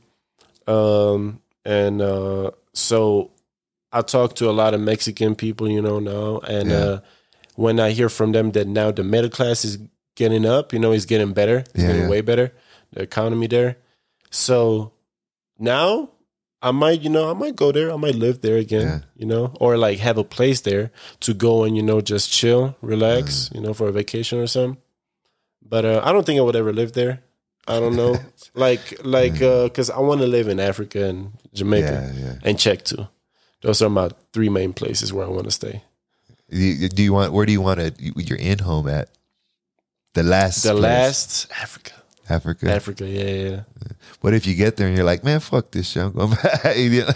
um, 0.65 1.39
and 1.65 2.01
uh, 2.01 2.51
so 2.73 3.31
I 3.91 4.01
talk 4.01 4.35
to 4.35 4.49
a 4.49 4.51
lot 4.51 4.73
of 4.73 4.81
Mexican 4.81 5.35
people. 5.35 5.67
You 5.69 5.81
know 5.81 5.99
now, 5.99 6.39
and 6.39 6.69
Yeah. 6.69 6.77
uh, 6.77 6.99
when 7.55 7.79
I 7.79 7.91
hear 7.91 8.09
from 8.09 8.31
them 8.31 8.51
that 8.51 8.67
now 8.67 8.91
the 8.91 9.03
middle 9.03 9.29
class 9.29 9.65
is 9.65 9.77
getting 10.15 10.45
up, 10.45 10.73
you 10.73 10.79
know, 10.79 10.91
it's 10.91 11.05
getting 11.05 11.33
better, 11.33 11.57
it's 11.59 11.71
Yeah, 11.75 11.87
getting 11.87 12.01
yeah. 12.03 12.09
way 12.09 12.21
better, 12.21 12.53
the 12.93 13.01
economy 13.01 13.47
there. 13.47 13.77
So 14.29 14.93
now 15.59 16.09
I 16.61 16.71
might, 16.71 17.01
you 17.01 17.09
know, 17.09 17.29
I 17.29 17.33
might 17.33 17.55
go 17.55 17.71
there. 17.71 17.91
I 17.91 17.95
might 17.97 18.15
live 18.15 18.41
there 18.41 18.57
again, 18.57 19.05
you 19.15 19.25
know, 19.25 19.53
or 19.59 19.77
like 19.77 19.99
have 19.99 20.17
a 20.17 20.23
place 20.23 20.61
there 20.61 20.91
to 21.21 21.33
go 21.33 21.63
and 21.63 21.75
you 21.75 21.81
know 21.83 22.01
just 22.01 22.31
chill, 22.31 22.75
relax, 22.81 23.49
Mm. 23.49 23.55
you 23.55 23.61
know, 23.61 23.73
for 23.73 23.87
a 23.87 23.91
vacation 23.91 24.39
or 24.39 24.47
something. 24.47 24.77
But 25.61 25.85
uh, 25.85 26.01
I 26.03 26.11
don't 26.11 26.25
think 26.25 26.39
I 26.39 26.43
would 26.43 26.55
ever 26.55 26.73
live 26.73 26.93
there. 26.93 27.23
I 27.67 27.79
don't 27.79 27.95
know, 27.95 28.17
like 28.55 29.03
like 29.03 29.33
because 29.33 29.89
I 29.89 29.99
want 29.99 30.21
to 30.21 30.27
live 30.27 30.47
in 30.47 30.59
Africa 30.59 31.05
and 31.05 31.31
Jamaica 31.53 31.87
Mm. 31.87 32.19
Yeah, 32.19 32.25
yeah. 32.25 32.35
and 32.43 32.59
Czech 32.59 32.83
too. 32.83 33.07
Those 33.61 33.81
are 33.81 33.89
my 33.89 34.09
three 34.33 34.49
main 34.49 34.73
places 34.73 35.13
where 35.13 35.25
I 35.25 35.29
want 35.29 35.45
to 35.45 35.51
stay. 35.51 35.83
Do 36.49 37.03
you 37.03 37.13
want? 37.13 37.31
Where 37.33 37.45
do 37.45 37.51
you 37.51 37.61
want 37.61 37.79
to? 37.79 37.93
Your 37.99 38.37
in 38.37 38.59
home 38.59 38.89
at? 38.89 39.09
The 40.13 40.23
last. 40.23 40.63
The 40.63 40.71
place. 40.71 40.81
last 40.81 41.47
Africa, 41.61 41.93
Africa. 42.27 42.69
Africa, 42.73 43.07
yeah, 43.07 43.23
yeah. 43.49 43.61
What 44.21 44.33
if 44.35 44.45
you 44.45 44.53
get 44.55 44.77
there 44.77 44.87
and 44.87 44.95
you're 44.95 45.05
like, 45.05 45.23
man, 45.23 45.39
fuck 45.39 45.71
this 45.71 45.89
shit. 45.89 46.03
I'm 46.03 46.11
going 46.13 46.29
back. 46.43 46.77
You 46.77 47.01
know? 47.01 47.13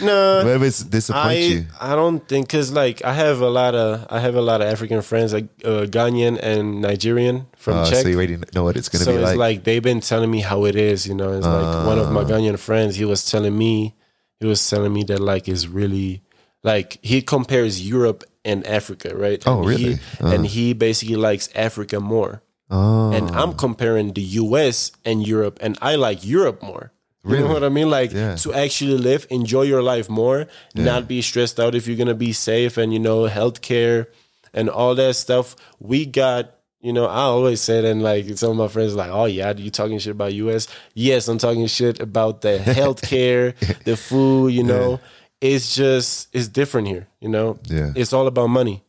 No, 0.00 0.44
what 0.44 0.56
if 0.56 0.62
it's 0.62 0.84
disappoint 0.84 1.26
I 1.26 1.32
you? 1.32 1.66
I 1.80 1.94
don't 1.96 2.26
think 2.28 2.46
because 2.46 2.70
like 2.72 3.04
I 3.04 3.12
have 3.12 3.40
a 3.40 3.50
lot 3.50 3.74
of 3.74 4.06
I 4.08 4.20
have 4.20 4.36
a 4.36 4.40
lot 4.40 4.60
of 4.62 4.68
African 4.68 5.02
friends 5.02 5.32
like 5.32 5.46
uh, 5.64 5.86
Ghanaian 5.90 6.38
and 6.40 6.80
Nigerian 6.80 7.46
from 7.56 7.78
Uh, 7.78 7.86
Czech. 7.90 8.02
so 8.04 8.08
you 8.08 8.16
already 8.16 8.38
know 8.54 8.62
what 8.62 8.76
it's 8.76 8.88
gonna 8.88 9.04
be. 9.04 9.10
so 9.10 9.16
be 9.16 9.22
it's 9.22 9.30
like. 9.30 9.38
like. 9.38 9.64
they've 9.64 9.82
been 9.82 10.00
telling 10.00 10.30
me 10.30 10.40
how 10.42 10.64
it 10.64 10.76
is. 10.76 11.06
You 11.08 11.14
know, 11.14 11.32
it's 11.32 11.46
like 11.46 11.86
one 11.86 11.98
of 11.98 12.12
my 12.12 12.20
Ah. 12.22 12.24
Ghanaian 12.24 12.56
friends. 12.58 12.94
He 12.94 13.04
was 13.04 13.24
telling 13.28 13.58
me 13.58 13.94
he 14.38 14.46
was 14.46 14.62
telling 14.70 14.92
me 14.92 15.02
that 15.10 15.18
like 15.18 15.48
it's 15.48 15.66
really 15.66 16.22
like 16.62 16.98
he 17.02 17.20
compares 17.20 17.82
Europe 17.84 18.22
and 18.44 18.64
Africa, 18.66 19.10
right? 19.16 19.42
Oh, 19.44 19.58
And 19.58 19.66
really? 19.66 19.94
He, 19.94 20.00
And 20.20 20.46
he 20.46 20.72
basically 20.72 21.16
likes 21.16 21.48
Africa 21.56 21.98
more. 21.98 22.42
Oh, 22.70 23.12
and 23.12 23.30
ah. 23.30 23.42
I'm 23.42 23.52
comparing 23.54 24.12
the 24.12 24.22
US 24.42 24.92
and 25.04 25.26
Europe, 25.26 25.58
and 25.60 25.76
I 25.82 25.96
like 25.96 26.24
Europe 26.24 26.62
more. 26.62 26.92
You 27.24 27.30
Really? 27.30 27.44
know 27.48 27.54
what 27.54 27.64
I 27.64 27.70
mean? 27.70 27.88
Like 27.88 28.12
Yeah. 28.12 28.36
to 28.36 28.52
actually 28.52 28.98
live, 28.98 29.26
enjoy 29.30 29.62
your 29.62 29.82
life 29.82 30.10
more, 30.10 30.46
not 30.74 31.08
be 31.08 31.22
stressed 31.22 31.58
out 31.58 31.74
if 31.74 31.86
you're 31.88 31.96
gonna 31.96 32.14
be 32.14 32.32
safe 32.34 32.76
and 32.76 32.92
you 32.92 32.98
know, 32.98 33.26
healthcare 33.28 34.06
and 34.52 34.68
all 34.68 34.94
that 34.96 35.16
stuff. 35.16 35.56
We 35.80 36.04
got, 36.04 36.52
you 36.82 36.92
know, 36.92 37.06
I 37.06 37.22
always 37.22 37.62
said 37.62 37.86
and 37.86 38.02
like 38.02 38.26
some 38.36 38.50
of 38.50 38.56
my 38.58 38.68
friends 38.68 38.92
are 38.92 38.96
like, 38.96 39.10
Oh 39.10 39.24
yeah, 39.24 39.54
you 39.56 39.70
talking 39.70 39.98
shit 39.98 40.10
about 40.12 40.34
US? 40.34 40.68
Yes, 40.92 41.26
I'm 41.28 41.38
talking 41.38 41.66
shit 41.66 41.98
about 41.98 42.42
the 42.42 42.58
healthcare, 42.62 43.54
the 43.84 43.96
food, 43.96 44.52
you 44.52 44.62
know. 44.62 45.00
It's 45.40 45.74
just 45.74 46.28
it's 46.34 46.48
different 46.48 46.88
here, 46.88 47.06
you 47.20 47.30
know. 47.30 47.58
Yeah. 47.70 47.92
It's 47.96 48.12
all 48.12 48.26
about 48.26 48.48
money. 48.48 48.82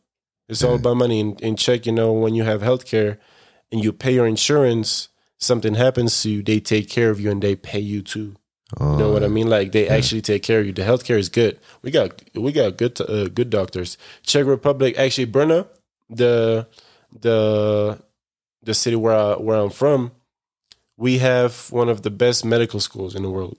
It's 0.48 0.62
all 0.62 0.74
about 0.76 0.96
money. 0.98 1.20
In, 1.20 1.36
in 1.40 1.56
Czech, 1.56 1.86
you 1.86 1.92
know, 1.92 2.12
when 2.12 2.34
you 2.34 2.44
have 2.44 2.60
healthcare 2.60 3.16
and 3.72 3.82
you 3.82 3.92
pay 3.92 4.12
your 4.14 4.26
insurance, 4.26 5.08
something 5.38 5.74
happens 5.74 6.22
to 6.22 6.30
you, 6.30 6.42
they 6.42 6.60
take 6.60 6.88
care 6.88 7.10
of 7.10 7.20
you 7.20 7.30
and 7.30 7.42
they 7.42 7.56
pay 7.56 7.80
you 7.80 8.02
too. 8.02 8.36
You 8.80 8.96
know 8.96 9.12
what 9.12 9.22
I 9.22 9.28
mean? 9.28 9.48
Like 9.48 9.70
they 9.70 9.88
actually 9.88 10.22
take 10.22 10.42
care 10.42 10.58
of 10.58 10.66
you. 10.66 10.72
The 10.72 10.82
healthcare 10.82 11.18
is 11.18 11.28
good. 11.28 11.60
We 11.82 11.92
got 11.92 12.20
we 12.34 12.50
got 12.50 12.76
good 12.76 13.00
uh, 13.00 13.28
good 13.28 13.48
doctors. 13.48 13.96
Czech 14.24 14.44
Republic, 14.46 14.98
actually, 14.98 15.28
Brno, 15.28 15.68
the 16.10 16.66
the 17.20 18.00
the 18.64 18.74
city 18.74 18.96
where 18.96 19.14
I, 19.14 19.34
where 19.34 19.56
I'm 19.58 19.70
from, 19.70 20.10
we 20.96 21.18
have 21.18 21.70
one 21.70 21.88
of 21.88 22.02
the 22.02 22.10
best 22.10 22.44
medical 22.44 22.80
schools 22.80 23.14
in 23.14 23.22
the 23.22 23.30
world. 23.30 23.56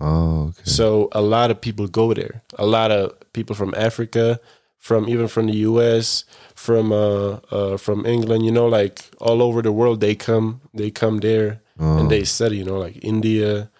oh, 0.00 0.48
okay. 0.50 0.62
So 0.64 1.08
a 1.10 1.20
lot 1.20 1.50
of 1.50 1.60
people 1.60 1.88
go 1.88 2.14
there. 2.14 2.42
A 2.56 2.64
lot 2.66 2.92
of 2.92 3.12
people 3.32 3.56
from 3.56 3.74
Africa, 3.76 4.38
from 4.86 5.08
even 5.08 5.28
from 5.28 5.46
the 5.46 5.56
U.S., 5.70 6.24
from 6.66 6.92
uh, 6.92 7.32
uh, 7.56 7.76
from 7.84 8.04
England. 8.14 8.44
You 8.44 8.52
know, 8.52 8.68
like 8.80 8.96
all 9.26 9.40
over 9.46 9.62
the 9.62 9.72
world, 9.80 10.00
they 10.00 10.14
come. 10.14 10.60
They 10.80 10.90
come 10.90 11.16
there 11.20 11.50
Oh. 11.80 11.98
and 11.98 12.10
they 12.10 12.24
study. 12.24 12.56
You 12.58 12.64
know, 12.70 12.78
like 12.86 12.96
India, 13.02 13.70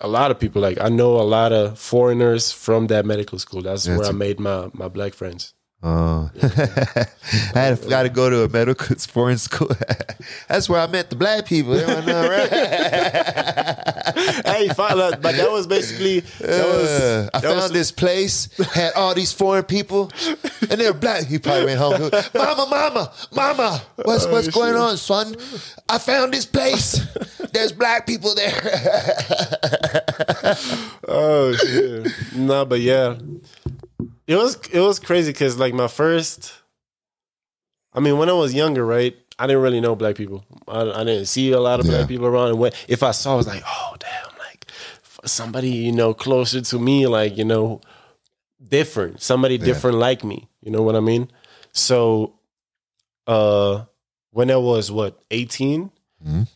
a 0.00 0.08
lot 0.08 0.30
of 0.30 0.38
people. 0.38 0.62
Like 0.62 0.78
I 0.80 0.88
know 0.88 1.12
a 1.20 1.26
lot 1.38 1.52
of 1.52 1.78
foreigners 1.78 2.52
from 2.52 2.86
that 2.86 3.04
medical 3.04 3.38
school. 3.38 3.62
That's 3.62 3.86
where 3.88 3.96
That's 3.98 4.08
I 4.08 4.12
a- 4.12 4.22
made 4.24 4.38
my 4.40 4.70
my 4.72 4.88
black 4.88 5.12
friends. 5.14 5.52
Oh, 5.88 6.30
I 6.42 7.06
had 7.60 7.88
got 7.88 8.02
to 8.02 8.08
go 8.08 8.28
to 8.28 8.42
a 8.42 8.48
medical 8.48 8.96
foreign 8.98 9.38
school. 9.38 9.70
That's 10.48 10.68
where 10.68 10.80
I 10.80 10.88
met 10.88 11.10
the 11.10 11.16
black 11.16 11.46
people. 11.46 11.74
Right? 11.74 12.48
hey, 14.46 14.68
fine, 14.70 14.96
look, 14.96 15.22
but 15.22 15.36
that 15.36 15.48
was 15.48 15.68
basically 15.68 16.20
that 16.40 16.66
was. 16.66 16.88
Uh, 16.88 17.30
I 17.32 17.38
that 17.38 17.46
found 17.46 17.56
was- 17.62 17.70
this 17.72 17.92
place, 17.92 18.48
had 18.72 18.94
all 18.94 19.14
these 19.14 19.32
foreign 19.32 19.62
people, 19.62 20.10
and 20.68 20.80
they 20.80 20.90
were 20.90 20.96
black. 20.98 21.26
He 21.26 21.38
probably 21.38 21.66
went 21.66 21.78
home. 21.78 22.10
Mama, 22.34 22.66
mama, 22.68 23.12
mama, 23.32 23.80
what's 24.02 24.24
Oh, 24.26 24.32
what's 24.32 24.48
going 24.48 24.74
on, 24.74 24.96
son? 24.96 25.36
I 25.88 25.98
found 25.98 26.32
this 26.34 26.46
place. 26.46 26.98
There's 27.52 27.70
black 27.70 28.08
people 28.08 28.34
there. 28.34 28.60
Oh 31.06 31.52
shit! 31.54 32.08
no, 32.34 32.64
but 32.64 32.80
yeah, 32.80 33.14
it 34.26 34.36
was 34.36 34.56
it 34.72 34.80
was 34.80 34.98
crazy 34.98 35.32
because 35.32 35.58
like 35.58 35.74
my 35.74 35.88
first, 35.88 36.52
I 37.92 38.00
mean, 38.00 38.18
when 38.18 38.28
I 38.28 38.32
was 38.32 38.54
younger, 38.54 38.84
right? 38.84 39.16
I 39.38 39.46
didn't 39.46 39.62
really 39.62 39.80
know 39.80 39.94
black 39.94 40.16
people. 40.16 40.44
I, 40.66 40.80
I 40.90 41.04
didn't 41.04 41.26
see 41.26 41.52
a 41.52 41.60
lot 41.60 41.78
of 41.80 41.86
Yeah. 41.86 41.92
black 41.98 42.08
people 42.08 42.26
around. 42.26 42.48
And 42.50 42.58
when, 42.58 42.72
if 42.88 43.02
I 43.02 43.10
saw, 43.10 43.34
I 43.34 43.36
was 43.36 43.46
like, 43.46 43.62
oh 43.66 43.94
damn, 43.98 44.30
like 44.38 44.66
somebody 45.26 45.68
you 45.70 45.92
know 45.92 46.14
closer 46.14 46.60
to 46.62 46.78
me, 46.78 47.06
like 47.06 47.36
you 47.36 47.44
know, 47.44 47.80
different, 48.66 49.20
somebody 49.22 49.58
different 49.58 49.98
like 49.98 50.24
me. 50.24 50.48
You 50.62 50.70
know 50.70 50.82
what 50.82 50.96
I 50.96 51.00
mean? 51.00 51.30
So, 51.72 52.38
uh, 53.26 53.84
when 54.30 54.50
I 54.50 54.56
was 54.56 54.90
what 54.90 55.18
18 55.30 55.90
Mhm. 56.26 56.48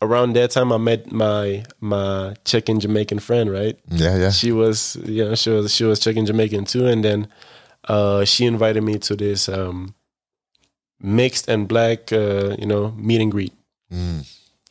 Around 0.00 0.34
that 0.36 0.50
time, 0.52 0.72
I 0.72 0.78
met 0.78 1.10
my 1.10 1.64
my 1.80 2.34
Czech 2.44 2.68
and 2.68 2.80
Jamaican 2.80 3.18
friend, 3.18 3.50
right? 3.50 3.76
yeah, 3.90 4.16
yeah. 4.16 4.30
she 4.30 4.52
was 4.52 4.96
you 5.04 5.24
know 5.24 5.34
she 5.34 5.50
was 5.50 5.74
she 5.74 5.84
was 5.84 5.98
Czech 5.98 6.16
and 6.16 6.26
Jamaican 6.26 6.64
too, 6.66 6.86
and 6.86 7.02
then 7.04 7.26
uh, 7.88 8.24
she 8.24 8.46
invited 8.46 8.82
me 8.82 8.98
to 8.98 9.16
this 9.16 9.48
um, 9.48 9.94
mixed 11.00 11.48
and 11.48 11.66
black 11.68 12.12
uh, 12.12 12.54
you 12.58 12.66
know 12.66 12.92
meet 12.96 13.20
and 13.20 13.32
greet. 13.32 13.52
Mm. 13.92 14.24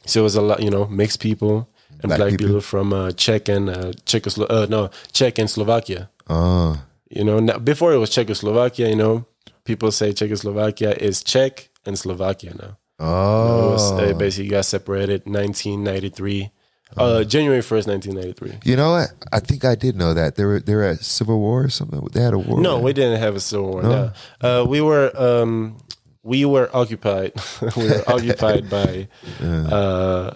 So 0.06 0.22
it 0.22 0.24
was 0.24 0.36
a 0.36 0.42
lot 0.42 0.62
you 0.64 0.70
know 0.70 0.88
mixed 0.88 1.20
people 1.20 1.68
and 2.02 2.10
Black 2.10 2.18
black, 2.20 2.30
people. 2.32 2.46
people. 2.48 2.62
from 2.62 2.94
uh, 2.94 3.12
Czech 3.12 3.50
and 3.50 3.70
uh, 3.70 3.92
Czechoslo- 4.06 4.50
uh, 4.50 4.68
no 4.70 4.90
Czech 5.12 5.40
and 5.40 5.50
Slovakia. 5.50 6.10
Oh, 6.30 6.78
You 7.10 7.24
know 7.24 7.40
now, 7.40 7.58
before 7.58 7.94
it 7.94 7.98
was 7.98 8.10
Czechoslovakia. 8.12 8.88
You 8.90 8.96
know 8.96 9.26
people 9.66 9.92
say 9.92 10.14
Czechoslovakia 10.14 10.92
is 10.92 11.24
Czech 11.24 11.70
and 11.86 11.98
Slovakia 11.98 12.54
now. 12.56 12.78
It 13.00 13.04
was, 13.04 13.92
oh. 13.92 13.98
uh, 13.98 14.14
basically 14.14 14.50
got 14.50 14.66
separated 14.66 15.26
1993. 15.26 16.52
Uh, 16.96 17.24
January 17.24 17.60
1st, 17.60 17.88
1993. 17.88 18.60
You 18.64 18.78
know 18.78 18.92
what? 18.92 19.10
I 19.32 19.40
think 19.40 19.66
I 19.66 19.76
did 19.76 19.98
know 19.98 20.14
that. 20.14 20.36
They 20.36 20.46
were 20.46 20.60
they 20.60 20.74
were 20.74 20.86
at 20.86 21.00
Civil 21.00 21.40
War 21.40 21.66
or 21.66 21.70
something. 21.70 22.00
They 22.14 22.22
had 22.22 22.34
a 22.34 22.40
war. 22.40 22.62
No, 22.62 22.76
there. 22.76 22.84
we 22.84 22.94
didn't 22.94 23.20
have 23.20 23.36
a 23.36 23.40
civil 23.40 23.72
war. 23.72 23.84
No? 23.84 24.12
No, 24.42 24.62
uh, 24.62 24.66
we 24.66 24.80
were 24.80 25.12
um, 25.16 25.78
we 26.24 26.46
were 26.46 26.70
occupied. 26.74 27.34
we 27.76 27.90
were 27.90 28.04
occupied 28.08 28.70
by 28.78 29.10
uh, 29.42 30.36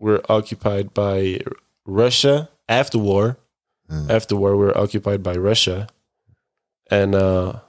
we're 0.00 0.20
occupied 0.28 0.92
by 0.92 1.40
Russia 1.84 2.48
after 2.68 2.98
war. 2.98 3.38
After 4.10 4.34
war, 4.34 4.56
we 4.56 4.64
were 4.64 4.76
occupied 4.76 5.22
by 5.22 5.36
Russia, 5.36 5.86
and 6.90 7.14
uh, 7.14 7.60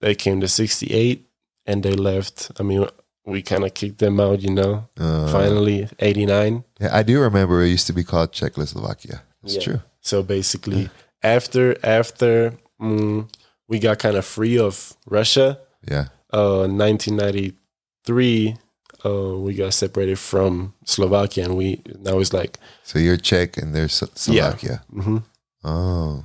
they 0.00 0.14
came 0.14 0.42
to 0.42 0.48
'68, 0.48 1.26
and 1.64 1.82
they 1.82 1.92
left. 1.92 2.52
I 2.60 2.62
mean, 2.62 2.86
we 3.26 3.42
kind 3.42 3.64
of 3.64 3.74
kicked 3.74 3.98
them 3.98 4.20
out. 4.20 4.40
You 4.42 4.54
know, 4.54 4.88
Uh, 4.96 5.26
finally 5.32 5.88
'89. 5.98 6.64
yeah, 6.80 6.90
I 6.98 7.02
do 7.02 7.20
remember 7.20 7.62
it 7.62 7.68
used 7.74 7.86
to 7.88 7.92
be 7.92 8.04
called 8.04 8.32
Czechoslovakia. 8.32 9.22
That's 9.42 9.54
Yeah. 9.56 9.62
true. 9.64 9.80
So 10.00 10.22
basically, 10.22 10.88
after 11.22 11.76
after 11.82 12.52
mm, 12.80 13.26
we 13.68 13.78
got 13.78 13.98
kind 13.98 14.16
of 14.16 14.24
free 14.24 14.58
of 14.58 14.94
Russia, 15.10 15.58
Yeah. 15.90 16.06
uh, 16.32 16.66
1993, 16.68 18.56
uh, 19.04 19.38
we 19.38 19.54
got 19.54 19.72
separated 19.74 20.18
from 20.18 20.72
Slovakia, 20.84 21.44
and 21.44 21.56
we 21.56 21.82
now 22.00 22.18
it's 22.20 22.32
like 22.32 22.58
So 22.84 22.98
you're 22.98 23.16
Czech 23.16 23.56
and 23.56 23.74
there's 23.74 23.94
Slo- 23.94 24.08
Yeah. 24.34 24.50
Slovakia. 24.56 24.82
mhm. 24.92 25.22
Oh. 25.64 26.24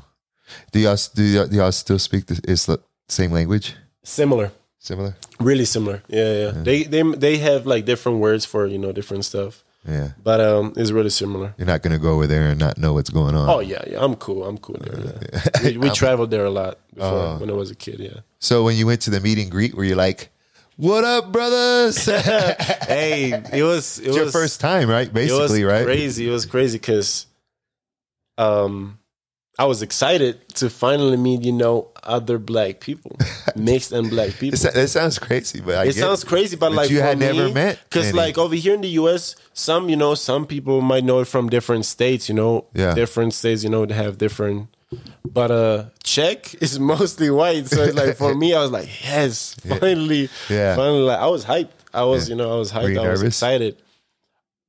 Do 0.71 0.79
y'all 0.79 0.97
do 1.15 1.23
y'all, 1.23 1.47
do 1.47 1.55
y'all 1.55 1.71
still 1.71 1.99
speak 1.99 2.25
the 2.27 2.39
is 2.47 2.65
the 2.65 2.77
same 3.07 3.31
language? 3.31 3.75
similar, 4.03 4.51
Similar? 4.83 5.15
really 5.39 5.65
similar. 5.65 6.01
Yeah, 6.07 6.33
yeah. 6.33 6.51
They 6.63 6.83
they 6.83 7.03
they 7.03 7.37
have 7.37 7.67
like 7.67 7.85
different 7.85 8.17
words 8.19 8.45
for 8.45 8.65
you 8.65 8.79
know 8.79 8.91
different 8.91 9.25
stuff, 9.25 9.63
Yeah. 9.87 10.13
but 10.23 10.41
um, 10.41 10.73
it's 10.75 10.89
really 10.89 11.11
similar. 11.11 11.53
You're 11.57 11.67
not 11.67 11.83
gonna 11.83 11.99
go 11.99 12.13
over 12.15 12.25
there 12.25 12.49
and 12.49 12.59
not 12.59 12.79
know 12.79 12.93
what's 12.93 13.11
going 13.11 13.35
on. 13.35 13.47
Oh 13.47 13.59
yeah, 13.59 13.83
yeah. 13.85 14.03
I'm 14.03 14.15
cool. 14.15 14.43
I'm 14.43 14.57
cool 14.57 14.77
there. 14.81 14.97
Yeah. 15.31 15.63
we 15.63 15.77
we 15.77 15.89
traveled 16.01 16.31
there 16.31 16.45
a 16.45 16.49
lot 16.49 16.79
before 16.95 17.25
Oh. 17.27 17.37
when 17.39 17.49
I 17.51 17.53
was 17.53 17.69
a 17.69 17.75
kid. 17.75 17.99
Yeah. 17.99 18.21
So 18.39 18.63
when 18.63 18.75
you 18.75 18.87
went 18.87 19.01
to 19.01 19.11
the 19.11 19.19
meet 19.19 19.37
and 19.37 19.51
greet, 19.51 19.75
were 19.75 19.85
you 19.85 19.93
like, 19.93 20.29
"What 20.77 21.03
up, 21.03 21.31
brothers"? 21.31 22.03
hey, 22.89 23.33
it 23.53 23.61
was 23.63 23.99
it 23.99 24.07
was 24.07 24.15
your 24.17 24.31
first 24.31 24.59
time, 24.61 24.89
right? 24.89 25.07
it 25.07 25.13
was 25.13 25.29
Basically, 25.29 25.63
right? 25.63 25.85
crazy. 25.85 26.27
It 26.27 26.31
was 26.31 26.47
crazy 26.47 26.79
because 26.79 27.27
um 28.39 28.97
I 29.61 29.65
was 29.65 29.81
excited 29.83 30.33
to 30.55 30.69
finally 30.71 31.17
meet, 31.17 31.43
you 31.45 31.51
know, 31.51 31.89
other 32.17 32.37
black 32.39 32.79
people, 32.79 33.15
mixed 33.55 33.91
and 33.91 34.09
black 34.09 34.31
people. 34.39 34.57
It, 34.59 34.75
it 34.75 34.87
sounds 34.89 35.19
crazy, 35.19 35.61
but 35.61 35.75
I 35.75 35.85
it 35.89 35.93
sounds 35.95 36.23
crazy, 36.23 36.55
but, 36.55 36.69
But 36.69 36.75
like 36.77 36.89
you 36.89 36.99
had 36.99 37.19
me, 37.19 37.27
never 37.27 37.53
met 37.53 37.79
because 37.87 38.11
like 38.13 38.39
over 38.39 38.55
here 38.55 38.73
in 38.73 38.81
the 38.81 38.93
U.S., 39.03 39.35
some 39.53 39.87
you 39.91 39.95
know, 39.95 40.15
some 40.15 40.43
people 40.47 40.81
might 40.81 41.03
know 41.03 41.19
it 41.19 41.27
from 41.27 41.47
different 41.57 41.85
states. 41.85 42.27
You 42.29 42.35
know, 42.41 42.53
Yeah. 42.73 42.95
different 42.95 43.33
states. 43.35 43.63
You 43.63 43.69
know, 43.69 43.85
they 43.85 43.93
have 43.93 44.17
different. 44.17 44.59
But 45.31 45.51
uh, 45.51 45.85
Czech 46.03 46.55
is 46.65 46.79
mostly 46.79 47.29
white, 47.29 47.67
so 47.67 47.83
it's 47.83 47.95
like 47.95 48.15
for 48.17 48.33
me, 48.33 48.55
I 48.55 48.61
was 48.65 48.71
like, 48.71 48.89
yes, 49.03 49.55
finally, 49.79 50.27
Yeah. 50.49 50.75
finally. 50.75 51.03
Like, 51.11 51.19
I 51.19 51.27
was 51.27 51.45
hyped. 51.45 51.69
I 51.93 52.03
was, 52.11 52.27
you 52.29 52.35
know, 52.35 52.49
I 52.55 52.57
was 52.57 52.71
hyped. 52.71 52.97
I 52.97 53.01
was 53.11 53.21
nervous? 53.21 53.35
excited. 53.35 53.73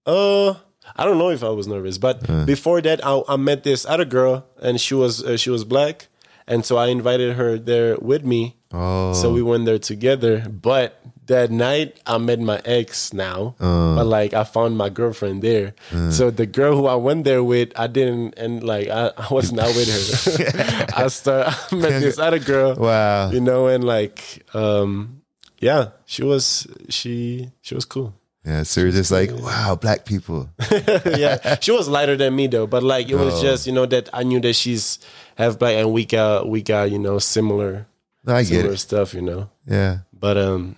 Uh, 0.05 0.55
I 0.97 1.05
don't 1.05 1.19
know 1.19 1.31
if 1.31 1.43
I 1.43 1.49
was 1.51 1.67
nervous, 1.67 1.99
but 1.99 2.29
Uh. 2.29 2.45
before 2.45 2.81
that, 2.83 3.05
I, 3.05 3.23
I 3.29 3.37
met 3.37 3.63
this 3.65 3.87
other 3.87 4.05
girl, 4.05 4.45
and 4.61 4.81
she 4.81 4.95
was 4.95 5.23
uh, 5.23 5.37
she 5.37 5.51
was 5.51 5.65
black, 5.65 6.09
and 6.47 6.65
so 6.65 6.77
I 6.77 6.89
invited 6.89 7.37
her 7.37 7.59
there 7.59 7.97
with 8.01 8.25
me. 8.25 8.57
Oh, 8.75 9.13
So 9.13 9.33
we 9.33 9.43
went 9.43 9.67
there 9.67 9.79
together. 9.79 10.49
But 10.49 10.99
that 11.27 11.51
night, 11.51 12.01
I 12.07 12.17
met 12.19 12.41
my 12.41 12.61
ex 12.65 13.13
now. 13.13 13.55
Uh. 13.61 13.95
but 13.97 14.07
like, 14.07 14.33
I 14.35 14.45
found 14.45 14.77
my 14.79 14.89
girlfriend 14.89 15.43
there. 15.43 15.75
So 16.11 16.31
the 16.31 16.47
girl 16.47 16.75
who 16.77 16.87
I 16.87 16.97
went 16.97 17.25
there 17.25 17.45
with, 17.45 17.69
I 17.77 17.87
didn't, 17.87 18.35
and 18.39 18.63
like, 18.65 18.89
I, 18.89 19.13
I 19.17 19.29
was 19.33 19.53
not 19.53 19.69
with 19.77 19.89
her. 19.93 20.87
I 20.97 21.09
start, 21.09 21.53
I 21.71 21.75
met 21.77 22.01
this 22.01 22.19
other 22.19 22.39
girl. 22.41 22.75
wow. 22.75 23.31
You 23.31 23.41
know, 23.41 23.67
and 23.69 23.85
like, 23.85 24.43
um, 24.55 25.21
yeah, 25.61 25.91
she 26.07 26.25
was, 26.25 26.67
she, 26.89 27.51
she 27.61 27.75
was 27.75 27.85
cool. 27.85 28.15
Yeah, 28.45 28.65
so 28.65 28.81
you're 28.81 28.91
just 28.91 29.13
like, 29.13 29.31
wow, 29.33 29.77
black 29.81 30.05
people. 30.05 30.49
yeah, 31.17 31.59
she 31.61 31.71
was 31.71 31.87
lighter 31.89 32.17
than 32.17 32.35
me 32.35 32.49
though. 32.49 32.67
But 32.67 32.83
like, 32.83 33.09
it 33.09 33.15
was 33.15 33.35
Oh. 33.39 33.43
just, 33.43 33.67
you 33.69 33.73
know, 33.73 33.87
that 33.87 34.09
I 34.13 34.25
knew 34.25 34.41
that 34.41 34.55
she's 34.55 34.99
half 35.37 35.59
black, 35.59 35.77
and 35.77 35.93
we 35.93 36.05
got, 36.05 36.49
we 36.49 36.61
got, 36.63 36.91
you 36.91 36.99
know, 36.99 37.19
similar, 37.21 37.87
No, 38.25 38.35
I 38.35 38.43
get 38.43 38.49
similar 38.49 38.73
it. 38.75 38.79
stuff, 38.79 39.15
you 39.15 39.23
know. 39.23 39.49
Yeah. 39.67 39.99
But 40.13 40.39
um, 40.39 40.75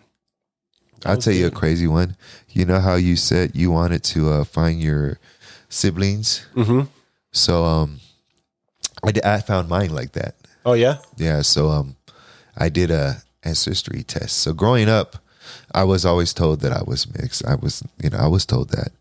I'll 1.07 1.17
tell 1.17 1.33
you 1.33 1.47
a 1.47 1.51
crazy 1.51 1.87
one. 1.87 2.17
You 2.51 2.67
know 2.67 2.81
how 2.81 2.97
you 2.97 3.17
said 3.17 3.53
you 3.55 3.71
wanted 3.71 4.05
to 4.05 4.31
uh, 4.31 4.45
find 4.45 4.83
your 4.83 5.19
siblings? 5.71 6.47
mhm. 6.55 6.89
So 7.33 7.65
um, 7.65 7.99
I, 9.03 9.11
did, 9.13 9.25
I 9.25 9.41
found 9.41 9.69
mine 9.69 9.91
like 9.91 10.13
that. 10.13 10.35
oh 10.67 10.75
yeah, 10.75 10.99
Yeah. 11.17 11.41
So 11.43 11.69
um, 11.71 11.97
I 12.57 12.69
did 12.69 12.91
a 12.91 13.23
ancestry 13.43 14.03
test. 14.03 14.39
So 14.39 14.53
growing 14.53 14.89
up, 14.89 15.17
I 15.75 15.85
was 15.85 16.07
always 16.07 16.33
told 16.33 16.61
that 16.61 16.73
I 16.73 16.83
was 16.87 17.07
mixed. 17.13 17.45
I 17.45 17.57
was, 17.57 17.83
you 18.03 18.11
know, 18.11 18.19
I 18.19 18.29
was 18.29 18.47
told 18.47 18.71
that, 18.71 18.93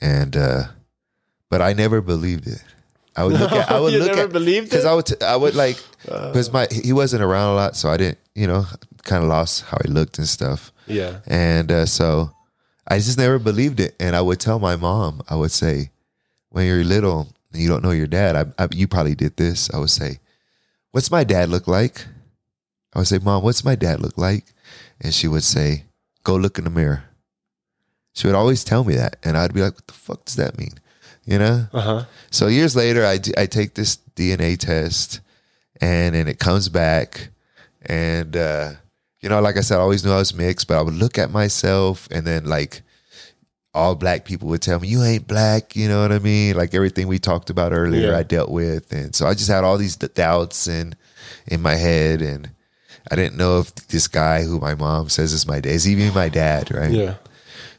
and 0.00 0.36
uh, 0.36 0.62
but 1.50 1.60
I 1.60 1.72
never 1.72 2.00
believed 2.00 2.46
it. 2.46 2.62
I 3.14 3.24
would 3.24 3.38
look 3.38 3.52
at, 3.52 3.70
I 3.70 3.78
would 3.80 3.92
You 3.92 3.98
look 3.98 4.08
never 4.16 4.22
at 4.28 4.32
believed 4.32 4.70
because? 4.70 4.84
I 4.86 4.94
would, 4.94 5.04
t- 5.06 5.20
I 5.20 5.36
would 5.36 5.54
like 5.54 5.76
because 6.04 6.52
my 6.52 6.66
he 6.70 6.92
wasn't 6.92 7.22
around 7.22 7.52
a 7.52 7.54
lot, 7.54 7.76
so 7.76 7.90
I 7.90 7.96
didn't, 7.98 8.18
you 8.34 8.46
know, 8.46 8.64
kind 9.02 9.22
of 9.22 9.28
lost 9.28 9.64
how 9.64 9.76
he 9.84 9.90
looked 9.90 10.18
and 10.18 10.26
stuff. 10.28 10.72
yeah. 10.86 11.18
And 11.26 11.70
uh, 11.70 11.86
so 11.86 12.30
I 12.88 12.96
just 12.98 13.18
never 13.18 13.38
believed 13.38 13.80
it. 13.80 13.94
And 14.00 14.16
I 14.16 14.22
would 14.22 14.40
tell 14.40 14.58
my 14.58 14.76
mom, 14.76 15.22
I 15.28 15.34
would 15.36 15.50
say, 15.50 15.90
when 16.50 16.66
you're 16.66 16.84
little 16.84 17.28
and 17.52 17.60
you 17.60 17.68
don't 17.68 17.82
know 17.82 17.90
your 17.90 18.06
dad, 18.06 18.36
I, 18.36 18.64
I, 18.64 18.68
you 18.72 18.86
probably 18.88 19.14
did 19.14 19.36
this. 19.36 19.68
I 19.74 19.78
would 19.78 19.90
say, 19.90 20.20
What's 20.92 21.10
my 21.10 21.24
dad 21.24 21.48
look 21.48 21.66
like? 21.66 22.06
I 22.94 22.98
would 22.98 23.08
say, 23.08 23.18
Mom, 23.18 23.42
what's 23.42 23.64
my 23.64 23.74
dad 23.74 24.00
look 24.00 24.16
like? 24.16 24.44
And 25.00 25.12
she 25.12 25.26
would 25.28 25.42
say, 25.44 25.84
Go 26.24 26.36
look 26.36 26.58
in 26.58 26.64
the 26.64 26.70
mirror. 26.70 27.04
She 28.14 28.26
would 28.26 28.36
always 28.36 28.62
tell 28.64 28.84
me 28.84 28.94
that. 28.96 29.16
And 29.24 29.36
I'd 29.36 29.54
be 29.54 29.62
like, 29.62 29.74
What 29.74 29.86
the 29.86 29.92
fuck 29.94 30.24
does 30.24 30.36
that 30.36 30.58
mean? 30.58 30.72
You 31.24 31.38
know? 31.38 31.66
Uh 31.72 31.80
huh. 31.80 32.04
So 32.30 32.46
years 32.48 32.74
later, 32.76 33.04
I, 33.06 33.18
d- 33.18 33.34
I 33.36 33.46
take 33.46 33.74
this 33.74 33.98
DNA 34.16 34.58
test, 34.58 35.20
and 35.80 36.14
then 36.14 36.28
it 36.28 36.38
comes 36.38 36.68
back, 36.68 37.28
and 37.86 38.36
uh, 38.36 38.72
you 39.20 39.28
know, 39.28 39.40
like 39.40 39.56
I 39.56 39.60
said, 39.60 39.78
I 39.78 39.80
always 39.80 40.04
knew 40.04 40.10
I 40.12 40.16
was 40.18 40.34
mixed, 40.34 40.66
but 40.68 40.78
I 40.78 40.82
would 40.82 40.94
look 40.94 41.18
at 41.18 41.30
myself, 41.30 42.08
and 42.10 42.26
then 42.26 42.44
like 42.46 42.82
all 43.72 43.94
black 43.94 44.24
people 44.24 44.48
would 44.48 44.60
tell 44.62 44.80
me, 44.80 44.88
"You 44.88 45.02
ain't 45.04 45.26
black," 45.28 45.74
you 45.76 45.88
know 45.88 46.02
what 46.02 46.12
I 46.12 46.18
mean? 46.18 46.56
Like 46.56 46.74
everything 46.74 47.06
we 47.08 47.18
talked 47.18 47.50
about 47.50 47.72
earlier, 47.72 48.10
Yeah. 48.10 48.18
I 48.18 48.22
dealt 48.24 48.50
with, 48.50 48.92
and 48.92 49.14
so 49.14 49.26
I 49.26 49.34
just 49.34 49.48
had 49.48 49.64
all 49.64 49.78
these 49.78 49.96
doubts 49.96 50.66
and 50.66 50.96
in 51.46 51.62
my 51.62 51.76
head, 51.76 52.20
and 52.20 52.50
I 53.10 53.16
didn't 53.16 53.36
know 53.36 53.58
if 53.60 53.74
this 53.74 54.08
guy 54.08 54.42
who 54.42 54.58
my 54.60 54.74
mom 54.74 55.08
says 55.08 55.32
is 55.32 55.46
my 55.46 55.60
dad 55.60 55.70
is 55.70 55.88
even 55.88 56.14
my 56.14 56.28
dad, 56.28 56.72
right? 56.72 56.90
Yeah. 56.90 57.14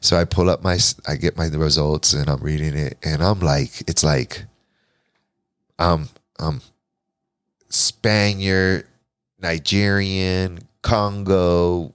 So 0.02 0.18
I 0.18 0.26
pull 0.26 0.50
up 0.50 0.64
my, 0.64 0.78
I 1.08 1.16
get 1.16 1.38
my 1.38 1.48
results, 1.48 2.14
and 2.14 2.30
I'm 2.30 2.42
reading 2.42 2.76
it, 2.76 2.98
and 3.04 3.24
I'm 3.24 3.40
like, 3.40 3.88
it's 3.88 4.04
like, 4.04 4.44
um, 5.80 6.10
um, 6.40 6.62
Spaniard, 7.70 8.86
Nigerian, 9.40 10.60
Congo, 10.82 11.94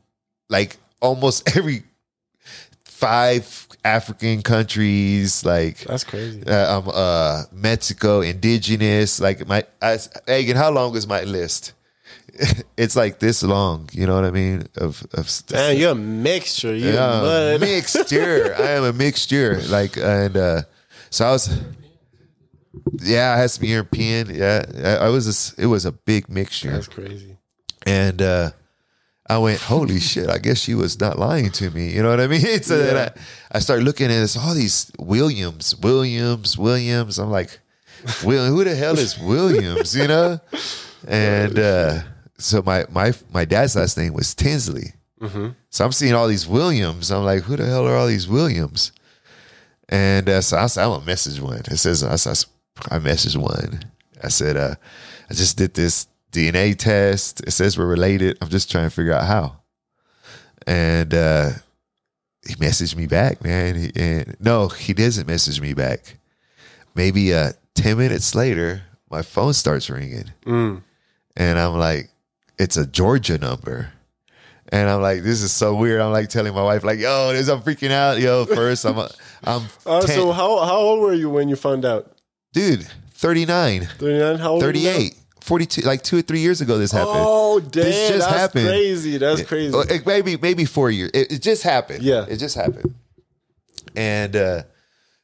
like 0.48 0.78
almost 1.00 1.56
every 1.56 1.84
five 2.84 3.68
African 3.84 4.42
countries, 4.42 5.44
like 5.44 5.78
That's 5.80 6.04
crazy. 6.04 6.42
uh, 6.46 6.78
um, 6.78 6.90
uh, 6.92 7.44
Mexico, 7.52 8.22
indigenous. 8.22 9.20
Like 9.20 9.46
my, 9.46 9.64
I, 9.80 9.98
Egan, 10.28 10.56
how 10.56 10.70
long 10.70 10.96
is 10.96 11.06
my 11.06 11.22
list? 11.22 11.74
it's 12.76 12.96
like 12.96 13.18
this 13.18 13.42
long. 13.42 13.88
You 13.92 14.06
know 14.06 14.14
what 14.14 14.24
I 14.24 14.30
mean? 14.30 14.68
Of 14.76 15.06
of 15.12 15.30
Man, 15.52 15.76
you're 15.76 15.92
a 15.92 15.94
mixture. 15.94 16.74
You're 16.74 16.94
yeah, 16.94 17.58
mixture. 17.58 18.54
I 18.58 18.70
am 18.72 18.84
a 18.84 18.92
mixture. 18.92 19.60
Like 19.68 19.96
and 19.96 20.36
uh 20.36 20.62
so 21.10 21.26
I 21.26 21.30
was 21.32 21.60
yeah, 23.02 23.32
I 23.32 23.38
had 23.38 23.50
some 23.50 23.64
European. 23.64 24.34
Yeah, 24.34 24.64
I, 24.84 25.06
I 25.06 25.08
was. 25.08 25.26
A 25.58 25.62
it 25.62 25.66
was 25.66 25.84
a 25.84 25.92
big 25.92 26.28
mixture, 26.28 26.70
That's 26.70 26.88
crazy. 26.88 27.36
and 27.86 28.20
uh, 28.22 28.50
I 29.28 29.38
went, 29.38 29.60
"Holy 29.60 30.00
shit!" 30.00 30.28
I 30.28 30.38
guess 30.38 30.58
she 30.58 30.74
was 30.74 31.00
not 31.00 31.18
lying 31.18 31.50
to 31.52 31.70
me. 31.70 31.90
You 31.90 32.02
know 32.02 32.10
what 32.10 32.20
I 32.20 32.26
mean? 32.26 32.40
So 32.62 32.78
then 32.78 32.96
I, 32.96 33.56
I 33.56 33.58
started 33.60 33.84
looking 33.84 34.06
at 34.06 34.20
this, 34.20 34.36
all 34.36 34.54
these 34.54 34.90
Williams, 34.98 35.76
Williams, 35.76 36.56
Williams. 36.56 37.18
I'm 37.18 37.30
like, 37.30 37.58
Will, 38.24 38.46
who 38.46 38.64
the 38.64 38.74
hell 38.74 38.98
is 38.98 39.18
Williams? 39.18 39.96
You 39.96 40.08
know? 40.08 40.40
And 41.06 41.58
uh, 41.58 42.02
so 42.38 42.62
my 42.62 42.84
my 42.90 43.12
my 43.32 43.44
dad's 43.44 43.76
last 43.76 43.96
name 43.98 44.14
was 44.14 44.34
Tinsley. 44.34 44.92
So 45.70 45.84
I'm 45.84 45.90
seeing 45.92 46.14
all 46.14 46.28
these 46.28 46.46
Williams. 46.46 47.10
I'm 47.10 47.24
like, 47.24 47.42
who 47.42 47.56
the 47.56 47.66
hell 47.66 47.86
are 47.88 47.96
all 47.96 48.06
these 48.06 48.28
Williams? 48.28 48.92
And 49.88 50.28
uh, 50.28 50.40
so 50.42 50.56
I 50.56 50.62
I'm 50.62 50.68
gonna 50.92 51.04
message 51.04 51.40
one. 51.40 51.58
It 51.70 51.76
says 51.78 52.04
I, 52.04 52.14
said, 52.16 52.46
I 52.90 52.98
messaged 52.98 53.36
one. 53.36 53.82
I 54.22 54.28
said, 54.28 54.56
uh, 54.56 54.74
I 55.28 55.34
just 55.34 55.56
did 55.56 55.74
this 55.74 56.06
DNA 56.30 56.76
test. 56.76 57.40
It 57.46 57.50
says 57.52 57.76
we're 57.76 57.86
related. 57.86 58.38
I'm 58.40 58.48
just 58.48 58.70
trying 58.70 58.84
to 58.84 58.90
figure 58.94 59.12
out 59.12 59.24
how. 59.26 59.56
And 60.66 61.12
uh, 61.14 61.50
he 62.46 62.54
messaged 62.56 62.94
me 62.96 63.06
back, 63.06 63.42
man. 63.42 63.74
He, 63.76 63.92
and 63.96 64.36
no, 64.40 64.68
he 64.68 64.92
doesn't 64.92 65.26
message 65.26 65.60
me 65.60 65.74
back. 65.74 66.18
Maybe 66.94 67.32
uh, 67.34 67.52
ten 67.74 67.98
minutes 67.98 68.34
later, 68.34 68.82
my 69.10 69.22
phone 69.22 69.52
starts 69.54 69.88
ringing, 69.90 70.30
Mm. 70.44 70.82
and 71.36 71.58
I'm 71.58 71.74
like, 71.78 72.10
it's 72.58 72.76
a 72.76 72.86
Georgia 72.86 73.38
number. 73.38 73.92
And 74.70 74.90
I'm 74.90 75.00
like, 75.00 75.22
this 75.22 75.40
is 75.42 75.52
so 75.52 75.74
weird. 75.74 76.00
I'm 76.00 76.12
like 76.12 76.28
telling 76.28 76.52
my 76.54 76.62
wife, 76.62 76.84
like, 76.84 76.98
yo, 76.98 77.32
this 77.32 77.48
I'm 77.48 77.62
freaking 77.62 77.90
out. 77.90 78.20
Yo, 78.20 78.44
first 78.44 78.84
I'm, 78.84 78.98
I'm, 79.44 79.62
Uh, 79.86 80.00
so 80.02 80.30
how 80.32 80.58
how 80.64 80.76
old 80.76 81.00
were 81.00 81.14
you 81.14 81.30
when 81.30 81.48
you 81.48 81.56
found 81.56 81.84
out? 81.86 82.12
dude, 82.52 82.86
39, 83.12 83.86
39? 83.98 84.38
How 84.38 84.50
old? 84.52 84.62
are 84.62 84.66
you 84.66 84.72
38, 84.90 85.14
42, 85.40 85.80
like 85.82 86.02
two 86.02 86.18
or 86.18 86.22
three 86.22 86.40
years 86.40 86.60
ago, 86.60 86.76
this 86.76 86.92
happened. 86.92 87.14
Oh 87.16 87.60
damn! 87.60 87.84
This 87.84 88.08
just 88.10 88.28
that's 88.28 88.36
happened. 88.40 88.66
crazy. 88.68 89.16
That's 89.16 89.42
crazy. 89.44 89.72
Well, 89.72 89.86
it- 89.90 90.04
maybe 90.06 90.36
maybe 90.36 90.64
four 90.66 90.90
years. 90.90 91.10
It, 91.14 91.32
it 91.32 91.42
just 91.42 91.62
happened. 91.62 92.02
Yeah. 92.02 92.26
it 92.28 92.36
just 92.36 92.54
happened. 92.54 92.94
And 93.96 94.36
uh, 94.36 94.62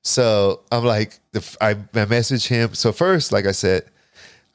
so 0.03 0.63
I'm 0.73 0.85
like, 0.85 1.19
the, 1.33 1.57
I, 1.61 1.71
I 1.71 1.75
messaged 2.07 2.47
him. 2.49 2.75
So 2.75 2.93
first, 2.93 3.31
like 3.33 3.47
I 3.47 3.53
said, 3.53 3.85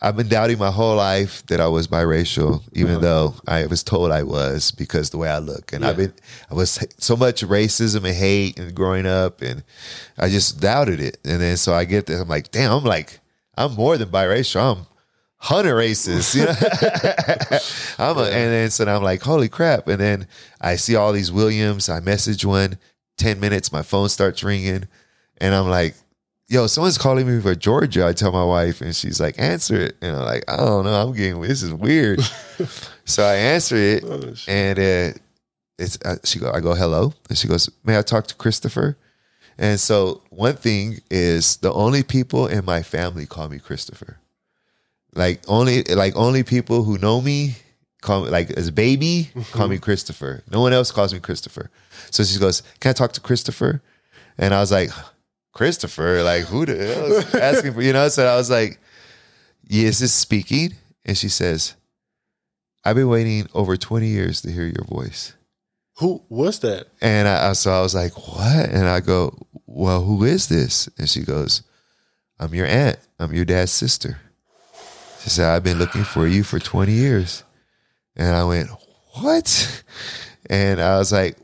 I've 0.01 0.15
been 0.15 0.30
doubting 0.30 0.57
my 0.57 0.71
whole 0.71 0.95
life 0.95 1.45
that 1.47 1.59
I 1.59 1.67
was 1.67 1.88
biracial, 1.89 2.61
even 2.73 2.93
Uh-huh. 2.95 3.01
though 3.01 3.35
I 3.45 3.65
was 3.65 3.84
told 3.84 4.11
I 4.11 4.23
was 4.23 4.71
because 4.71 5.09
the 5.09 5.17
way 5.17 5.30
I 5.30 5.39
look. 5.39 5.73
And 5.73 5.84
I've 5.85 5.97
been, 5.97 6.13
I 6.49 6.53
was 6.53 6.80
so 6.99 7.17
much 7.17 7.43
racism 7.43 8.05
and 8.05 8.15
hate 8.15 8.57
and 8.57 8.73
growing 8.73 9.05
up, 9.05 9.41
and 9.41 9.61
I 10.17 10.30
just 10.30 10.61
doubted 10.61 11.01
it. 11.01 11.17
And 11.26 11.41
then 11.41 11.57
so 11.57 11.73
I 11.73 11.84
get 11.84 12.05
this, 12.05 12.21
I'm 12.21 12.30
like, 12.30 12.49
damn, 12.51 12.71
I'm 12.71 12.84
like, 12.85 13.19
I'm 13.57 13.73
more 13.73 13.97
than 13.97 14.07
biracial. 14.09 14.77
I'm 14.77 14.85
hunter 15.41 15.76
racist, 15.76 16.34
you 16.35 16.45
know. 16.45 17.59
I'm 18.11 18.17
a, 18.17 18.23
and 18.23 18.51
then 18.53 18.69
so 18.71 18.85
I'm 18.85 19.03
like, 19.03 19.21
holy 19.21 19.49
crap! 19.49 19.88
And 19.89 19.99
then 19.99 20.27
I 20.61 20.77
see 20.77 20.95
all 20.95 21.11
these 21.11 21.31
Williams. 21.31 21.89
I 21.89 21.99
message 21.99 22.45
one. 22.45 22.77
Ten 23.17 23.41
minutes, 23.41 23.73
my 23.73 23.81
phone 23.81 24.07
starts 24.07 24.43
ringing, 24.45 24.88
and 25.39 25.53
I'm 25.53 25.67
like, 25.69 25.95
yo, 26.49 26.67
someone's 26.67 26.97
calling 26.97 27.27
me 27.27 27.41
for 27.41 27.55
Georgia. 27.55 28.05
I 28.05 28.13
tell 28.13 28.31
my 28.31 28.43
wife, 28.43 28.81
and 28.81 28.95
she's 28.95 29.21
like, 29.21 29.35
answer 29.39 29.80
it. 29.80 29.95
And 30.01 30.17
I'm 30.17 30.26
like, 30.26 30.43
I 30.49 30.57
don't 30.57 30.84
know. 30.84 30.93
I'm 30.93 31.13
getting 31.13 31.39
this 31.39 31.63
is 31.63 31.73
weird. 31.73 32.21
so 33.05 33.23
I 33.23 33.35
answer 33.35 33.76
it, 33.76 34.03
and 34.47 34.80
uh, 34.80 35.17
it's 35.77 35.97
uh, 36.03 36.17
she 36.26 36.39
go. 36.39 36.51
I 36.51 36.59
go 36.59 36.73
hello, 36.73 37.13
and 37.30 37.38
she 37.38 37.47
goes, 37.47 37.69
may 37.85 37.97
I 37.97 38.01
talk 38.01 38.27
to 38.27 38.35
Christopher? 38.35 38.97
And 39.57 39.80
so 39.80 40.21
one 40.30 40.55
thing 40.55 40.99
is 41.11 41.57
the 41.57 41.71
only 41.73 42.01
people 42.01 42.47
in 42.47 42.65
my 42.65 42.81
family 42.81 43.26
call 43.26 43.49
me 43.49 43.59
Christopher. 43.59 44.17
Like 45.13 45.41
only 45.47 45.84
like 45.84 46.15
only 46.15 46.43
people 46.43 46.84
who 46.84 46.97
know 46.97 47.21
me 47.21 47.55
call 48.01 48.23
me 48.23 48.30
like 48.30 48.51
as 48.51 48.69
a 48.69 48.71
baby 48.71 49.31
call 49.51 49.67
me 49.67 49.77
Christopher. 49.88 50.43
No 50.49 50.61
one 50.61 50.71
else 50.71 50.91
calls 50.91 51.13
me 51.13 51.19
Christopher. 51.19 51.69
So 52.09 52.23
she 52.23 52.39
goes, 52.39 52.63
"Can 52.80 52.91
I 52.91 52.93
talk 52.93 53.11
to 53.13 53.21
Christopher?" 53.21 53.81
And 54.38 54.53
I 54.53 54.61
was 54.61 54.71
like, 54.71 54.91
"Christopher? 55.60 56.23
Like 56.23 56.45
who 56.45 56.65
the 56.65 56.73
hell 56.77 57.11
is 57.11 57.36
asking 57.49 57.73
for?" 57.73 57.81
You 57.81 57.91
know. 57.91 58.07
So 58.07 58.26
I 58.26 58.38
was 58.38 58.49
like, 58.49 58.80
"Yes, 59.68 59.99
is 59.99 60.14
speaking." 60.14 60.73
And 61.03 61.18
she 61.18 61.27
says, 61.27 61.76
"I've 62.86 62.95
been 62.95 63.10
waiting 63.10 63.45
over 63.53 63.76
twenty 63.76 64.07
years 64.07 64.40
to 64.44 64.52
hear 64.53 64.64
your 64.64 64.86
voice." 64.88 65.34
Who 65.98 66.23
was 66.30 66.60
that? 66.60 66.88
And 67.02 67.27
I, 67.27 67.49
I 67.49 67.53
so 67.53 67.73
I 67.73 67.81
was 67.81 67.94
like, 67.94 68.14
"What?" 68.15 68.69
And 68.69 68.88
I 68.88 69.02
go, 69.02 69.38
"Well, 69.65 70.02
who 70.03 70.23
is 70.23 70.48
this?" 70.48 70.88
And 70.98 71.10
she 71.10 71.23
goes, 71.23 71.61
"I'm 72.40 72.53
your 72.56 72.68
aunt. 72.68 72.99
I'm 73.19 73.34
your 73.34 73.44
dad's 73.44 73.73
sister." 73.73 74.22
She 75.23 75.30
said, 75.30 75.49
"I've 75.49 75.64
been 75.65 75.77
looking 75.77 76.06
for 76.06 76.26
you 76.26 76.44
for 76.44 76.60
20 76.60 76.94
years." 76.94 77.44
And 78.15 78.34
I 78.34 78.45
went, 78.45 78.69
"What?" 79.15 79.84
And 80.49 80.80
I 80.80 80.98
was 80.98 81.11
like, 81.11 81.38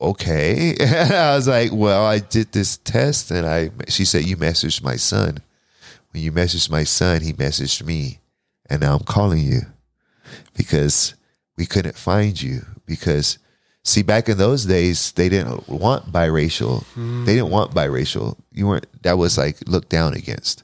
"Okay." 0.00 0.76
And 0.80 1.12
I 1.12 1.36
was 1.36 1.48
like, 1.48 1.70
"Well, 1.72 2.04
I 2.04 2.18
did 2.18 2.52
this 2.52 2.76
test, 2.78 3.30
and 3.30 3.46
I." 3.46 3.70
She 3.88 4.04
said, 4.04 4.24
"You 4.24 4.36
messaged 4.36 4.82
my 4.82 4.96
son. 4.96 5.38
When 6.12 6.22
you 6.22 6.32
messaged 6.32 6.70
my 6.70 6.84
son, 6.84 7.22
he 7.22 7.32
messaged 7.32 7.84
me, 7.84 8.20
and 8.68 8.80
now 8.80 8.96
I'm 8.96 9.04
calling 9.04 9.40
you 9.40 9.62
because 10.56 11.14
we 11.56 11.66
couldn't 11.66 11.96
find 11.96 12.40
you 12.40 12.66
because." 12.86 13.38
See, 13.82 14.02
back 14.02 14.28
in 14.28 14.36
those 14.36 14.66
days, 14.66 15.12
they 15.12 15.30
didn't 15.30 15.66
want 15.66 16.12
biracial. 16.12 16.84
Hmm. 16.92 17.24
They 17.24 17.34
didn't 17.36 17.50
want 17.50 17.72
biracial. 17.72 18.36
You 18.52 18.66
weren't. 18.66 18.86
That 19.02 19.16
was 19.16 19.38
like 19.38 19.56
looked 19.66 19.88
down 19.88 20.12
against. 20.12 20.62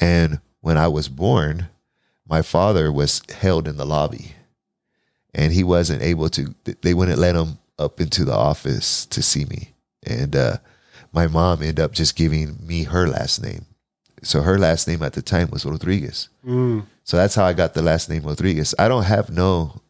And 0.00 0.40
when 0.60 0.78
I 0.78 0.88
was 0.88 1.08
born, 1.08 1.68
my 2.26 2.42
father 2.42 2.92
was 2.92 3.22
held 3.30 3.68
in 3.68 3.76
the 3.76 3.86
lobby, 3.86 4.34
and 5.34 5.52
he 5.52 5.62
wasn't 5.62 6.02
able 6.02 6.28
to. 6.30 6.54
They 6.82 6.94
wouldn't 6.94 7.18
let 7.18 7.34
him 7.34 7.58
up 7.78 8.00
into 8.00 8.24
the 8.24 8.34
office 8.34 9.06
to 9.06 9.22
see 9.22 9.44
me. 9.44 9.74
And 10.04 10.34
uh, 10.34 10.56
my 11.12 11.26
mom 11.26 11.60
ended 11.62 11.80
up 11.80 11.92
just 11.92 12.16
giving 12.16 12.58
me 12.66 12.84
her 12.84 13.06
last 13.08 13.42
name. 13.42 13.66
So 14.22 14.42
her 14.42 14.58
last 14.58 14.88
name 14.88 15.02
at 15.02 15.12
the 15.12 15.22
time 15.22 15.48
was 15.50 15.64
Rodriguez. 15.64 16.28
So 16.44 17.16
that's 17.16 17.34
how 17.36 17.44
I 17.44 17.52
got 17.52 17.74
the 17.74 17.82
last 17.82 18.10
name 18.10 18.22
Rodriguez. 18.24 18.74
I 18.78 18.88
don't 18.88 19.04
have 19.04 19.30
no 19.30 19.80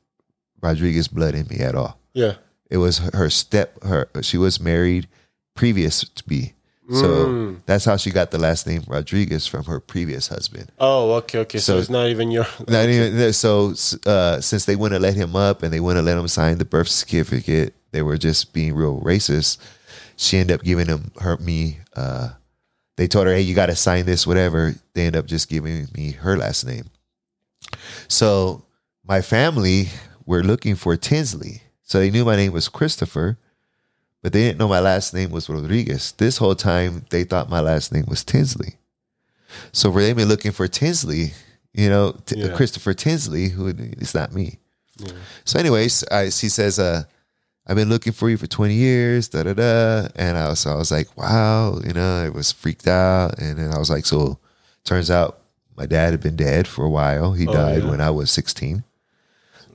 Rodriguez 0.60 1.08
blood 1.08 1.34
in 1.34 1.46
me 1.48 1.58
at 1.60 1.74
all 1.74 1.98
Yeah. 2.14 2.34
it 2.70 2.78
was 2.78 2.98
her 2.98 3.30
step 3.30 3.82
her 3.84 4.08
she 4.22 4.36
was 4.36 4.60
married 4.60 5.06
previous 5.54 6.00
to 6.08 6.22
me 6.28 6.54
so 6.90 7.56
that's 7.66 7.84
how 7.84 7.96
she 7.96 8.10
got 8.10 8.30
the 8.30 8.38
last 8.38 8.66
name 8.66 8.82
rodriguez 8.86 9.46
from 9.46 9.64
her 9.64 9.78
previous 9.80 10.28
husband. 10.28 10.72
Oh, 10.78 11.12
okay, 11.14 11.40
okay. 11.40 11.58
So, 11.58 11.74
So- 11.74 11.78
it's 11.78 11.90
not 11.90 12.08
even 12.08 12.30
your. 12.30 12.46
Not 12.68 12.88
even- 12.88 13.32
so 13.32 13.74
uh, 14.06 14.40
since 14.40 14.64
they 14.64 14.76
wouldn't 14.76 15.02
let 15.02 15.14
him 15.14 15.36
up 15.36 15.62
and 15.62 15.72
they 15.72 15.80
wouldn't 15.80 16.06
let 16.06 16.16
him 16.16 16.28
sign 16.28 16.58
the 16.58 16.64
birth 16.64 16.88
certificate 16.88 17.74
they 17.92 18.02
were 18.02 18.18
just 18.18 18.52
being 18.52 18.74
real 18.74 19.00
racist. 19.00 19.58
She 20.16 20.36
ended 20.36 20.54
up 20.58 20.62
giving 20.64 20.86
him 20.86 21.10
her 21.20 21.36
me 21.38 21.78
uh, 21.96 22.30
they 22.96 23.06
told 23.06 23.26
her 23.26 23.32
hey 23.34 23.40
you 23.42 23.54
got 23.54 23.66
to 23.66 23.76
sign 23.76 24.04
this 24.06 24.26
whatever. 24.26 24.74
They 24.94 25.06
end 25.06 25.16
up 25.16 25.26
just 25.26 25.48
giving 25.48 25.88
me 25.94 26.12
her 26.12 26.36
last 26.36 26.66
name. 26.66 26.90
So 28.08 28.64
my 29.04 29.20
family 29.20 29.88
were 30.26 30.42
looking 30.42 30.74
for 30.74 30.96
tinsley. 30.96 31.62
So 31.82 31.98
they 31.98 32.10
knew 32.10 32.24
my 32.24 32.36
name 32.36 32.52
was 32.52 32.68
christopher 32.68 33.38
but 34.22 34.32
they 34.32 34.40
didn't 34.42 34.58
know 34.58 34.68
my 34.68 34.80
last 34.80 35.12
name 35.14 35.30
was 35.30 35.48
rodriguez 35.48 36.12
this 36.12 36.38
whole 36.38 36.54
time 36.54 37.04
they 37.10 37.24
thought 37.24 37.48
my 37.50 37.60
last 37.60 37.92
name 37.92 38.04
was 38.08 38.24
tinsley 38.24 38.76
so 39.72 39.90
them 39.90 40.16
been 40.16 40.28
looking 40.28 40.52
for 40.52 40.66
tinsley 40.68 41.32
you 41.72 41.88
know 41.88 42.12
T- 42.26 42.38
Yeah. 42.40 42.54
christopher 42.56 42.94
tinsley 42.94 43.48
who 43.48 43.68
it's 43.68 44.14
not 44.14 44.32
me 44.32 44.58
so 45.44 45.58
anyways 45.58 46.04
I, 46.10 46.30
she 46.30 46.48
says 46.48 46.78
uh 46.78 47.04
I've 47.70 47.76
been 47.76 47.90
looking 47.90 48.14
for 48.14 48.30
you 48.30 48.38
for 48.38 48.46
20 48.46 48.72
years, 48.72 49.28
da 49.28 49.42
da 49.42 49.52
da. 49.52 50.08
And 50.16 50.38
I 50.38 50.48
was, 50.48 50.64
I 50.66 50.74
was 50.74 50.90
like, 50.90 51.14
wow, 51.18 51.78
you 51.84 51.92
know, 51.92 52.24
I 52.24 52.30
was 52.30 52.50
freaked 52.50 52.88
out. 52.88 53.38
And 53.38 53.58
then 53.58 53.74
I 53.74 53.78
was 53.78 53.90
like, 53.90 54.06
so 54.06 54.38
turns 54.84 55.10
out 55.10 55.40
my 55.76 55.84
dad 55.84 56.12
had 56.12 56.22
been 56.22 56.34
dead 56.34 56.66
for 56.66 56.86
a 56.86 56.88
while. 56.88 57.34
He 57.34 57.46
Oh, 57.46 57.52
died 57.52 57.82
yeah. 57.82 57.90
when 57.90 58.00
I 58.00 58.08
was 58.08 58.30
16. 58.30 58.84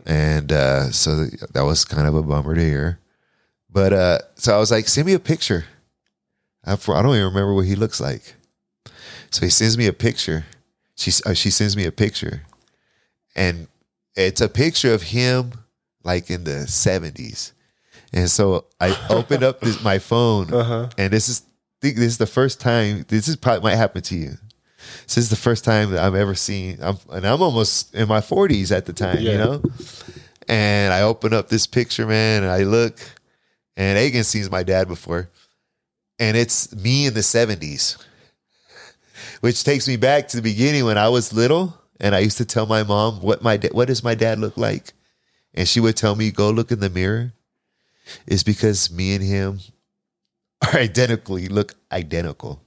And 0.08 0.52
uh, 0.52 0.90
so 0.92 1.26
that 1.54 1.62
was 1.62 1.86
kind 1.86 2.08
of 2.08 2.16
a 2.16 2.24
bummer 2.24 2.56
to 2.56 2.62
hear. 2.62 2.98
But 3.74 3.92
uh, 3.94 4.20
so 4.36 4.56
I 4.56 4.60
was 4.60 4.70
like, 4.72 4.88
send 4.88 5.08
me 5.08 5.14
a 5.14 5.20
picture. 5.20 5.66
I, 6.64 6.74
I 6.74 6.76
don't 6.76 7.16
even 7.16 7.26
remember 7.26 7.54
what 7.56 7.66
he 7.66 7.76
looks 7.76 8.00
like. 8.00 8.36
So 9.32 9.42
he 9.46 9.50
sends 9.50 9.78
me 9.78 9.88
a 9.88 9.94
picture. 9.94 10.46
She 10.96 11.12
uh, 11.26 11.34
she 11.34 11.50
sends 11.50 11.76
me 11.76 11.86
a 11.86 11.92
picture, 11.92 12.44
and 13.36 13.68
it's 14.16 14.42
a 14.42 14.48
picture 14.48 14.94
of 14.94 15.02
him 15.02 15.54
like 16.04 16.30
in 16.30 16.44
the 16.44 16.68
seventies. 16.68 17.52
And 18.14 18.30
so 18.30 18.66
I 18.80 18.96
opened 19.10 19.44
up 19.44 19.60
this, 19.60 19.84
my 19.84 19.98
phone, 19.98 20.54
Uh-huh. 20.54 20.90
and 21.00 21.12
this 21.12 21.28
is 21.30 21.42
think 21.82 21.96
this 21.96 22.06
is 22.12 22.18
the 22.20 22.28
first 22.28 22.62
time. 22.62 23.06
This 23.08 23.28
is 23.28 23.36
probably 23.36 23.64
might 23.72 23.76
happen 23.78 24.04
to 24.04 24.16
you. 24.16 24.38
This 25.08 25.18
is 25.18 25.30
the 25.32 25.36
first 25.36 25.66
time 25.66 25.90
that 25.92 26.04
I've 26.04 26.14
ever 26.16 26.36
seen. 26.36 26.78
I'm, 26.82 26.98
and 27.12 27.26
I'm 27.26 27.42
almost 27.42 27.96
in 27.96 28.08
my 28.08 28.22
forties 28.22 28.72
at 28.72 28.86
the 28.86 28.94
time, 28.94 29.20
you 29.20 29.38
know. 29.38 29.64
And 30.48 30.94
I 30.94 31.02
open 31.02 31.34
up 31.34 31.50
this 31.50 31.66
picture, 31.66 32.06
man, 32.06 32.44
and 32.44 32.52
I 32.52 32.64
look, 32.64 33.00
and 33.78 33.98
Agan 33.98 34.24
sees 34.24 34.50
my 34.52 34.64
dad 34.64 34.88
before, 34.88 35.30
and 36.20 36.38
it's 36.38 36.74
me 36.76 37.06
in 37.08 37.14
the 37.14 37.24
seventies 37.24 37.98
which 39.42 39.64
takes 39.64 39.88
me 39.88 39.96
back 39.98 40.28
to 40.30 40.38
the 40.38 40.42
beginning 40.44 40.86
when 40.86 40.98
I 40.98 41.10
was 41.10 41.34
little 41.34 41.78
and 42.00 42.16
I 42.16 42.20
used 42.20 42.38
to 42.38 42.46
tell 42.46 42.66
my 42.66 42.84
mom 42.84 43.22
what 43.22 43.42
my 43.44 43.58
da- 43.58 43.70
what 43.72 43.88
does 43.88 44.04
my 44.04 44.16
dad 44.16 44.40
look 44.40 44.58
like, 44.58 44.94
and 45.54 45.68
she 45.68 45.80
would 45.80 45.96
tell 45.96 46.16
me 46.16 46.32
go 46.32 46.50
look 46.50 46.72
in 46.72 46.80
the 46.80 46.90
mirror. 46.90 47.34
It's 48.26 48.44
because 48.44 48.92
me 48.92 49.16
and 49.16 49.24
him 49.24 49.60
are 50.64 50.80
identical. 50.80 51.36
He 51.36 51.48
look 51.48 51.74
identical. 51.92 52.62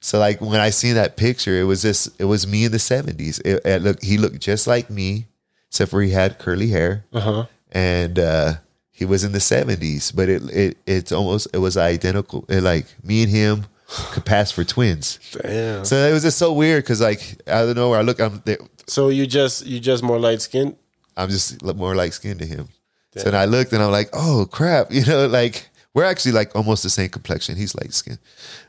So 0.00 0.18
like 0.18 0.40
when 0.40 0.60
I 0.60 0.70
seen 0.70 0.94
that 0.94 1.16
picture, 1.16 1.60
it 1.60 1.64
was 1.64 1.82
just 1.82 2.18
it 2.20 2.24
was 2.24 2.46
me 2.46 2.64
in 2.64 2.72
the 2.72 2.78
seventies. 2.78 3.38
It, 3.40 3.60
it 3.64 3.82
look 3.82 4.02
he 4.02 4.16
looked 4.16 4.40
just 4.40 4.66
like 4.66 4.88
me, 4.90 5.26
except 5.68 5.90
for 5.90 6.00
he 6.02 6.10
had 6.10 6.38
curly 6.38 6.68
hair 6.68 7.04
Uh 7.12 7.20
huh. 7.20 7.46
and 7.72 8.18
uh 8.18 8.54
he 9.00 9.04
was 9.06 9.24
in 9.24 9.32
the 9.32 9.38
70s 9.40 10.14
but 10.14 10.28
it 10.28 10.42
it 10.50 10.76
it's 10.86 11.10
almost 11.10 11.48
it 11.54 11.58
was 11.58 11.76
identical. 11.76 12.44
It, 12.48 12.62
like 12.62 12.86
me 13.02 13.22
and 13.24 13.30
him 13.32 13.66
could 14.12 14.24
pass 14.24 14.52
for 14.52 14.62
twins. 14.62 15.18
Damn. 15.42 15.84
so 15.84 15.96
it 15.96 16.12
was 16.12 16.22
just 16.22 16.38
so 16.38 16.52
weird 16.52 16.84
because 16.84 17.00
like 17.00 17.22
out 17.48 17.66
of 17.68 17.74
nowhere 17.76 17.98
i 17.98 18.02
look 18.02 18.20
i'm 18.20 18.40
there, 18.44 18.58
So 18.86 19.08
you 19.08 19.26
just 19.26 19.66
you 19.66 19.80
just 19.80 20.02
more 20.04 20.20
light 20.20 20.40
skinned. 20.42 20.76
i'm 21.16 21.28
just 21.30 21.60
more 21.64 21.96
like 21.96 22.12
skinned 22.12 22.38
to 22.40 22.46
him. 22.46 22.68
So 23.16 23.24
then 23.24 23.34
i 23.34 23.46
looked 23.46 23.72
and 23.72 23.82
i'm 23.82 23.90
like 23.90 24.10
oh 24.12 24.46
crap 24.58 24.92
you 24.96 25.04
know 25.06 25.26
like 25.26 25.68
we're 25.94 26.04
actually 26.12 26.32
like 26.40 26.54
almost 26.54 26.82
the 26.84 26.90
same 26.90 27.08
complexion. 27.10 27.56
He's 27.56 27.74
light 27.74 27.92
skinned 27.94 28.20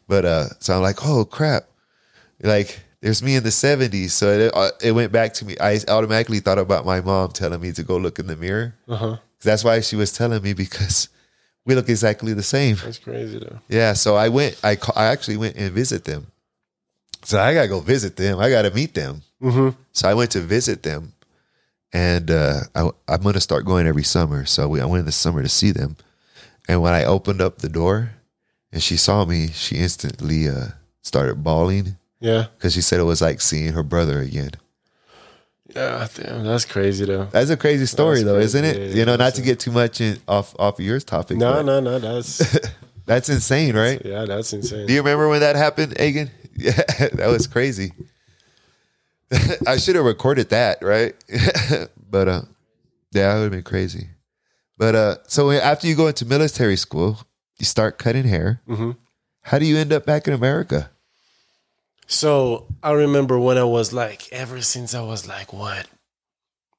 but 0.08 0.24
uh 0.26 0.48
so 0.60 0.74
i'm 0.76 0.82
like 0.82 1.06
oh 1.06 1.26
crap. 1.26 1.64
Like 2.42 2.80
there's 3.02 3.22
me 3.22 3.36
in 3.36 3.44
the 3.44 3.50
70s 3.66 4.12
so 4.12 4.26
it, 4.32 4.52
uh, 4.56 4.72
it 4.82 4.92
went 4.94 5.12
back 5.12 5.34
to 5.36 5.46
me. 5.46 5.54
I 5.60 5.80
automatically 5.88 6.40
thought 6.40 6.58
about 6.58 6.86
my 6.86 7.02
mom 7.02 7.30
telling 7.32 7.60
me 7.62 7.72
to 7.74 7.84
go 7.84 7.98
look 7.98 8.18
in 8.20 8.26
the 8.28 8.36
mirror. 8.36 8.74
Uh 8.88 8.96
huh. 8.96 9.18
That's 9.44 9.64
why 9.64 9.80
she 9.82 9.96
was 9.96 10.12
telling 10.12 10.42
me 10.42 10.54
because 10.54 11.10
we 11.66 11.76
look 11.76 11.90
exactly 11.90 12.34
the 12.34 12.44
same 12.44 12.76
That's 12.78 12.98
crazy 13.00 13.40
though. 13.40 13.60
Yeah, 13.70 13.94
so 13.94 14.16
I 14.16 14.30
went. 14.30 14.60
I 14.64 14.78
I 14.96 15.06
actually 15.06 15.38
went 15.38 15.56
and 15.58 15.72
visit 15.72 16.06
them. 16.06 16.28
So 17.24 17.40
I 17.40 17.54
gotta 17.54 17.68
go 17.68 17.80
visit 17.80 18.16
them. 18.16 18.40
I 18.40 18.50
gotta 18.50 18.72
meet 18.72 18.94
them. 18.94 19.22
Mm-hmm. 19.42 19.70
So 19.92 20.10
I 20.10 20.14
went 20.14 20.32
to 20.32 20.40
visit 20.40 20.84
them, 20.84 21.14
and 21.94 22.30
uh, 22.32 22.62
I, 22.76 22.90
I'm 23.08 23.22
gonna 23.22 23.40
start 23.40 23.66
going 23.66 23.88
every 23.88 24.04
summer. 24.04 24.46
So 24.46 24.68
we, 24.68 24.82
I 24.82 24.86
went 24.86 25.02
in 25.02 25.06
the 25.06 25.12
summer 25.12 25.42
to 25.44 25.50
see 25.50 25.72
them, 25.72 25.98
and 26.68 26.82
when 26.82 26.94
I 26.94 27.06
opened 27.06 27.42
up 27.42 27.60
the 27.60 27.70
door, 27.70 28.12
and 28.72 28.82
she 28.82 28.98
saw 28.98 29.26
me, 29.26 29.48
she 29.50 29.76
instantly 29.78 30.48
uh, 30.48 30.68
started 31.02 31.44
bawling 31.44 31.98
Yeah. 32.20 32.46
because 32.58 32.74
she 32.74 32.82
said 32.82 33.00
it 33.00 33.04
was 33.04 33.22
like 33.22 33.42
seeing 33.42 33.74
her 33.74 33.84
brother 33.84 34.20
again. 34.20 34.52
Yeah. 35.76 36.08
Damn. 36.16 36.44
That's 36.44 36.66
crazy 36.66 37.06
though. 37.06 37.26
That's 37.26 37.50
a 37.50 37.58
crazy 37.58 37.86
story, 37.86 38.24
That's 38.24 38.26
though, 38.26 38.36
crazy. 38.36 38.46
isn't 38.60 38.66
it? 38.66 38.90
Yeah, 38.92 38.96
you 39.00 39.06
know, 39.06 39.16
not 39.16 39.36
to 39.36 39.42
get 39.42 39.60
too 39.60 39.72
much 39.72 40.02
in, 40.02 40.18
off 40.28 40.56
off 40.60 40.80
of 40.80 40.86
your 40.86 41.00
topic. 41.00 41.38
No, 41.38 41.62
no, 41.62 41.80
no. 41.80 42.00
That's 42.00 42.58
that's 43.06 43.30
insane, 43.30 43.76
right? 43.76 44.02
yeah. 44.04 44.26
That's 44.26 44.52
insane. 44.54 44.88
Do 44.88 44.94
you 44.94 45.00
remember 45.00 45.30
when 45.30 45.40
that 45.42 45.56
happened, 45.56 45.94
Agan? 46.00 46.30
Yeah, 46.58 46.74
that 47.14 47.28
was 47.32 47.48
crazy. 47.48 47.94
I 49.68 49.78
should 49.78 49.96
have 49.96 50.06
recorded 50.06 50.50
that, 50.50 50.84
right? 50.84 51.16
but 52.10 52.28
uh, 52.28 52.42
yeah, 53.14 53.32
it 53.32 53.36
would 53.38 53.44
have 53.44 53.52
been 53.52 53.64
crazy. 53.64 54.10
But 54.78 54.94
uh, 54.96 55.16
so 55.28 55.50
after 55.52 55.88
you 55.88 55.96
go 55.96 56.08
into 56.08 56.26
military 56.26 56.76
school, 56.76 57.20
you 57.58 57.66
start 57.66 57.98
cutting 57.98 58.26
hair. 58.26 58.62
Mhm. 58.68 58.98
How 59.44 59.58
do 59.60 59.66
you 59.66 59.78
end 59.78 59.94
up 59.94 60.06
back 60.06 60.28
in 60.28 60.34
America? 60.34 60.92
So 62.12 62.68
I 62.84 62.92
remember 62.92 63.40
when 63.40 63.58
I 63.58 63.64
was 63.64 63.94
like, 63.94 64.30
ever 64.34 64.62
since 64.62 64.94
I 64.94 65.02
was 65.02 65.30
like, 65.30 65.54
what, 65.54 65.88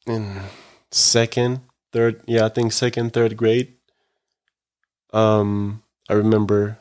in 0.06 0.38
second, 0.90 1.62
third, 1.90 2.20
yeah, 2.26 2.44
I 2.44 2.50
think 2.50 2.70
second, 2.70 3.14
third 3.14 3.38
grade. 3.38 3.72
Um, 5.10 5.82
I 6.10 6.12
remember. 6.12 6.78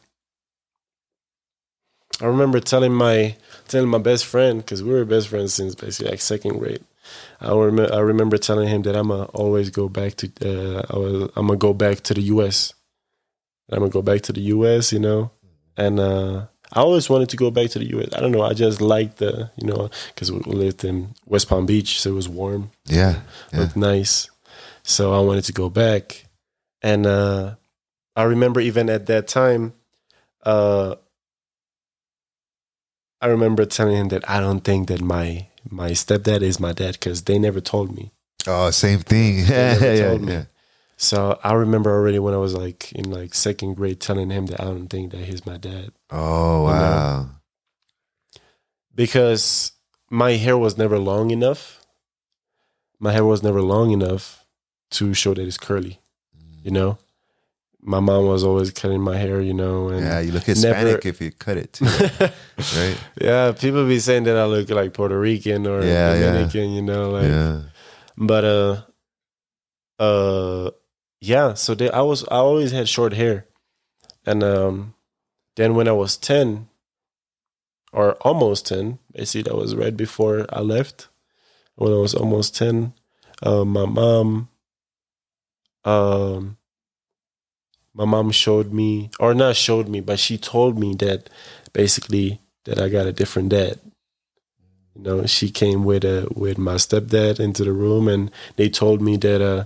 I 2.20 2.26
remember 2.26 2.60
telling 2.60 2.94
my 2.94 3.38
telling 3.70 3.90
my 3.90 4.00
best 4.00 4.26
friend 4.26 4.60
because 4.60 4.84
we 4.84 4.92
were 4.92 5.06
best 5.06 5.30
friends 5.30 5.54
since 5.54 5.74
basically 5.74 6.12
like 6.12 6.20
second 6.22 6.60
grade. 6.60 6.84
I 7.40 7.54
remember 7.54 7.94
I 7.94 8.00
remember 8.00 8.38
telling 8.38 8.68
him 8.68 8.82
that 8.82 8.98
I'm 8.98 9.08
gonna 9.08 9.24
always 9.28 9.70
go 9.70 9.88
back 9.88 10.16
to 10.16 10.28
uh, 10.44 10.84
I 10.90 10.98
was, 10.98 11.32
I'm 11.38 11.48
gonna 11.48 11.58
go 11.58 11.74
back 11.74 12.02
to 12.02 12.14
the 12.14 12.22
U.S. 12.24 12.74
I'm 13.72 13.80
gonna 13.80 13.90
go 13.90 14.02
back 14.02 14.22
to 14.24 14.34
the 14.34 14.42
U.S. 14.42 14.92
You 14.92 15.00
know, 15.00 15.32
and 15.78 16.02
uh, 16.02 16.48
I 16.74 16.80
always 16.82 17.10
wanted 17.10 17.30
to 17.30 17.38
go 17.38 17.52
back 17.52 17.70
to 17.72 17.80
the 17.80 17.86
U.S. 17.90 18.10
I 18.14 18.20
don't 18.22 18.32
know. 18.32 18.44
I 18.44 18.54
just 18.54 18.80
liked 18.82 19.18
the 19.18 19.52
you 19.58 19.68
know 19.68 19.90
because 20.14 20.32
we 20.32 20.40
lived 20.40 20.84
in 20.86 21.16
West 21.26 21.50
Palm 21.50 21.66
Beach, 21.66 22.00
so 22.00 22.12
it 22.12 22.14
was 22.16 22.30
warm, 22.30 22.72
Yeah, 22.86 23.22
yeah. 23.52 23.60
looked 23.60 23.76
nice. 23.76 24.30
So 24.84 25.14
I 25.14 25.20
wanted 25.20 25.44
to 25.46 25.54
go 25.54 25.70
back, 25.70 26.26
and 26.82 27.06
uh, 27.06 27.56
I 28.16 28.24
remember 28.24 28.60
even 28.62 28.90
at 28.90 29.06
that 29.08 29.28
time, 29.28 29.74
uh, 30.44 30.96
I 33.22 33.28
remember 33.28 33.66
telling 33.66 33.96
him 33.98 34.08
that 34.10 34.28
I 34.30 34.40
don't 34.40 34.62
think 34.62 34.88
that 34.88 35.02
my 35.02 35.48
my 35.70 35.92
stepdad 35.92 36.42
is 36.42 36.60
my 36.60 36.72
dad 36.74 36.94
because 36.94 37.24
they 37.24 37.38
never 37.38 37.62
told 37.62 37.96
me. 37.96 38.12
Oh, 38.48 38.72
same 38.72 39.00
thing. 39.00 39.46
Yeah, 39.48 39.74
never 39.74 39.94
yeah, 39.94 40.08
told 40.10 40.22
me. 40.22 40.34
yeah. 40.34 40.46
So 41.04 41.40
I 41.44 41.54
remember 41.54 41.90
already 41.90 42.20
when 42.20 42.36
I 42.36 42.38
was 42.38 42.54
like 42.54 42.92
in 42.94 43.10
like 43.10 43.34
second 43.34 43.74
grade 43.74 44.00
telling 44.00 44.30
him 44.30 44.46
that 44.48 44.62
I 44.62 44.66
don't 44.66 44.88
think 44.88 45.12
that 45.12 45.26
he's 45.26 45.48
my 45.48 45.58
dad 45.58 45.90
Oh 46.12 46.64
wow. 46.66 47.28
because 48.94 49.72
my 50.10 50.34
hair 50.34 50.58
was 50.58 50.78
never 50.78 51.00
long 51.00 51.32
enough. 51.32 51.82
My 53.00 53.12
hair 53.14 53.26
was 53.26 53.42
never 53.42 53.62
long 53.64 53.90
enough 53.92 54.46
to 54.92 55.14
show 55.16 55.34
that 55.34 55.42
it's 55.42 55.58
curly. 55.58 56.00
You 56.64 56.70
know, 56.70 57.00
my 57.82 58.00
mom 58.00 58.28
was 58.28 58.44
always 58.44 58.70
cutting 58.70 59.02
my 59.02 59.18
hair. 59.18 59.42
You 59.42 59.56
know, 59.56 59.90
and 59.90 60.06
Yeah, 60.06 60.20
you 60.20 60.32
look 60.32 60.44
Hispanic 60.44 60.86
never- 60.86 61.08
if 61.08 61.20
you 61.20 61.32
cut 61.32 61.58
it 61.58 61.74
too, 61.74 61.86
right? 62.78 62.98
yeah, 63.20 63.52
people 63.54 63.88
be 63.88 63.98
saying 64.00 64.26
that 64.26 64.38
I 64.38 64.46
look 64.46 64.70
like 64.70 64.94
Puerto 64.94 65.18
Rican 65.20 65.66
or 65.66 65.82
Yeah, 65.82 66.14
yeah. 66.14 66.20
Dominican. 66.32 66.70
You 66.78 66.84
know, 66.84 67.10
like 67.10 67.24
yeah. 67.32 67.62
but 68.18 68.44
uh 68.46 68.82
uh 69.98 70.70
yeah 71.22 71.54
so 71.54 71.76
they, 71.76 71.90
i 71.92 72.02
was 72.02 72.24
i 72.26 72.36
always 72.38 72.72
had 72.72 72.90
short 72.90 73.14
hair. 73.14 73.46
And 74.26 74.44
um 74.44 74.96
then 75.56 75.76
when 75.76 75.88
i 75.88 75.94
was 75.94 76.18
10 76.18 76.70
or 77.94 78.14
almost 78.22 78.68
10 78.68 79.00
basically 79.14 79.44
that 79.44 79.58
was 79.58 79.76
right 79.76 79.96
before 79.96 80.46
i 80.50 80.62
left. 80.62 81.08
When 81.76 81.94
i 81.94 81.98
was 81.98 82.16
almost 82.16 82.56
10 82.56 82.94
uh, 83.44 83.66
my 83.66 83.86
mom 83.86 84.50
um 85.86 86.58
my 87.94 88.06
mom 88.06 88.32
showed 88.32 88.74
me 88.74 89.10
or 89.20 89.34
not 89.34 89.56
showed 89.56 89.90
me 89.90 90.02
but 90.02 90.20
she 90.20 90.38
told 90.38 90.80
me 90.80 90.96
that 90.96 91.30
basically 91.74 92.42
that 92.66 92.80
i 92.80 92.90
got 92.90 93.08
a 93.08 93.14
different 93.14 93.50
dad. 93.50 93.80
You 94.96 95.04
know 95.04 95.26
she 95.26 95.50
came 95.50 95.84
with 95.86 96.04
a 96.04 96.28
with 96.36 96.58
my 96.58 96.76
stepdad 96.76 97.40
into 97.40 97.64
the 97.64 97.74
room 97.74 98.08
and 98.08 98.32
they 98.58 98.70
told 98.70 99.02
me 99.02 99.18
that 99.18 99.42
uh 99.42 99.66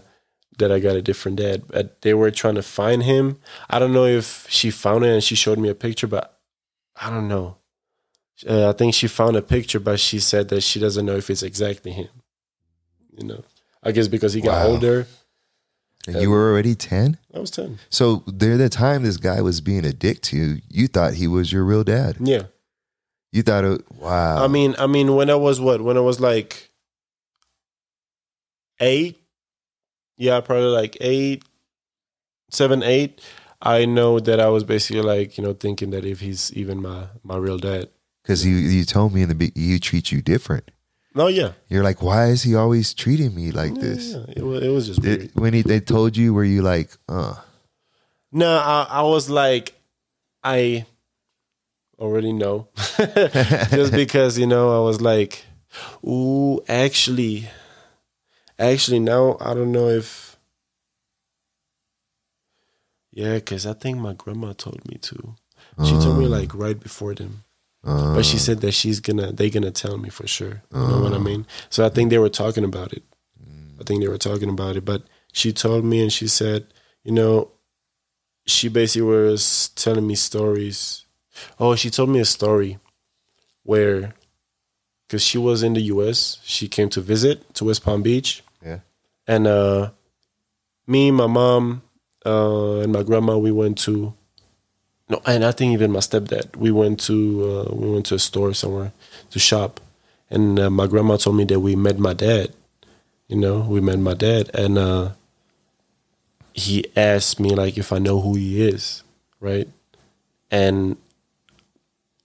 that 0.58 0.72
I 0.72 0.80
got 0.80 0.96
a 0.96 1.02
different 1.02 1.38
dad. 1.38 1.64
But 1.68 2.02
they 2.02 2.14
were 2.14 2.32
trying 2.32 2.56
to 2.56 2.62
find 2.64 3.04
him. 3.04 3.38
I 3.70 3.80
don't 3.80 3.94
know 3.94 4.06
if 4.06 4.48
she 4.50 4.72
found 4.72 5.06
it 5.06 5.10
and 5.14 5.24
she 5.24 5.36
showed 5.36 5.60
me 5.60 5.70
a 5.70 5.76
picture, 5.76 6.08
but 6.08 6.40
I 7.00 7.10
don't 7.10 7.28
know. 7.28 7.58
Uh, 8.48 8.70
I 8.70 8.74
think 8.74 8.94
she 8.94 9.08
found 9.08 9.36
a 9.38 9.42
picture, 9.42 9.80
but 9.80 10.00
she 10.00 10.20
said 10.20 10.50
that 10.50 10.62
she 10.62 10.80
doesn't 10.80 11.06
know 11.06 11.16
if 11.16 11.30
it's 11.30 11.44
exactly 11.44 11.92
him. 11.92 12.10
You 13.18 13.28
know, 13.28 13.44
I 13.82 13.92
guess 13.92 14.08
because 14.08 14.34
he 14.34 14.42
got 14.42 14.62
Wow. 14.66 14.72
older. 14.72 15.08
And 16.08 16.22
you 16.22 16.30
were 16.30 16.52
already 16.52 16.76
ten. 16.76 17.18
I 17.34 17.40
was 17.40 17.50
ten. 17.50 17.80
So 17.90 18.20
during 18.38 18.58
the 18.60 18.70
time 18.70 19.04
this 19.04 19.18
guy 19.18 19.42
was 19.42 19.62
being 19.62 19.86
a 19.86 19.94
dick 19.94 20.22
to 20.24 20.38
you, 20.38 20.62
you 20.70 20.88
thought 20.88 21.16
he 21.16 21.28
was 21.28 21.52
your 21.52 21.64
real 21.64 21.84
dad. 21.84 22.18
Yeah. 22.20 22.44
You 23.32 23.42
thought, 23.42 23.64
it, 23.66 23.92
wow. 23.92 24.44
I 24.44 24.48
mean, 24.48 24.76
I 24.78 24.86
mean, 24.88 25.16
when 25.16 25.30
I 25.30 25.36
was 25.36 25.60
what? 25.60 25.82
When 25.82 25.98
I 25.98 26.02
was 26.02 26.20
like 26.20 26.70
eight, 28.80 29.18
yeah, 30.18 30.40
probably 30.42 30.68
like 30.70 30.98
eight, 31.02 31.44
seven, 32.50 32.84
eight, 32.84 33.22
I 33.62 33.86
know 33.86 34.20
that 34.20 34.40
I 34.40 34.50
was 34.50 34.64
basically 34.64 35.02
like, 35.02 35.38
you 35.38 35.44
know, 35.44 35.54
thinking 35.54 35.90
that 35.92 36.06
if 36.06 36.20
he's 36.20 36.54
even 36.54 36.82
my 36.82 37.08
my 37.24 37.38
real 37.38 37.58
dad. 37.58 37.90
Because 38.24 38.46
you 38.46 38.56
you 38.56 38.86
told 38.86 39.14
me 39.14 39.22
in 39.22 39.30
the 39.30 39.52
you 39.56 39.80
treat 39.80 40.12
you 40.12 40.22
different. 40.22 40.72
No, 41.16 41.28
yeah, 41.28 41.54
You're 41.70 41.84
like, 41.84 42.02
why 42.02 42.28
is 42.28 42.44
he 42.44 42.56
always 42.56 42.94
treating 42.94 43.34
me 43.34 43.52
like 43.52 43.76
this? 43.76 44.12
yeah. 44.12 44.26
It 44.36 44.44
was 44.44 44.64
it 44.64 44.68
was 44.68 44.88
just 44.88 45.02
weird. 45.02 45.20
Did, 45.22 45.40
when 45.40 45.54
he, 45.54 45.62
they 45.62 45.80
told 45.80 46.18
you, 46.18 46.34
were 46.34 46.44
you 46.44 46.62
like, 46.62 46.90
uh, 47.08 47.36
No, 48.34 48.58
I, 48.58 48.86
I 48.90 49.02
was 49.04 49.30
like, 49.30 49.76
I 50.44 50.86
already 51.98 52.34
know, 52.34 52.68
just 52.98 53.94
because 54.04 54.38
you 54.38 54.46
know 54.46 54.76
I 54.76 54.86
was 54.86 55.00
like, 55.00 55.46
ooh, 56.06 56.60
actually, 56.68 57.48
actually 58.60 59.00
now 59.00 59.38
I 59.40 59.54
don't 59.54 59.72
know 59.72 59.90
if, 59.90 60.38
yeah, 63.12 63.36
because 63.36 63.66
I 63.66 63.74
think 63.74 63.98
my 63.98 64.14
grandma 64.14 64.54
told 64.54 64.88
me 64.88 64.98
to. 64.98 65.36
She 65.84 65.92
told 65.92 66.18
me 66.20 66.26
uh. 66.26 66.30
like 66.30 66.54
right 66.54 66.80
before 66.80 67.14
them, 67.14 67.44
but 67.84 68.24
she 68.24 68.38
uh. 68.38 68.40
said 68.40 68.62
that 68.62 68.72
she's 68.72 69.00
gonna 69.00 69.32
they're 69.32 69.50
gonna 69.50 69.72
tell 69.72 69.98
me 69.98 70.10
for 70.10 70.28
sure. 70.28 70.64
You 70.74 70.80
know 70.80 71.02
what 71.02 71.14
I 71.14 71.18
mean? 71.18 71.42
Uh. 71.42 71.52
So 71.70 71.86
I 71.86 71.90
think 71.90 72.10
they 72.10 72.18
were 72.18 72.30
talking 72.30 72.64
about 72.64 72.94
it. 72.94 73.04
I 73.40 73.84
mm. 73.84 73.86
think 73.86 74.02
they 74.02 74.08
were 74.08 74.18
talking 74.18 74.50
about 74.50 74.78
it, 74.78 74.86
but 74.86 75.04
she 75.34 75.52
told 75.52 75.84
me 75.84 76.02
and 76.02 76.14
she 76.14 76.30
said, 76.30 76.68
you 77.04 77.12
know, 77.12 77.52
she 78.46 78.70
basically 78.70 79.02
was 79.02 79.70
telling 79.76 80.08
me 80.08 80.16
stories. 80.16 81.06
Oh, 81.60 81.76
she 81.76 81.90
told 81.90 82.10
me 82.10 82.22
a 82.22 82.26
story 82.26 82.80
where, 83.64 84.14
because 85.08 85.22
she 85.22 85.38
was 85.38 85.62
in 85.62 85.74
the 85.74 85.82
U.S., 85.82 86.40
she 86.44 86.70
came 86.70 86.88
to 86.90 87.02
visit 87.02 87.54
to 87.56 87.66
West 87.66 87.84
Palm 87.84 88.02
Beach, 88.02 88.44
and 89.28 89.48
uh, 89.48 89.92
me, 90.88 91.12
my 91.12 91.28
mom, 91.28 91.82
uh, 92.26 92.80
and 92.80 92.94
my 92.94 93.04
grandma, 93.04 93.38
we 93.38 93.52
went 93.52 93.78
to. 93.80 94.14
No, 95.08 95.22
and 95.26 95.46
I 95.46 95.52
think 95.52 95.74
even 95.74 95.92
my 95.92 96.00
stepdad. 96.00 96.56
We 96.56 96.72
went 96.72 97.00
to 97.02 97.66
uh, 97.70 97.76
we 97.76 97.92
went 97.92 98.08
to 98.08 98.16
a 98.16 98.20
store 98.20 98.54
somewhere 98.54 98.92
to 99.32 99.40
shop, 99.40 99.80
and 100.30 100.60
uh, 100.60 100.70
my 100.70 100.88
grandma 100.88 101.18
told 101.18 101.36
me 101.36 101.44
that 101.46 101.60
we 101.60 101.76
met 101.76 102.00
my 102.00 102.14
dad. 102.14 102.54
You 103.28 103.38
know, 103.38 103.62
we 103.62 103.82
met 103.82 104.00
my 104.00 104.14
dad, 104.14 104.50
and 104.54 104.78
uh, 104.78 105.12
he 106.54 106.86
asked 106.96 107.40
me 107.40 107.50
like 107.50 107.78
if 107.78 107.92
I 107.92 108.00
know 108.00 108.20
who 108.22 108.36
he 108.36 108.62
is, 108.68 109.04
right? 109.40 109.68
And 110.50 110.98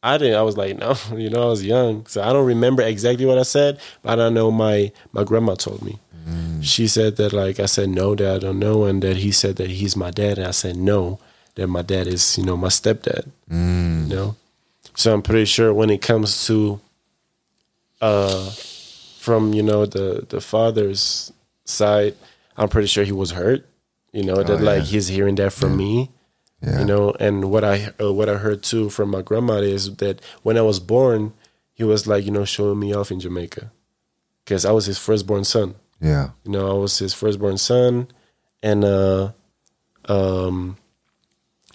I 0.03 0.17
didn't. 0.17 0.37
I 0.37 0.43
was 0.43 0.57
like, 0.57 0.79
no, 0.79 0.95
you 1.17 1.29
know, 1.29 1.43
I 1.43 1.47
was 1.47 1.65
young, 1.65 2.07
so 2.07 2.23
I 2.23 2.33
don't 2.33 2.47
remember 2.47 2.83
exactly 2.83 3.27
what 3.27 3.39
I 3.39 3.43
said, 3.43 3.79
but 4.03 4.19
I 4.21 4.31
know 4.31 4.51
my 4.51 4.93
my 5.13 5.25
grandma 5.25 5.55
told 5.55 5.83
me. 5.83 5.99
She 6.63 6.89
said 6.89 7.17
that 7.17 7.33
like 7.33 7.61
I 7.61 7.67
said 7.67 7.89
no, 7.91 8.15
that 8.15 8.35
I 8.37 8.39
don't 8.39 8.59
know, 8.59 8.85
and 8.85 9.03
that 9.03 9.17
he 9.19 9.33
said 9.33 9.57
that 9.57 9.71
he's 9.71 9.97
my 9.97 10.11
dad, 10.11 10.39
and 10.39 10.47
I 10.47 10.53
said 10.53 10.77
no, 10.77 11.19
that 11.55 11.67
my 11.69 11.83
dad 11.83 12.07
is 12.07 12.37
you 12.39 12.45
know 12.45 12.57
my 12.57 12.69
stepdad. 12.69 13.31
You 13.51 13.57
know, 14.17 14.37
so 14.95 15.13
I'm 15.15 15.23
pretty 15.23 15.45
sure 15.47 15.73
when 15.75 15.91
it 15.91 16.03
comes 16.03 16.47
to 16.47 16.81
uh 18.01 18.51
from 19.19 19.53
you 19.53 19.63
know 19.63 19.87
the 19.87 20.25
the 20.29 20.41
father's 20.41 21.33
side, 21.65 22.15
I'm 22.57 22.69
pretty 22.69 22.89
sure 22.89 23.05
he 23.05 23.13
was 23.13 23.33
hurt. 23.33 23.67
You 24.13 24.25
know 24.25 24.43
that 24.43 24.51
Oh, 24.61 24.65
like 24.65 24.79
yeah. 24.79 24.85
he's 24.85 25.09
hearing 25.09 25.37
that 25.37 25.53
from 25.53 25.77
me. 25.77 26.11
yeah, 26.63 26.81
You 26.81 26.85
know, 26.85 27.15
and 27.21 27.51
what 27.51 27.63
I 27.65 27.93
uh, 28.01 28.13
what 28.13 28.29
I 28.29 28.35
heard 28.35 28.63
too 28.63 28.91
from 28.91 29.11
my 29.11 29.23
grandma 29.23 29.59
is 29.59 29.95
that 29.97 30.21
when 30.43 30.57
I 30.59 30.63
was 30.63 30.81
born, 30.81 31.33
he 31.75 31.85
was 31.85 32.07
like 32.07 32.25
you 32.25 32.31
know 32.33 32.45
showing 32.45 32.81
me 32.81 32.93
off 32.95 33.11
in 33.13 33.21
Jamaica, 33.21 33.71
because 34.45 34.65
I 34.65 34.73
was 34.73 34.87
his 34.87 34.99
firstborn 34.99 35.45
son. 35.45 35.75
Yeah, 36.01 36.31
You 36.45 36.53
know, 36.53 36.71
I 36.71 36.75
was 36.79 36.99
his 36.99 37.15
firstborn 37.15 37.59
son, 37.59 38.09
and 38.63 38.85
uh, 38.85 39.33
um, 40.07 40.77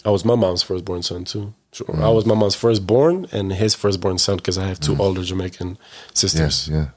I 0.03 0.09
was 0.09 0.25
my 0.25 0.35
mom's 0.35 0.63
firstborn 0.63 1.03
son 1.03 1.25
too. 1.25 1.53
So 1.71 1.85
I 2.01 2.09
was 2.09 2.25
my 2.25 2.35
mom's 2.35 2.55
firstborn 2.55 3.27
and 3.33 3.51
his 3.51 3.75
firstborn 3.75 4.17
son 4.17 4.37
because 4.37 4.57
I 4.57 4.65
have 4.67 4.79
two 4.79 4.95
older 4.97 5.23
Jamaican 5.23 5.77
sisters 6.13 6.69
yes, 6.69 6.91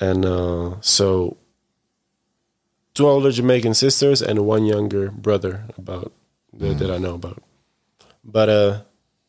yeah, 0.00 0.06
and 0.08 0.24
uh, 0.26 0.74
so 0.82 1.38
two 2.92 3.08
older 3.08 3.30
Jamaican 3.30 3.74
sisters 3.74 4.20
and 4.20 4.46
one 4.46 4.64
younger 4.66 5.10
brother 5.10 5.64
about 5.78 6.12
that, 6.52 6.78
that 6.78 6.90
I 6.90 6.98
know 6.98 7.14
about. 7.14 7.42
But 8.22 8.48
uh, 8.48 8.80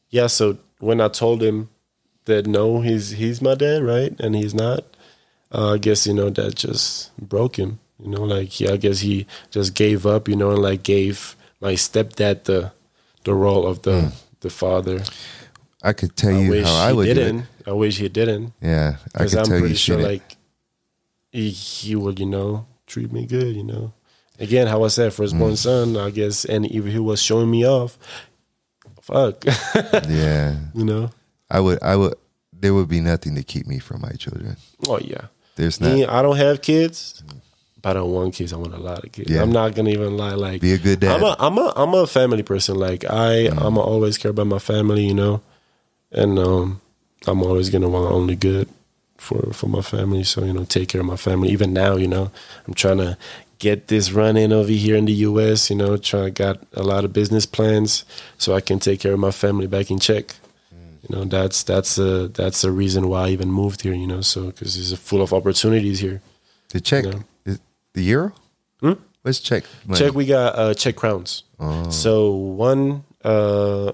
yeah, 0.10 0.27
so 0.27 0.57
when 0.80 0.99
I 0.99 1.07
told 1.07 1.41
him 1.41 1.69
that 2.26 2.45
no, 2.45 2.81
he's 2.81 3.11
he's 3.11 3.41
my 3.41 3.56
dad, 3.56 3.81
right, 3.84 4.14
and 4.19 4.35
he's 4.35 4.53
not, 4.53 4.84
uh, 5.56 5.73
I 5.73 5.77
guess 5.77 6.06
you 6.07 6.14
know 6.14 6.30
that 6.30 6.56
just 6.56 7.15
broke 7.18 7.56
him. 7.57 7.80
You 8.03 8.10
know, 8.11 8.23
like 8.23 8.60
yeah, 8.60 8.73
I 8.73 8.77
guess 8.77 8.99
he 8.99 9.26
just 9.52 9.73
gave 9.73 10.06
up. 10.06 10.27
You 10.27 10.36
know, 10.36 10.52
and 10.52 10.61
like 10.61 10.84
gave 10.84 11.36
my 11.61 11.73
stepdad 11.73 12.44
the 12.44 12.72
the 13.23 13.34
role 13.34 13.65
of 13.65 13.82
the 13.84 14.11
the 14.41 14.49
father. 14.49 14.99
I 15.82 15.94
could 15.94 16.15
tell 16.15 16.36
I 16.36 16.40
you 16.41 16.64
how 16.64 16.76
I 16.76 16.91
would 16.94 17.06
didn't. 17.06 17.40
it. 17.41 17.45
I 17.68 17.72
wish 17.72 17.98
he 17.98 18.10
didn't 18.10 18.53
Yeah, 18.61 18.98
I 19.15 19.19
because 19.19 19.32
could 19.32 19.40
I'm 19.40 19.45
tell 19.45 19.57
you 19.57 19.61
pretty 19.61 19.76
sure 19.76 19.98
like 20.02 20.38
he, 21.32 21.49
he 21.49 21.95
would 21.95 22.19
you 22.19 22.26
know 22.27 22.65
treat 22.86 23.11
me 23.11 23.26
good 23.26 23.56
you 23.56 23.64
know 23.64 23.94
again 24.40 24.68
how 24.68 24.84
I 24.84 24.90
said 24.90 25.14
firstborn 25.14 25.53
Mm. 25.53 25.57
son 25.57 25.98
I 25.98 26.10
guess 26.11 26.45
and 26.45 26.65
if 26.65 26.86
he 26.86 26.99
was 26.99 27.22
showing 27.22 27.49
me 27.49 27.65
off 27.68 27.98
fuck 29.02 29.44
yeah, 30.10 30.56
you 30.73 30.86
know 30.86 31.10
I 31.49 31.60
would, 31.60 31.82
I 31.84 31.95
would. 31.95 32.15
There 32.53 32.73
would 32.73 32.88
be 32.88 33.02
nothing 33.02 33.36
to 33.36 33.44
keep 33.44 33.68
me 33.68 33.77
from 33.80 34.02
my 34.02 34.11
children. 34.18 34.57
oh 34.88 34.99
yeah 34.99 35.27
There's 35.56 35.80
not. 35.80 36.10
I 36.10 36.22
don't 36.22 36.38
have 36.38 36.61
kids 36.61 37.23
but 37.82 37.91
I 37.91 37.94
don't 37.99 38.11
want 38.11 38.34
kids 38.34 38.52
I 38.52 38.57
want 38.57 38.73
a 38.73 38.77
lot 38.77 39.03
of 39.03 39.11
kids 39.11 39.30
Yeah. 39.30 39.41
I'm 39.41 39.52
not 39.52 39.76
gonna 39.76 39.91
even 39.91 40.18
lie 40.18 40.34
like 40.34 40.61
Be 40.61 40.73
a 40.73 40.77
good 40.77 40.99
dad. 40.99 41.15
I'm 41.15 41.23
a 41.23 41.36
I'm 41.40 41.57
a 41.57 41.73
I'm 41.76 41.94
a 41.94 42.07
family 42.07 42.44
person 42.44 42.76
like 42.76 43.06
I 43.06 43.48
Mm. 43.49 43.61
I'm 43.65 43.77
always 43.77 44.18
care 44.18 44.32
about 44.32 44.48
my 44.48 44.60
family 44.60 45.06
you 45.06 45.14
know 45.14 45.41
and 46.11 46.40
um 46.40 46.82
I'm 47.27 47.41
always 47.41 47.69
gonna 47.69 47.90
want 47.90 48.11
only 48.11 48.36
good 48.36 48.69
for 49.18 49.53
for 49.53 49.68
my 49.68 49.82
family. 49.82 50.23
So 50.23 50.44
you 50.44 50.53
know, 50.53 50.65
take 50.65 50.90
care 50.90 51.02
of 51.02 51.07
my 51.07 51.18
family. 51.18 51.49
Even 51.49 51.73
now, 51.73 51.95
you 51.95 52.07
know, 52.07 52.32
I'm 52.68 52.73
trying 52.73 52.98
to 52.98 53.18
get 53.60 53.88
this 53.88 54.11
running 54.11 54.52
over 54.52 54.72
here 54.72 54.95
in 54.95 55.06
the 55.06 55.14
U.S. 55.30 55.69
You 55.69 55.76
know, 55.76 55.98
trying 55.98 56.26
to 56.26 56.32
got 56.32 56.60
a 56.73 56.84
lot 56.84 57.06
of 57.06 57.14
business 57.14 57.45
plans 57.45 58.06
so 58.38 58.53
I 58.53 58.61
can 58.61 58.80
take 58.80 58.99
care 58.99 59.14
of 59.14 59.19
my 59.19 59.32
family 59.32 59.68
back 59.68 59.90
in 59.90 59.99
Czech. 59.99 60.36
You 61.07 61.15
know, 61.15 61.26
that's 61.26 61.64
that's 61.64 61.98
a 61.99 62.27
that's 62.30 62.64
a 62.64 62.72
reason 62.72 63.07
why 63.10 63.27
I 63.27 63.30
even 63.30 63.52
moved 63.52 63.82
here. 63.82 63.94
You 63.94 64.07
know, 64.07 64.22
so 64.22 64.48
because 64.48 64.76
it's 64.77 64.99
full 64.99 65.22
of 65.22 65.34
opportunities 65.34 65.99
here. 65.99 66.22
the 66.69 66.82
Czech, 66.82 67.06
Yeah. 67.06 67.19
is- 67.45 67.60
the 67.94 68.02
euro. 68.03 68.34
Hmm? 68.82 68.94
What's 69.22 69.40
Czech? 69.40 69.64
money? 69.86 69.99
Czech, 69.99 70.14
we 70.15 70.26
got 70.26 70.56
uh, 70.57 70.73
Czech 70.73 70.95
crowns. 70.95 71.44
Oh. 71.60 71.90
So 71.90 72.32
one, 72.32 73.03
uh, 73.23 73.91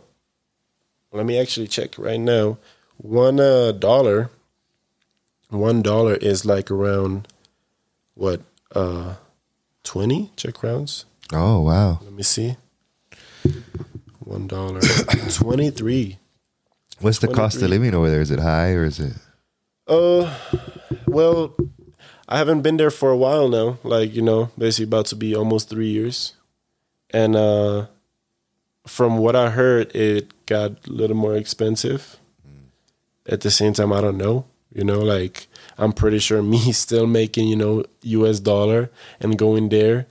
let 1.12 1.26
me 1.26 1.38
actually 1.40 1.68
check 1.68 1.98
right 1.98 2.20
now. 2.20 2.58
One 2.98 3.40
uh, 3.40 3.72
dollar, 3.74 4.30
one 5.50 5.82
dollar 5.82 6.16
is 6.16 6.46
like 6.46 6.72
around 6.72 7.28
what 8.16 8.42
uh, 8.74 9.16
twenty 9.84 10.32
Czech 10.38 10.54
crowns. 10.56 11.06
Oh 11.34 11.62
wow. 11.62 12.00
Let 12.04 12.14
me 12.14 12.24
see. 12.24 12.56
One 14.20 14.48
dollar, 14.48 14.80
twenty 15.30 15.70
three. 15.72 16.18
What's 17.02 17.20
the 17.20 17.28
cost 17.28 17.62
of 17.62 17.70
living 17.70 17.94
over 17.94 18.10
there? 18.10 18.22
Is 18.22 18.32
it 18.32 18.40
high 18.40 18.74
or 18.74 18.86
is 18.86 19.00
it? 19.00 19.14
Uh, 19.88 20.34
well, 21.08 21.56
I 22.28 22.38
haven't 22.38 22.62
been 22.62 22.78
there 22.78 22.92
for 22.92 23.10
a 23.10 23.18
while 23.18 23.50
now. 23.50 23.78
Like 23.84 24.14
you 24.14 24.22
know, 24.22 24.52
basically 24.58 24.86
about 24.86 25.08
to 25.08 25.16
be 25.16 25.36
almost 25.36 25.70
three 25.70 25.90
years, 25.90 26.34
and 27.10 27.36
uh, 27.36 27.88
from 28.86 29.18
what 29.18 29.36
I 29.36 29.50
heard, 29.50 29.96
it 29.96 30.46
got 30.46 30.88
a 30.88 30.92
little 30.92 31.18
more 31.18 31.36
expensive. 31.36 32.18
At 33.28 33.42
the 33.42 33.52
same 33.52 33.74
time, 33.74 33.94
I 33.94 34.02
don't 34.02 34.18
know. 34.18 34.46
You 34.74 34.84
know, 34.84 35.00
like 35.00 35.48
I'm 35.78 35.94
pretty 35.94 36.20
sure 36.20 36.42
me 36.56 36.72
still 36.72 37.08
making 37.08 37.48
you 37.48 37.56
know 37.56 37.84
U.S. 38.04 38.40
dollar 38.40 38.90
and 39.20 39.38
going 39.38 39.70
there 39.70 40.08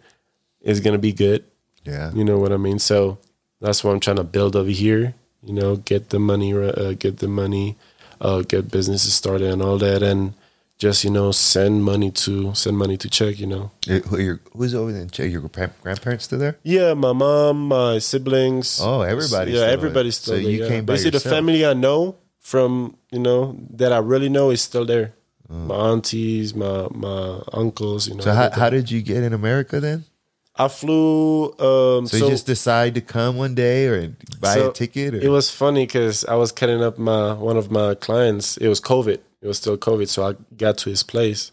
is 0.60 0.80
gonna 0.80 0.98
be 0.98 1.12
good. 1.12 1.44
Yeah. 1.84 2.12
You 2.12 2.24
know 2.24 2.38
what 2.38 2.52
I 2.52 2.56
mean? 2.56 2.78
So 2.78 3.18
that's 3.60 3.82
what 3.82 3.92
I'm 3.92 4.00
trying 4.00 4.16
to 4.16 4.24
build 4.24 4.56
over 4.56 4.70
here. 4.70 5.14
You 5.42 5.54
know, 5.54 5.76
get 5.76 6.10
the 6.10 6.18
money, 6.18 6.52
uh, 6.52 6.92
get 6.98 7.18
the 7.18 7.28
money, 7.28 7.76
uh, 8.20 8.42
get 8.42 8.70
businesses 8.70 9.14
started 9.14 9.50
and 9.50 9.62
all 9.62 9.78
that, 9.78 10.02
and 10.02 10.34
just 10.76 11.02
you 11.04 11.10
know 11.10 11.32
send 11.32 11.82
money 11.84 12.10
to 12.10 12.54
send 12.54 12.76
money 12.76 12.96
to 12.98 13.08
Czech. 13.08 13.38
You 13.38 13.46
know, 13.46 13.70
Who 14.08 14.18
your, 14.20 14.40
who's 14.52 14.74
over 14.74 14.92
there? 14.92 15.02
in 15.02 15.08
Czech? 15.10 15.30
Your 15.30 15.40
grandparents 15.82 16.24
still 16.24 16.38
there? 16.38 16.56
yeah, 16.62 16.92
my 16.94 17.12
mom, 17.12 17.68
my 17.68 17.98
siblings. 17.98 18.80
Oh, 18.82 19.00
everybody. 19.02 19.52
yeah, 19.52 19.60
still 19.60 19.70
everybody's 19.72 20.18
there. 20.18 20.22
still 20.22 20.34
So 20.36 20.42
there. 20.42 20.50
you 20.50 20.62
yeah. 20.62 20.68
came 20.68 20.84
by 20.84 20.92
Basically, 20.94 21.10
the 21.10 21.16
yourself. 21.16 21.34
family 21.36 21.64
I 21.66 21.72
know 21.72 22.16
from 22.38 22.96
you 23.10 23.18
know 23.20 23.56
that 23.76 23.92
I 23.92 23.98
really 23.98 24.28
know 24.28 24.50
is 24.50 24.60
still 24.60 24.84
there. 24.84 25.14
Mm. 25.50 25.66
My 25.66 25.74
aunties, 25.90 26.54
my 26.54 26.86
my 26.92 27.40
uncles. 27.52 28.08
You 28.08 28.14
know. 28.16 28.22
So 28.24 28.32
how, 28.32 28.50
how 28.50 28.68
did 28.70 28.90
you 28.90 29.00
get 29.02 29.22
in 29.24 29.32
America 29.32 29.80
then? 29.80 30.04
I 30.64 30.68
flew. 30.68 31.52
Um, 31.58 32.06
So, 32.06 32.16
you 32.18 32.28
just 32.28 32.46
decide 32.46 32.94
to 32.96 33.00
come 33.00 33.36
one 33.36 33.54
day 33.54 33.86
or 33.86 34.14
buy 34.40 34.54
So, 34.54 34.70
a 34.70 34.72
ticket? 34.72 35.14
Or? 35.14 35.20
It 35.20 35.28
was 35.28 35.50
funny 35.50 35.86
because 35.86 36.24
I 36.26 36.34
was 36.34 36.52
cutting 36.52 36.82
up 36.82 36.98
my 36.98 37.32
one 37.32 37.56
of 37.56 37.70
my 37.70 37.94
clients. 37.94 38.56
It 38.58 38.68
was 38.68 38.80
COVID. 38.80 39.18
It 39.42 39.46
was 39.46 39.56
still 39.56 39.78
COVID, 39.78 40.08
so 40.08 40.28
I 40.28 40.34
got 40.56 40.76
to 40.78 40.90
his 40.90 41.02
place 41.02 41.52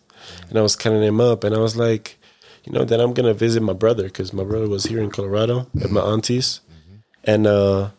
and 0.50 0.58
I 0.60 0.62
was 0.62 0.76
cutting 0.76 1.02
him 1.04 1.22
up, 1.22 1.44
and 1.44 1.56
I 1.56 1.60
was 1.60 1.76
like, 1.78 2.18
you 2.66 2.74
know, 2.74 2.84
then 2.84 3.00
I'm 3.00 3.14
gonna 3.14 3.34
visit 3.34 3.62
my 3.64 3.74
brother 3.74 4.04
because 4.04 4.34
my 4.34 4.44
brother 4.44 4.68
was 4.68 4.84
here 4.86 5.02
in 5.02 5.10
Colorado 5.10 5.68
at 5.82 5.90
my 5.90 6.02
auntie's, 6.02 6.60
and 7.24 7.48
uh, 7.48 7.92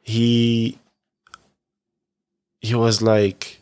he 0.00 0.78
he 2.60 2.74
was 2.74 3.02
like, 3.02 3.60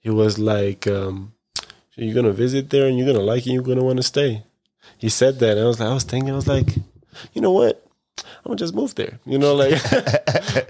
he 0.00 0.10
was 0.10 0.38
like, 0.38 0.86
um, 0.86 1.34
you're 1.94 2.14
gonna 2.14 2.32
visit 2.32 2.70
there 2.70 2.86
and 2.88 2.98
you're 2.98 3.06
gonna 3.06 3.24
like 3.24 3.46
it, 3.46 3.50
and 3.50 3.54
you're 3.54 3.62
gonna 3.62 3.84
want 3.84 3.98
to 3.98 4.02
stay. 4.02 4.42
He 4.98 5.08
said 5.08 5.38
that, 5.40 5.56
and 5.56 5.60
I 5.60 5.68
was 5.68 5.80
like, 5.80 5.88
I 5.88 5.94
was 5.94 6.04
thinking, 6.04 6.30
I 6.30 6.36
was 6.36 6.48
like, 6.48 6.76
you 7.32 7.40
know 7.40 7.52
what? 7.52 7.84
I'm 8.18 8.50
gonna 8.50 8.56
just 8.56 8.74
move 8.74 8.94
there. 8.94 9.18
You 9.24 9.38
know, 9.38 9.54
like 9.54 9.80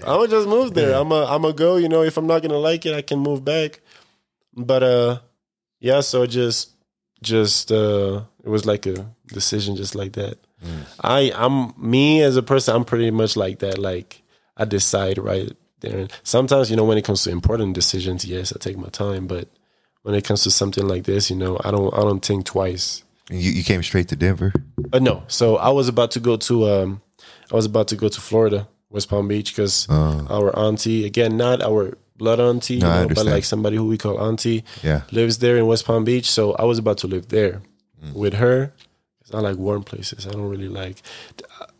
I'm 0.03 0.17
gonna 0.17 0.27
just 0.27 0.47
move 0.47 0.73
there. 0.73 0.95
I'm 0.95 1.11
a 1.11 1.25
I'm 1.25 1.41
gonna 1.41 1.53
go. 1.53 1.77
You 1.77 1.89
know, 1.89 2.03
if 2.03 2.17
I'm 2.17 2.27
not 2.27 2.41
gonna 2.41 2.57
like 2.57 2.85
it, 2.85 2.93
I 2.95 3.01
can 3.01 3.19
move 3.19 3.43
back. 3.43 3.81
But 4.55 4.83
uh, 4.83 5.19
yeah. 5.79 6.01
So 6.01 6.25
just 6.25 6.71
just 7.21 7.71
uh, 7.71 8.23
it 8.43 8.49
was 8.49 8.65
like 8.65 8.85
a 8.85 9.09
decision, 9.27 9.75
just 9.75 9.95
like 9.95 10.13
that. 10.13 10.37
I 11.01 11.31
I'm 11.35 11.73
me 11.77 12.21
as 12.21 12.37
a 12.37 12.43
person. 12.43 12.75
I'm 12.75 12.85
pretty 12.85 13.11
much 13.11 13.35
like 13.35 13.59
that. 13.59 13.77
Like 13.77 14.21
I 14.57 14.65
decide 14.65 15.17
right 15.17 15.51
there. 15.79 15.97
And 15.99 16.13
sometimes 16.23 16.69
you 16.69 16.75
know 16.75 16.85
when 16.85 16.97
it 16.97 17.05
comes 17.05 17.23
to 17.23 17.31
important 17.31 17.73
decisions, 17.73 18.25
yes, 18.25 18.53
I 18.53 18.59
take 18.59 18.77
my 18.77 18.89
time. 18.89 19.27
But 19.27 19.47
when 20.03 20.15
it 20.15 20.23
comes 20.23 20.43
to 20.43 20.51
something 20.51 20.87
like 20.87 21.03
this, 21.03 21.29
you 21.29 21.35
know, 21.35 21.59
I 21.63 21.71
don't 21.71 21.93
I 21.93 22.01
don't 22.01 22.23
think 22.23 22.45
twice. 22.45 23.03
You, 23.31 23.51
you 23.51 23.63
came 23.63 23.81
straight 23.83 24.07
to 24.09 24.15
Denver. 24.15 24.53
Uh, 24.93 24.99
no. 24.99 25.23
So 25.27 25.55
I 25.57 25.69
was 25.69 25.87
about 25.87 26.11
to 26.11 26.19
go 26.19 26.37
to 26.37 26.69
um, 26.69 27.01
I 27.51 27.55
was 27.55 27.65
about 27.65 27.87
to 27.89 27.95
go 27.95 28.09
to 28.09 28.21
Florida, 28.21 28.67
West 28.89 29.09
Palm 29.09 29.27
Beach, 29.27 29.51
because 29.55 29.87
our 29.89 30.55
auntie, 30.57 31.05
again, 31.05 31.37
not 31.37 31.61
our 31.61 31.97
blood 32.17 32.39
auntie, 32.39 32.77
No, 32.79 32.89
I 32.89 33.01
know, 33.03 33.07
but 33.15 33.25
like 33.25 33.43
somebody 33.45 33.77
who 33.77 33.87
we 33.87 33.97
call 33.97 34.19
auntie, 34.21 34.63
Yeah. 34.83 35.01
lives 35.11 35.39
there 35.39 35.57
in 35.57 35.65
West 35.65 35.85
Palm 35.85 36.03
Beach. 36.03 36.29
So 36.29 36.53
I 36.53 36.65
was 36.65 36.77
about 36.77 36.97
to 36.99 37.07
live 37.07 37.27
there 37.29 37.61
Mm. 38.03 38.13
with 38.13 38.33
her. 38.33 38.73
I 39.33 39.39
like 39.39 39.57
warm 39.57 39.83
places. 39.83 40.27
I 40.27 40.31
don't 40.31 40.49
really 40.49 40.67
like. 40.67 41.01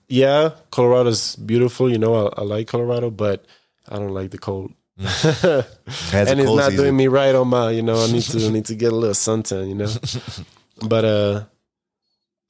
Yeah, 0.07 0.52
Colorado's 0.72 1.36
beautiful. 1.36 1.90
You 1.90 1.98
know, 1.98 2.14
I, 2.28 2.41
I 2.41 2.44
like 2.44 2.68
Colorado, 2.68 3.10
but 3.10 3.45
I 3.90 3.95
don't 3.98 4.14
like 4.14 4.30
the 4.32 4.38
cold. 4.38 4.72
It 5.02 5.65
and 6.14 6.40
it's 6.40 6.45
cold 6.45 6.57
not 6.60 6.72
season. 6.72 6.86
doing 6.86 6.95
me 6.95 7.07
right 7.07 7.34
on 7.34 7.48
my 7.48 7.72
you 7.72 7.82
know 7.82 7.98
i 8.03 8.11
need 8.11 8.22
to 8.23 8.49
need 8.52 8.65
to 8.65 8.76
get 8.76 8.91
a 8.94 8.95
little 8.95 9.15
suntan 9.15 9.68
you 9.68 9.73
know 9.76 9.88
but 10.88 11.06
uh 11.06 11.44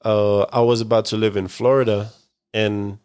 uh 0.04 0.42
i 0.52 0.60
was 0.60 0.80
about 0.80 1.04
to 1.04 1.16
live 1.16 1.36
in 1.36 1.48
florida 1.48 2.10
and 2.54 2.98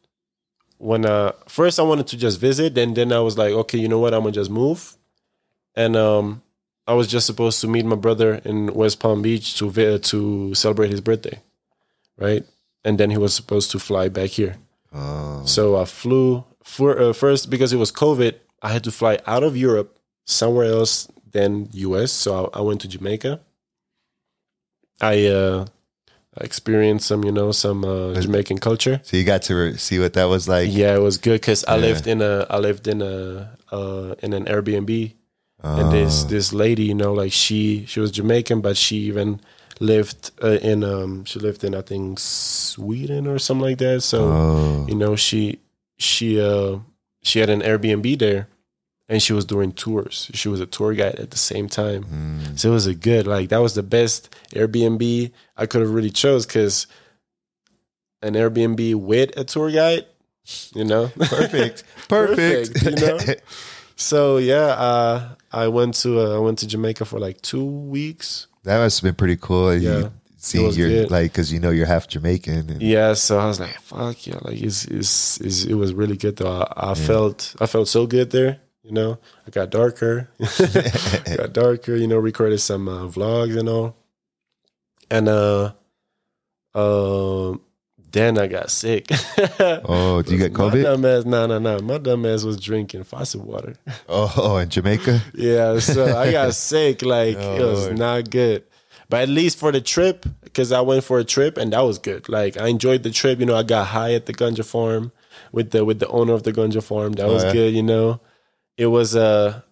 when 0.77 1.05
uh 1.05 1.31
first 1.47 1.79
i 1.79 1.83
wanted 1.83 2.07
to 2.07 2.17
just 2.17 2.39
visit 2.39 2.77
and 2.77 2.95
then 2.95 3.11
i 3.11 3.19
was 3.19 3.37
like 3.37 3.51
okay 3.53 3.77
you 3.77 3.87
know 3.87 3.99
what 3.99 4.13
i'm 4.13 4.21
gonna 4.21 4.31
just 4.31 4.49
move 4.49 4.95
and 5.75 5.95
um 5.95 6.41
i 6.87 6.93
was 6.93 7.07
just 7.07 7.25
supposed 7.25 7.61
to 7.61 7.67
meet 7.67 7.85
my 7.85 7.95
brother 7.95 8.35
in 8.45 8.73
west 8.73 8.99
palm 8.99 9.21
beach 9.21 9.57
to 9.57 9.69
vi- 9.69 9.97
to 9.99 10.53
celebrate 10.55 10.89
his 10.89 11.01
birthday 11.01 11.39
right 12.17 12.43
and 12.83 12.97
then 12.99 13.09
he 13.11 13.17
was 13.17 13.33
supposed 13.33 13.71
to 13.71 13.79
fly 13.79 14.09
back 14.09 14.29
here 14.31 14.57
Oh. 14.93 15.43
so 15.45 15.75
I 15.75 15.83
flew 15.83 16.45
for 16.63 16.97
uh, 16.97 17.13
first 17.13 17.49
because 17.49 17.73
it 17.73 17.77
was 17.77 17.91
COVID. 17.91 18.35
I 18.61 18.69
had 18.69 18.85
to 18.85 18.91
fly 18.91 19.19
out 19.27 19.43
of 19.43 19.55
Europe 19.57 19.99
somewhere 20.23 20.65
else 20.65 21.09
than 21.29 21.67
US. 21.73 22.13
So 22.13 22.49
I, 22.53 22.59
I 22.59 22.61
went 22.61 22.79
to 22.81 22.87
Jamaica. 22.87 23.41
I 25.01 25.27
uh, 25.27 25.65
experienced 26.39 27.07
some, 27.07 27.23
you 27.23 27.31
know, 27.31 27.51
some 27.51 27.83
uh, 27.85 28.13
Jamaican 28.19 28.57
culture. 28.59 28.99
So 29.03 29.17
you 29.17 29.23
got 29.23 29.41
to 29.43 29.55
re- 29.55 29.77
see 29.77 29.99
what 29.99 30.13
that 30.13 30.25
was 30.25 30.47
like. 30.47 30.69
Yeah, 30.71 30.95
it 30.95 31.01
was 31.01 31.17
good 31.17 31.41
because 31.41 31.63
I 31.65 31.75
Yeah. 31.75 31.81
lived 31.87 32.07
in 32.07 32.21
a 32.21 32.45
I 32.49 32.57
lived 32.59 32.87
in 32.87 33.01
a 33.01 33.51
uh, 33.71 34.15
in 34.21 34.33
an 34.33 34.45
Airbnb, 34.45 35.13
Oh. 35.63 35.75
and 35.79 35.91
this 35.91 36.23
this 36.25 36.53
lady, 36.53 36.83
you 36.83 36.93
know, 36.93 37.13
like 37.13 37.31
she 37.33 37.85
she 37.87 37.99
was 37.99 38.11
Jamaican, 38.11 38.61
but 38.61 38.77
she 38.77 38.97
even 39.09 39.39
lived 39.79 40.31
uh, 40.43 40.57
in 40.61 40.83
um 40.83 41.25
she 41.25 41.39
lived 41.39 41.63
in 41.63 41.73
I 41.75 41.81
think 41.81 42.19
Sweden 42.19 43.27
or 43.27 43.39
something 43.39 43.65
like 43.65 43.77
that. 43.79 44.01
So 44.03 44.19
Oh. 44.21 44.85
you 44.87 44.95
know 44.95 45.15
she 45.15 45.59
she 45.97 46.39
uh 46.39 46.79
she 47.23 47.39
had 47.39 47.49
an 47.49 47.61
airbnb 47.61 48.17
there 48.19 48.47
and 49.09 49.21
she 49.23 49.33
was 49.33 49.45
doing 49.45 49.71
tours 49.71 50.29
she 50.33 50.49
was 50.49 50.59
a 50.59 50.65
tour 50.65 50.93
guide 50.93 51.15
at 51.15 51.31
the 51.31 51.37
same 51.37 51.67
time 51.69 52.03
Mm. 52.05 52.59
so 52.59 52.69
it 52.69 52.73
was 52.73 52.87
a 52.87 52.95
good 52.95 53.25
like 53.27 53.49
that 53.49 53.59
was 53.61 53.73
the 53.75 53.83
best 53.83 54.33
airbnb 54.53 55.31
i 55.55 55.65
could 55.65 55.81
have 55.81 55.91
really 55.91 56.09
chose 56.11 56.45
because 56.45 56.87
an 58.21 58.33
airbnb 58.33 58.95
with 58.95 59.37
a 59.37 59.43
tour 59.43 59.71
guide 59.71 60.05
you 60.75 60.83
know 60.85 61.07
Perfect. 61.19 61.83
Perfect. 62.07 62.73
Perfect, 62.73 62.83
you 62.83 63.07
know? 63.07 63.19
so 63.95 64.37
yeah 64.37 64.67
uh 64.89 65.29
i 65.51 65.67
went 65.67 65.93
to 65.95 66.19
uh, 66.19 66.35
i 66.35 66.39
went 66.39 66.59
to 66.59 66.67
jamaica 66.67 67.03
for 67.05 67.19
like 67.19 67.41
two 67.41 67.65
weeks 67.65 68.47
that 68.63 68.79
must 68.79 68.99
have 68.99 69.03
been 69.07 69.15
pretty 69.15 69.37
cool. 69.37 69.73
Yeah. 69.73 69.97
You, 69.97 70.11
seeing 70.35 70.65
was 70.65 70.77
your 70.77 70.89
good. 70.89 71.09
like 71.11 71.31
because 71.31 71.53
you 71.53 71.59
know 71.61 71.69
you're 71.69 71.85
half 71.85 72.05
Jamaican. 72.09 72.69
And, 72.69 72.81
Yeah, 72.81 73.13
so 73.13 73.39
I 73.39 73.45
was 73.45 73.61
like, 73.61 73.79
"Fuck 73.79 74.27
yeah!" 74.27 74.39
Like 74.41 74.61
it's, 74.61 74.83
it's, 74.83 75.39
it's 75.39 75.63
it 75.63 75.75
was 75.75 75.93
really 75.93 76.17
good 76.17 76.35
though. 76.35 76.51
I, 76.75 76.91
I 76.91 76.93
felt 76.95 77.55
I 77.61 77.65
felt 77.65 77.87
so 77.87 78.05
good 78.05 78.31
there. 78.31 78.59
You 78.87 78.93
know, 78.93 79.19
I 79.45 79.49
got 79.51 79.69
darker, 79.69 80.29
got 81.35 81.51
darker. 81.51 81.95
You 81.97 82.07
know, 82.07 82.15
recorded 82.17 82.59
some 82.59 82.87
uh, 82.87 83.07
vlogs 83.07 83.59
and 83.59 83.67
all, 83.67 83.97
and 85.11 85.27
uh, 85.27 85.73
um, 86.73 87.61
then 88.11 88.37
I 88.37 88.47
got 88.47 88.71
sick. 88.71 89.07
Oh, 89.59 90.21
do 90.21 90.31
you 90.31 90.37
get 90.43 90.53
My 90.53 90.59
COVID? 90.69 90.83
dumb 90.83 91.05
ass, 91.05 91.25
no, 91.25 91.45
no, 91.47 91.59
no. 91.59 91.79
My 91.79 91.97
dumb 91.97 92.25
ass 92.25 92.43
was 92.43 92.57
drinking 92.59 93.03
faucet 93.03 93.41
water. 93.41 93.75
Oh, 94.07 94.57
in 94.57 94.69
Jamaica. 94.69 95.21
Yeah, 95.33 95.79
so 95.79 96.17
I 96.17 96.31
got 96.39 96.53
sick. 96.55 97.01
Like 97.01 97.35
Oh, 97.37 97.55
it 97.55 97.61
was 97.69 97.85
Lord. 97.87 97.97
not 97.97 98.29
good. 98.29 98.63
But 99.09 99.23
at 99.23 99.29
least 99.29 99.57
for 99.57 99.71
the 99.71 99.81
trip, 99.81 100.25
because 100.43 100.71
I 100.71 100.81
went 100.81 101.03
for 101.03 101.19
a 101.19 101.23
trip 101.23 101.57
and 101.57 101.73
that 101.73 101.81
was 101.81 101.97
good. 101.99 102.27
Like 102.29 102.57
I 102.57 102.67
enjoyed 102.67 103.03
the 103.03 103.11
trip. 103.11 103.39
You 103.39 103.45
know, 103.45 103.55
I 103.57 103.63
got 103.63 103.87
high 103.87 104.13
at 104.13 104.25
the 104.27 104.33
ganja 104.33 104.63
farm 104.65 105.11
with 105.51 105.71
the 105.71 105.83
with 105.85 105.99
the 105.99 106.07
owner 106.07 106.33
of 106.33 106.43
the 106.43 106.53
ganja 106.53 106.81
farm. 106.83 107.13
That 107.13 107.25
Oh, 107.27 107.33
was 107.33 107.43
yeah? 107.43 107.53
good. 107.53 107.73
You 107.75 107.83
know, 107.83 108.21
it 108.77 108.87
was 108.87 109.15
a 109.15 109.63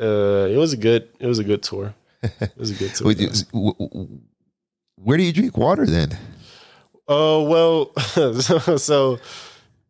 uh, 0.00 0.46
it 0.50 0.56
was 0.56 0.72
a 0.72 0.76
good 0.76 1.08
it 1.20 1.26
was 1.26 1.38
a 1.38 1.44
good 1.44 1.62
tour. 1.62 1.94
It 2.22 2.56
was 2.56 2.70
a 2.70 2.74
good 2.74 2.94
tour. 2.94 3.06
Would 3.06 3.20
you- 3.20 3.28
w- 3.52 3.74
w- 3.78 4.20
Where 4.96 5.16
do 5.18 5.22
you 5.22 5.32
drink 5.32 5.56
water 5.56 5.86
then? 5.86 6.16
Oh 7.08 7.44
well, 7.44 7.92
so, 8.40 8.76
so 8.76 9.18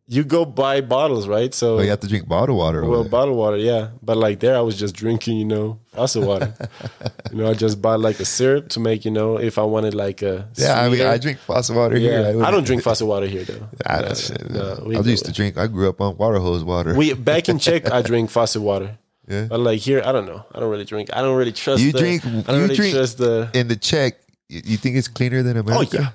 you 0.09 0.23
go 0.23 0.45
buy 0.45 0.79
bottles, 0.81 1.27
right? 1.27 1.53
So 1.53 1.79
Oh, 1.79 1.81
you 1.81 1.89
have 1.89 1.99
to 1.99 2.07
drink 2.07 2.27
bottled 2.27 2.57
water. 2.57 2.85
Well, 2.85 3.03
bottled 3.03 3.37
water, 3.37 3.57
yeah. 3.57 3.89
But 4.01 4.15
like 4.17 4.39
there, 4.39 4.55
I 4.55 4.61
was 4.61 4.79
just 4.79 4.95
drinking, 4.95 5.37
you 5.37 5.45
know, 5.45 5.79
faucet 5.87 6.23
water. 6.23 6.53
you 7.31 7.37
know, 7.39 7.49
I 7.49 7.53
just 7.53 7.81
bought 7.81 7.99
like 7.99 8.19
a 8.21 8.25
syrup 8.25 8.69
to 8.69 8.79
make, 8.79 9.03
you 9.03 9.11
know, 9.11 9.37
if 9.37 9.57
I 9.57 9.63
wanted 9.63 9.93
like 9.93 10.21
a 10.21 10.47
yeah, 10.55 10.81
I 10.81 10.87
mean, 10.89 11.01
I 11.01 11.17
drink 11.17 11.39
faucet 11.39 11.75
water 11.75 11.97
here. 11.97 12.21
yeah. 12.33 12.45
I 12.47 12.51
don't 12.51 12.63
drink 12.65 12.83
faucet 12.87 13.05
water 13.05 13.27
here 13.27 13.43
though. 13.43 13.59
No, 13.59 13.67
that's- 14.01 14.31
no, 14.49 14.91
I 14.95 15.01
used 15.01 15.25
to 15.25 15.33
drink. 15.33 15.57
I 15.57 15.67
grew 15.67 15.89
up 15.89 15.99
on 15.99 16.15
water 16.17 16.39
hose 16.39 16.63
water. 16.63 16.95
We 16.95 17.13
back 17.13 17.49
in 17.49 17.59
Czech, 17.59 17.91
I 17.97 18.01
drink 18.01 18.29
faucet 18.29 18.61
water. 18.61 18.97
Yeah. 19.27 19.47
But 19.49 19.59
like 19.59 19.81
here, 19.81 20.01
I 20.05 20.13
don't 20.13 20.25
know. 20.25 20.45
I 20.55 20.61
don't 20.61 20.71
really 20.71 20.85
drink. 20.85 21.09
I 21.13 21.21
don't 21.21 21.35
really 21.35 21.51
trust. 21.51 21.83
You 21.83 21.91
the, 21.91 21.99
drink- 21.99 22.25
I 22.25 22.29
don't 22.29 22.47
you 22.47 22.61
really 22.63 22.75
drink- 22.75 22.95
trust 22.95 23.17
the. 23.17 23.49
in 23.53 23.67
the 23.67 23.75
Czech, 23.75 24.15
you 24.47 24.77
think 24.77 24.95
it's 24.95 25.09
cleaner 25.09 25.43
than 25.43 25.57
oh, 25.57 25.61
America? 25.61 25.97
Oh 25.99 26.01
yeah. 26.01 26.09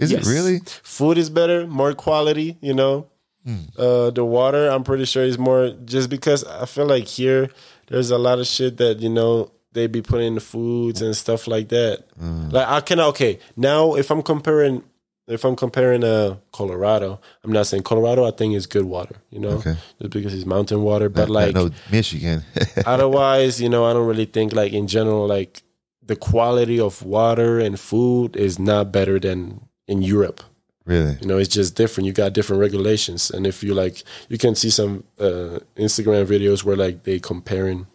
Is 0.00 0.10
Yes. 0.10 0.26
it 0.26 0.30
really? 0.30 0.60
Food 0.82 1.18
is 1.18 1.30
better, 1.30 1.66
more 1.68 1.94
quality. 1.94 2.56
You 2.60 2.74
know. 2.74 3.06
Uh, 3.78 4.10
the 4.10 4.24
water. 4.24 4.68
I'm 4.68 4.84
pretty 4.84 5.04
sure 5.04 5.24
is 5.24 5.38
more. 5.38 5.70
Just 5.84 6.10
because 6.10 6.44
I 6.44 6.66
feel 6.66 6.86
like 6.86 7.06
here, 7.06 7.50
there's 7.88 8.10
a 8.10 8.18
lot 8.18 8.38
of 8.38 8.46
shit 8.46 8.76
that 8.78 9.00
you 9.00 9.08
know 9.08 9.50
they 9.72 9.86
be 9.86 10.02
putting 10.02 10.28
in 10.28 10.34
the 10.34 10.40
foods 10.40 11.02
and 11.02 11.16
stuff 11.16 11.46
like 11.46 11.68
that. 11.68 12.04
Hmm. 12.18 12.50
Like 12.50 12.66
I 12.68 12.80
can 12.80 13.00
okay 13.00 13.38
now 13.56 13.94
if 13.94 14.10
I'm 14.10 14.22
comparing. 14.22 14.82
If 15.30 15.44
I'm 15.44 15.56
comparing 15.56 16.04
uh 16.04 16.36
Colorado, 16.52 17.20
I'm 17.44 17.52
not 17.52 17.66
saying 17.66 17.82
Colorado. 17.82 18.24
I 18.26 18.30
think 18.30 18.54
is 18.54 18.66
good 18.66 18.86
water, 18.86 19.16
you 19.28 19.38
know, 19.38 19.58
Okay. 19.60 19.76
just 20.00 20.10
because 20.10 20.32
it's 20.32 20.46
mountain 20.46 20.80
water. 20.80 21.10
But 21.10 21.28
Not- 21.28 21.30
like 21.30 21.54
not 21.54 21.64
no 21.66 21.70
Michigan. 21.92 22.44
otherwise, 22.86 23.60
you 23.60 23.68
know, 23.68 23.84
I 23.84 23.92
don't 23.92 24.06
really 24.06 24.24
think 24.24 24.54
like 24.54 24.72
in 24.72 24.86
general, 24.86 25.26
like 25.26 25.62
the 26.02 26.16
quality 26.16 26.80
of 26.80 27.02
water 27.02 27.58
and 27.58 27.78
food 27.78 28.36
is 28.36 28.58
not 28.58 28.90
better 28.90 29.18
than 29.20 29.68
in 29.86 30.00
Europe. 30.00 30.40
Really? 30.88 31.16
You 31.20 31.26
know, 31.28 31.38
it's 31.38 31.54
just 31.54 31.76
different. 31.76 32.06
You 32.08 32.12
got 32.14 32.32
different 32.32 32.60
regulations, 32.60 33.30
and 33.30 33.46
if 33.46 33.62
you 33.62 33.74
like, 33.74 34.02
you 34.28 34.38
can 34.38 34.54
see 34.54 34.70
some 34.70 35.04
uh, 35.20 35.60
Instagram 35.76 36.24
videos 36.26 36.64
where 36.64 36.76
like 36.86 36.96
they 37.04 37.20
comparing 37.20 37.86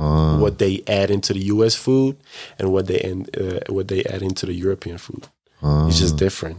Uh, 0.00 0.38
what 0.40 0.56
they 0.56 0.80
add 0.86 1.10
into 1.10 1.32
the 1.34 1.44
U.S. 1.54 1.74
food 1.76 2.16
and 2.58 2.72
what 2.72 2.86
they 2.86 3.00
and 3.10 3.28
uh, 3.36 3.60
what 3.68 3.86
they 3.88 4.00
add 4.14 4.22
into 4.22 4.46
the 4.46 4.54
European 4.54 4.96
food. 4.98 5.28
uh, 5.62 5.86
It's 5.88 6.00
just 6.00 6.16
different. 6.16 6.58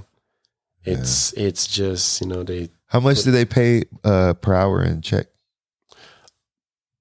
It's 0.85 1.33
it's 1.33 1.65
just 1.79 2.21
you 2.21 2.27
know 2.27 2.43
they 2.43 2.69
how 2.93 2.99
much 3.01 3.23
do 3.25 3.31
they 3.31 3.45
pay 3.45 3.83
uh, 4.03 4.33
per 4.43 4.53
hour 4.53 4.83
in 4.85 5.01
Czech? 5.01 5.27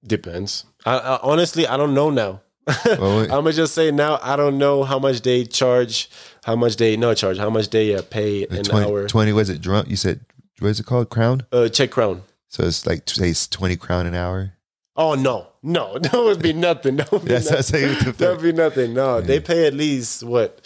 depends. 0.03 0.65
I, 0.85 0.97
I 0.97 1.19
honestly 1.21 1.67
I 1.67 1.77
don't 1.77 1.93
know 1.93 2.09
now. 2.09 2.41
Well, 2.99 3.19
I'm 3.21 3.29
gonna 3.29 3.53
just 3.53 3.73
say 3.73 3.91
now 3.91 4.19
I 4.21 4.35
don't 4.35 4.57
know 4.57 4.83
how 4.83 4.99
much 4.99 5.21
they 5.21 5.45
charge, 5.45 6.09
how 6.43 6.55
much 6.55 6.77
they 6.77 6.97
no 6.97 7.13
charge, 7.13 7.37
how 7.37 7.49
much 7.49 7.69
they 7.69 7.95
uh, 7.95 8.01
pay 8.01 8.43
an 8.47 8.63
20, 8.63 8.85
hour. 8.85 9.07
20 9.07 9.33
was 9.33 9.49
it 9.49 9.61
drum? 9.61 9.85
You 9.87 9.95
said 9.95 10.21
what 10.59 10.69
is 10.69 10.79
it 10.79 10.85
called? 10.85 11.09
Crown. 11.09 11.45
Uh, 11.51 11.69
Czech 11.69 11.91
crown. 11.91 12.23
So 12.47 12.63
it's 12.63 12.85
like 12.85 13.09
say 13.09 13.29
it's 13.29 13.47
twenty 13.47 13.75
crown 13.77 14.05
an 14.05 14.13
hour. 14.13 14.53
Oh 14.95 15.15
no, 15.15 15.47
no, 15.63 15.97
that 15.99 16.13
would 16.13 16.41
be 16.41 16.53
nothing. 16.53 16.97
That 16.97 17.11
would 17.11 17.23
be 17.23 17.29
That's 17.29 17.49
nothing. 17.49 17.95
say. 17.95 18.11
That'd 18.11 18.41
be 18.41 18.51
nothing. 18.51 18.93
No, 18.93 19.21
they 19.21 19.39
pay 19.39 19.65
at 19.67 19.73
least 19.73 20.23
what? 20.23 20.59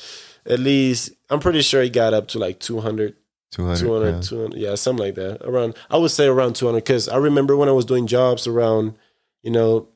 At 0.46 0.60
least 0.60 1.12
I'm 1.30 1.40
pretty 1.40 1.62
sure 1.62 1.82
it 1.82 1.94
got 1.94 2.14
up 2.14 2.28
to 2.30 2.40
like 2.40 2.60
200 2.60 3.16
200, 3.52 3.80
200, 3.80 4.24
200, 4.24 4.58
yeah, 4.60 4.76
something 4.76 5.06
like 5.06 5.16
that. 5.16 5.42
Around, 5.46 5.76
I 5.90 5.98
would 5.98 6.12
say 6.12 6.28
around 6.28 6.56
200 6.58 6.78
because 6.80 7.08
I 7.08 7.16
remember 7.16 7.56
when 7.56 7.70
I 7.70 7.72
was 7.72 7.86
doing 7.86 8.06
jobs 8.06 8.48
around, 8.48 8.96
you 9.44 9.52
know, 9.52 9.88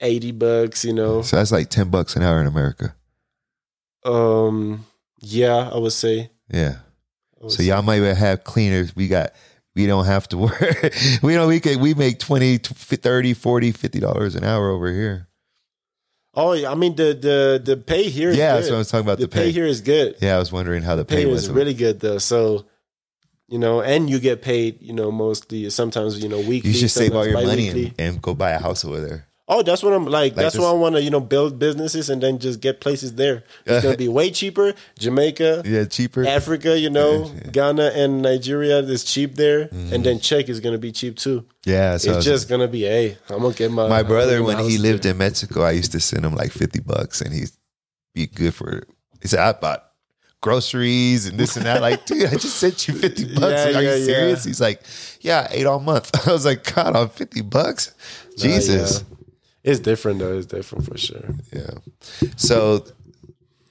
80 0.00 0.32
bucks, 0.32 0.84
you 0.84 0.92
know. 0.92 1.22
So 1.22 1.36
that's 1.36 1.50
like 1.50 1.70
10 1.70 1.88
bucks 1.88 2.14
an 2.14 2.22
hour 2.22 2.40
in 2.42 2.46
America. 2.46 2.94
Um, 4.04 4.84
yeah, 5.20 5.70
I 5.72 5.78
would 5.78 5.92
say. 5.92 6.30
Yeah. 6.52 6.76
Would 7.40 7.52
So 7.52 7.58
say. 7.58 7.64
y'all 7.64 7.82
might 7.82 8.02
have 8.02 8.44
cleaners. 8.44 8.94
We 8.96 9.08
got, 9.08 9.32
we 9.74 9.86
don't 9.86 10.06
have 10.06 10.28
to 10.28 10.38
work. 10.46 10.94
we 11.22 11.34
don't, 11.34 11.48
we 11.48 11.60
can, 11.60 11.80
we 11.80 11.94
make 11.94 12.18
20, 12.18 12.58
30, 12.58 13.34
40, 13.34 13.72
50 13.72 14.00
dollars 14.00 14.34
an 14.34 14.44
hour 14.44 14.70
over 14.70 14.92
here. 14.92 15.28
Oh, 16.34 16.52
yeah, 16.52 16.70
I 16.70 16.76
mean 16.76 16.94
the 16.94 17.12
the 17.12 17.60
the 17.64 17.76
pay 17.76 18.04
here 18.08 18.30
is 18.30 18.36
Yeah, 18.36 18.52
good. 18.52 18.58
that's 18.58 18.68
what 18.70 18.74
I 18.76 18.78
was 18.78 18.90
talking 18.90 19.06
about. 19.06 19.18
the, 19.18 19.24
The, 19.26 19.28
pay. 19.28 19.42
pay. 19.46 19.50
here 19.52 19.66
is 19.66 19.80
good. 19.80 20.14
Yeah, 20.20 20.36
I 20.36 20.38
was 20.38 20.52
wondering 20.52 20.82
how 20.84 20.94
the 20.94 21.04
pay 21.04 21.24
pay 21.24 21.26
was. 21.26 21.50
really 21.50 21.74
good 21.74 21.98
though. 21.98 22.18
So, 22.18 22.66
you 23.48 23.58
know, 23.58 23.80
and 23.82 24.08
you 24.08 24.20
get 24.20 24.40
paid, 24.40 24.80
you 24.80 24.92
know, 24.92 25.10
mostly 25.10 25.68
sometimes, 25.70 26.22
you 26.22 26.28
know, 26.28 26.38
weekly. 26.38 26.70
you 26.70 26.76
should 26.76 26.90
save 26.92 27.16
all 27.16 27.26
your 27.26 27.42
money 27.44 27.68
and, 27.68 27.94
and 27.98 28.22
go 28.22 28.32
buy 28.34 28.50
a 28.50 28.60
house 28.60 28.84
over 28.84 29.00
there. 29.00 29.26
Oh, 29.52 29.62
that's 29.64 29.82
what 29.82 29.92
I'm 29.92 30.04
like. 30.06 30.36
that's 30.36 30.54
this- 30.54 30.62
why 30.62 30.70
I 30.70 30.74
want 30.74 30.94
to, 30.94 31.02
you 31.02 31.10
know, 31.10 31.18
build 31.20 31.58
businesses 31.58 32.08
and 32.08 32.22
then 32.22 32.38
just 32.38 32.60
get 32.60 32.80
places 32.80 33.16
there. 33.16 33.42
It's 33.66 33.82
gonna 33.84 33.96
be 33.96 34.06
way 34.18 34.30
cheaper. 34.30 34.74
Jamaica, 34.98 35.62
Yeah, 35.66 35.84
cheaper. 35.86 36.24
Africa, 36.24 36.78
you 36.78 36.88
know, 36.88 37.28
Ghana 37.50 37.86
and 37.96 38.22
Nigeria 38.22 38.78
is 38.78 39.02
cheap 39.04 39.34
there, 39.34 39.66
Mm-hmm. 39.66 39.92
and 39.92 40.04
then 40.06 40.20
Czech 40.20 40.48
is 40.48 40.60
gonna 40.60 40.78
be 40.78 40.92
cheap 40.92 41.16
too. 41.16 41.44
yeah, 41.66 41.96
so 41.98 42.16
it's 42.16 42.24
just 42.24 42.48
gonna 42.48 42.68
be, 42.68 42.82
hey, 42.82 43.18
I'm 43.28 43.42
gonna 43.42 43.52
get 43.52 43.70
my 43.72 43.88
my 43.88 44.02
brother 44.04 44.42
when 44.44 44.58
he 44.70 44.78
lived 44.78 45.02
there. 45.02 45.12
in 45.12 45.18
Mexico, 45.18 45.62
I 45.62 45.72
used 45.72 45.92
to 45.92 46.00
send 46.00 46.24
him 46.24 46.34
like 46.36 46.52
fifty 46.52 46.80
bucks, 46.80 47.20
and 47.20 47.34
he'd 47.34 47.50
be 48.14 48.26
good 48.28 48.54
for. 48.54 48.84
He 49.20 49.26
said, 49.28 49.40
"I 49.40 49.52
bought 49.52 49.84
groceries 50.40 51.26
and 51.26 51.38
this 51.38 51.56
and 51.56 51.66
that." 51.66 51.80
Like, 51.82 52.06
dude, 52.06 52.26
I 52.26 52.30
just 52.36 52.56
sent 52.56 52.88
you 52.88 52.94
fifty 52.94 53.24
bucks. 53.34 53.66
Yeah, 53.66 53.78
Are 53.78 53.82
yeah, 53.82 53.94
you 53.96 54.04
serious? 54.04 54.44
yeah. 54.44 54.48
He's 54.48 54.60
like, 54.60 54.82
"Yeah, 55.20 55.46
I 55.50 55.54
ate 55.54 55.66
all 55.66 55.80
month." 55.80 56.10
I 56.28 56.32
was 56.32 56.44
like, 56.44 56.72
"God, 56.74 56.96
on 56.96 57.08
fifty 57.10 57.42
bucks, 57.42 57.90
Uh, 57.90 58.42
Jesus." 58.42 59.00
yeah. 59.00 59.16
It's 59.62 59.80
different 59.80 60.18
though. 60.20 60.38
It's 60.38 60.46
different 60.46 60.86
for 60.86 60.96
sure. 60.96 61.34
Yeah. 61.52 61.70
So, 62.36 62.84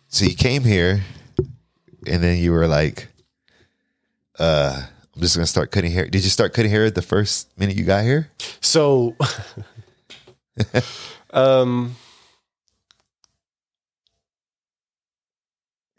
so 0.07 0.25
you 0.25 0.35
came 0.35 0.63
here, 0.63 1.01
and 2.05 2.23
then 2.23 2.37
you 2.37 2.51
were 2.51 2.67
like, 2.67 3.07
"Uh, 4.37 4.83
I'm 5.15 5.21
just 5.21 5.35
gonna 5.35 5.47
start 5.47 5.71
cutting 5.71 5.91
hair." 5.91 6.05
Did 6.07 6.23
you 6.23 6.29
start 6.29 6.53
cutting 6.53 6.71
hair 6.71 6.89
the 6.91 7.01
first 7.01 7.49
minute 7.57 7.75
you 7.75 7.85
got 7.85 8.03
here? 8.03 8.29
So, 8.61 9.15
um, 11.33 11.95